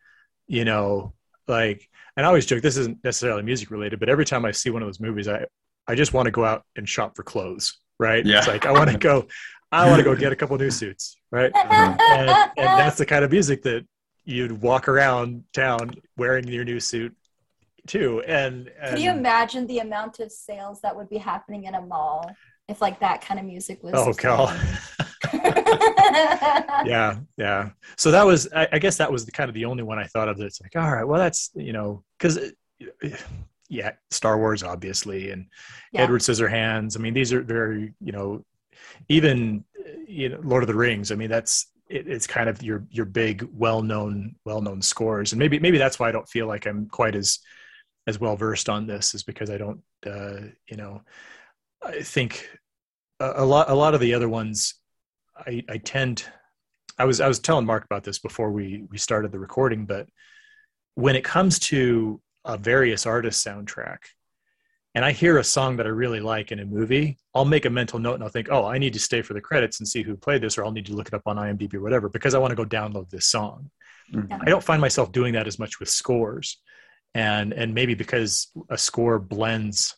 you 0.47 0.65
know 0.65 1.13
like 1.49 1.89
and 2.17 2.25
i 2.25 2.29
always 2.29 2.47
joke 2.47 2.63
this 2.63 2.77
isn't 2.77 2.99
necessarily 3.05 3.43
music 3.43 3.71
related 3.71 4.01
but 4.01 4.09
every 4.09 4.25
time 4.25 4.45
i 4.45 4.51
see 4.51 4.71
one 4.71 4.83
of 4.83 4.89
those 4.89 5.01
movies 5.01 5.29
i 5.29 5.45
i 5.89 5.95
just 5.95 6.13
want 6.13 6.27
to 6.27 6.31
go 6.33 6.45
out 6.45 6.65
and 6.77 6.89
shop 6.89 7.15
for 7.17 7.23
clothes 7.23 7.79
right 7.99 8.25
Yeah. 8.27 8.39
it's 8.39 8.49
like 8.49 8.67
i 8.67 8.73
want 8.73 8.91
to 8.91 8.99
go 8.99 9.27
i 9.71 9.87
want 9.89 9.99
to 9.99 10.05
go 10.05 10.15
get 10.17 10.33
a 10.33 10.37
couple 10.37 10.57
new 10.59 10.71
suits 10.71 11.17
right 11.31 11.53
Mhm. 11.53 12.01
and, 12.11 12.31
and 12.31 12.79
that's 12.79 12.99
the 12.99 13.07
kind 13.07 13.25
of 13.25 13.31
music 13.31 13.63
that 13.63 13.87
you'd 14.25 14.53
walk 14.63 14.89
around 14.89 15.45
town 15.53 15.95
wearing 16.17 16.47
your 16.47 16.65
new 16.65 16.79
suit 16.81 17.15
too 17.87 18.23
and, 18.27 18.71
and 18.81 18.91
Could 18.91 19.01
you 19.03 19.11
imagine 19.11 19.67
the 19.67 19.81
amount 19.81 20.21
of 20.21 20.31
sales 20.31 20.81
that 20.83 20.95
would 20.97 21.09
be 21.09 21.19
happening 21.19 21.65
in 21.65 21.75
a 21.75 21.81
mall 21.81 22.31
if 22.69 22.81
like 22.81 23.01
that 23.01 23.21
kind 23.21 23.41
of 23.41 23.47
music 23.47 23.83
was? 23.83 23.93
oh 23.97 24.13
god 24.13 24.57
yeah. 26.87 27.19
yeah 27.37 27.71
so 27.97 28.11
that 28.11 28.25
was 28.25 28.49
I, 28.55 28.69
I 28.73 28.79
guess 28.79 28.97
that 28.99 29.11
was 29.11 29.25
the 29.25 29.33
kind 29.33 29.49
of 29.49 29.55
the 29.55 29.65
only 29.65 29.83
one 29.83 29.99
i 29.99 30.05
thought 30.05 30.29
of 30.29 30.39
that's 30.39 30.61
like 30.61 30.77
all 30.77 30.93
right 30.93 31.05
well 31.05 31.21
that's 31.21 31.51
you 31.55 31.73
know 31.73 32.03
because 32.19 32.39
uh, 32.39 32.51
yeah 33.69 33.93
star 34.11 34.39
wars 34.39 34.63
obviously 34.63 35.31
and 35.31 35.47
Yeah. 35.93 36.03
edward 36.03 36.21
scissorhands 36.21 36.97
i 36.99 37.01
mean 37.01 37.15
these 37.15 37.33
are 37.33 37.43
very 37.43 37.95
you 38.01 38.13
know 38.13 38.45
even 39.09 39.65
uh, 39.79 39.91
you 40.07 40.29
know 40.29 40.41
lord 40.43 40.63
of 40.63 40.67
the 40.67 40.75
rings 40.75 41.11
i 41.11 41.15
mean 41.15 41.31
that's 41.31 41.67
it, 41.89 42.07
it's 42.09 42.27
kind 42.27 42.49
of 42.49 42.63
your 42.63 42.85
your 42.91 43.05
big 43.07 43.47
well-known 43.53 44.35
well-known 44.45 44.83
scores 44.83 45.33
and 45.33 45.39
maybe 45.39 45.59
maybe 45.59 45.79
that's 45.79 45.99
why 45.99 46.09
i 46.09 46.13
don't 46.13 46.29
feel 46.29 46.47
like 46.47 46.67
i'm 46.67 46.87
quite 46.89 47.15
as 47.15 47.39
as 48.07 48.19
well 48.19 48.37
versed 48.37 48.69
on 48.69 48.87
this 48.87 49.15
is 49.15 49.23
because 49.23 49.51
i 49.51 49.57
don't 49.57 49.81
uh 50.07 50.39
you 50.69 50.77
know 50.77 51.01
i 51.83 52.01
think 52.01 52.49
a, 53.21 53.33
a 53.37 53.45
lot 53.45 53.71
a 53.71 53.75
lot 53.75 53.95
of 53.95 54.01
the 54.01 54.15
other 54.15 54.29
ones 54.29 54.75
I, 55.37 55.65
I 55.69 55.79
tend 55.79 56.25
I 56.99 57.05
was 57.05 57.21
I 57.21 57.29
was 57.29 57.39
telling 57.39 57.67
Mark 57.67 57.85
about 57.85 58.05
this 58.05 58.19
before 58.19 58.51
we 58.51 58.85
we 58.91 58.99
started 58.99 59.33
the 59.33 59.39
recording, 59.39 59.87
but 59.87 60.07
when 60.95 61.17
it 61.17 61.25
comes 61.25 61.59
to 61.59 62.21
a 62.45 62.59
various 62.59 63.07
artist 63.07 63.45
soundtrack, 63.45 63.99
and 64.95 65.05
I 65.05 65.13
hear 65.13 65.39
a 65.39 65.45
song 65.45 65.77
that 65.79 65.87
I 65.87 65.91
really 65.91 66.21
like 66.21 66.53
in 66.53 66.61
a 66.61 66.67
movie, 66.67 67.19
I'll 67.35 67.47
make 67.47 67.65
a 67.65 67.71
mental 67.71 67.99
note 67.99 68.15
and 68.15 68.23
I'll 68.23 68.29
think, 68.29 68.49
oh, 68.51 68.67
I 68.67 68.79
need 68.79 68.93
to 68.93 68.99
stay 68.99 69.23
for 69.23 69.33
the 69.33 69.41
credits 69.41 69.81
and 69.81 69.89
see 69.89 70.03
who 70.03 70.17
played 70.17 70.43
this, 70.43 70.59
or 70.59 70.65
I'll 70.65 70.73
need 70.73 70.87
to 70.87 70.93
look 70.93 71.09
it 71.09 71.15
up 71.15 71.23
on 71.27 71.37
IMDb 71.37 71.75
or 71.75 71.81
whatever 71.81 72.09
because 72.09 72.35
I 72.35 72.39
want 72.39 72.51
to 72.51 72.57
go 72.57 72.65
download 72.65 73.09
this 73.09 73.27
song. 73.27 73.71
Mhm. 74.13 74.39
I 74.43 74.45
don't 74.45 74.63
find 74.63 74.81
myself 74.81 75.13
doing 75.13 75.33
that 75.33 75.47
as 75.47 75.59
much 75.59 75.81
with 75.81 75.89
scores, 75.89 76.61
and 77.15 77.53
and 77.53 77.75
maybe 77.75 77.95
because 77.95 78.49
a 78.71 78.79
score 78.79 79.19
blends 79.19 79.97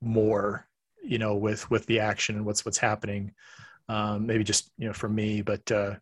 more, 0.00 0.66
you 1.02 1.18
know, 1.18 1.36
with 1.36 1.70
with 1.70 1.86
the 1.86 2.00
action 2.00 2.36
and 2.36 2.44
what's 2.44 2.64
what's 2.64 2.78
happening. 2.78 3.32
Um, 3.88 4.26
maybe 4.26 4.44
just 4.44 4.70
you 4.78 4.86
know 4.86 4.92
for 4.92 5.08
me, 5.08 5.42
but 5.42 5.70
uh, 5.70 5.96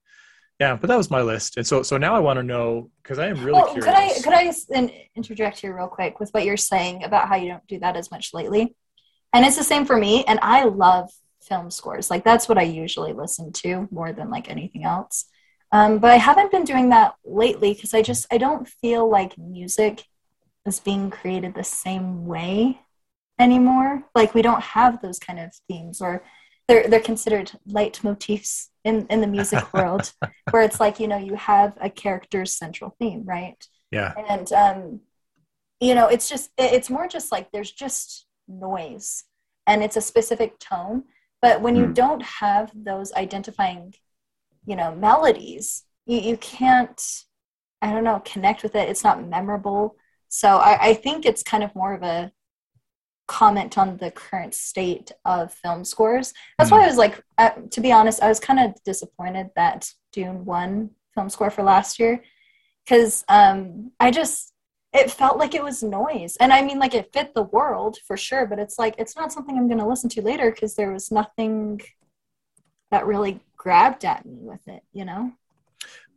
yeah, 0.61 0.77
but 0.77 0.89
that 0.89 0.97
was 0.97 1.11
my 1.11 1.23
list, 1.23 1.57
and 1.57 1.67
so 1.67 1.83
so 1.83 1.97
now 1.97 2.15
I 2.15 2.19
want 2.19 2.39
to 2.39 2.43
know 2.43 2.91
because 3.03 3.19
I 3.19 3.29
am 3.29 3.43
really 3.45 3.63
curious. 3.73 3.85
could 3.85 3.95
I 3.95 4.13
could 4.23 4.33
i 4.33 4.79
in- 4.79 4.93
interject 5.15 5.61
here 5.61 5.77
real 5.77 5.89
quick 5.89 6.21
with 6.21 6.31
what 6.31 6.45
you're 6.45 6.57
saying 6.57 7.05
about 7.05 7.29
how 7.29 7.37
you 7.37 7.49
don't 7.49 7.67
do 7.67 7.79
that 7.81 7.97
as 7.97 8.11
much 8.11 8.35
lately? 8.35 8.75
And 9.33 9.45
it's 9.45 9.57
the 9.57 9.65
same 9.65 9.85
for 9.85 9.97
me. 9.97 10.25
And 10.25 10.39
I 10.43 10.65
love 10.65 11.11
film 11.43 11.71
scores. 11.71 12.11
Like 12.11 12.25
that's 12.25 12.49
what 12.49 12.59
I 12.59 12.63
usually 12.63 13.13
listen 13.13 13.53
to 13.53 13.89
more 13.91 14.13
than 14.13 14.31
like 14.31 14.51
anything 14.51 14.85
else. 14.85 15.27
Um, 15.73 15.99
but 15.99 16.11
I 16.11 16.17
haven't 16.17 16.51
been 16.51 16.65
doing 16.65 16.89
that 16.91 17.15
lately 17.25 17.75
because 17.75 17.93
I 17.95 18.03
just 18.03 18.27
I 18.33 18.39
don't 18.39 18.67
feel 18.69 19.09
like 19.09 19.37
music 19.39 20.05
is 20.67 20.81
being 20.81 21.11
created 21.11 21.55
the 21.55 21.65
same 21.65 22.27
way 22.27 22.81
anymore. 23.39 24.05
Like 24.15 24.35
we 24.35 24.43
don't 24.43 24.63
have 24.63 25.03
those 25.03 25.19
kind 25.19 25.39
of 25.41 25.53
themes 25.69 26.01
or 26.01 26.23
they're 26.69 26.89
they're 26.89 27.01
considered 27.01 27.53
leitmotifs 27.69 28.69
in 28.85 29.07
in 29.09 29.21
the 29.21 29.27
music 29.27 29.73
world 29.75 30.13
where 30.51 30.63
it's 30.63 30.81
like 30.81 31.01
you 31.01 31.09
know 31.09 31.19
you 31.19 31.35
have 31.37 31.75
a 31.81 31.91
character's 31.91 32.57
central 32.57 32.95
theme 32.99 33.25
right 33.27 33.67
yeah, 33.91 34.15
and 34.17 34.53
um 34.53 35.01
you 35.81 35.95
know 35.95 36.07
it's 36.09 36.29
just 36.29 36.51
it- 36.59 36.73
it's 36.73 36.91
more 36.91 37.09
just 37.09 37.33
like 37.33 37.51
there's 37.53 37.71
just 37.73 38.27
noise 38.49 39.25
and 39.67 39.83
it's 39.83 39.97
a 39.97 40.01
specific 40.01 40.59
tone 40.59 41.05
but 41.43 41.61
when 41.63 41.77
you 41.77 41.87
Hmm. 41.87 41.93
don't 41.93 42.23
have 42.23 42.73
those 42.75 43.13
identifying 43.15 43.95
you 44.67 44.77
know 44.77 44.95
melodies 44.95 45.85
you, 46.07 46.19
you 46.19 46.37
can't 46.39 47.25
i 47.83 47.91
don't 47.93 48.05
know 48.05 48.21
connect 48.25 48.63
with 48.63 48.75
it. 48.75 48.89
It's 48.89 49.05
not 49.05 49.27
memorable. 49.27 49.97
So 50.31 50.59
I, 50.59 50.89
I 50.89 50.95
think 50.95 51.25
it's 51.25 51.43
kind 51.43 51.65
of 51.65 51.75
more 51.75 51.95
of 51.95 52.03
a 52.03 52.33
comment 53.27 53.79
on 53.79 53.99
the 53.99 54.11
current 54.11 54.55
state 54.55 55.13
of 55.25 55.53
film 55.53 55.85
scores. 55.85 56.33
That's 56.59 56.71
why 56.71 56.83
i 56.83 56.87
was 56.87 56.97
like 56.97 57.23
uh, 57.37 57.51
to 57.71 57.81
be 57.81 57.93
honest 57.93 58.23
i 58.23 58.29
was 58.29 58.41
kind 58.41 58.59
of 58.59 58.75
disappointed 58.85 59.51
that 59.55 59.91
dune 60.13 60.45
won 60.45 60.91
film 61.15 61.29
score 61.29 61.51
for 61.51 61.63
last 61.63 61.99
year. 61.99 62.23
Because 62.85 63.25
um, 63.29 63.93
I 64.01 64.11
just 64.11 64.53
it 64.95 65.11
felt 65.11 65.37
like 65.37 65.55
it 65.55 65.63
was 65.63 65.83
noise, 65.83 66.37
and 66.41 66.53
I 66.53 66.63
mean 66.63 66.79
like 66.79 66.95
it 66.95 67.13
fit 67.13 67.35
the 67.35 67.43
world 67.43 67.99
for 68.07 68.17
sure, 68.17 68.47
but 68.47 68.59
it's 68.59 68.79
like 68.79 68.95
it's 68.99 69.17
not 69.17 69.33
something 69.33 69.57
I'm 69.57 69.69
going 69.69 69.79
to 69.81 69.87
listen 69.87 70.09
to 70.11 70.23
later 70.23 70.51
because 70.51 70.75
there 70.75 70.93
was 70.93 71.11
nothing 71.11 71.83
that 72.91 73.07
really 73.07 73.41
grabbed 73.59 74.05
at 74.05 74.25
me 74.25 74.39
with 74.41 74.67
it, 74.69 74.83
you 74.93 75.05
know. 75.05 75.33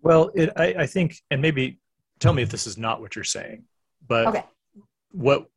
Well, 0.01 0.31
it, 0.33 0.51
I, 0.55 0.75
I 0.79 0.85
think, 0.87 1.17
and 1.29 1.41
maybe 1.41 1.79
tell 2.19 2.33
me 2.33 2.41
if 2.41 2.49
this 2.49 2.65
is 2.67 2.77
not 2.77 3.01
what 3.01 3.15
you're 3.15 3.23
saying, 3.23 3.65
but 4.07 4.27
Okay. 4.27 4.43
what 5.11 5.47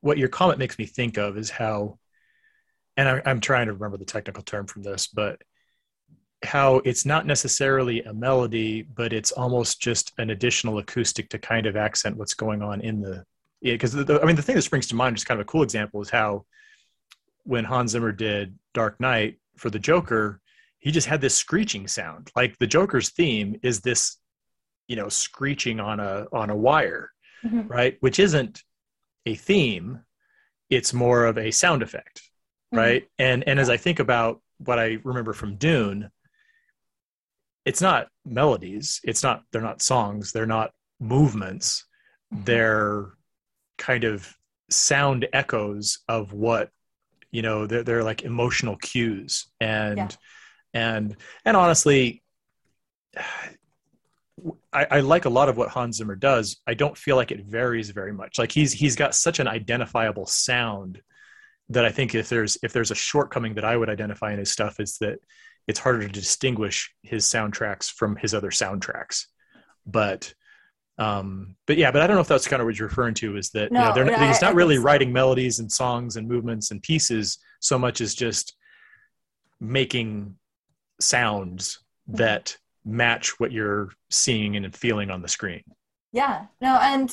what 0.00 0.16
your 0.16 0.28
comment 0.28 0.58
makes 0.60 0.78
me 0.78 0.86
think 0.86 1.18
of 1.18 1.36
is 1.36 1.50
how 1.50 1.98
and 2.96 3.08
I, 3.08 3.22
I'm 3.26 3.40
trying 3.40 3.66
to 3.66 3.72
remember 3.72 3.96
the 3.96 4.04
technical 4.04 4.42
term 4.42 4.66
from 4.66 4.82
this, 4.82 5.06
but 5.08 5.40
how 6.44 6.76
it's 6.84 7.04
not 7.04 7.26
necessarily 7.26 8.02
a 8.02 8.14
melody, 8.14 8.82
but 8.82 9.12
it's 9.12 9.32
almost 9.32 9.80
just 9.80 10.12
an 10.18 10.30
additional 10.30 10.78
acoustic 10.78 11.28
to 11.30 11.38
kind 11.38 11.66
of 11.66 11.76
accent 11.76 12.16
what's 12.16 12.34
going 12.34 12.62
on 12.62 12.80
in 12.80 13.00
the. 13.00 13.24
Because 13.60 13.96
I 13.96 14.24
mean, 14.24 14.36
the 14.36 14.42
thing 14.42 14.54
that 14.54 14.62
springs 14.62 14.86
to 14.88 14.94
mind, 14.94 15.16
just 15.16 15.26
kind 15.26 15.40
of 15.40 15.46
a 15.46 15.50
cool 15.50 15.64
example, 15.64 16.00
is 16.00 16.10
how 16.10 16.44
when 17.42 17.64
Hans 17.64 17.90
Zimmer 17.90 18.12
did 18.12 18.56
Dark 18.72 19.00
Knight 19.00 19.38
for 19.56 19.68
the 19.68 19.80
Joker, 19.80 20.40
he 20.80 20.90
just 20.90 21.06
had 21.08 21.20
this 21.20 21.36
screeching 21.36 21.88
sound. 21.88 22.30
Like 22.36 22.58
the 22.58 22.66
Joker's 22.66 23.10
theme 23.10 23.58
is 23.62 23.80
this, 23.80 24.16
you 24.86 24.96
know, 24.96 25.08
screeching 25.08 25.80
on 25.80 26.00
a 26.00 26.26
on 26.32 26.50
a 26.50 26.56
wire, 26.56 27.12
Mhm. 27.44 27.68
right? 27.68 27.96
Which 28.00 28.18
isn't 28.18 28.62
a 29.26 29.34
theme; 29.34 30.04
it's 30.70 30.92
more 30.94 31.24
of 31.26 31.36
a 31.38 31.50
sound 31.50 31.82
effect, 31.82 32.22
Mhm. 32.72 32.78
right? 32.78 33.08
And 33.18 33.46
and 33.48 33.58
as 33.58 33.68
I 33.70 33.76
think 33.76 33.98
about 33.98 34.40
what 34.58 34.78
I 34.78 34.98
remember 35.04 35.32
from 35.32 35.56
Dune, 35.56 36.10
it's 37.64 37.80
not 37.80 38.08
melodies. 38.24 39.00
It's 39.04 39.22
not. 39.22 39.44
They're 39.52 39.60
not 39.62 39.82
songs. 39.82 40.32
They're 40.32 40.46
not 40.46 40.72
movements. 41.00 41.84
Mhm. 42.32 42.44
They're 42.44 43.12
kind 43.78 44.04
of 44.04 44.36
sound 44.70 45.26
echoes 45.32 45.98
of 46.08 46.32
what 46.32 46.70
you 47.30 47.42
know 47.42 47.66
they're, 47.66 47.82
they're 47.82 48.04
like 48.04 48.22
emotional 48.22 48.76
cues 48.76 49.46
and 49.60 49.98
Yeah. 49.98 50.08
And 50.74 51.16
and 51.44 51.56
honestly 51.56 52.22
I, 54.72 54.86
I 54.90 55.00
like 55.00 55.24
a 55.24 55.30
lot 55.30 55.48
of 55.48 55.56
what 55.56 55.70
hans 55.70 55.96
zimmer 55.96 56.16
does 56.16 56.60
i 56.66 56.74
don't 56.74 56.96
feel 56.96 57.16
like 57.16 57.32
it 57.32 57.44
varies 57.44 57.90
very 57.90 58.12
much 58.12 58.38
like 58.38 58.52
he's 58.52 58.72
he's 58.72 58.96
got 58.96 59.14
such 59.14 59.40
an 59.40 59.48
identifiable 59.48 60.26
sound 60.26 61.00
that 61.70 61.84
i 61.84 61.90
think 61.90 62.14
if 62.14 62.28
there's 62.28 62.58
if 62.62 62.72
there's 62.72 62.90
a 62.90 62.96
shortcoming 62.96 63.54
that 63.54 63.64
i 63.64 63.76
would 63.76 63.90
identify 63.90 64.32
in 64.32 64.38
his 64.38 64.50
stuff 64.50 64.78
is 64.80 64.98
that 64.98 65.18
it's 65.66 65.80
harder 65.80 66.00
to 66.00 66.08
distinguish 66.08 66.94
his 67.02 67.26
soundtracks 67.26 67.90
from 67.90 68.16
his 68.16 68.34
other 68.34 68.50
soundtracks 68.50 69.24
but 69.86 70.32
um 70.98 71.56
but 71.66 71.76
yeah 71.76 71.90
but 71.90 72.02
i 72.02 72.06
don't 72.06 72.16
know 72.16 72.22
if 72.22 72.28
that's 72.28 72.48
kind 72.48 72.60
of 72.60 72.66
what 72.66 72.78
you're 72.78 72.88
referring 72.88 73.14
to 73.14 73.36
is 73.36 73.50
that 73.50 73.70
you 73.70 73.78
know 73.78 73.92
not, 73.92 74.06
no, 74.06 74.26
he's 74.26 74.42
not 74.42 74.52
I 74.52 74.54
really 74.54 74.76
so. 74.76 74.82
writing 74.82 75.12
melodies 75.12 75.58
and 75.58 75.70
songs 75.70 76.16
and 76.16 76.28
movements 76.28 76.70
and 76.70 76.82
pieces 76.82 77.38
so 77.60 77.78
much 77.78 78.00
as 78.00 78.14
just 78.14 78.56
making 79.60 80.36
sounds 81.00 81.80
Mm-hmm. 82.10 82.16
that 82.16 82.56
match 82.86 83.38
what 83.38 83.52
you're 83.52 83.90
seeing 84.10 84.56
and 84.56 84.74
feeling 84.74 85.10
on 85.10 85.20
the 85.20 85.28
screen 85.28 85.62
Yeah, 86.12 86.46
no, 86.62 86.78
and 86.80 87.10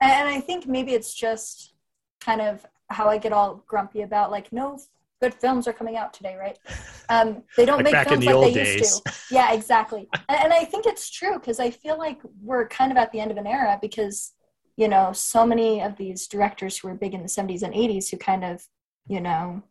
and 0.00 0.28
I 0.28 0.40
think 0.40 0.66
maybe 0.66 0.92
it's 0.92 1.14
just 1.14 1.72
kind 2.20 2.40
of 2.40 2.64
how 2.90 3.08
I 3.08 3.18
get 3.18 3.32
all 3.32 3.64
grumpy 3.66 4.02
about 4.02 4.30
like 4.30 4.52
no 4.52 4.78
good 5.20 5.34
films 5.34 5.66
are 5.66 5.72
coming 5.72 5.96
out 5.96 6.12
today, 6.12 6.36
right? 6.36 6.58
Um, 7.10 7.42
they 7.56 7.64
don't 7.64 7.82
Like 7.82 7.84
make 7.84 7.94
films 8.06 8.26
the 8.26 8.34
like 8.34 8.52
they 8.52 8.64
days. 8.64 8.80
used 8.80 9.06
to. 9.06 9.12
Yeah, 9.30 9.52
exactly. 9.54 10.08
and, 10.28 10.38
and 10.44 10.52
I 10.52 10.64
think 10.66 10.84
it's 10.84 11.08
true 11.10 11.38
because 11.38 11.58
I 11.58 11.70
feel 11.70 11.96
like 11.96 12.20
we're 12.42 12.68
kind 12.68 12.92
of 12.92 12.98
at 12.98 13.12
the 13.12 13.20
end 13.20 13.30
of 13.30 13.38
an 13.38 13.46
era 13.46 13.78
because 13.80 14.32
you 14.76 14.88
know 14.88 15.12
so 15.14 15.46
many 15.46 15.80
of 15.82 15.96
these 15.96 16.26
directors 16.28 16.76
who 16.76 16.88
were 16.88 16.94
big 16.94 17.14
in 17.14 17.22
the 17.22 17.28
70s 17.28 17.62
and 17.62 17.72
80s 17.72 18.10
who 18.10 18.18
kind 18.18 18.44
of 18.44 18.62
you 19.06 19.20
know 19.22 19.62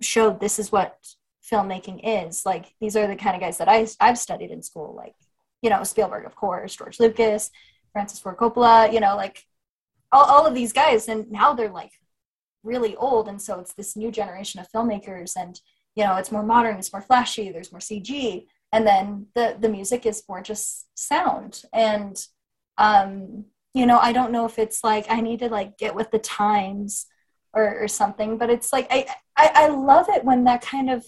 showed 0.00 0.40
this 0.40 0.58
is 0.58 0.72
what 0.72 0.96
filmmaking 1.50 2.00
is. 2.02 2.44
Like 2.46 2.74
these 2.80 2.96
are 2.96 3.06
the 3.06 3.16
kind 3.16 3.34
of 3.34 3.40
guys 3.40 3.58
that 3.58 3.68
I, 3.68 3.86
i've 4.00 4.18
studied 4.18 4.50
in 4.50 4.62
school 4.62 4.94
like 4.96 5.14
you 5.62 5.70
know 5.70 5.84
spielberg 5.84 6.26
of 6.26 6.34
course 6.34 6.76
george 6.76 7.00
lucas 7.00 7.50
francis 7.92 8.18
ford 8.18 8.36
coppola 8.36 8.92
you 8.92 9.00
know 9.00 9.16
like 9.16 9.44
all, 10.10 10.24
all 10.24 10.46
of 10.46 10.54
these 10.54 10.72
guys 10.72 11.08
and 11.08 11.30
now 11.30 11.54
they're 11.54 11.70
like 11.70 11.92
really 12.62 12.94
old 12.96 13.28
and 13.28 13.40
so 13.40 13.58
it's 13.58 13.72
this 13.74 13.96
new 13.96 14.10
generation 14.10 14.60
of 14.60 14.70
filmmakers 14.70 15.32
and 15.36 15.60
you 15.96 16.04
know 16.04 16.16
it's 16.16 16.32
more 16.32 16.42
modern 16.42 16.76
it's 16.76 16.92
more 16.92 17.02
flashy 17.02 17.50
there's 17.50 17.72
more 17.72 17.80
cg 17.80 18.46
and 18.72 18.86
then 18.86 19.26
the 19.34 19.56
the 19.60 19.68
music 19.68 20.06
is 20.06 20.22
more 20.28 20.42
just 20.42 20.86
sound. 20.94 21.62
And 21.72 22.16
um 22.78 23.44
you 23.74 23.86
know 23.86 23.98
i 23.98 24.12
don't 24.12 24.32
know 24.32 24.46
if 24.46 24.58
it's 24.58 24.82
like 24.82 25.06
i 25.10 25.20
need 25.20 25.40
to 25.40 25.48
like 25.48 25.76
get 25.76 25.94
with 25.94 26.10
the 26.10 26.18
times 26.18 27.06
or, 27.52 27.82
or 27.82 27.88
something 27.88 28.38
but 28.38 28.48
it's 28.48 28.72
like 28.72 28.86
I, 28.90 29.06
I 29.36 29.50
i 29.54 29.68
love 29.68 30.06
it 30.08 30.24
when 30.24 30.44
that 30.44 30.62
kind 30.62 30.88
of 30.88 31.04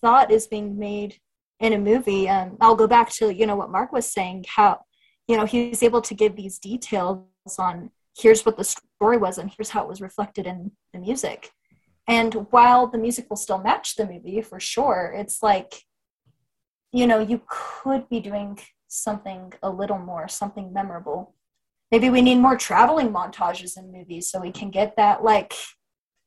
thought 0.00 0.30
is 0.30 0.46
being 0.46 0.78
made 0.78 1.16
in 1.60 1.72
a 1.72 1.78
movie 1.78 2.28
um 2.28 2.56
i'll 2.60 2.76
go 2.76 2.86
back 2.86 3.10
to 3.10 3.34
you 3.34 3.46
know 3.46 3.56
what 3.56 3.70
mark 3.70 3.92
was 3.92 4.10
saying 4.10 4.44
how 4.56 4.80
you 5.26 5.36
know 5.36 5.44
he's 5.44 5.82
able 5.82 6.00
to 6.00 6.14
give 6.14 6.34
these 6.36 6.58
details 6.58 7.24
on 7.58 7.90
here's 8.16 8.44
what 8.44 8.56
the 8.56 8.64
story 8.64 9.16
was 9.16 9.38
and 9.38 9.50
here's 9.56 9.70
how 9.70 9.82
it 9.82 9.88
was 9.88 10.00
reflected 10.00 10.46
in 10.46 10.72
the 10.92 10.98
music. 10.98 11.50
And 12.08 12.34
while 12.50 12.86
the 12.88 12.98
music 12.98 13.26
will 13.28 13.36
still 13.36 13.58
match 13.62 13.94
the 13.94 14.06
movie 14.06 14.40
for 14.42 14.58
sure 14.58 15.14
it's 15.16 15.42
like 15.42 15.72
you 16.92 17.06
know 17.06 17.20
you 17.20 17.42
could 17.48 18.08
be 18.08 18.20
doing 18.20 18.58
something 18.88 19.52
a 19.62 19.70
little 19.70 19.98
more 19.98 20.26
something 20.28 20.72
memorable. 20.72 21.34
Maybe 21.92 22.10
we 22.10 22.22
need 22.22 22.36
more 22.38 22.56
traveling 22.56 23.10
montages 23.12 23.76
in 23.78 23.92
movies 23.92 24.30
so 24.30 24.40
we 24.40 24.52
can 24.52 24.70
get 24.70 24.96
that 24.96 25.22
like 25.22 25.52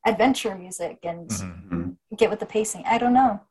adventure 0.05 0.55
music 0.55 0.99
and 1.03 1.29
Mhm. 1.29 1.97
get 2.15 2.29
with 2.29 2.39
the 2.39 2.45
pacing. 2.45 2.83
I 2.85 2.97
don't 2.97 3.13
know 3.13 3.41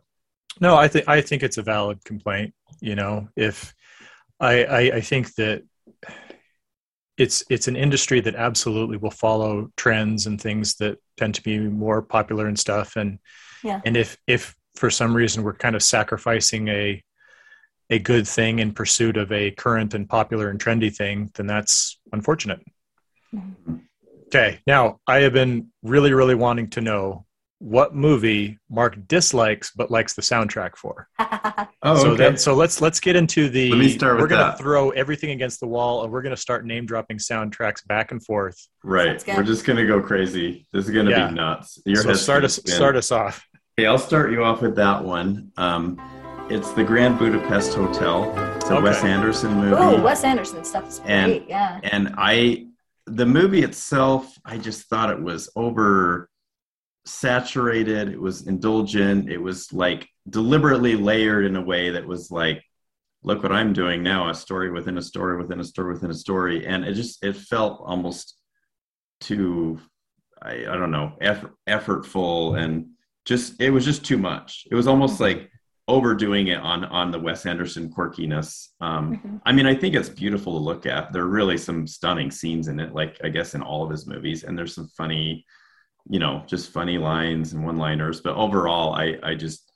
No, 0.61 0.77
I 0.77 0.89
think 0.89 1.09
I 1.09 1.21
think 1.21 1.43
it's 1.43 1.59
a 1.59 1.63
valid 1.63 2.05
complaint. 2.05 2.55
You 2.81 2.95
know, 2.95 3.29
if 3.37 3.75
I, 4.41 4.65
I 4.65 4.81
I 4.97 5.01
think 5.01 5.35
that 5.35 5.63
it's 7.19 7.43
it's 7.51 7.69
an 7.69 7.77
industry 7.77 8.21
that 8.21 8.35
absolutely 8.35 8.97
will 8.97 9.11
follow 9.11 9.71
trends 9.77 10.27
and 10.27 10.41
things 10.41 10.77
that 10.77 10.99
tend 11.17 11.35
to 11.35 11.43
be 11.43 11.59
more 11.59 12.01
popular 12.03 12.47
and 12.47 12.59
stuff. 12.59 12.97
And 12.97 13.19
Yeah. 13.63 13.81
and 13.85 13.97
if 13.97 14.17
if 14.27 14.55
for 14.77 14.91
some 14.91 15.15
reason 15.15 15.43
we're 15.43 15.55
kind 15.55 15.77
of 15.77 15.83
sacrificing 15.83 16.69
a 16.69 17.03
a 17.91 17.99
good 17.99 18.27
thing 18.27 18.61
in 18.61 18.73
pursuit 18.73 19.17
of 19.17 19.33
a 19.33 19.51
current 19.51 19.95
and 19.95 20.09
popular 20.09 20.49
and 20.49 20.61
trendy 20.61 20.95
thing, 20.95 21.31
then 21.35 21.47
that's 21.47 21.99
unfortunate. 22.13 22.61
Mhm. 23.35 23.83
Okay, 24.27 24.61
now 24.67 25.01
I 25.09 25.23
have 25.23 25.33
been 25.33 25.73
really, 25.83 26.13
really 26.13 26.37
wanting 26.37 26.71
to 26.71 26.81
know 26.81 27.27
what 27.61 27.95
movie 27.95 28.59
Mark 28.69 28.97
dislikes 29.07 29.71
but 29.77 29.91
likes 29.91 30.15
the 30.15 30.23
soundtrack 30.23 30.77
for. 30.77 31.09
Oh, 31.83 31.97
so 31.97 32.09
okay. 32.11 32.17
then, 32.19 32.37
so 32.37 32.53
let's 32.53 32.83
let's 32.83 33.01
get 33.01 33.17
into 33.17 33.49
the. 33.49 33.71
Let 33.71 33.79
me 33.79 33.89
start 33.89 34.17
with 34.17 34.23
we're 34.25 34.29
gonna 34.29 34.43
that. 34.51 34.59
throw 34.59 34.91
everything 34.91 35.31
against 35.31 35.61
the 35.61 35.67
wall, 35.67 36.03
and 36.05 36.13
we're 36.13 36.21
gonna 36.21 36.37
start 36.37 36.67
name 36.67 36.85
dropping 36.85 37.17
soundtracks 37.17 37.87
back 37.87 38.11
and 38.13 38.23
forth. 38.23 38.59
right. 38.85 39.25
We're 39.27 39.43
just 39.45 39.65
gonna 39.65 39.87
go 39.87 39.99
crazy. 40.03 40.67
This 40.75 40.85
is 40.87 40.91
gonna 40.95 41.11
Yeah. 41.11 41.29
be 41.29 41.35
nuts. 41.37 41.79
Your 41.87 42.03
so 42.03 42.13
start 42.13 42.39
gonna 42.41 42.47
us 42.47 42.57
spin. 42.57 42.75
start 42.75 42.97
us 42.97 43.11
off. 43.11 43.47
Okay, 43.79 43.87
I'll 43.87 43.97
start 43.99 44.31
you 44.31 44.45
off 44.45 44.61
with 44.61 44.77
that 44.77 45.03
one. 45.03 45.53
Um, 45.57 45.99
it's 46.51 46.71
the 46.73 46.85
Grand 46.85 47.19
Budapest 47.19 47.73
Hotel. 47.73 48.31
It's 48.57 48.69
a 48.69 48.75
Okay. 48.75 48.83
Wes 48.83 49.03
Anderson 49.03 49.55
movie. 49.55 49.77
oh 49.79 50.03
wes 50.03 50.23
anderson 50.23 50.63
stuff 50.65 50.87
is 50.87 50.99
great 50.99 51.11
And- 51.11 51.45
yeah 51.49 51.81
and 51.83 52.15
I 52.19 52.67
the 53.07 53.25
movie 53.25 53.63
itself, 53.63 54.37
I 54.45 54.59
just 54.59 54.87
thought 54.91 55.09
it 55.11 55.21
was 55.23 55.49
over 55.57 56.29
saturated, 57.05 58.09
it 58.09 58.21
was 58.21 58.47
indulgent, 58.47 59.31
it 59.31 59.39
was 59.39 59.73
like 59.73 60.09
deliberately 60.29 60.97
layered 60.97 61.45
in 61.47 61.57
a 61.57 61.63
way 61.63 61.91
that 61.91 62.07
was 62.07 62.31
like 62.31 62.63
look 63.23 63.43
what 63.43 63.53
I'm 63.53 63.75
doing 63.75 64.03
now, 64.03 64.31
a 64.31 64.35
story 64.35 64.71
within 64.71 64.97
a 64.97 65.03
story 65.03 65.37
within 65.37 65.61
a 65.61 65.65
story 65.65 65.93
within 65.93 66.11
a 66.11 66.15
story 66.15 66.67
and 66.67 66.85
it 66.85 66.95
just 66.95 67.23
it 67.23 67.37
felt 67.37 67.83
almost 67.85 68.37
too 69.21 69.79
I, 70.43 70.53
I 70.53 70.77
don't 70.77 70.91
know, 70.91 71.13
effort, 71.21 71.53
effortful 71.69 72.59
and 72.59 72.87
just 73.27 73.61
it 73.61 73.71
was 73.71 73.85
just 73.85 74.05
too 74.05 74.17
much. 74.17 74.67
It 74.71 74.75
was 74.75 74.87
almost 74.87 75.21
like 75.21 75.51
overdoing 75.87 76.47
it 76.49 76.59
on 76.61 76.85
on 76.87 77.11
the 77.11 77.19
Wes 77.19 77.45
Anderson 77.45 77.93
quirkiness. 77.93 78.69
Um, 78.81 79.17
Mhm. 79.17 79.41
I 79.45 79.53
mean, 79.53 79.67
I 79.67 79.75
think 79.75 79.95
it's 79.95 80.09
beautiful 80.09 80.55
to 80.55 80.65
look 80.65 80.87
at. 80.87 81.13
There 81.13 81.23
are 81.25 81.29
really 81.29 81.59
some 81.59 81.87
stunning 81.87 82.31
scenes 82.31 82.69
in 82.69 82.81
it, 82.81 82.95
like 82.95 83.19
I 83.23 83.29
guess 83.29 83.55
in 83.55 83.61
all 83.61 83.83
of 83.85 83.91
his 83.91 84.07
movies, 84.07 84.45
and 84.45 84.57
there's 84.57 84.75
some 84.75 84.89
funny, 84.97 85.45
you 86.09 86.19
know, 86.19 86.43
just 86.47 86.71
funny 86.73 86.99
lines 86.99 87.53
and 87.53 87.65
one-liners. 87.65 88.21
But 88.21 88.37
overall, 88.37 88.95
I 88.95 89.19
I 89.23 89.35
just 89.35 89.71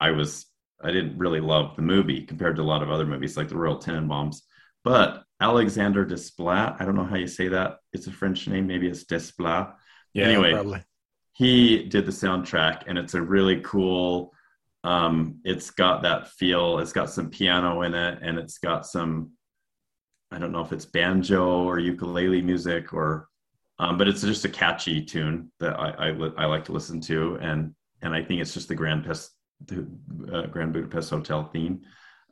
I 0.00 0.10
was 0.12 0.46
I 0.82 0.90
didn't 0.92 1.18
really 1.18 1.40
love 1.40 1.76
the 1.76 1.82
movie 1.82 2.22
compared 2.26 2.56
to 2.56 2.62
a 2.62 2.64
lot 2.72 2.82
of 2.82 2.90
other 2.90 3.06
movies 3.06 3.36
like 3.36 3.48
The 3.48 3.56
Royal 3.56 3.78
Tenenbaums. 3.78 4.42
But 4.84 5.24
Alexander 5.40 6.04
Desplat, 6.06 6.76
I 6.80 6.84
don't 6.84 6.96
know 6.96 7.04
how 7.04 7.16
you 7.16 7.26
say 7.26 7.48
that. 7.48 7.78
It's 7.92 8.06
a 8.06 8.12
French 8.12 8.46
name, 8.48 8.66
maybe 8.66 8.88
it's 8.88 9.04
Desplat 9.04 9.74
Yeah, 10.14 10.26
Anyway. 10.26 10.52
probably. 10.52 10.82
he 11.32 11.84
did 11.84 12.06
the 12.06 12.12
soundtrack 12.12 12.84
and 12.86 12.96
it's 12.98 13.14
a 13.14 13.20
really 13.22 13.60
cool 13.62 14.32
um 14.84 15.40
it's 15.44 15.70
got 15.70 16.02
that 16.02 16.28
feel 16.38 16.78
it's 16.78 16.92
got 16.92 17.10
some 17.10 17.28
piano 17.30 17.82
in 17.82 17.94
it 17.94 18.18
and 18.22 18.38
it's 18.38 18.58
got 18.58 18.86
some 18.86 19.32
i 20.30 20.38
don't 20.38 20.52
know 20.52 20.60
if 20.64 20.72
it's 20.72 20.86
banjo 20.86 21.64
or 21.64 21.78
ukulele 21.78 22.40
music 22.42 22.92
or 22.94 23.28
um, 23.78 23.98
but 23.98 24.08
it's 24.08 24.22
just 24.22 24.44
a 24.44 24.48
catchy 24.48 25.04
tune 25.04 25.50
that 25.60 25.78
I, 25.78 25.90
I 25.90 26.10
li- 26.12 26.32
I 26.38 26.46
like 26.46 26.64
to 26.66 26.72
listen 26.72 27.00
to 27.02 27.36
and 27.40 27.74
and 28.02 28.14
i 28.14 28.22
think 28.22 28.40
it's 28.40 28.54
just 28.54 28.68
the 28.68 28.74
grand 28.74 29.04
Pest, 29.04 29.30
the 29.66 29.86
uh, 30.32 30.46
grand 30.46 30.72
budapest 30.72 31.10
hotel 31.10 31.44
theme 31.52 31.80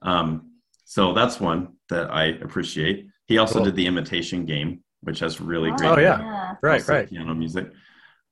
um 0.03 0.51
so 0.85 1.13
that's 1.15 1.41
one 1.41 1.69
that 1.89 2.11
i 2.11 2.25
appreciate 2.47 3.07
he 3.27 3.39
also 3.39 3.55
Cool. 3.57 3.65
did 3.67 3.77
the 3.77 3.87
imitation 3.87 4.45
game 4.45 4.83
which 5.01 5.21
has 5.21 5.41
really 5.41 5.71
Oh, 5.71 5.77
great 5.77 5.89
Oh, 5.91 5.99
yeah. 5.99 6.55
Right, 6.63 6.87
right. 6.89 7.09
piano 7.09 7.35
music. 7.35 7.71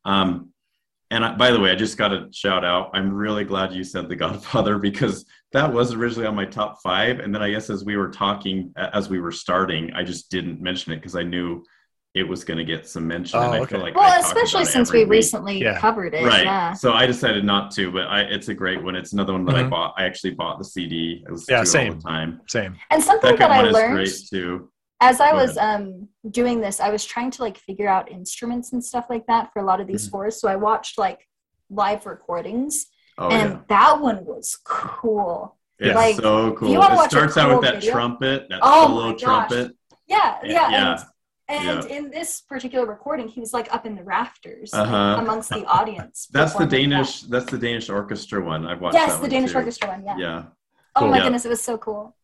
Um, 0.05 0.53
and 1.11 1.23
I, 1.25 1.35
by 1.35 1.51
the 1.51 1.61
way, 1.61 1.71
I 1.71 1.75
just 1.75 1.99
got 1.99 2.09
to 2.09 2.29
shout 2.33 2.65
out. 2.65 2.91
I'm 2.95 3.13
really 3.13 3.45
glad 3.45 3.75
you 3.75 3.85
said 3.85 4.09
The 4.09 4.17
Godfather 4.17 4.79
because 4.89 5.27
that 5.53 5.71
was 5.71 5.93
originally 5.93 6.27
on 6.27 6.35
my 6.35 6.47
top 6.47 6.81
five, 6.83 7.21
and 7.21 7.35
then 7.35 7.43
I 7.43 7.51
guess 7.51 7.69
as 7.69 7.85
we 7.85 7.97
were 7.99 8.09
talking, 8.11 8.73
as 8.77 9.11
we 9.11 9.21
were 9.21 9.33
starting, 9.33 9.93
I 9.93 10.03
just 10.03 10.31
didn't 10.31 10.63
mention 10.63 10.93
it 10.93 10.97
because 10.97 11.15
I 11.15 11.23
knew 11.23 11.63
it 12.15 12.29
was 12.29 12.45
going 12.45 12.59
to 12.59 12.65
get 12.65 12.87
some 12.87 13.07
mention. 13.09 13.39
Oh, 13.39 13.43
and 13.43 13.55
I 13.55 13.59
okay. 13.61 13.71
feel 13.77 13.81
like 13.81 13.95
well, 13.95 14.05
I 14.13 14.19
especially 14.19 14.67
since 14.67 14.93
we 14.93 15.01
week. 15.01 15.11
recently 15.11 15.59
Yeah. 15.63 15.79
covered 15.79 16.13
it. 16.15 16.25
right. 16.27 16.45
Yeah. 16.45 16.75
So 16.75 16.93
I 16.93 17.07
decided 17.07 17.43
not 17.45 17.71
to, 17.73 17.91
but 17.91 18.07
I, 18.09 18.21
it's 18.23 18.49
a 18.49 18.55
great 18.55 18.83
one. 18.83 18.95
It's 18.95 19.15
another 19.15 19.33
one 19.33 19.47
that 19.47 19.55
I 19.57 19.63
Mhm. 19.63 19.71
bought. 19.71 19.95
I 19.97 20.05
actually 20.05 20.33
bought 20.35 20.59
the 20.59 20.65
CD. 20.65 21.25
I 21.27 21.33
listen 21.33 21.55
Yeah, 21.55 21.65
same. 21.65 21.89
all 21.93 21.95
the 21.97 22.03
time. 22.03 22.41
Same. 22.49 22.77
And 22.91 23.03
something 23.03 23.31
Second 23.31 23.41
that 23.41 23.51
I 23.51 23.57
one 23.57 23.67
is 23.69 23.73
learned 23.75 23.95
great 23.95 24.15
too. 24.29 24.71
as 25.01 25.21
I 25.23 25.31
Go 25.31 25.39
was 25.39 25.57
um, 25.57 26.09
doing 26.31 26.61
this, 26.61 26.81
I 26.81 26.91
was 26.91 27.03
trying 27.05 27.31
to 27.31 27.43
like 27.43 27.57
figure 27.57 27.89
out 27.89 28.11
instruments 28.11 28.73
and 28.73 28.85
stuff 28.85 29.07
like 29.09 29.27
that 29.29 29.51
for 29.55 29.61
a 29.63 29.65
lot 29.65 29.81
of 29.81 29.87
these 29.87 30.03
Mhm. 30.05 30.09
scores. 30.09 30.39
So 30.41 30.49
I 30.49 30.57
watched 30.57 30.99
like 30.99 31.27
live 31.71 32.05
recordings, 32.05 32.87
Oh 33.17 33.31
and 33.31 33.53
yeah. 33.53 33.59
that 33.69 34.01
one 34.03 34.25
was 34.27 34.59
cool. 34.65 35.57
It's 35.79 35.95
like, 35.97 36.17
so 36.17 36.53
cool. 36.53 36.69
you 36.69 36.75
It 36.75 36.79
watch 36.79 37.07
a 37.07 37.11
starts 37.11 37.37
out 37.39 37.49
cool 37.49 37.59
with 37.61 37.65
that 37.65 37.75
video? 37.77 37.93
trumpet, 37.93 38.49
that 38.51 38.59
Oh 38.63 38.87
solo 38.87 39.07
my 39.07 39.13
gosh. 39.13 39.21
trumpet. 39.23 39.73
Yeah, 40.07 40.37
yeah, 40.45 40.71
Yeah. 40.71 41.03
And 41.53 41.69
and 41.81 41.89
Yeah. 41.91 41.97
in 41.97 42.11
this 42.11 42.41
particular 42.41 42.87
recording, 42.87 43.29
he 43.29 43.41
was 43.41 43.53
like 43.53 43.73
up 43.75 43.85
in 43.87 43.95
the 43.97 44.03
rafters 44.03 44.73
Uh-huh. 44.73 45.17
amongst 45.21 45.51
the 45.51 45.65
audience. 45.67 46.29
That's 46.33 46.53
the 46.53 46.61
performing 46.67 46.91
that. 46.91 46.97
Danish. 46.97 47.21
That's 47.23 47.51
the 47.51 47.59
Danish 47.59 47.89
orchestra 47.91 48.43
one. 48.45 48.67
I've 48.67 48.81
watched. 48.81 48.95
Yes, 48.95 49.11
that 49.13 49.17
the 49.17 49.23
one 49.23 49.31
Danish 49.31 49.53
too. 49.53 49.59
orchestra 49.59 49.89
one. 49.89 50.05
Yeah. 50.05 50.17
Yeah. 50.19 50.43
Oh 50.97 51.09
my 51.09 51.17
Yeah. 51.19 51.23
goodness, 51.25 51.45
it 51.45 51.49
was 51.49 51.63
so 51.63 51.79
cool. 51.79 52.17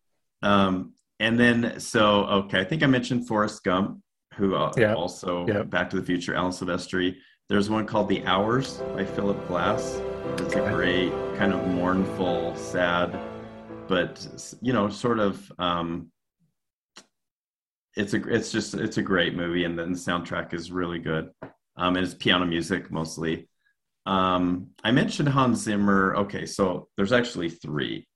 Um, 0.42 0.92
and 1.20 1.38
then 1.38 1.80
so 1.80 2.24
okay, 2.40 2.60
I 2.60 2.64
think 2.64 2.82
I 2.82 2.86
mentioned 2.86 3.26
Forrest 3.28 3.64
Gump, 3.64 4.00
who 4.34 4.54
uh, 4.54 4.72
Yeah. 4.76 4.94
also 4.94 5.46
Yeah. 5.46 5.62
Back 5.62 5.90
to 5.90 5.96
the 6.00 6.04
Future, 6.04 6.34
Alan 6.34 6.52
Silvestri. 6.52 7.16
There's 7.48 7.70
one 7.70 7.86
called 7.86 8.08
The 8.10 8.22
Hours 8.26 8.82
by 8.94 9.04
Philip 9.06 9.40
Glass. 9.48 10.00
It's 10.38 10.54
a 10.54 10.60
great 10.74 11.10
kind 11.38 11.52
of 11.54 11.66
mournful, 11.68 12.54
sad, 12.56 13.18
but 13.88 14.12
you 14.60 14.72
know, 14.72 14.88
sort 14.90 15.18
of. 15.18 15.50
Um, 15.58 16.10
it's 17.98 18.14
a 18.14 18.22
it's 18.28 18.52
just 18.52 18.74
it's 18.74 18.96
a 18.96 19.02
great 19.02 19.34
movie, 19.34 19.64
and 19.64 19.76
then 19.76 19.92
the 19.92 19.98
soundtrack 19.98 20.54
is 20.54 20.70
really 20.70 21.00
good. 21.00 21.30
Um, 21.76 21.96
and 21.96 22.04
it's 22.04 22.14
piano 22.14 22.46
music 22.46 22.90
mostly. 22.90 23.48
Um, 24.06 24.68
I 24.84 24.92
mentioned 24.92 25.28
Hans 25.28 25.62
Zimmer. 25.64 26.14
Okay, 26.16 26.46
so 26.46 26.88
there's 26.96 27.12
actually 27.12 27.50
three. 27.50 28.06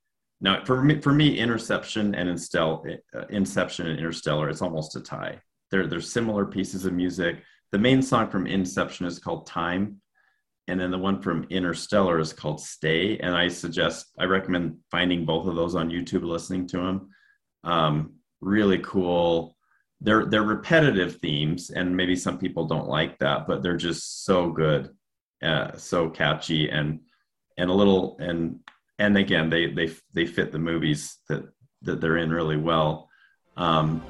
Now, 0.40 0.64
for 0.64 0.82
me, 0.82 1.00
for 1.00 1.12
me, 1.12 1.38
Interception 1.38 2.14
and 2.14 2.28
Instel, 2.28 2.96
uh, 3.14 3.24
Inception 3.30 3.88
and 3.88 3.98
Interstellar, 3.98 4.48
it's 4.48 4.62
almost 4.62 4.96
a 4.96 5.00
tie. 5.00 5.40
They're 5.70 5.88
they're 5.88 6.00
similar 6.00 6.46
pieces 6.46 6.84
of 6.84 6.92
music. 6.92 7.42
The 7.72 7.78
main 7.78 8.02
song 8.02 8.30
from 8.30 8.46
Inception 8.46 9.06
is 9.06 9.18
called 9.18 9.46
Time, 9.46 10.00
and 10.68 10.78
then 10.78 10.92
the 10.92 10.98
one 10.98 11.20
from 11.20 11.46
Interstellar 11.50 12.20
is 12.20 12.32
called 12.32 12.60
Stay. 12.60 13.18
And 13.18 13.34
I 13.34 13.48
suggest, 13.48 14.06
I 14.18 14.24
recommend 14.24 14.76
finding 14.92 15.24
both 15.24 15.48
of 15.48 15.56
those 15.56 15.74
on 15.74 15.90
YouTube, 15.90 16.22
listening 16.22 16.68
to 16.68 16.76
them. 16.76 17.10
Um, 17.64 18.14
really 18.40 18.78
cool. 18.78 19.56
They're 20.04 20.26
they're 20.26 20.42
repetitive 20.42 21.16
themes, 21.16 21.70
and 21.70 21.96
maybe 21.96 22.16
some 22.16 22.38
people 22.38 22.66
don't 22.66 22.88
like 22.88 23.18
that, 23.18 23.46
but 23.46 23.62
they're 23.62 23.76
just 23.76 24.24
so 24.24 24.50
good, 24.50 24.90
uh, 25.42 25.76
so 25.76 26.10
catchy, 26.10 26.68
and 26.70 27.00
and 27.56 27.70
a 27.70 27.72
little 27.72 28.16
and 28.18 28.58
and 28.98 29.16
again 29.16 29.48
they 29.48 29.70
they 29.70 29.90
they 30.12 30.26
fit 30.26 30.52
the 30.52 30.58
movies 30.58 31.18
that 31.28 31.44
that 31.82 32.00
they're 32.00 32.18
in 32.18 32.30
really 32.30 32.56
well. 32.56 33.08
Um, 33.56 34.02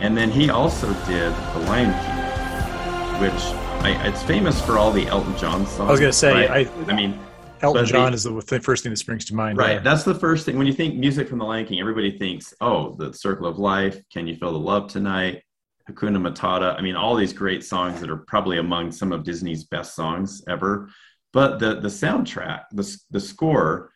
and 0.00 0.16
then 0.16 0.30
he 0.30 0.50
also 0.50 0.88
did 1.06 1.32
The 1.54 1.60
Lion 1.66 1.92
King, 2.04 3.20
which 3.20 3.42
I, 3.84 4.08
it's 4.08 4.22
famous 4.22 4.60
for 4.60 4.78
all 4.78 4.90
the 4.90 5.06
Elton 5.06 5.36
John 5.36 5.66
songs. 5.66 5.88
I 5.88 5.90
was 5.90 6.00
gonna 6.00 6.12
say, 6.12 6.48
right? 6.48 6.66
I 6.66 6.92
I 6.92 6.96
mean, 6.96 7.18
Elton 7.62 7.82
But 7.84 7.88
John 7.90 8.14
is 8.14 8.24
the, 8.24 8.32
the 8.40 8.60
first 8.60 8.82
thing 8.82 8.90
that 8.90 8.96
springs 8.96 9.24
to 9.26 9.34
mind. 9.34 9.56
Right. 9.58 9.74
yeah. 9.74 9.78
That's 9.80 10.02
the 10.04 10.14
first 10.14 10.44
thing. 10.44 10.58
When 10.58 10.66
you 10.66 10.72
think 10.72 10.96
music 10.96 11.28
from 11.28 11.38
the 11.38 11.44
Lion 11.44 11.64
King, 11.66 11.80
everybody 11.80 12.18
thinks, 12.18 12.52
oh, 12.60 12.94
the 12.96 13.12
Circle 13.12 13.46
of 13.46 13.58
Life, 13.58 14.00
Can 14.12 14.26
You 14.26 14.34
Feel 14.36 14.52
the 14.52 14.58
Love 14.58 14.88
Tonight, 14.90 15.42
Hakuna 15.88 16.18
Matata. 16.18 16.76
I 16.78 16.82
mean, 16.82 16.96
all 16.96 17.14
these 17.14 17.32
great 17.32 17.64
songs 17.64 18.00
that 18.00 18.10
are 18.10 18.24
probably 18.28 18.58
among 18.58 18.92
some 18.92 19.12
of 19.12 19.24
Disney's 19.24 19.64
best 19.64 19.94
songs 19.94 20.42
ever. 20.48 20.88
But 21.32 21.58
the 21.60 21.80
the 21.80 21.88
soundtrack, 21.88 22.64
the 22.72 22.96
the 23.10 23.20
score 23.20 23.90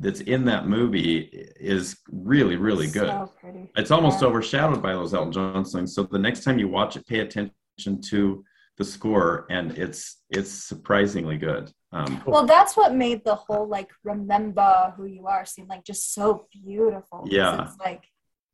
that's 0.00 0.20
in 0.20 0.44
that 0.46 0.66
movie 0.66 1.18
is 1.60 1.96
really 2.10 2.56
really 2.56 2.88
good. 2.88 3.08
So 3.08 3.32
pretty. 3.40 3.70
It's 3.76 3.90
almost 3.92 4.20
Yeah. 4.20 4.28
overshadowed 4.28 4.82
by 4.82 4.92
those 4.94 5.14
Elton 5.14 5.32
John 5.32 5.64
songs. 5.64 5.94
So 5.94 6.02
the 6.02 6.18
next 6.18 6.42
time 6.42 6.58
you 6.58 6.66
watch 6.68 6.96
it, 6.96 7.06
pay 7.06 7.20
attention 7.20 8.00
to 8.10 8.44
the 8.78 8.84
score, 8.84 9.46
and 9.50 9.76
it's 9.78 10.22
it's 10.30 10.50
surprisingly 10.50 11.36
good. 11.38 11.70
Um, 11.92 12.22
Well, 12.26 12.46
that's 12.46 12.74
what 12.76 12.94
made 12.94 13.22
the 13.24 13.34
whole 13.34 13.66
like 13.68 13.90
remember 14.02 14.94
who 14.96 15.04
you 15.04 15.26
are 15.26 15.44
seem 15.44 15.68
like 15.68 15.84
just 15.84 16.14
so 16.14 16.46
beautiful. 16.50 17.26
Yeah. 17.30 17.64
It's 17.66 17.78
like, 17.78 18.04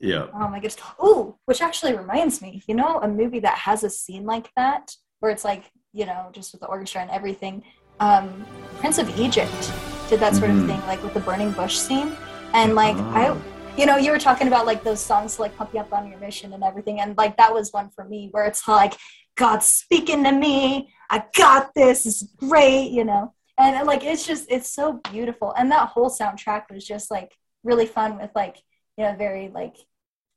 yeah. 0.00 0.26
oh 0.34 0.48
my 0.48 0.58
goodness. 0.58 0.76
Ooh, 1.04 1.36
which 1.44 1.62
actually 1.62 1.94
reminds 1.94 2.42
me, 2.42 2.62
you 2.66 2.74
know, 2.74 2.98
a 3.00 3.06
movie 3.08 3.40
that 3.40 3.58
has 3.58 3.84
a 3.84 3.90
scene 3.90 4.24
like 4.26 4.50
that 4.56 4.92
where 5.20 5.30
it's 5.30 5.44
like, 5.44 5.70
you 5.92 6.04
know, 6.04 6.30
just 6.32 6.52
with 6.52 6.60
the 6.62 6.66
orchestra 6.66 7.00
and 7.00 7.10
everything. 7.12 7.62
Um, 8.00 8.44
Prince 8.80 8.98
of 8.98 9.08
Egypt 9.18 9.72
did 10.08 10.18
that 10.20 10.34
sort 10.34 10.50
Mhm. 10.50 10.62
of 10.62 10.66
thing, 10.68 10.80
like 10.86 11.02
with 11.02 11.14
the 11.14 11.20
burning 11.20 11.52
bush 11.52 11.76
scene. 11.78 12.16
And 12.54 12.74
like 12.74 12.96
I 12.96 13.28
Oh. 13.28 13.40
You 13.78 13.86
know, 13.86 13.96
you 13.96 14.10
were 14.10 14.18
talking 14.18 14.48
about 14.48 14.66
like 14.66 14.82
those 14.82 15.00
songs 15.00 15.36
to 15.36 15.42
like 15.42 15.56
pump 15.56 15.72
you 15.72 15.80
up 15.80 15.92
on 15.92 16.10
your 16.10 16.18
mission 16.18 16.52
and 16.52 16.64
everything, 16.64 17.00
and 17.00 17.16
like 17.16 17.36
that 17.36 17.55
was 17.55 17.72
one 17.72 17.88
for 17.90 18.05
me 18.05 18.28
where 18.32 18.44
it's 18.44 18.66
like 18.66 18.94
God's 19.36 19.66
speaking 19.66 20.24
to 20.24 20.32
me. 20.32 20.92
I 21.09 21.22
got 21.36 21.72
this. 21.74 22.05
It's 22.05 22.22
great, 22.36 22.90
you 22.90 23.05
know, 23.05 23.32
and 23.56 23.76
uh, 23.76 23.84
like 23.84 24.02
it's 24.05 24.26
just 24.26 24.50
it's 24.50 24.70
so 24.70 25.00
beautiful, 25.12 25.52
and 25.56 25.70
that 25.70 25.88
whole 25.90 26.10
soundtrack 26.10 26.64
was 26.70 26.84
just 26.84 27.10
like 27.10 27.32
really 27.62 27.86
fun 27.86 28.18
with 28.18 28.30
like 28.34 28.56
you 28.96 29.05
know 29.05 29.14
very 29.16 29.48
like 29.55 29.76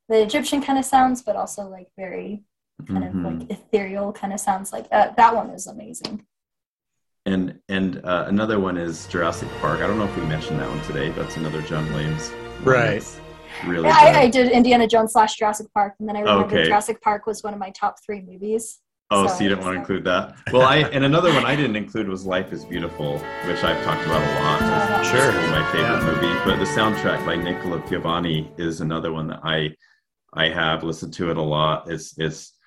the 0.07 0.21
Egyptian 0.21 0.61
kind 0.61 0.77
of 0.77 0.85
sounds, 0.85 1.21
but 1.23 1.35
also 1.35 1.63
like 1.67 1.87
very 1.97 2.43
kind 2.87 3.03
Mhm. 3.03 3.09
of 3.09 3.39
like 3.39 3.49
ethereal 3.51 4.11
kind 4.13 4.33
of 4.33 4.39
sounds. 4.39 4.71
Like 4.71 4.89
that 4.91 5.17
that 5.17 5.35
one 5.35 5.51
was 5.51 5.65
amazing. 5.67 6.25
And 7.25 7.59
and 7.69 8.03
uh, 8.05 8.25
another 8.27 8.59
one 8.59 8.77
is 8.77 9.07
Jurassic 9.07 9.49
Park. 9.61 9.79
I 9.81 9.87
don't 9.87 9.97
know 9.97 10.05
if 10.05 10.15
we 10.15 10.23
mentioned 10.23 10.59
that 10.59 10.69
one 10.69 10.81
today. 10.83 11.09
That's 11.11 11.37
another 11.37 11.61
John 11.63 11.91
Williams. 11.93 12.31
Right. 12.63 13.01
that's 13.01 13.19
Really. 13.65 13.89
I, 13.89 14.21
I 14.21 14.27
did 14.29 14.51
Indiana 14.51 14.87
Jones 14.87 15.13
slash 15.13 15.35
Jurassic 15.37 15.67
Park, 15.73 15.95
and 15.99 16.07
then 16.07 16.15
I 16.15 16.21
remember 16.21 16.45
Okay. 16.55 16.65
Jurassic 16.67 17.01
Park 17.01 17.25
was 17.25 17.43
one 17.43 17.53
of 17.53 17.59
my 17.59 17.69
top 17.71 17.95
three 18.05 18.21
movies. 18.21 18.79
oh, 19.11 19.27
so 19.27 19.33
so 19.35 19.43
you 19.43 19.47
I 19.47 19.49
didn't 19.49 19.65
want 19.65 19.75
to 19.75 19.79
include 19.81 20.03
that? 20.05 20.35
Well, 20.51 20.63
I 20.63 20.77
and 20.77 21.03
another 21.03 21.33
one 21.33 21.45
I 21.45 21.55
didn't 21.55 21.75
include 21.75 22.07
was 22.07 22.25
Life 22.25 22.53
Is 22.53 22.63
Beautiful, 22.65 23.19
which 23.45 23.63
I've 23.63 23.83
talked 23.83 24.05
about 24.05 24.21
a 24.21 24.33
lot. 24.41 24.99
It's 25.01 25.09
Sure. 25.09 25.31
still 25.31 25.47
my 25.51 25.63
favorite 25.71 25.99
Yeah. 25.99 26.05
movie. 26.05 26.39
But 26.45 26.57
the 26.57 26.65
soundtrack 26.65 27.25
by 27.25 27.35
Nicola 27.35 27.79
Piovani 27.81 28.57
is 28.59 28.81
another 28.81 29.11
one 29.11 29.27
that 29.27 29.41
I 29.43 29.75
I 30.33 30.47
have 30.49 30.83
listened 30.83 31.13
to 31.15 31.29
it 31.29 31.37
a 31.37 31.41
lot. 31.41 31.91
It's 31.91 32.17
it's 32.17 32.57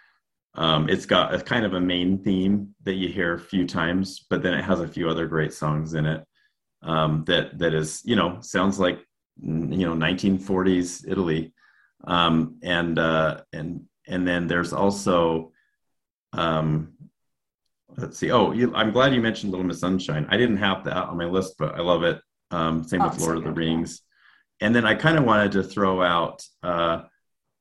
um, 0.56 0.89
it's 0.89 1.06
got 1.06 1.35
a 1.35 1.40
kind 1.40 1.65
of 1.65 1.73
a 1.74 1.81
main 1.81 2.19
theme 2.23 2.74
that 2.85 2.94
you 2.94 3.09
hear 3.09 3.35
a 3.35 3.39
few 3.40 3.66
times, 3.66 4.24
but 4.31 4.43
then 4.43 4.55
it 4.55 4.62
has 4.62 4.81
a 4.81 4.86
few 4.86 5.09
other 5.09 5.27
great 5.27 5.52
songs 5.52 5.94
in 5.94 6.06
it 6.06 6.24
um, 6.82 7.24
that 7.27 7.59
that 7.59 7.73
is 7.74 8.02
you 8.05 8.15
know 8.16 8.39
sounds 8.40 8.78
like 8.78 8.98
you 9.40 9.86
know 9.86 9.94
1940s 9.94 11.05
Italy, 11.09 11.52
um, 12.06 12.59
and 12.62 12.98
uh, 12.98 13.40
and 13.52 13.85
and 14.06 14.27
then 14.27 14.47
there's 14.47 14.73
also 14.73 15.52
um, 16.32 16.93
let's 17.97 18.19
see. 18.19 18.31
Oh, 18.31 18.52
you, 18.52 18.74
I'm 18.74 18.93
glad 18.93 19.15
you 19.15 19.20
mentioned 19.20 19.52
Little 19.52 19.66
Miss 19.66 19.81
Sunshine. 19.81 20.27
I 20.31 20.36
didn't 20.36 20.59
have 20.59 20.85
that 20.85 20.97
on 21.09 21.16
my 21.16 21.27
list, 21.27 21.55
but 21.59 21.74
I 21.74 21.81
love 21.81 22.02
it. 22.02 22.20
Um, 22.51 22.85
same 22.85 23.02
Oh, 23.02 23.06
with 23.06 23.15
it's 23.15 23.23
so 23.23 23.31
Lord 23.31 23.39
of 23.39 23.44
the. 23.44 23.52
Rings. 23.52 24.02
And 24.61 24.74
then 24.74 24.86
I 24.86 24.94
kind 24.94 25.19
of 25.19 25.24
wanted 25.24 25.52
to 25.52 25.62
throw 25.62 26.02
out. 26.02 26.43
Uh, 26.62 27.02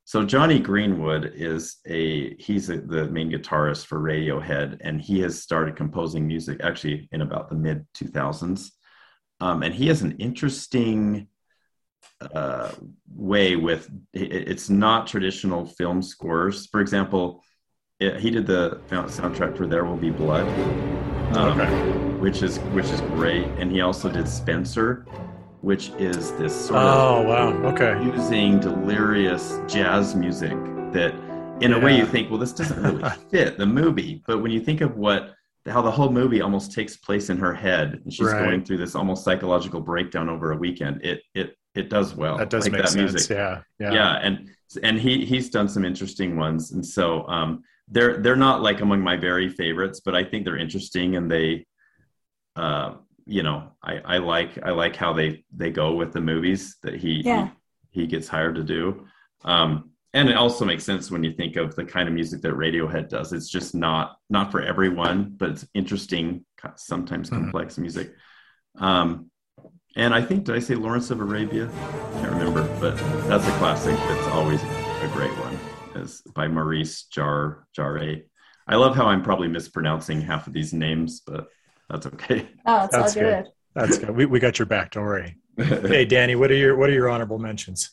so 0.06 0.24
Jonny 0.24 0.60
Greenwood 0.60 1.32
is 1.36 1.78
a 1.88 2.36
he's 2.36 2.70
a, 2.70 2.78
the 2.82 3.08
main 3.10 3.32
guitarist 3.32 3.86
for 3.86 4.00
Radiohead, 4.00 4.78
and 4.82 5.02
he 5.02 5.22
has 5.22 5.41
started 5.41 5.76
composing 5.76 6.28
music 6.28 6.60
actually 6.62 7.08
in 7.12 7.22
about 7.22 7.50
the 7.50 7.56
mid 7.56 7.86
2000s. 7.95 8.72
Um, 9.40 9.64
and 9.64 9.74
he 9.74 9.88
has 9.88 10.02
an 10.02 10.14
interesting 10.20 11.28
uh, 12.34 12.72
way 13.15 13.56
with 13.56 13.90
it's 14.14 14.69
not 14.69 15.07
traditional 15.07 15.65
film 15.65 16.02
scores. 16.02 16.68
For 16.68 16.80
example, 16.81 17.44
it, 17.99 18.19
he 18.19 18.30
did 18.31 18.48
the 18.48 18.81
soundtrack 18.90 19.57
for 19.57 19.68
There 19.68 19.85
Will 19.85 19.98
Be 19.98 20.10
Blood, 20.10 20.48
um, 21.35 21.60
Okay. 21.60 22.19
which 22.19 22.41
is 22.41 22.60
which 22.73 22.90
is 22.90 23.02
great, 23.02 23.45
and 23.60 23.72
he 23.72 23.81
also 23.81 24.10
did 24.10 24.27
Spencer, 24.27 25.06
which 25.61 25.90
is 25.99 26.31
this 26.34 26.53
sort 26.53 26.80
of 26.80 26.85
Oh 26.99 27.22
wow. 27.23 27.53
Okay. 27.73 28.03
using 28.06 28.60
delirious 28.60 29.60
jazz 29.68 30.15
music 30.15 30.57
that 30.94 31.14
in 31.61 31.73
a 31.73 31.80
way 31.80 31.95
you 31.98 32.06
think 32.06 32.30
well 32.30 32.40
this 32.40 32.52
doesn't 32.52 32.81
really 32.81 33.03
fit 33.31 33.57
the 33.57 33.65
movie 33.65 34.22
but 34.27 34.40
when 34.40 34.52
you 34.52 34.60
think 34.60 34.81
of 34.81 34.98
what 34.98 35.34
how 35.68 35.81
the 35.81 35.90
whole 35.90 36.10
movie 36.11 36.41
almost 36.41 36.72
takes 36.73 36.98
place 36.98 37.30
in 37.30 37.38
her 37.38 37.53
head 37.53 38.02
and 38.03 38.11
she's 38.14 38.27
Right. 38.27 38.40
going 38.40 38.65
through 38.65 38.77
this 38.77 38.95
almost 38.95 39.23
psychological 39.23 39.80
breakdown 39.80 40.30
over 40.30 40.52
a 40.52 40.57
weekend 40.57 41.06
it 41.06 41.22
it 41.34 41.56
it 41.76 41.90
does 41.90 42.16
well 42.16 42.38
That 42.38 42.50
does 42.50 42.64
Like 42.66 42.74
make 42.74 42.88
sense. 42.88 42.95
music. 42.95 43.30
Yeah. 43.36 43.62
Yeah. 43.80 43.94
yeah. 43.94 44.14
and 44.22 44.50
and 44.84 45.00
he 45.00 45.26
he's 45.26 45.50
done 45.50 45.68
some 45.68 45.86
interesting 45.86 46.36
ones 46.38 46.72
and 46.72 46.86
so 46.86 47.28
um 47.28 47.64
they're 47.90 48.18
they're 48.24 48.36
not 48.36 48.62
like 48.62 48.82
among 48.82 49.02
my 49.02 49.16
very 49.18 49.50
favorites 49.50 50.00
but 50.06 50.16
i 50.16 50.24
think 50.24 50.45
they're 50.45 50.58
interesting 50.58 51.16
and 51.18 51.30
they 51.30 51.66
uh, 52.56 52.95
you 53.26 53.41
know, 53.41 53.72
I, 53.82 53.94
I 54.06 54.18
like 54.18 54.60
I 54.64 54.72
like 54.72 54.95
how 54.95 55.12
they 55.14 55.44
they 55.56 55.72
go 55.72 55.95
with 55.95 56.12
the 56.14 56.22
movies 56.22 56.76
that 56.84 56.94
he 56.95 57.22
Yeah. 57.26 57.50
he, 57.91 58.02
he 58.02 58.08
gets 58.08 58.28
hired 58.28 58.56
to 58.56 58.64
do. 58.64 59.08
Um, 59.45 59.91
and 60.14 60.30
it 60.30 60.36
also 60.36 60.64
makes 60.66 60.84
sense 60.84 61.10
when 61.10 61.24
you 61.24 61.32
think 61.34 61.56
of 61.56 61.74
the 61.76 61.86
kind 61.86 62.08
of 62.08 62.14
music 62.14 62.41
that 62.41 62.54
Radiohead 62.54 63.10
does. 63.10 63.34
It's 63.34 63.50
just 63.50 63.74
not 63.74 64.18
not 64.30 64.52
for 64.52 64.62
everyone, 64.62 65.34
but 65.38 65.50
it's 65.52 65.66
interesting, 65.74 66.45
sometimes 66.76 67.30
Mhm. 67.30 67.34
complex 67.40 67.78
music. 67.78 68.14
Um, 68.78 69.32
and 69.95 70.14
I 70.14 70.22
think 70.22 70.45
did 70.45 70.56
I 70.56 70.60
say 70.60 70.76
Lawrence 70.76 71.11
of 71.11 71.20
Arabia? 71.20 71.70
I 71.70 72.22
Can't 72.22 72.32
remember, 72.34 72.64
but 72.80 72.98
that's 73.28 73.48
a 73.48 73.52
classic. 73.57 73.95
That's 73.95 74.28
always 74.28 74.61
a 74.64 75.10
great 75.14 75.32
one. 75.40 75.57
Is 76.02 76.22
by 76.34 76.48
Maurice 76.48 77.03
Jar 77.03 77.68
Jarre. 77.78 78.24
I 78.68 78.76
love 78.76 78.95
how 78.95 79.06
I'm 79.06 79.22
probably 79.22 79.48
mispronouncing 79.48 80.22
half 80.22 80.48
of 80.48 80.53
these 80.53 80.74
names, 80.74 81.22
but 81.26 81.48
that's 81.90 82.07
okay. 82.07 82.48
Oh, 82.65 82.86
it's 82.86 82.95
That's 82.95 83.15
all 83.15 83.22
good. 83.22 83.44
good. 83.44 83.52
That's 83.76 83.98
good. 83.98 84.10
We, 84.11 84.26
we 84.26 84.40
got 84.40 84.57
your 84.57 84.65
back. 84.65 84.91
Don't 84.91 85.03
worry. 85.03 85.38
Hey, 85.57 86.06
Dani, 86.06 86.36
what 86.38 86.49
are 86.49 86.56
your 86.56 86.76
what 86.76 86.90
are 86.90 86.94
your 86.94 87.10
honorable 87.10 87.38
mentions? 87.38 87.91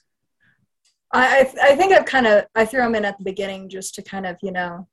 I 1.12 1.40
I 1.40 1.72
I 1.72 1.76
think 1.76 1.92
I've 1.92 2.06
kind 2.06 2.26
of 2.26 2.46
I 2.54 2.64
threw 2.64 2.80
them 2.80 2.94
in 2.94 3.04
at 3.04 3.18
the 3.18 3.24
beginning 3.24 3.68
just 3.68 3.94
to 3.96 4.02
kind 4.02 4.24
of 4.24 4.38
you 4.42 4.52
know 4.52 4.88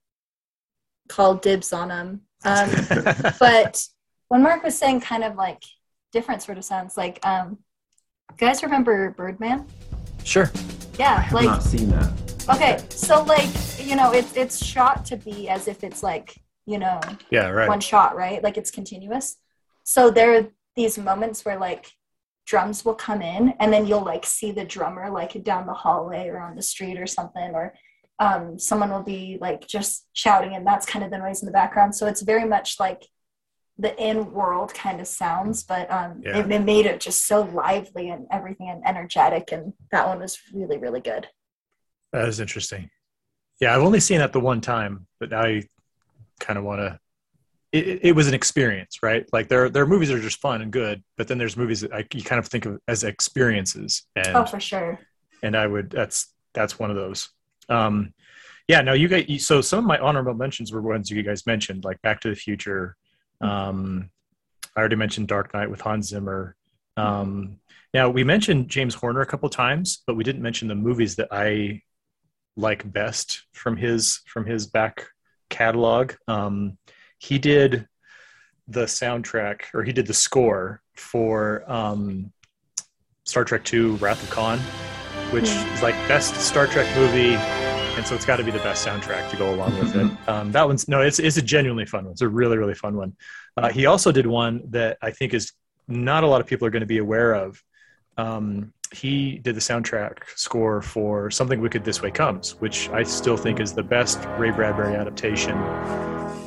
call 1.07 1.35
dibs 1.35 1.71
on 1.71 1.87
them. 1.87 2.21
Um, 2.43 2.69
but 3.39 3.81
when 4.27 4.43
Mark 4.43 4.63
was 4.63 4.77
saying 4.77 4.99
kind 4.99 5.23
of 5.23 5.35
like 5.35 5.63
different 6.11 6.41
sort 6.41 6.57
of 6.57 6.63
sounds, 6.63 6.97
like 6.97 7.19
um, 7.25 7.57
you 8.31 8.37
guys 8.37 8.63
remember 8.63 9.11
Birdman? 9.11 9.65
sure. 10.23 10.51
Yeah, 10.99 11.09
I 11.09 11.15
Yeah, 11.15 11.21
have 11.21 11.33
like 11.33 11.45
not 11.45 11.63
seen 11.63 11.89
that. 11.91 12.11
okay, 12.49 12.79
so 12.89 13.23
like 13.23 13.49
you 13.79 13.95
know 13.95 14.11
it's 14.11 14.35
it's 14.35 14.63
shot 14.65 15.05
to 15.05 15.17
be 15.17 15.47
as 15.49 15.67
if 15.67 15.83
it's 15.83 16.03
like 16.03 16.35
you 16.65 16.77
know 16.79 16.99
Yeah. 17.29 17.49
Right. 17.49 17.69
one 17.69 17.79
shot, 17.79 18.15
right? 18.15 18.43
Like 18.43 18.57
it's 18.57 18.71
continuous. 18.71 19.37
So 19.83 20.09
there 20.11 20.35
are 20.37 20.47
these 20.75 20.97
moments 20.97 21.45
where 21.45 21.57
like 21.57 21.91
drums 22.45 22.83
will 22.85 22.95
come 22.95 23.21
in 23.21 23.53
and 23.59 23.71
then 23.73 23.85
you'll 23.87 24.03
like 24.03 24.25
see 24.25 24.51
the 24.51 24.65
drummer 24.65 25.09
like 25.09 25.41
down 25.43 25.65
the 25.67 25.73
hallway 25.73 26.27
or 26.27 26.39
on 26.39 26.55
the 26.55 26.61
street 26.61 26.97
or 26.99 27.05
something 27.07 27.51
or 27.53 27.73
um, 28.19 28.57
someone 28.57 28.89
will 28.91 29.03
be 29.03 29.37
like 29.41 29.67
just 29.67 30.07
shouting 30.13 30.55
and 30.55 30.65
that's 30.65 30.85
kind 30.85 31.03
of 31.05 31.11
the 31.11 31.17
noise 31.17 31.41
in 31.41 31.45
the 31.45 31.51
background. 31.51 31.93
So 31.95 32.07
it's 32.07 32.21
very 32.21 32.45
much 32.45 32.79
like 32.79 33.03
the 33.79 33.95
in 34.01 34.31
world 34.31 34.73
kind 34.73 34.99
of 34.99 35.07
sounds, 35.07 35.63
but 35.63 35.89
um, 35.91 36.21
Yeah. 36.25 36.39
it, 36.39 36.51
it 36.51 36.63
made 36.63 36.85
it 36.85 36.99
just 36.99 37.25
so 37.27 37.41
lively 37.41 38.09
and 38.09 38.25
everything 38.31 38.69
and 38.69 38.81
energetic. 38.85 39.51
And 39.51 39.73
that 39.91 40.07
one 40.07 40.19
was 40.19 40.39
really, 40.53 40.77
really 40.77 41.01
good. 41.01 41.27
That 42.11 42.27
is 42.27 42.39
interesting. 42.39 42.89
Yeah, 43.61 43.75
I've 43.75 43.83
only 43.83 43.99
seen 43.99 44.19
that 44.19 44.33
the 44.33 44.39
one 44.39 44.61
time, 44.61 45.07
but 45.19 45.33
I 45.33 45.63
kind 46.39 46.57
of 46.57 46.65
want 46.65 46.79
to. 46.79 46.99
It, 47.71 47.87
it- 47.87 47.99
it 48.05 48.11
was 48.13 48.27
an 48.27 48.33
experience, 48.33 48.99
right? 49.03 49.25
Like 49.33 49.49
there, 49.49 49.69
there 49.69 49.83
are 49.83 49.87
movies 49.87 50.07
that 50.09 50.15
are 50.17 50.21
just 50.21 50.39
fun 50.39 50.61
and 50.61 50.71
good, 50.71 51.03
but 51.17 51.27
then 51.27 51.37
there's 51.37 51.57
movies 51.57 51.81
that 51.81 51.93
I, 51.93 52.05
you 52.13 52.23
kind 52.23 52.39
of 52.39 52.47
think 52.47 52.65
of 52.65 52.79
as 52.87 53.03
experiences, 53.03 54.03
and 54.15 54.35
Oh, 54.37 54.45
for 54.45 54.59
sure. 54.59 54.99
and 55.43 55.55
I 55.55 55.67
would 55.67 55.89
that's 55.89 56.33
that's 56.53 56.79
one 56.79 56.89
of 56.89 56.95
those. 56.95 57.29
Um, 57.69 58.13
yeah, 58.67 58.81
Now 58.81 58.93
you 58.93 59.07
guys. 59.07 59.45
So 59.45 59.61
some 59.61 59.79
of 59.79 59.85
my 59.85 59.97
honorable 59.99 60.33
mentions 60.33 60.71
were 60.71 60.81
ones 60.81 61.11
you 61.11 61.21
guys 61.23 61.45
mentioned, 61.45 61.83
like 61.83 62.01
Back 62.01 62.21
to 62.21 62.29
the 62.29 62.35
Future. 62.35 62.95
Um, 63.41 64.09
I 64.75 64.79
already 64.79 64.95
mentioned 64.95 65.27
Dark 65.27 65.53
Knight 65.53 65.69
with 65.69 65.81
Hans 65.81 66.07
Zimmer. 66.09 66.55
Um, 66.95 67.59
now 67.93 68.09
we 68.09 68.23
mentioned 68.23 68.69
James 68.69 68.95
Horner 68.95 69.21
a 69.21 69.25
couple 69.25 69.49
times, 69.49 70.03
but 70.05 70.15
we 70.15 70.23
didn't 70.23 70.41
mention 70.41 70.67
the 70.67 70.75
movies 70.75 71.15
that 71.17 71.29
I 71.31 71.81
like 72.55 72.91
best 72.91 73.43
from 73.53 73.77
his 73.77 74.21
from 74.25 74.45
his 74.45 74.67
back 74.67 75.05
catalog. 75.49 76.13
Um, 76.27 76.77
he 77.19 77.37
did 77.39 77.87
the 78.67 78.85
soundtrack, 78.85 79.61
or 79.73 79.83
he 79.83 79.93
did 79.93 80.07
the 80.07 80.13
score 80.13 80.81
for 80.95 81.63
um, 81.71 82.31
Star 83.25 83.43
Trek 83.45 83.71
II: 83.73 83.91
Wrath 83.97 84.21
of 84.23 84.29
Khan, 84.29 84.59
which 85.31 85.49
Hmm. 85.49 85.73
is 85.73 85.81
like 85.83 85.95
best 86.07 86.35
Star 86.35 86.67
Trek 86.67 86.87
movie, 86.95 87.35
and 87.97 88.05
so 88.05 88.13
it's 88.13 88.25
got 88.25 88.37
to 88.37 88.43
be 88.43 88.51
the 88.51 88.59
best 88.59 88.85
soundtrack 88.85 89.29
to 89.31 89.35
go 89.35 89.53
along 89.53 89.77
with 89.79 89.95
it. 89.95 90.29
Um, 90.29 90.51
that 90.51 90.67
one's 90.67 90.87
no, 90.87 91.01
it's 91.01 91.19
it's 91.19 91.37
a 91.37 91.41
genuinely 91.41 91.85
fun 91.85 92.05
one. 92.05 92.11
It's 92.11 92.21
a 92.21 92.27
really 92.29 92.57
really 92.57 92.75
fun 92.75 92.95
one. 92.95 93.15
Uh, 93.57 93.69
he 93.69 93.87
also 93.87 94.11
did 94.11 94.27
one 94.27 94.61
that 94.69 94.97
I 95.01 95.11
think 95.11 95.33
is 95.33 95.51
not 95.87 96.23
a 96.23 96.27
lot 96.27 96.39
of 96.39 96.47
people 96.47 96.67
are 96.67 96.69
going 96.69 96.81
to 96.81 96.87
be 96.87 96.99
aware 96.99 97.33
of. 97.33 97.61
Um, 98.17 98.73
he 98.93 99.39
did 99.39 99.55
the 99.55 99.59
soundtrack 99.59 100.19
score 100.35 100.81
for 100.81 101.29
Something 101.29 101.59
Wicked 101.59 101.83
This 101.83 102.01
Way 102.01 102.11
Comes, 102.11 102.55
which 102.55 102.89
I 102.89 103.03
still 103.03 103.35
think 103.35 103.59
is 103.59 103.73
the 103.73 103.83
best 103.83 104.23
Ray 104.37 104.51
Bradbury 104.51 104.95
adaptation 104.95 105.57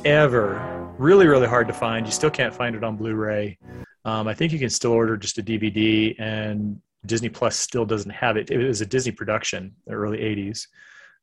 ever. 0.05 0.95
Really, 0.97 1.27
really 1.27 1.47
hard 1.47 1.67
to 1.67 1.73
find. 1.73 2.05
You 2.05 2.11
still 2.11 2.31
can't 2.31 2.53
find 2.53 2.75
it 2.75 2.83
on 2.83 2.95
Blu-ray. 2.95 3.57
Um, 4.05 4.27
I 4.27 4.33
think 4.33 4.51
you 4.51 4.59
can 4.59 4.69
still 4.69 4.91
order 4.91 5.17
just 5.17 5.37
a 5.37 5.43
DVD, 5.43 6.15
and 6.19 6.81
Disney 7.05 7.29
Plus 7.29 7.55
still 7.55 7.85
doesn't 7.85 8.11
have 8.11 8.37
it. 8.37 8.49
It 8.49 8.57
was 8.57 8.81
a 8.81 8.85
Disney 8.85 9.11
production, 9.11 9.75
the 9.85 9.93
early 9.93 10.17
'80s, 10.17 10.67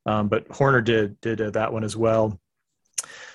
um, 0.05 0.27
but 0.27 0.47
Horner 0.49 0.81
did 0.81 1.19
did 1.21 1.41
uh, 1.41 1.51
that 1.51 1.71
one 1.71 1.83
as 1.83 1.95
well. 1.95 2.39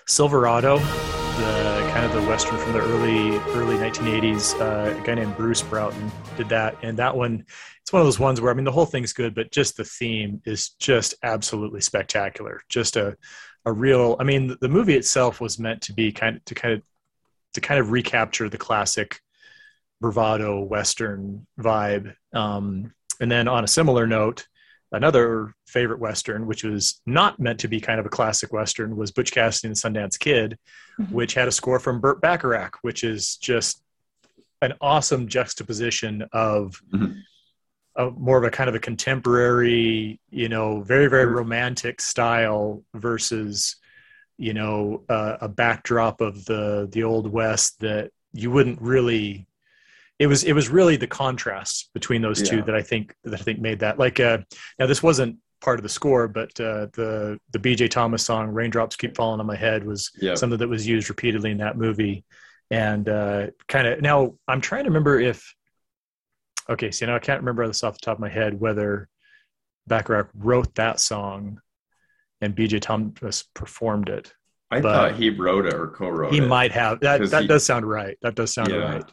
Silverado, 0.06 0.78
the 0.78 1.90
kind 1.92 2.04
of 2.04 2.12
the 2.12 2.28
western 2.28 2.58
from 2.58 2.72
the 2.72 2.80
early 2.80 3.38
early 3.54 3.76
1980s. 3.76 4.60
Uh, 4.60 4.98
a 4.98 5.06
guy 5.06 5.14
named 5.14 5.36
Bruce 5.36 5.62
Broughton 5.62 6.10
did 6.36 6.48
that, 6.48 6.76
and 6.82 6.98
that 6.98 7.16
one 7.16 7.44
it's 7.82 7.92
one 7.92 8.00
of 8.00 8.06
those 8.06 8.18
ones 8.18 8.40
where 8.40 8.50
I 8.50 8.54
mean 8.54 8.64
the 8.64 8.72
whole 8.72 8.86
thing's 8.86 9.12
good, 9.12 9.34
but 9.34 9.52
just 9.52 9.76
the 9.76 9.84
theme 9.84 10.40
is 10.44 10.70
just 10.70 11.14
absolutely 11.22 11.80
spectacular. 11.80 12.62
Just 12.68 12.96
a 12.96 13.16
a 13.66 13.72
real. 13.72 14.16
I 14.20 14.24
mean, 14.24 14.56
the 14.60 14.68
movie 14.68 14.94
itself 14.94 15.40
was 15.40 15.58
meant 15.58 15.82
to 15.82 15.92
be 15.92 16.12
kind 16.12 16.36
of 16.36 16.44
to 16.46 16.54
kind 16.54 16.74
of 16.74 16.82
to 17.54 17.60
kind 17.60 17.80
of 17.80 17.90
recapture 17.90 18.48
the 18.48 18.58
classic 18.58 19.20
bravado 20.00 20.60
western 20.60 21.46
vibe. 21.58 22.14
Um, 22.32 22.92
and 23.20 23.30
then 23.30 23.48
on 23.48 23.64
a 23.64 23.68
similar 23.68 24.06
note, 24.06 24.46
another 24.94 25.54
favorite 25.66 25.98
western, 26.00 26.46
which 26.46 26.64
was 26.64 27.00
not 27.06 27.38
meant 27.38 27.60
to 27.60 27.68
be 27.68 27.80
kind 27.80 28.00
of 28.00 28.06
a 28.06 28.10
classic 28.10 28.52
western, 28.52 28.96
was 28.96 29.10
Butch 29.10 29.32
Cassidy 29.32 29.68
and 29.68 29.76
the 29.76 29.80
Sundance 29.80 30.18
Kid, 30.18 30.58
Mhm. 30.98 31.10
which 31.10 31.34
had 31.34 31.48
a 31.48 31.52
score 31.52 31.78
from 31.80 32.00
Burt 32.00 32.20
Bacharach, 32.20 32.78
which 32.82 33.02
is 33.04 33.36
just 33.36 33.82
an 34.62 34.74
awesome 34.80 35.28
juxtaposition 35.28 36.24
of 36.32 36.80
Mhm. 36.92 37.16
a, 37.96 38.10
more 38.10 38.38
of 38.38 38.44
a 38.44 38.50
kind 38.50 38.68
of 38.68 38.74
a 38.74 38.80
contemporary, 38.80 40.20
you 40.30 40.48
know, 40.48 40.80
very 40.82 41.06
very 41.08 41.26
romantic 41.26 42.00
style 42.00 42.82
versus, 42.94 43.76
you 44.38 44.52
know, 44.54 45.04
uh, 45.08 45.36
a 45.40 45.48
backdrop 45.48 46.20
of 46.20 46.44
the 46.46 46.88
the 46.92 47.02
old 47.04 47.30
west 47.30 47.80
that 47.80 48.10
you 48.32 48.50
wouldn't 48.50 48.80
really. 48.80 49.46
It 50.18 50.26
was 50.28 50.44
it 50.44 50.52
was 50.52 50.68
really 50.68 50.96
the 50.96 51.06
contrast 51.08 51.90
between 51.92 52.22
those 52.22 52.42
two 52.48 52.62
that 52.62 52.74
I 52.74 52.82
think 52.82 53.14
that 53.24 53.34
I 53.34 53.36
think 53.42 53.58
made 53.60 53.80
that 53.80 53.98
like 53.98 54.20
uh 54.20 54.38
now 54.78 54.86
this 54.86 55.02
wasn't 55.02 55.38
part 55.60 55.78
of 55.78 55.82
the 55.82 55.88
score 55.88 56.28
but 56.28 56.50
uh, 56.60 56.86
the 56.92 57.38
the 57.52 57.58
BJ 57.58 57.90
Thomas 57.90 58.24
song 58.24 58.48
Raindrops 58.48 58.96
Keep 58.96 59.16
Falling 59.16 59.40
on 59.40 59.46
My 59.46 59.56
Head 59.56 59.84
was 59.84 60.10
Yeah. 60.20 60.34
something 60.34 60.58
that 60.58 60.68
was 60.68 60.86
used 60.86 61.08
repeatedly 61.08 61.50
in 61.50 61.58
that 61.58 61.76
movie 61.76 62.24
and 62.70 63.08
uh, 63.08 63.46
kind 63.68 63.86
of 63.86 64.00
now 64.02 64.34
i'm 64.48 64.60
trying 64.60 64.84
to 64.84 64.90
remember 64.90 65.18
if 65.20 65.54
okay 66.70 66.90
so 66.90 67.04
now 67.06 67.14
i 67.16 67.18
can't 67.18 67.40
remember 67.40 67.66
this 67.66 67.82
off 67.84 67.94
the 67.94 67.98
top 68.04 68.16
of 68.16 68.20
my 68.20 68.28
head 68.28 68.58
whether 68.58 69.08
bacharach 69.86 70.28
wrote 70.34 70.74
that 70.74 70.98
song 71.00 71.60
and 72.40 72.56
bj 72.56 72.80
thomas 72.80 73.44
performed 73.54 74.08
it 74.08 74.32
I 74.70 74.80
but- 74.80 74.92
thought 74.94 75.14
he 75.20 75.28
wrote 75.30 75.66
it 75.66 75.74
or 75.74 75.88
co-wrote 75.88 76.28
it. 76.28 76.34
he 76.36 76.40
it. 76.42 76.48
might 76.48 76.72
have 76.72 77.00
that 77.00 77.28
that 77.30 77.42
he- 77.42 77.48
does 77.48 77.66
sound 77.66 77.86
right 77.86 78.16
that 78.22 78.34
does 78.34 78.52
sound 78.54 78.70
Yeah. 78.70 78.76
right 78.94 79.12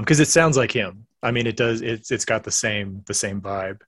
because 0.00 0.20
it 0.20 0.28
sounds 0.28 0.56
like 0.56 0.70
him 0.70 1.06
i 1.22 1.30
mean 1.30 1.46
it 1.46 1.56
does 1.56 1.80
it's 1.82 2.10
it's 2.10 2.24
got 2.24 2.44
the 2.44 2.50
same 2.50 3.02
the 3.06 3.14
same 3.14 3.40
vibe 3.40 3.80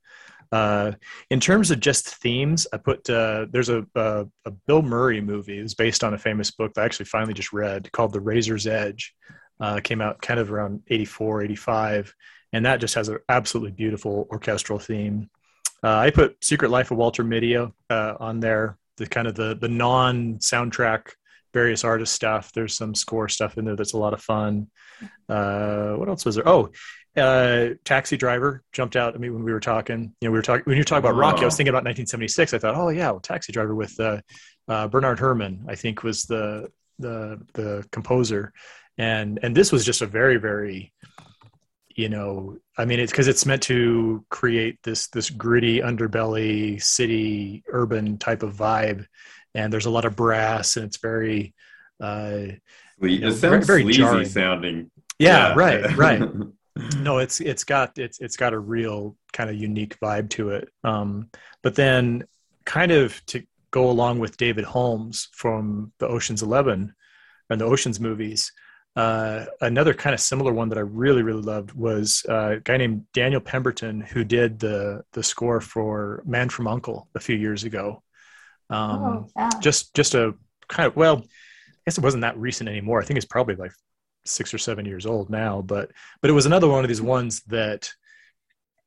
uh, 0.52 0.92
in 1.30 1.38
terms 1.38 1.70
of 1.70 1.78
just 1.80 2.16
themes, 2.16 2.66
I 2.72 2.76
put 2.76 3.08
uh, 3.08 3.46
there's 3.50 3.68
a, 3.68 3.86
a 3.94 4.26
a 4.44 4.50
Bill 4.50 4.82
Murray 4.82 5.20
movie. 5.20 5.58
It's 5.58 5.74
based 5.74 6.02
on 6.02 6.14
a 6.14 6.18
famous 6.18 6.50
book 6.50 6.74
that 6.74 6.82
I 6.82 6.84
actually 6.84 7.06
finally 7.06 7.34
just 7.34 7.52
read 7.52 7.90
called 7.92 8.12
The 8.12 8.20
Razor's 8.20 8.66
Edge. 8.66 9.14
Uh, 9.60 9.78
came 9.82 10.00
out 10.00 10.22
kind 10.22 10.40
of 10.40 10.50
around 10.50 10.82
84, 10.88 11.42
85, 11.42 12.14
and 12.54 12.64
that 12.64 12.80
just 12.80 12.94
has 12.94 13.10
an 13.10 13.18
absolutely 13.28 13.72
beautiful 13.72 14.26
orchestral 14.30 14.78
theme. 14.78 15.28
Uh, 15.84 15.98
I 15.98 16.10
put 16.10 16.42
Secret 16.42 16.70
Life 16.70 16.90
of 16.90 16.96
Walter 16.96 17.22
Mitty 17.22 17.56
uh, 17.56 17.68
on 17.90 18.40
there. 18.40 18.78
The 18.96 19.06
kind 19.06 19.28
of 19.28 19.34
the 19.34 19.54
the 19.54 19.68
non 19.68 20.38
soundtrack 20.38 21.10
various 21.52 21.84
artist 21.84 22.12
stuff. 22.14 22.52
There's 22.52 22.76
some 22.76 22.94
score 22.94 23.28
stuff 23.28 23.58
in 23.58 23.64
there 23.64 23.76
that's 23.76 23.92
a 23.94 23.98
lot 23.98 24.14
of 24.14 24.22
fun. 24.22 24.68
Uh, 25.28 25.94
what 25.94 26.08
else 26.08 26.24
was 26.24 26.34
there? 26.36 26.48
Oh, 26.48 26.70
uh, 27.16 27.70
Taxi 27.84 28.16
Driver 28.16 28.62
jumped 28.72 28.96
out 28.96 29.14
at 29.14 29.20
me 29.20 29.30
when 29.30 29.42
we 29.42 29.52
were 29.52 29.60
talking. 29.60 30.14
You 30.20 30.28
know, 30.28 30.32
we 30.32 30.38
were 30.38 30.42
talking 30.42 30.62
when 30.66 30.76
you 30.76 30.80
were 30.80 30.84
talking 30.84 31.04
about 31.08 31.16
Rocky. 31.18 31.42
I 31.42 31.44
was 31.46 31.54
Oh. 31.54 31.56
thinking 31.56 31.70
about 31.70 31.84
1976. 31.84 32.54
I 32.54 32.58
thought, 32.58 32.76
oh 32.76 32.88
yeah, 32.90 33.10
well, 33.10 33.20
Taxi 33.20 33.52
Driver 33.52 33.74
with 33.74 33.98
uh, 33.98 34.20
uh, 34.68 34.88
Bernard 34.88 35.18
Herrmann. 35.18 35.64
I 35.68 35.74
think 35.74 36.02
was 36.02 36.24
the 36.24 36.68
the 36.98 37.40
the 37.54 37.84
composer, 37.90 38.52
and 38.98 39.38
and 39.42 39.56
this 39.56 39.72
was 39.72 39.84
just 39.84 40.02
a 40.02 40.06
very 40.06 40.36
very 40.36 40.92
you 41.96 42.08
know 42.08 42.56
i 42.78 42.84
mean 42.84 43.00
it's 43.00 43.10
because 43.10 43.26
it's 43.26 43.44
meant 43.44 43.62
to 43.62 44.24
create 44.30 44.78
this 44.84 45.08
this 45.08 45.28
gritty 45.28 45.80
underbelly 45.80 46.80
city 46.80 47.64
urban 47.68 48.16
type 48.16 48.44
of 48.44 48.54
vibe 48.54 49.04
and 49.54 49.72
there's 49.72 49.86
a 49.86 49.90
lot 49.90 50.04
of 50.04 50.16
brass 50.16 50.76
and 50.76 50.86
it's 50.86 50.98
very 50.98 51.54
uh 52.00 52.42
Sleazy. 52.98 53.22
know, 53.22 53.28
It 53.28 53.32
sounds 53.36 53.66
very- 53.66 53.82
very 53.82 53.92
jarring. 53.94 54.28
sounding. 54.28 54.90
Yeah, 55.18 55.54
right, 55.54 55.96
right. 55.96 56.22
no 56.98 57.18
it's 57.18 57.40
it's 57.40 57.64
got 57.64 57.98
it's 57.98 58.20
it's 58.20 58.36
got 58.36 58.52
a 58.54 58.58
real 58.58 59.16
kind 59.32 59.50
of 59.50 59.56
unique 59.56 59.98
vibe 60.00 60.30
to 60.30 60.50
it 60.50 60.68
um 60.84 61.28
but 61.62 61.74
then 61.74 62.22
kind 62.64 62.90
of 62.92 63.20
to 63.26 63.42
go 63.72 63.90
along 63.90 64.18
with 64.20 64.36
david 64.36 64.64
holmes 64.64 65.28
from 65.32 65.92
the 65.98 66.06
oceans 66.06 66.42
11 66.42 66.94
and 67.50 67.60
the 67.60 67.64
oceans 67.64 67.98
movies 68.00 68.52
uh 68.96 69.44
another 69.60 69.92
kind 69.92 70.14
of 70.14 70.20
similar 70.20 70.52
one 70.52 70.68
that 70.68 70.78
i 70.78 70.82
really 70.82 71.22
really 71.22 71.42
loved 71.42 71.72
was 71.72 72.24
uh, 72.28 72.52
a 72.52 72.60
guy 72.60 72.76
named 72.76 73.04
daniel 73.12 73.40
pemberton 73.40 74.00
who 74.00 74.24
did 74.24 74.58
the 74.60 75.02
the 75.12 75.22
score 75.22 75.60
for 75.60 76.22
man 76.24 76.48
from 76.48 76.66
uncle 76.68 77.08
a 77.16 77.20
few 77.20 77.36
years 77.36 77.64
ago 77.64 78.02
um 78.70 79.02
oh, 79.02 79.28
yeah. 79.36 79.50
just 79.60 79.94
just 79.94 80.14
a 80.14 80.34
kind 80.68 80.86
of 80.86 80.96
well 80.96 81.18
i 81.18 81.72
guess 81.86 81.98
it 81.98 82.04
wasn't 82.04 82.20
that 82.22 82.38
recent 82.38 82.68
anymore. 82.68 83.00
I 83.00 83.04
think 83.04 83.16
it's 83.16 83.26
probably 83.26 83.56
like 83.56 83.72
six 84.24 84.52
or 84.52 84.58
seven 84.58 84.84
years 84.84 85.06
old 85.06 85.30
now 85.30 85.62
but 85.62 85.90
but 86.20 86.30
it 86.30 86.34
was 86.34 86.46
another 86.46 86.68
one 86.68 86.84
of 86.84 86.88
these 86.88 87.02
ones 87.02 87.40
that 87.46 87.90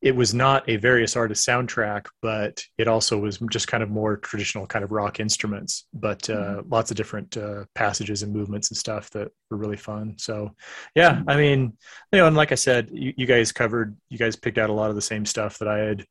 it 0.01 0.13
was 0.15 0.33
not 0.33 0.67
a 0.69 0.75
various 0.75 1.15
artist 1.15 1.47
soundtrack 1.47 2.05
but 2.21 2.63
it 2.77 2.87
also 2.87 3.17
was 3.17 3.39
just 3.49 3.67
kind 3.67 3.81
of 3.81 3.89
more 3.89 4.17
traditional 4.17 4.67
kind 4.67 4.85
of 4.85 4.91
rock 4.91 5.19
instruments 5.19 5.85
but 5.93 6.29
uh, 6.29 6.61
lots 6.67 6.91
of 6.91 6.97
different 6.97 7.35
uh, 7.35 7.63
passages 7.73 8.21
and 8.21 8.31
movements 8.31 8.69
and 8.69 8.77
stuff 8.77 9.09
that 9.09 9.29
were 9.49 9.57
really 9.57 9.77
fun. 9.77 10.15
So 10.17 10.51
yeah 10.95 11.23
i 11.27 11.35
mean 11.35 11.75
you 12.11 12.19
know 12.19 12.27
and 12.27 12.35
like 12.35 12.51
i 12.51 12.55
said 12.55 12.89
you, 12.93 13.13
you 13.17 13.25
guys 13.25 13.51
covered 13.51 13.97
you 14.09 14.17
guys 14.17 14.35
picked 14.35 14.59
out 14.59 14.69
a 14.69 14.73
lot 14.73 14.89
of 14.89 14.95
the 14.95 15.01
same 15.01 15.25
stuff 15.25 15.57
that 15.57 15.67
i 15.67 15.79
had 15.79 16.05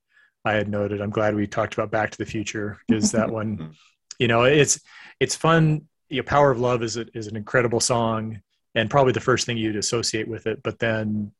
i 0.44 0.52
had 0.52 0.68
noted 0.68 1.00
i'm 1.00 1.10
glad 1.10 1.34
we 1.34 1.46
talked 1.46 1.74
about 1.74 1.90
back 1.90 2.10
to 2.10 2.18
the 2.18 2.26
future 2.26 2.78
because 2.88 3.12
that 3.12 3.30
one. 3.30 3.74
You 4.18 4.28
know 4.28 4.44
it's 4.44 4.78
it's 5.18 5.34
fun. 5.34 5.88
You 6.08 6.18
know, 6.18 6.22
power 6.22 6.50
of 6.50 6.60
love 6.60 6.82
is 6.82 6.96
a, 6.96 7.06
is 7.12 7.26
an 7.26 7.36
incredible 7.36 7.80
song 7.80 8.40
and 8.74 8.88
probably 8.88 9.12
the 9.12 9.20
first 9.20 9.46
thing 9.46 9.56
you'd 9.56 9.76
associate 9.76 10.28
with 10.28 10.46
it 10.46 10.62
but 10.62 10.78
then 10.78 11.32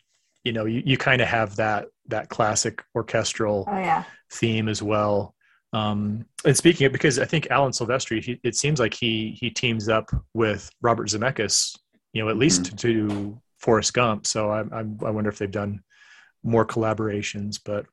you 0.45 0.53
know 0.53 0.65
you, 0.65 0.83
you 0.85 0.97
kind 0.97 1.21
of 1.21 1.29
have 1.29 1.57
that 1.57 1.87
that 2.09 2.29
classic 2.29 2.83
orchestral 2.95 3.69
oh 3.69 3.79
yeah. 3.79 4.05
theme 4.31 4.69
as 4.69 4.83
well. 4.83 5.35
Um 5.73 6.27
and 6.45 6.57
speaking 6.57 6.87
of 6.87 6.93
because 6.93 7.19
i 7.19 7.25
think 7.25 7.47
alan 7.51 7.73
silvestri 7.73 8.23
he, 8.23 8.41
it 8.43 8.57
seems 8.57 8.81
like 8.81 8.95
he 8.95 9.37
he 9.41 9.49
teams 9.49 9.89
up 9.89 10.11
with 10.35 10.71
robert 10.83 11.09
zemeckis 11.09 11.79
you 12.13 12.23
know 12.23 12.29
at 12.29 12.37
least 12.37 12.65
to 12.65 12.75
do 12.75 13.41
forrest 13.59 13.95
gump. 13.95 14.27
So 14.27 14.51
i 14.51 14.61
I'm, 14.61 14.99
i 15.05 15.11
wonder 15.11 15.31
if 15.31 15.39
they've 15.39 15.51
done 15.51 15.83
more 16.43 16.67
collaborations 16.67 17.61
but 17.65 17.87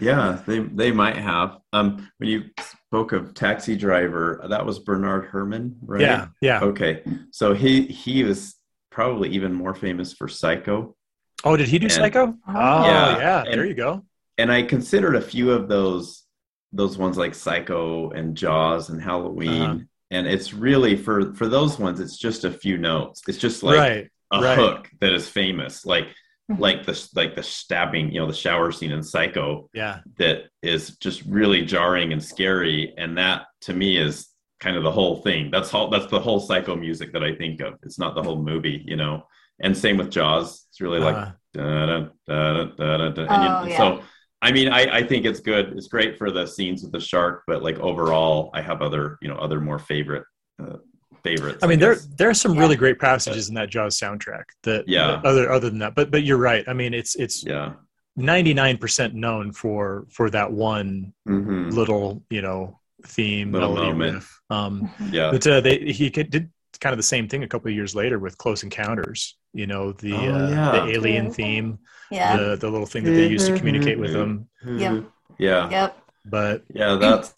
Yeah, 0.00 0.40
they 0.46 0.60
they 0.60 0.92
might 0.92 1.16
have. 1.16 1.58
Um, 1.72 2.08
when 2.18 2.28
you 2.30 2.44
spoke 2.60 3.12
of 3.12 3.34
Taxi 3.34 3.76
Driver, 3.76 4.44
that 4.48 4.64
was 4.64 4.78
Bernard 4.78 5.28
Herrmann, 5.30 5.76
right? 5.82 6.00
yeah 6.00 6.28
yeah 6.40 6.60
Okay, 6.62 7.02
so 7.32 7.54
he 7.54 7.82
he 7.82 8.24
was 8.24 8.54
probably 8.90 9.28
even 9.30 9.52
more 9.52 9.74
famous 9.74 10.12
for 10.12 10.28
Psycho, 10.28 10.94
oh 11.44 11.56
did 11.56 11.68
he 11.68 11.78
do 11.78 11.86
And- 11.86 11.92
psycho 11.92 12.34
oh 12.48 12.84
Yeah, 12.84 13.18
yeah, 13.18 13.42
and- 13.44 13.52
there 13.54 13.66
you 13.66 13.74
go 13.74 14.04
and 14.38 14.50
I 14.52 14.62
considered 14.62 15.16
a 15.16 15.20
few 15.20 15.50
of 15.52 15.68
those 15.68 16.24
those 16.72 16.98
ones 16.98 17.16
like 17.16 17.34
Psycho 17.34 18.10
and 18.10 18.36
Jaws 18.36 18.90
and 18.90 19.00
Halloween, 19.02 19.62
Uh-huh. 19.62 19.78
and 20.10 20.26
it's 20.26 20.52
really 20.52 20.96
for 20.96 21.32
for 21.34 21.48
those 21.48 21.78
ones, 21.78 21.98
it's 22.00 22.16
just 22.18 22.44
a 22.44 22.50
few 22.50 22.76
notes. 22.78 23.22
It's 23.28 23.38
just 23.38 23.62
like 23.62 23.78
right 23.78 24.08
a 24.32 24.40
right. 24.40 24.58
hook 24.58 24.90
that 25.00 25.12
is 25.12 25.28
famous, 25.28 25.84
like 25.86 26.08
Mhm. 26.50 26.58
like 26.60 26.86
the 26.86 27.08
like 27.14 27.34
the 27.34 27.42
stabbing, 27.42 28.10
you 28.10 28.20
know, 28.20 28.26
the 28.26 28.32
shower 28.32 28.72
scene 28.72 28.90
in 28.90 29.02
Psycho 29.02 29.68
yeah. 29.74 30.00
that 30.16 30.44
is 30.62 30.96
just 30.96 31.22
really 31.26 31.62
jarring 31.64 32.12
and 32.12 32.24
scary. 32.24 32.94
And 32.96 33.18
that 33.18 33.46
to 33.62 33.74
me 33.74 33.98
is 33.98 34.28
kind 34.60 34.76
of 34.76 34.82
the 34.82 34.90
whole 34.90 35.16
thing. 35.22 35.50
That's 35.50 35.74
all 35.74 35.90
that's 35.90 36.06
the 36.06 36.18
whole 36.20 36.40
psycho 36.40 36.74
music 36.74 37.12
that 37.12 37.22
i 37.22 37.34
think 37.34 37.60
of. 37.60 37.74
It's 37.82 37.98
not 37.98 38.14
the 38.14 38.22
whole 38.22 38.42
movie 38.42 38.82
you 38.86 38.96
know? 38.96 39.24
And 39.60 39.76
same 39.76 39.98
with 39.98 40.10
jaws. 40.10 40.66
It's 40.70 40.80
really 40.80 41.00
like 41.00 41.16
Uh, 41.16 41.32
da, 41.54 41.86
da, 41.86 41.98
da, 42.26 42.64
da, 42.64 42.64
da, 42.76 42.98
da, 42.98 43.10
da. 43.10 43.26
Oh, 43.28 43.64
you, 43.64 43.70
yeah. 43.70 43.76
so 43.76 44.02
i 44.40 44.50
mean 44.52 44.68
I, 44.68 44.98
I 44.98 45.02
think 45.02 45.26
it's 45.26 45.40
good. 45.40 45.74
It's 45.76 45.88
great 45.88 46.16
for 46.16 46.30
the 46.30 46.46
scenes 46.46 46.82
with 46.82 46.92
the 46.92 47.00
shark 47.00 47.42
but 47.46 47.62
like 47.62 47.78
overall 47.78 48.50
i 48.54 48.62
have 48.62 48.80
other 48.82 49.18
you 49.20 49.28
know 49.28 49.36
other 49.36 49.60
more 49.60 49.78
favorite 49.78 50.24
uh, 50.62 50.76
favorites 51.22 51.60
I 51.62 51.66
mean, 51.66 51.78
there 51.78 51.96
there 52.16 52.28
are 52.30 52.34
some 52.34 52.54
Yeah. 52.54 52.60
really 52.60 52.76
great 52.76 52.98
passages 52.98 53.48
in 53.48 53.54
that 53.54 53.70
Jaws 53.70 53.98
soundtrack. 53.98 54.44
That 54.62 54.88
Yeah. 54.88 55.06
that 55.08 55.24
other 55.24 55.50
other 55.50 55.70
than 55.70 55.78
that, 55.80 55.94
but 55.94 56.10
but 56.10 56.22
you're 56.22 56.38
right. 56.38 56.64
I 56.68 56.72
mean, 56.72 56.94
it's 56.94 57.14
it's 57.16 57.44
yeah 57.44 57.72
ninety 58.16 58.54
nine 58.54 58.76
percent 58.78 59.14
known 59.14 59.52
for 59.52 60.06
for 60.10 60.30
that 60.30 60.50
one 60.52 61.12
hmm 61.26 61.70
little 61.70 62.22
you 62.30 62.42
know 62.42 62.78
theme 63.06 63.52
Little 63.52 63.74
melody 63.74 63.92
moment. 63.92 64.14
riff. 64.14 64.40
Um, 64.50 64.90
yeah 65.12 65.30
but 65.30 65.46
uh, 65.46 65.60
they 65.60 65.78
he 65.78 66.10
did 66.10 66.50
kind 66.80 66.92
of 66.92 66.96
the 66.98 67.02
same 67.14 67.28
thing 67.28 67.42
a 67.42 67.48
couple 67.48 67.68
of 67.68 67.74
years 67.74 67.94
later 67.94 68.18
with 68.18 68.36
Close 68.38 68.62
Encounters. 68.62 69.36
You 69.52 69.66
know 69.66 69.92
the 69.92 70.14
Oh, 70.14 70.34
uh, 70.34 70.48
yeah. 70.50 70.70
the 70.72 70.82
alien 70.94 71.26
Yeah. 71.26 71.30
theme, 71.32 71.78
Yeah. 72.10 72.36
the 72.36 72.56
the 72.56 72.70
little 72.70 72.86
thing 72.86 73.04
that 73.04 73.12
they 73.12 73.28
used 73.28 73.46
to 73.48 73.56
communicate 73.58 73.98
with 73.98 74.12
them. 74.12 74.48
yeah 74.66 75.00
yeah 75.38 75.70
Yep. 75.70 75.90
But 76.24 76.64
Yeah, 76.74 76.96
that's 76.96 77.34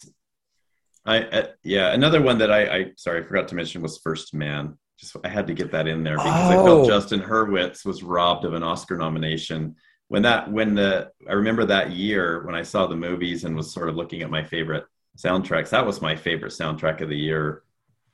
I 1.05 1.23
uh, 1.23 1.47
yeah. 1.63 1.93
Another 1.93 2.21
one 2.21 2.37
that 2.39 2.51
I, 2.51 2.77
I 2.77 2.85
sorry 2.97 3.23
I 3.23 3.27
forgot 3.27 3.47
to 3.49 3.55
mention 3.55 3.81
was 3.81 3.97
First 3.99 4.33
Man. 4.33 4.77
Just 4.99 5.15
I 5.23 5.29
had 5.29 5.47
to 5.47 5.53
get 5.53 5.71
that 5.71 5.87
in 5.87 6.03
there 6.03 6.17
because 6.17 6.49
I 6.51 6.55
Oh. 6.57 6.65
felt 6.65 6.87
Justin 6.87 7.21
Hurwitz 7.21 7.85
was 7.85 8.03
robbed 8.03 8.45
of 8.45 8.53
an 8.53 8.61
Oscar 8.63 8.97
nomination 8.97 9.75
when 10.09 10.21
that 10.23 10.51
when 10.51 10.75
the 10.75 11.11
I 11.27 11.33
remember 11.33 11.65
that 11.65 11.91
year 11.91 12.45
when 12.45 12.53
I 12.55 12.61
saw 12.61 12.85
the 12.85 12.95
movies 12.95 13.43
and 13.43 13.55
was 13.55 13.73
sort 13.73 13.89
of 13.89 13.95
looking 13.95 14.21
at 14.21 14.29
my 14.29 14.43
favorite 14.43 14.85
soundtracks. 15.17 15.69
That 15.69 15.85
was 15.85 16.01
my 16.01 16.15
favorite 16.15 16.51
soundtrack 16.51 17.01
of 17.01 17.09
the 17.09 17.17
year, 17.17 17.63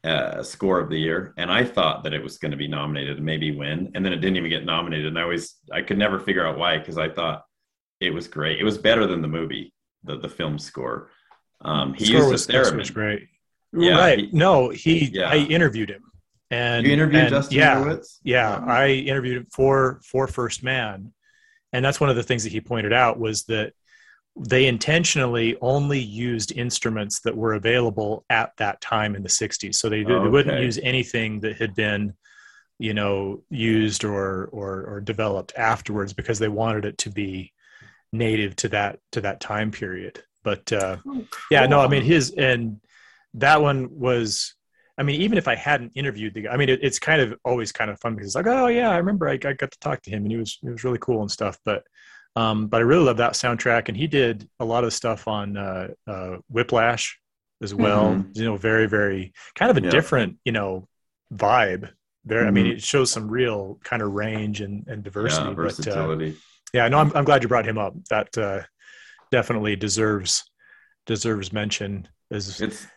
uh, 0.06 0.42
score 0.44 0.80
of 0.80 0.90
the 0.90 0.98
year, 1.00 1.34
and 1.38 1.52
I 1.52 1.66
thought 1.66 2.04
that 2.04 2.14
it 2.14 2.24
was 2.24 2.38
going 2.38 2.52
to 2.52 2.58
be 2.58 2.68
nominated 2.70 3.18
and 3.18 3.26
maybe 3.26 3.52
win, 3.52 3.92
and 3.94 4.04
then 4.06 4.14
it 4.14 4.18
didn't 4.22 4.38
even 4.38 4.50
get 4.50 4.64
nominated. 4.66 5.08
And 5.08 5.20
I 5.20 5.24
always 5.24 5.56
I 5.74 5.82
could 5.82 5.98
never 5.98 6.20
figure 6.20 6.48
out 6.48 6.58
why 6.58 6.78
because 6.78 6.98
I 6.98 7.10
thought 7.10 7.44
it 8.00 8.14
was 8.14 8.28
great. 8.30 8.60
It 8.60 8.64
was 8.64 8.78
better 8.78 9.06
than 9.06 9.22
the 9.22 9.28
movie, 9.28 9.74
the 10.06 10.18
the 10.18 10.30
film 10.30 10.58
score. 10.58 11.10
Um, 11.62 11.94
he 11.94 12.06
score 12.06 12.18
used 12.20 12.32
was, 12.32 12.50
a 12.50 12.58
was 12.60 12.72
theremin. 12.72 12.94
great. 12.94 13.28
Yeah, 13.74 13.98
right. 13.98 14.20
he- 14.20 14.30
no, 14.32 14.70
he 14.70 15.06
Yeah. 15.06 15.30
I 15.30 15.38
interviewed 15.38 15.90
him. 15.90 16.04
And 16.50 16.86
you 16.88 16.94
interviewed 16.94 17.24
and, 17.24 17.30
Justin 17.30 17.58
yeah, 17.58 17.76
Hurwitz? 17.76 18.20
Yeah, 18.24 18.60
Oh. 18.66 18.70
I 18.70 18.90
interviewed 18.90 19.38
him 19.38 19.48
for 19.52 20.00
for 20.06 20.28
First 20.28 20.64
Man, 20.64 21.12
and 21.74 21.84
that's 21.84 22.00
one 22.00 22.10
of 22.10 22.16
the 22.16 22.24
things 22.24 22.44
that 22.44 22.54
he 22.54 22.62
pointed 22.62 22.94
out 22.94 23.20
was 23.20 23.44
that 23.46 23.74
they 24.40 24.68
intentionally 24.68 25.58
only 25.62 26.00
used 26.00 26.52
instruments 26.54 27.20
that 27.22 27.36
were 27.36 27.56
available 27.56 28.24
at 28.30 28.52
that 28.60 28.80
time 28.80 29.14
in 29.16 29.24
the 29.24 29.30
'60s. 29.30 29.76
So 29.76 29.90
they, 29.90 30.04
they 30.04 30.14
wouldn't 30.16 30.62
use 30.62 30.78
anything 30.82 31.42
that 31.42 31.58
had 31.58 31.76
been, 31.76 32.14
you 32.80 32.94
know, 32.94 33.44
used 33.50 34.06
or 34.06 34.46
or 34.46 34.86
or 34.86 35.02
developed 35.02 35.54
afterwards 35.58 36.14
because 36.14 36.40
they 36.40 36.48
wanted 36.48 36.86
it 36.86 36.98
to 37.00 37.10
be 37.10 37.52
native 38.14 38.56
to 38.58 38.70
that 38.70 39.00
to 39.12 39.20
that 39.22 39.42
time 39.42 39.72
period. 39.72 40.24
But 40.48 40.72
uh, 40.72 40.98
Oh, 41.06 41.26
yeah, 41.52 41.65
no, 41.65 41.82
I 41.82 41.88
mean 41.90 42.03
his 42.03 42.32
and 42.38 42.80
that 43.34 43.61
one 43.61 43.80
was. 43.91 44.53
I 44.99 45.03
mean, 45.03 45.22
even 45.22 45.38
if 45.38 45.48
I 45.48 45.56
hadn't 45.56 45.91
interviewed 45.94 46.34
the 46.34 46.41
guy, 46.44 46.52
I 46.53 46.57
mean, 46.57 46.69
it, 46.69 46.80
it's 46.82 46.99
kind 46.99 47.22
of 47.22 47.28
always 47.45 47.72
kind 47.72 47.91
of 47.91 47.99
fun 47.99 48.15
because 48.15 48.28
it's 48.30 48.36
like, 48.36 48.48
oh 48.48 48.68
yeah, 48.68 48.90
I 48.90 48.98
remember 48.98 49.28
I, 49.28 49.34
I 49.34 49.53
got 49.64 49.72
to 49.76 49.80
talk 49.88 50.02
to 50.03 50.10
him 50.10 50.24
and 50.24 50.32
he 50.32 50.38
was 50.38 50.57
he 50.61 50.69
was 50.69 50.84
really 50.86 50.98
cool 51.07 51.22
and 51.22 51.30
stuff. 51.40 51.56
But 51.69 51.84
um, 52.36 52.68
but 52.72 52.78
I 52.82 52.86
really 52.91 53.03
love 53.10 53.18
that 53.18 53.34
soundtrack 53.34 53.90
and 53.90 53.98
he 53.98 54.07
did 54.07 54.48
a 54.60 54.65
lot 54.65 54.84
of 54.86 54.94
stuff 54.94 55.28
on 55.28 55.57
uh, 55.57 55.88
uh, 56.14 56.38
Whiplash 56.49 57.19
as 57.61 57.74
well. 57.76 58.07
Mhm. 58.15 58.38
You 58.38 58.45
know, 58.45 58.57
very 58.57 58.88
very 58.88 59.34
kind 59.60 59.69
of 59.69 59.78
a 59.78 59.82
Yeah. 59.82 59.91
different 59.98 60.38
you 60.45 60.53
know 60.53 60.88
vibe. 61.34 61.91
There, 62.30 62.48
I 62.48 62.52
mean, 62.52 62.65
Mhm. 62.68 62.74
it 62.78 62.82
shows 62.82 63.11
some 63.11 63.28
real 63.40 63.80
kind 63.84 64.02
of 64.02 64.10
range 64.14 64.61
and, 64.65 64.76
and 64.88 65.03
diversity. 65.03 65.49
yeah, 65.49 65.56
but 65.56 65.64
uh, 65.64 65.64
versatility. 65.64 66.32
yeah, 66.74 66.88
no, 66.91 66.98
I'm 67.03 67.11
I'm 67.15 67.26
glad 67.30 67.44
you 67.44 67.49
brought 67.53 67.68
him 67.72 67.78
up. 67.86 67.94
That 68.10 68.30
uh, 68.38 68.61
definitely 69.32 69.76
deserves 69.76 70.44
deserves 71.06 71.54
mention. 71.54 72.08
As 72.32 72.60
it's 72.62 72.88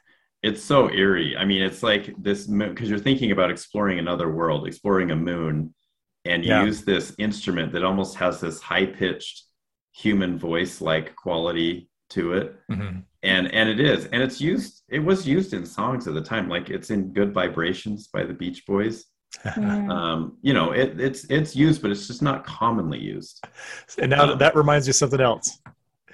it's 0.43 0.63
so 0.63 0.91
eerie. 0.91 1.37
I 1.37 1.45
mean, 1.45 1.63
it's 1.63 1.83
like 1.83 2.15
this 2.19 2.47
because 2.47 2.89
you're 2.89 2.99
thinking 2.99 3.31
about 3.31 3.51
exploring 3.51 3.99
another 3.99 4.31
world, 4.31 4.67
exploring 4.67 5.11
a 5.11 5.17
moon, 5.17 5.75
and 6.25 6.45
you 6.45 6.51
Yeah. 6.51 6.65
use 6.65 6.83
this 6.83 7.15
instrument 7.19 7.73
that 7.73 7.85
almost 7.85 8.17
has 8.17 8.41
this 8.41 8.61
high 8.61 8.87
pitched 8.87 9.45
human 9.93 10.39
voice 10.39 10.81
like 10.81 11.15
quality 11.17 11.89
to 12.11 12.33
it. 12.35 12.57
Mhm. 12.71 13.05
And 13.23 13.53
and 13.55 13.69
it 13.69 13.81
is, 13.81 14.07
and 14.07 14.23
it's 14.23 14.41
used. 14.41 14.83
It 14.89 15.01
was 15.01 15.29
used 15.29 15.53
in 15.53 15.67
songs 15.67 16.09
at 16.09 16.15
the 16.15 16.23
time, 16.23 16.49
like 16.49 16.71
it's 16.71 16.91
in 16.91 17.13
"Good 17.13 17.33
Vibrations" 17.35 18.09
by 18.09 18.25
the 18.25 18.35
Beach 18.35 18.65
Boys. 18.67 19.05
Mm. 19.45 19.89
Um, 19.91 20.39
you 20.43 20.53
know, 20.55 20.73
it, 20.73 20.99
it's 21.01 21.25
it's 21.31 21.55
used, 21.55 21.83
but 21.83 21.91
it's 21.93 22.07
just 22.09 22.21
not 22.23 22.45
commonly 22.45 22.99
used. 22.99 23.45
and 23.99 24.11
now 24.11 24.33
Um, 24.33 24.39
that 24.39 24.57
reminds 24.57 24.87
me 24.89 24.91
of 24.91 24.97
something 24.97 25.21
else. 25.21 25.61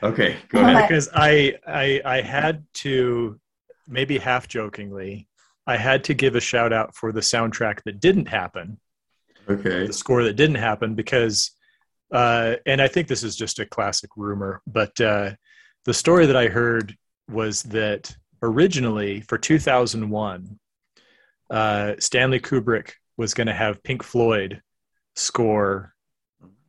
Okay, 0.03 0.37
go 0.49 0.61
ahead. 0.61 0.89
because 0.89 1.09
I, 1.15 1.55
I 1.67 2.01
I 2.05 2.21
had 2.21 2.65
to 2.75 3.41
maybe 3.89 4.19
half 4.19 4.47
jokingly 4.49 5.29
I 5.67 5.77
had 5.77 6.05
to 6.05 6.15
give 6.15 6.37
a 6.37 6.41
shout 6.41 6.73
out 6.73 6.95
for 6.95 7.13
the 7.13 7.21
soundtrack 7.21 7.83
that 7.85 7.99
didn't 8.01 8.27
happen, 8.29 8.79
Okay. 9.49 9.87
the 9.87 9.93
score 9.93 10.23
that 10.25 10.35
didn't 10.37 10.57
happen 10.57 10.95
because 10.95 11.51
uh, 12.13 12.55
and 12.67 12.81
I 12.81 12.87
think 12.87 13.09
this 13.09 13.25
is 13.25 13.35
just 13.35 13.59
a 13.59 13.67
classic 13.67 14.11
rumor, 14.17 14.63
but 14.67 15.01
uh, 15.01 15.33
the 15.87 15.95
story 15.95 16.27
that 16.27 16.37
I 16.37 16.47
heard 16.47 16.95
was 17.29 17.65
that 17.65 18.15
originally 18.43 19.23
for 19.23 19.39
2001, 19.39 20.59
uh, 21.51 21.95
Stanley 21.99 22.39
Kubrick 22.39 22.93
was 23.17 23.35
going 23.35 23.49
to 23.49 23.53
have 23.55 23.83
Pink 23.83 24.05
Floyd 24.05 24.63
score 25.17 25.95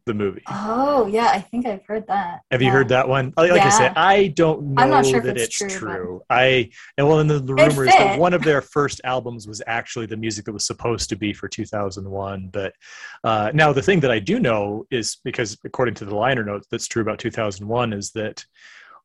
the 0.08 0.14
movie. 0.14 0.42
Oh 0.50 1.06
yeah, 1.06 1.28
I 1.28 1.40
think 1.40 1.68
I've 1.68 1.86
heard 1.86 2.08
that. 2.08 2.40
Have 2.50 2.62
you 2.62 2.72
heard 2.72 2.90
that 2.90 3.08
one? 3.08 3.34
Like, 3.38 3.52
like 3.52 3.62
I 3.62 3.70
said, 3.70 3.94
I 3.96 4.30
don't 4.30 4.74
know 4.74 4.82
I'm 4.82 4.90
not 4.90 5.06
sure 5.06 5.20
if 5.20 5.26
that 5.26 5.38
it's 5.38 5.62
it's, 5.62 5.74
true, 5.76 5.80
true. 5.80 6.22
I 6.30 6.72
and 6.98 7.08
well, 7.08 7.20
and 7.20 7.30
the, 7.30 7.40
the 7.40 7.54
rumor 7.54 7.86
is 7.86 7.94
that 7.94 8.18
one 8.18 8.34
of 8.34 8.42
their 8.42 8.62
first 8.62 9.02
albums 9.04 9.48
was 9.48 9.62
actually 9.68 10.08
the 10.08 10.18
music 10.18 10.46
that 10.46 10.54
was 10.54 10.66
supposed 10.66 11.10
to 11.10 11.16
be 11.16 11.34
for 11.34 11.48
2001. 11.48 12.50
But 12.52 12.74
uh, 13.24 13.52
now 13.54 13.72
the 13.72 13.82
thing 13.84 14.00
that 14.00 14.12
I 14.12 14.20
do 14.20 14.40
know 14.40 14.86
is 14.90 15.18
because 15.24 15.58
according 15.64 15.96
to 15.96 16.06
the 16.06 16.16
liner 16.16 16.44
notes, 16.44 16.68
that's 16.72 16.88
true 16.88 17.04
about 17.04 17.20
2001 17.20 17.94
is 17.94 18.12
that 18.12 18.44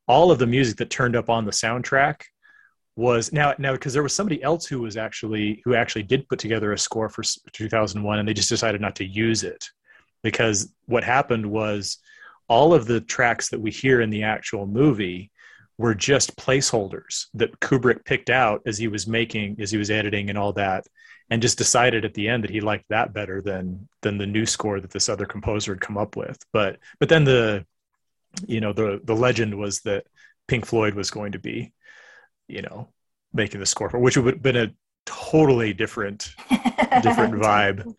all 0.09 0.31
of 0.31 0.39
the 0.39 0.47
music 0.47 0.77
that 0.79 0.91
turned 0.91 1.17
up 1.17 1.29
on 1.29 1.45
the 1.45 1.53
soundtrack 1.53 2.23
was 2.97 3.33
now 3.33 3.55
now 3.59 3.73
because 3.73 3.95
there 3.95 4.03
was 4.03 4.15
somebody 4.15 4.43
else 4.43 4.67
who 4.67 4.81
was 4.81 4.97
actually 4.97 5.63
who 5.65 5.75
actually 5.75 6.03
did 6.03 6.29
put 6.29 6.39
together 6.39 6.73
a 6.73 6.79
score 6.79 7.09
for 7.09 7.23
2001 7.53 8.19
and 8.19 8.29
they 8.29 8.35
just 8.35 8.51
decided 8.51 8.81
not 8.81 8.95
to 8.97 9.05
use 9.05 9.45
it 9.45 9.65
because 10.23 10.73
what 10.87 11.05
happened 11.05 11.47
was 11.47 11.99
all 12.49 12.75
of 12.75 12.87
the 12.87 13.01
tracks 13.01 13.49
that 13.51 13.61
we 13.61 13.71
hear 13.71 14.01
in 14.01 14.11
the 14.11 14.25
actual 14.25 14.67
movie 14.67 15.31
were 15.79 15.95
just 15.95 16.37
placeholders 16.37 17.27
that 17.35 17.59
Kubrick 17.61 18.05
picked 18.05 18.31
out 18.31 18.63
as 18.67 18.79
he 18.79 18.89
was 18.89 19.07
making 19.07 19.57
as 19.61 19.71
he 19.71 19.79
was 19.79 19.91
editing 19.91 20.29
and 20.29 20.39
all 20.39 20.53
that 20.53 20.87
and 21.31 21.41
just 21.41 21.59
decided 21.59 22.05
at 22.05 22.13
the 22.15 22.29
end 22.29 22.45
that 22.45 22.51
he 22.51 22.61
liked 22.61 22.85
that 22.91 23.13
better 23.15 23.41
than 23.41 23.89
than 24.03 24.19
the 24.19 24.27
new 24.27 24.45
score 24.45 24.81
that 24.81 24.91
this 24.91 25.09
other 25.09 25.25
composer 25.25 25.73
had 25.73 25.81
come 25.81 25.97
up 25.97 26.15
with. 26.15 26.39
But 26.53 26.79
but 27.01 27.09
then 27.09 27.25
the 27.25 27.65
you 28.47 28.61
know 28.61 28.73
the 28.73 29.01
the 29.03 29.17
legend 29.17 29.57
was 29.57 29.81
that 29.81 30.07
Pink 30.47 30.67
Floyd 30.67 30.95
was 30.95 31.11
going 31.11 31.33
to 31.33 31.39
be 31.39 31.73
you 32.49 32.63
know 32.63 32.89
making 33.33 33.61
the 33.61 33.67
score 33.67 33.89
for 33.89 33.99
which 33.99 34.17
would 34.17 34.35
have 34.35 34.43
been 34.43 34.57
a 34.57 34.75
totally 35.07 35.73
different 35.73 36.35
different 37.03 37.35
vibe 37.35 37.95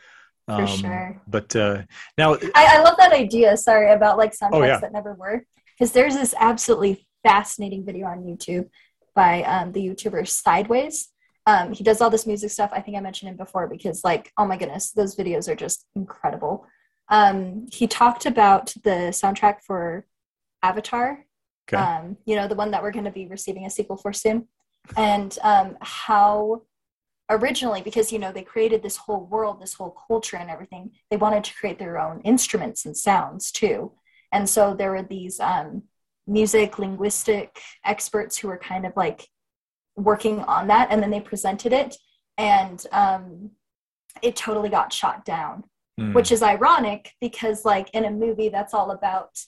For 0.47 0.67
sure. 0.67 1.21
but 1.27 1.55
uh 1.55 1.83
now 2.17 2.33
I, 2.33 2.77
I 2.77 2.81
love 2.81 2.95
that 2.97 3.13
idea. 3.13 3.55
Sorry 3.55 3.91
about 3.91 4.17
like 4.17 4.31
soundtracks 4.33 4.49
Oh, 4.53 4.63
yeah. 4.63 4.79
that 4.79 4.91
never 4.91 5.13
were, 5.13 5.45
because 5.77 5.91
there's 5.93 6.15
this 6.15 6.33
absolutely 6.37 7.07
fascinating 7.23 7.85
video 7.85 8.07
on 8.07 8.23
YouTube 8.23 8.69
by 9.15 9.43
um, 9.43 9.71
the 9.71 9.79
YouTuber 9.87 10.27
Sideways. 10.27 11.09
Um, 11.45 11.71
he 11.73 11.83
does 11.83 12.01
all 12.01 12.09
this 12.09 12.25
music 12.27 12.51
stuff. 12.51 12.71
I 12.73 12.81
think 12.81 12.97
I 12.97 12.99
mentioned 12.99 13.29
him 13.29 13.37
before 13.37 13.67
because, 13.67 14.03
like, 14.03 14.31
oh 14.37 14.45
my 14.45 14.57
goodness, 14.57 14.91
those 14.91 15.15
videos 15.15 15.47
are 15.47 15.55
just 15.55 15.85
incredible. 15.95 16.65
Um, 17.09 17.67
he 17.71 17.85
talked 17.87 18.25
about 18.25 18.67
the 18.83 19.11
soundtrack 19.11 19.61
for 19.61 20.05
Avatar. 20.61 21.25
Okay. 21.69 21.81
Um, 21.81 22.17
you 22.25 22.35
know, 22.35 22.47
the 22.47 22.55
one 22.55 22.71
that 22.71 22.81
we're 22.81 22.91
going 22.91 23.05
to 23.05 23.11
be 23.11 23.27
receiving 23.27 23.65
a 23.65 23.69
sequel 23.69 23.97
for 23.97 24.11
soon, 24.13 24.47
and 24.97 25.37
um, 25.43 25.77
how 25.81 26.63
originally 27.29 27.81
because 27.81 28.11
you 28.11 28.19
know 28.19 28.31
they 28.31 28.43
created 28.43 28.83
this 28.83 28.97
whole 28.97 29.25
world 29.25 29.61
this 29.61 29.73
whole 29.73 29.95
culture 30.07 30.37
and 30.37 30.49
everything 30.49 30.91
they 31.09 31.17
wanted 31.17 31.43
to 31.43 31.55
create 31.55 31.79
their 31.79 31.97
own 31.97 32.21
instruments 32.21 32.85
and 32.85 32.95
sounds 32.95 33.51
too. 33.51 33.91
And 34.31 34.49
so 34.49 34.73
there 34.73 34.91
were 34.91 35.03
these 35.03 35.39
um, 35.39 35.83
music 36.25 36.79
linguistic 36.79 37.59
experts 37.85 38.37
who 38.37 38.47
were 38.47 38.57
kind 38.57 38.85
of 38.85 38.93
like 38.95 39.27
working 39.95 40.39
on 40.41 40.67
that 40.67 40.87
and 40.89 41.01
then 41.01 41.11
they 41.11 41.21
presented 41.21 41.71
it 41.71 41.95
and 42.37 42.85
um, 42.91 43.51
it 44.21 44.35
totally 44.35 44.69
got 44.69 44.91
shot 44.91 45.23
down. 45.23 45.63
Mm, 45.99 46.15
which 46.15 46.31
is 46.31 46.41
ironic 46.41 47.11
because 47.21 47.65
like 47.65 47.91
in 47.91 48.05
a 48.05 48.09
movie 48.09 48.49
that's 48.49 48.73
all 48.73 48.89
about 48.89 49.39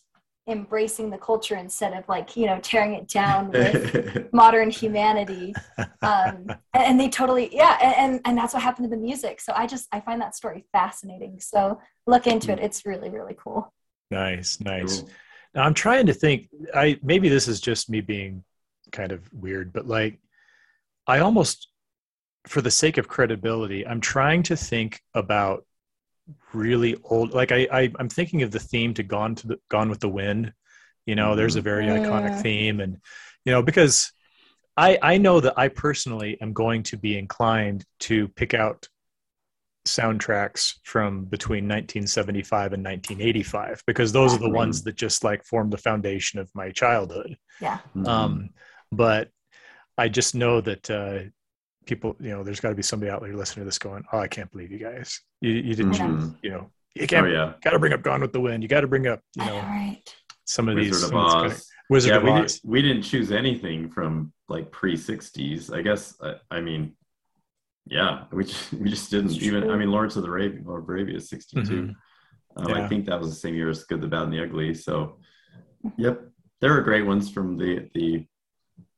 embracing 0.47 1.09
the 1.09 1.17
culture 1.17 1.55
instead 1.55 1.93
of 1.93 2.07
like 2.07 2.37
you 2.37 2.45
know 2.45 2.59
tearing 2.61 2.93
it 2.93 3.07
down 3.07 3.51
with 3.51 4.31
modern 4.31 4.69
humanity. 4.69 5.53
Um, 5.77 5.87
and, 6.01 6.59
and 6.73 6.99
they 6.99 7.09
totally 7.09 7.55
yeah 7.55 7.77
and, 7.81 7.95
and 7.95 8.21
and 8.25 8.37
that's 8.37 8.53
what 8.53 8.63
happened 8.63 8.89
to 8.89 8.95
the 8.95 9.01
music. 9.01 9.41
So 9.41 9.53
i 9.55 9.65
just 9.65 9.87
i 9.91 9.99
find 9.99 10.21
that 10.21 10.35
story 10.35 10.65
fascinating. 10.71 11.39
So 11.39 11.79
look 12.05 12.27
into 12.27 12.51
it. 12.51 12.59
It's 12.59 12.85
really 12.85 13.09
really 13.09 13.35
cool. 13.37 13.73
Nice 14.11 14.59
nice. 14.59 15.01
Cool. 15.01 15.09
Now 15.55 15.63
I'm 15.63 15.73
trying 15.73 16.05
to 16.07 16.13
think. 16.13 16.49
I 16.73 16.99
maybe 17.01 17.29
this 17.29 17.47
is 17.47 17.59
just 17.59 17.89
me 17.89 18.01
being 18.01 18.43
kind 18.91 19.11
of 19.11 19.21
weird, 19.33 19.73
but 19.73 19.87
like 19.87 20.19
I 21.07 21.19
almost, 21.19 21.69
for 22.47 22.61
the 22.61 22.71
sake 22.71 22.97
of 22.97 23.07
credibility, 23.07 23.85
I'm 23.85 24.01
trying 24.01 24.43
to 24.43 24.55
think 24.55 25.01
about 25.13 25.65
really 26.53 26.95
old. 27.03 27.33
Like 27.33 27.51
I, 27.51 27.67
I 27.71 27.91
I'm 27.99 28.09
thinking 28.09 28.41
of 28.43 28.51
the 28.51 28.59
theme 28.59 28.93
to 28.95 29.03
Gone 29.03 29.35
to 29.35 29.47
the 29.47 29.59
Gone 29.69 29.89
with 29.89 29.99
the 29.99 30.09
Wind. 30.09 30.53
You 31.05 31.15
know, 31.15 31.35
there's 31.35 31.55
a 31.55 31.61
very 31.61 31.87
iconic 31.87 32.31
Mm. 32.33 32.41
theme, 32.41 32.79
and 32.79 32.97
you 33.45 33.51
know 33.51 33.61
because 33.61 34.11
I 34.77 34.97
I 35.01 35.17
know 35.17 35.39
that 35.39 35.53
I 35.57 35.67
personally 35.67 36.37
am 36.41 36.53
going 36.53 36.83
to 36.83 36.97
be 36.97 37.17
inclined 37.17 37.85
to 38.01 38.27
pick 38.29 38.53
out 38.53 38.87
soundtracks 39.85 40.73
from 40.83 41.25
between 41.25 41.65
1975 41.67 42.73
and 42.73 42.83
1985 42.83 43.83
because 43.85 44.11
those 44.11 44.33
are 44.33 44.39
the 44.39 44.47
Yeah. 44.47 44.53
ones 44.53 44.83
that 44.83 44.95
just 44.95 45.23
like 45.23 45.43
formed 45.45 45.71
the 45.71 45.77
foundation 45.77 46.39
of 46.39 46.49
my 46.55 46.71
childhood 46.71 47.37
yeah 47.61 47.77
Mhm. 47.95 48.07
um 48.07 48.49
but 48.91 49.29
i 49.95 50.07
just 50.09 50.33
know 50.33 50.59
that 50.59 50.89
uh 50.89 51.19
people 51.85 52.15
you 52.19 52.29
know 52.29 52.43
there's 52.43 52.59
got 52.59 52.69
to 52.69 52.75
be 52.75 52.81
somebody 52.83 53.09
out 53.11 53.21
there 53.21 53.33
listening 53.35 53.61
to 53.61 53.65
this 53.65 53.77
going 53.79 54.03
oh 54.11 54.19
i 54.19 54.27
can't 54.27 54.51
believe 54.51 54.71
you 54.71 54.79
guys 54.79 55.21
you, 55.41 55.51
you 55.51 55.75
didn't 55.75 55.93
Mhm. 55.93 56.19
choose 56.19 56.31
you 56.43 56.49
know 56.51 56.69
you 56.95 57.07
can't 57.07 57.27
oh 57.27 57.29
yeah 57.29 57.53
got 57.63 57.71
to 57.71 57.79
bring 57.79 57.93
up 57.93 58.01
gone 58.01 58.21
with 58.21 58.33
the 58.33 58.39
wind 58.41 58.63
you 58.63 58.69
got 58.69 58.81
to 58.81 58.87
bring 58.87 59.07
up 59.07 59.19
you 59.35 59.45
know, 59.45 59.53
know 59.53 59.67
right 59.67 60.01
some 60.45 60.67
of 60.69 60.75
these 60.75 60.91
Wizard 60.91 61.03
of 61.05 61.09
some 61.09 61.17
of 61.19 61.25
these 61.25 61.33
kind 61.33 61.45
Oz. 61.51 61.59
of- 61.59 61.65
wizard 61.89 62.11
yeah, 62.11 62.17
of 62.17 62.23
we, 62.23 62.29
oz 62.31 62.59
Did, 62.59 62.69
we 62.69 62.81
didn't 62.81 63.01
choose 63.03 63.31
anything 63.31 63.89
from 63.89 64.31
like 64.49 64.71
pre 64.71 64.95
'60s. 64.95 65.73
I 65.75 65.81
guess. 65.81 66.15
I, 66.21 66.35
I 66.51 66.61
mean, 66.61 66.95
yeah, 67.87 68.25
we 68.31 68.43
just, 68.43 68.71
we 68.81 68.89
just 68.89 69.09
didn't 69.09 69.31
It's 69.31 69.41
even. 69.43 69.69
I 69.71 69.75
mean, 69.75 69.89
Lawrence 69.91 70.15
of 70.17 70.21
the 70.23 70.29
Arabia, 70.29 70.61
Lord 70.63 70.83
of 70.83 70.89
Arabia 70.89 71.17
is 71.17 71.29
'62. 71.29 71.61
Mhm. 71.61 71.93
Um, 72.57 72.69
Yeah. 72.69 72.75
I 72.85 72.87
think 72.87 73.05
that 73.07 73.19
was 73.19 73.29
the 73.29 73.35
same 73.35 73.55
year 73.55 73.69
as 73.69 73.83
Good, 73.85 74.01
the 74.01 74.07
Bad, 74.07 74.23
and 74.23 74.33
the 74.33 74.43
Ugly. 74.43 74.75
So, 74.75 75.19
yep, 75.97 76.21
there 76.61 76.73
are 76.77 76.81
great 76.81 77.05
ones 77.07 77.29
from 77.31 77.57
the 77.57 77.89
the 77.95 78.27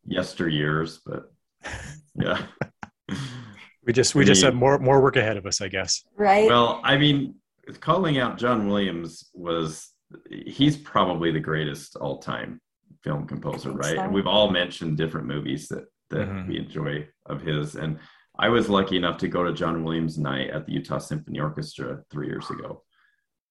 yesteryears, 0.09 0.99
but 1.05 1.31
yeah. 2.15 2.45
we 3.87 3.93
just 3.93 4.13
we 4.13 4.21
I 4.23 4.25
just 4.25 4.41
mean- 4.43 4.51
have 4.51 4.59
more 4.59 4.77
more 4.77 5.01
work 5.01 5.15
ahead 5.15 5.37
of 5.37 5.45
us 5.47 5.61
i 5.61 5.67
guess 5.67 6.03
right 6.15 6.47
Well, 6.47 6.81
I 6.83 6.97
mean, 6.97 7.35
calling 7.79 8.17
out 8.19 8.37
John 8.37 8.67
Williams 8.69 9.29
was 9.33 9.91
he's 10.29 10.77
probably 10.77 11.31
the 11.31 11.39
greatest 11.39 11.95
all 11.97 12.19
time 12.19 12.61
film 13.03 13.25
composer, 13.27 13.71
right? 13.71 13.95
so. 13.95 14.01
And 14.03 14.13
we've 14.13 14.27
all 14.27 14.49
mentioned 14.51 14.97
different 14.97 15.27
movies 15.27 15.67
that 15.69 15.85
that 16.11 16.27
Mhm. 16.29 16.47
we 16.47 16.57
enjoy 16.59 17.07
of 17.25 17.41
his. 17.41 17.75
And 17.75 17.99
I 18.39 18.47
was 18.49 18.69
lucky 18.69 18.95
enough 18.95 19.17
to 19.17 19.27
go 19.27 19.43
to 19.43 19.51
John 19.53 19.83
Williams 19.83 20.17
night 20.17 20.49
at 20.51 20.65
the 20.65 20.73
Utah 20.73 20.99
Symphony 20.99 21.39
Orchestra 21.41 22.03
three 22.09 22.27
years 22.27 22.49
ago, 22.49 22.83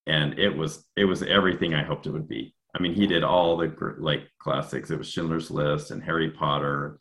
and 0.07 0.39
it 0.39 0.57
was 0.57 0.87
it 0.97 1.05
was 1.05 1.23
everything 1.23 1.75
I 1.75 1.83
hoped 1.83 2.07
it 2.07 2.13
would 2.13 2.29
be. 2.29 2.55
I 2.75 2.79
mean, 2.83 2.95
he 2.95 3.07
did 3.07 3.23
all 3.23 3.57
the 3.59 3.69
gr- 3.69 4.01
like 4.11 4.23
classics. 4.39 4.91
It 4.91 4.99
was 4.99 5.09
Schindler's 5.11 5.51
List 5.51 5.91
and 5.91 6.03
Harry 6.03 6.31
Potter 6.31 7.01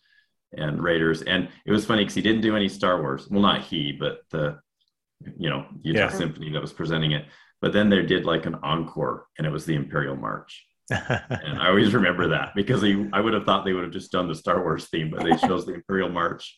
and 0.57 0.81
Raiders, 0.83 1.21
and 1.23 1.49
it 1.65 1.71
was 1.71 1.85
funny 1.85 2.03
because 2.03 2.15
he 2.15 2.21
didn't 2.21 2.41
do 2.41 2.55
any 2.55 2.69
Star 2.69 3.01
Wars. 3.01 3.27
Well, 3.29 3.41
not 3.41 3.61
he, 3.61 3.91
but 3.91 4.19
the 4.31 4.59
you 5.37 5.49
know 5.49 5.65
Utah 5.81 5.99
Yeah. 5.99 6.09
Symphony 6.09 6.51
that 6.51 6.61
was 6.61 6.73
presenting 6.73 7.11
it. 7.11 7.25
But 7.61 7.73
then 7.73 7.89
they 7.89 8.01
did 8.03 8.25
like 8.25 8.45
an 8.45 8.55
encore, 8.63 9.27
and 9.37 9.47
it 9.47 9.49
was 9.49 9.65
the 9.65 9.75
Imperial 9.75 10.15
March. 10.15 10.65
And 10.91 11.57
I 11.59 11.69
always 11.69 11.93
remember 11.95 12.27
that 12.29 12.53
because 12.55 12.81
he, 12.81 13.07
I 13.11 13.19
would 13.21 13.33
have 13.33 13.43
thought 13.45 13.65
they 13.65 13.73
would 13.73 13.83
have 13.85 13.93
just 13.93 14.11
done 14.11 14.27
the 14.27 14.35
Star 14.35 14.61
Wars 14.61 14.87
theme, 14.89 15.09
but 15.09 15.23
they 15.23 15.35
chose 15.37 15.65
the 15.65 15.73
Imperial 15.79 16.09
March. 16.09 16.57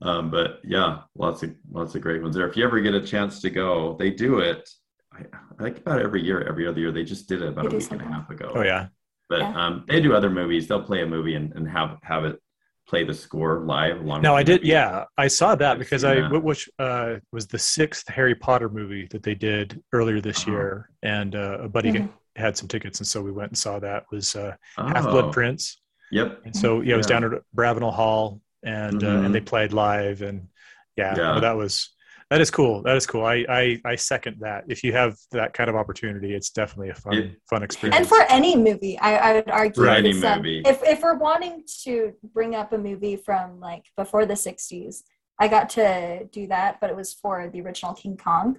Um, 0.00 0.30
but 0.30 0.60
yeah, 0.64 1.00
lots 1.16 1.42
of 1.42 1.54
lots 1.70 1.94
of 1.94 2.00
great 2.02 2.22
ones 2.22 2.34
there. 2.36 2.48
If 2.48 2.56
you 2.56 2.64
ever 2.64 2.80
get 2.80 2.94
a 2.94 3.00
chance 3.04 3.40
to 3.42 3.50
go, 3.50 3.96
they 3.98 4.10
do 4.10 4.38
it. 4.38 4.68
I, 5.12 5.24
I 5.58 5.62
think 5.62 5.78
about 5.78 6.00
every 6.00 6.22
year, 6.22 6.40
every 6.42 6.66
other 6.68 6.78
year. 6.80 6.92
They 6.92 7.04
just 7.04 7.28
did 7.28 7.42
it 7.42 7.48
about 7.48 7.62
They 7.64 7.68
a 7.68 7.70
do 7.72 7.76
week 7.78 7.90
and 7.92 8.02
a 8.02 8.04
half 8.06 8.30
ago. 8.30 8.52
oh 8.54 8.62
yeah 8.62 8.86
But 9.28 9.40
Yeah. 9.40 9.66
um, 9.66 9.84
they 9.88 10.00
do 10.00 10.14
other 10.14 10.30
movies. 10.30 10.66
They'll 10.68 10.82
play 10.84 11.02
a 11.02 11.06
movie 11.06 11.34
and, 11.34 11.52
and 11.54 11.68
have 11.68 11.98
have 12.02 12.24
it 12.24 12.40
play 12.88 13.04
the 13.04 13.14
score 13.14 13.60
live 13.60 14.00
along. 14.00 14.22
No, 14.22 14.32
with 14.32 14.40
I 14.40 14.42
did. 14.42 14.60
movie. 14.62 14.68
Yeah, 14.68 15.04
I 15.18 15.28
saw 15.28 15.54
that 15.54 15.72
I've 15.72 15.78
because 15.78 16.02
seen 16.02 16.10
I 16.10 16.28
that. 16.28 16.42
which 16.42 16.68
uh, 16.78 17.16
was 17.32 17.46
the 17.46 17.58
sixth 17.58 18.08
Harry 18.08 18.34
Potter 18.34 18.68
movie 18.68 19.06
that 19.10 19.22
they 19.22 19.34
did 19.34 19.82
earlier 19.92 20.20
this 20.20 20.42
Uh-huh. 20.42 20.50
year, 20.52 20.90
and 21.02 21.34
uh, 21.36 21.58
a 21.60 21.68
buddy 21.68 21.92
Mhm. 21.92 22.08
had 22.36 22.56
some 22.56 22.66
tickets, 22.68 22.98
and 23.00 23.06
so 23.06 23.20
we 23.22 23.30
went 23.30 23.50
and 23.50 23.58
saw 23.58 23.78
that. 23.78 24.04
It 24.10 24.14
was 24.16 24.34
uh, 24.34 24.54
Half 24.76 25.04
Blood 25.04 25.26
Oh, 25.26 25.30
Prince, 25.30 25.80
Yep. 26.10 26.40
and 26.46 26.56
so 26.56 26.80
yeah, 26.80 26.94
it 26.94 26.96
was 26.96 27.06
Yeah. 27.10 27.20
down 27.20 27.34
at 27.34 27.42
Abravanel 27.54 27.92
Hall, 27.92 28.40
and 28.62 29.02
uh, 29.04 29.06
Mhm. 29.06 29.24
and 29.26 29.34
they 29.34 29.40
played 29.40 29.72
live, 29.72 30.22
and 30.22 30.48
yeah, 30.96 31.14
Yeah. 31.16 31.34
no, 31.34 31.40
that 31.40 31.56
was 31.56 31.90
that 32.30 32.40
is 32.40 32.50
cool. 32.50 32.82
That 32.82 32.96
is 32.96 33.06
cool. 33.06 33.24
I, 33.24 33.44
I 33.48 33.80
I 33.84 33.94
second 33.96 34.36
that. 34.40 34.64
If 34.68 34.84
you 34.84 34.92
have 34.92 35.16
that 35.32 35.54
kind 35.54 35.70
of 35.70 35.76
opportunity, 35.76 36.34
it's 36.34 36.50
definitely 36.50 36.90
a 36.90 36.94
fun 36.94 37.14
It- 37.14 37.40
fun 37.48 37.62
experience. 37.62 37.96
and 37.98 38.06
for 38.06 38.20
any 38.28 38.54
movie 38.56 38.98
i, 38.98 39.16
I 39.16 39.32
would 39.34 39.50
argue 39.50 39.82
For 39.82 39.88
any 39.88 40.10
it's, 40.10 40.22
um, 40.24 40.38
movie. 40.38 40.62
if, 40.66 40.82
if 40.82 41.02
we're 41.02 41.14
wanting 41.18 41.62
to 41.84 42.12
bring 42.34 42.54
up 42.54 42.72
a 42.72 42.78
movie 42.78 43.16
from 43.16 43.58
like 43.60 43.84
before 43.96 44.26
the 44.26 44.34
60s 44.34 44.96
i 45.40 45.48
got 45.48 45.70
to 45.70 46.24
do 46.32 46.46
that 46.48 46.78
but 46.80 46.90
it 46.90 46.96
was 46.96 47.14
for 47.14 47.48
the 47.52 47.60
original 47.62 47.94
king 47.94 48.16
kong 48.16 48.58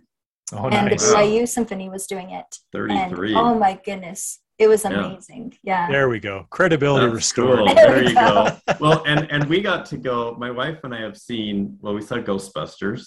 oh, 0.54 0.68
and 0.70 0.88
nice. 0.90 1.08
the 1.12 1.14
Wow. 1.40 1.46
Symphony 1.46 1.90
was 1.90 2.08
doing 2.08 2.32
it. 2.32 2.50
And 2.74 3.12
Thirty-three. 3.12 3.36
oh 3.36 3.54
my 3.66 3.80
goodness, 3.86 4.40
it 4.58 4.68
was 4.68 4.84
amazing. 4.86 5.58
Yeah. 5.64 5.88
There 5.92 6.10
we 6.10 6.20
go. 6.20 6.48
Credibility 6.50 7.06
That's 7.06 7.16
restored. 7.16 7.60
cool. 7.60 7.74
There 7.76 7.88
There 8.02 8.04
you 8.10 8.14
go. 8.16 8.58
go. 8.68 8.74
Well, 8.80 9.04
and 9.06 9.30
and 9.32 9.44
we 9.46 9.62
got 9.62 9.86
to 9.92 9.98
go. 9.98 10.36
My 10.40 10.52
wife 10.52 10.80
and 10.84 10.94
I 10.94 11.02
have 11.02 11.18
seen. 11.18 11.78
Well, 11.82 11.94
we 11.94 12.02
saw 12.02 12.16
Ghostbusters, 12.18 13.02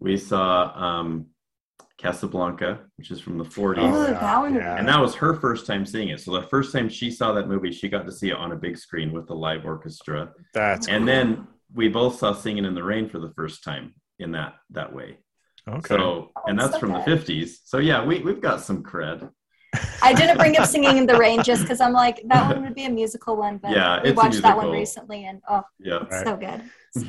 We 0.00 0.16
saw 0.16 0.72
um, 0.74 1.26
Casablanca, 1.98 2.80
which 2.96 3.10
is 3.10 3.20
from 3.20 3.36
the 3.36 3.44
40s. 3.44 3.78
Oh, 3.78 4.06
yeah, 4.06 4.12
that 4.14 4.54
yeah. 4.54 4.76
And 4.76 4.88
that 4.88 4.98
was 4.98 5.14
her 5.16 5.34
first 5.34 5.66
time 5.66 5.84
seeing 5.84 6.08
it. 6.08 6.20
So 6.20 6.32
the 6.32 6.48
first 6.48 6.72
time 6.72 6.88
she 6.88 7.10
saw 7.10 7.32
that 7.32 7.46
movie, 7.46 7.72
she 7.72 7.88
got 7.88 8.06
to 8.06 8.12
see 8.12 8.30
it 8.30 8.36
on 8.36 8.52
a 8.52 8.56
big 8.56 8.78
screen 8.78 9.12
with 9.12 9.26
the 9.26 9.34
live 9.34 9.66
orchestra. 9.66 10.32
That's 10.54 10.88
And 10.88 11.06
then 11.06 11.46
we 11.74 11.88
both 11.88 12.18
saw 12.18 12.32
Singing 12.32 12.64
in 12.64 12.74
the 12.74 12.82
Rain 12.82 13.08
for 13.08 13.18
the 13.18 13.32
first 13.34 13.62
time 13.62 13.94
in 14.18 14.32
that 14.32 14.54
that 14.70 14.92
way. 14.92 15.18
okay. 15.68 15.88
So 15.88 16.30
and 16.46 16.58
Oh, 16.58 16.62
that's 16.62 16.74
so 16.74 16.80
from 16.80 16.92
the 16.92 17.00
50s. 17.00 17.58
So 17.64 17.78
yeah, 17.78 18.04
we 18.04 18.20
we've 18.20 18.40
got 18.40 18.62
some 18.62 18.82
cred. 18.82 19.30
I 20.02 20.12
didn't 20.12 20.38
bring 20.38 20.56
up 20.58 20.66
Singing 20.66 20.96
in 20.98 21.06
the 21.06 21.16
Rain 21.16 21.42
just 21.42 21.62
because 21.62 21.80
I'm 21.80 21.92
like 21.92 22.20
that 22.26 22.54
one 22.54 22.64
would 22.64 22.74
be 22.74 22.84
a 22.86 22.90
musical 22.90 23.36
one, 23.36 23.58
but 23.58 23.70
Yeah, 23.70 24.02
we 24.02 24.12
watched 24.12 24.42
that 24.42 24.56
one 24.56 24.70
recently 24.70 25.24
and 25.26 25.40
oh, 25.48 25.62
Yeah. 25.78 25.98
Right. 26.10 26.24
so 26.26 26.36
good. 26.36 26.62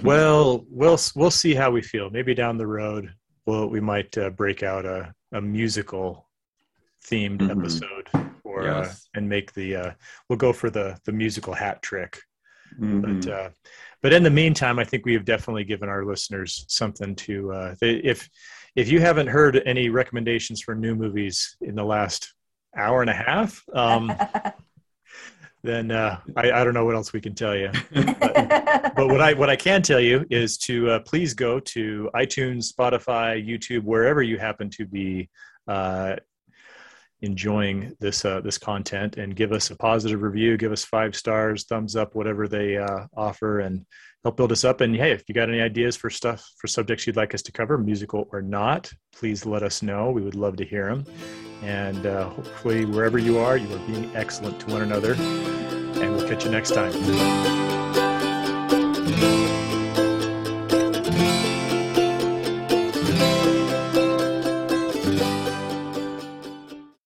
well, 0.03 0.63
we'll 0.69 0.99
we'll 1.15 1.31
see 1.31 1.55
how 1.55 1.71
we 1.71 1.81
feel. 1.81 2.09
Maybe 2.09 2.33
down 2.35 2.57
the 2.57 2.67
road, 2.67 3.13
we'll 3.45 3.67
we 3.67 3.79
might 3.79 4.15
uh, 4.17 4.29
break 4.29 4.61
out 4.63 4.85
a 4.85 5.13
a 5.33 5.41
musical 5.41 6.27
themed 7.09 7.39
Mhm. 7.39 7.49
episode 7.57 8.09
or 8.43 8.67
uh, 8.67 8.93
and 9.15 9.27
make 9.27 9.53
the 9.53 9.75
uh, 9.75 9.91
we'll 10.29 10.37
go 10.37 10.53
for 10.53 10.69
the 10.69 10.97
the 11.05 11.11
musical 11.11 11.53
hat 11.53 11.81
trick. 11.81 12.19
Mhm. 12.79 13.01
But 13.23 13.31
uh, 13.31 13.49
but 14.03 14.13
in 14.13 14.21
the 14.23 14.29
meantime, 14.29 14.77
I 14.77 14.83
think 14.83 15.05
we 15.05 15.13
have 15.13 15.25
definitely 15.25 15.63
given 15.63 15.89
our 15.89 16.05
listeners 16.05 16.65
something 16.67 17.15
to 17.15 17.51
uh, 17.53 17.75
they, 17.81 17.95
if 17.95 18.29
if 18.75 18.89
you 18.91 18.99
haven't 19.01 19.27
heard 19.27 19.61
any 19.65 19.89
recommendations 19.89 20.61
for 20.61 20.75
new 20.75 20.93
movies 20.95 21.57
in 21.61 21.73
the 21.75 21.83
last 21.83 22.33
hour 22.75 23.01
and 23.01 23.09
a 23.09 23.13
half, 23.13 23.63
um, 23.73 24.13
then 25.63 25.91
uh, 25.91 26.19
I, 26.35 26.51
I 26.51 26.63
don't 26.63 26.73
know 26.73 26.85
what 26.85 26.95
else 26.95 27.13
we 27.13 27.21
can 27.21 27.35
tell 27.35 27.55
you. 27.55 27.71
but 27.93 29.07
what 29.07 29.21
I 29.21 29.33
what 29.33 29.49
I 29.49 29.55
can 29.55 29.81
tell 29.81 29.99
you 29.99 30.25
is 30.29 30.57
to 30.59 30.91
uh, 30.91 30.99
please 30.99 31.33
go 31.33 31.59
to 31.59 32.09
iTunes, 32.15 32.71
Spotify, 32.73 33.45
YouTube, 33.45 33.83
wherever 33.83 34.21
you 34.21 34.37
happen 34.37 34.69
to 34.71 34.85
be 34.85 35.29
uh, 35.67 36.15
enjoying 37.21 37.95
this 37.99 38.25
uh, 38.25 38.41
this 38.41 38.57
content, 38.57 39.17
and 39.17 39.35
give 39.35 39.51
us 39.51 39.69
a 39.69 39.75
positive 39.75 40.21
review. 40.21 40.57
Give 40.57 40.71
us 40.71 40.83
five 40.83 41.15
stars, 41.15 41.65
thumbs 41.65 41.95
up, 41.95 42.15
whatever 42.15 42.47
they 42.47 42.77
uh, 42.77 43.05
offer, 43.15 43.59
and 43.59 43.85
help 44.23 44.37
build 44.37 44.51
us 44.51 44.63
up. 44.63 44.81
And 44.81 44.95
hey, 44.95 45.11
if 45.11 45.23
you 45.27 45.35
got 45.35 45.49
any 45.49 45.61
ideas 45.61 45.95
for 45.95 46.09
stuff 46.09 46.47
for 46.57 46.67
subjects 46.67 47.07
you'd 47.07 47.15
like 47.15 47.33
us 47.33 47.41
to 47.43 47.51
cover, 47.51 47.77
musical 47.77 48.27
or 48.31 48.41
not, 48.41 48.91
please 49.11 49.45
let 49.45 49.63
us 49.63 49.81
know. 49.81 50.11
We 50.11 50.21
would 50.21 50.35
love 50.35 50.57
to 50.57 50.65
hear 50.65 50.87
them. 50.89 51.05
And 51.63 52.05
uh, 52.05 52.29
hopefully, 52.29 52.85
wherever 52.85 53.17
you 53.17 53.37
are, 53.37 53.57
you 53.57 53.73
are 53.75 53.87
being 53.87 54.09
excellent 54.15 54.59
to 54.61 54.71
one 54.71 54.81
another. 54.81 55.13
And 55.13 56.15
we'll 56.15 56.27
catch 56.27 56.45
you 56.45 56.51
next 56.51 56.71
time. 56.71 56.91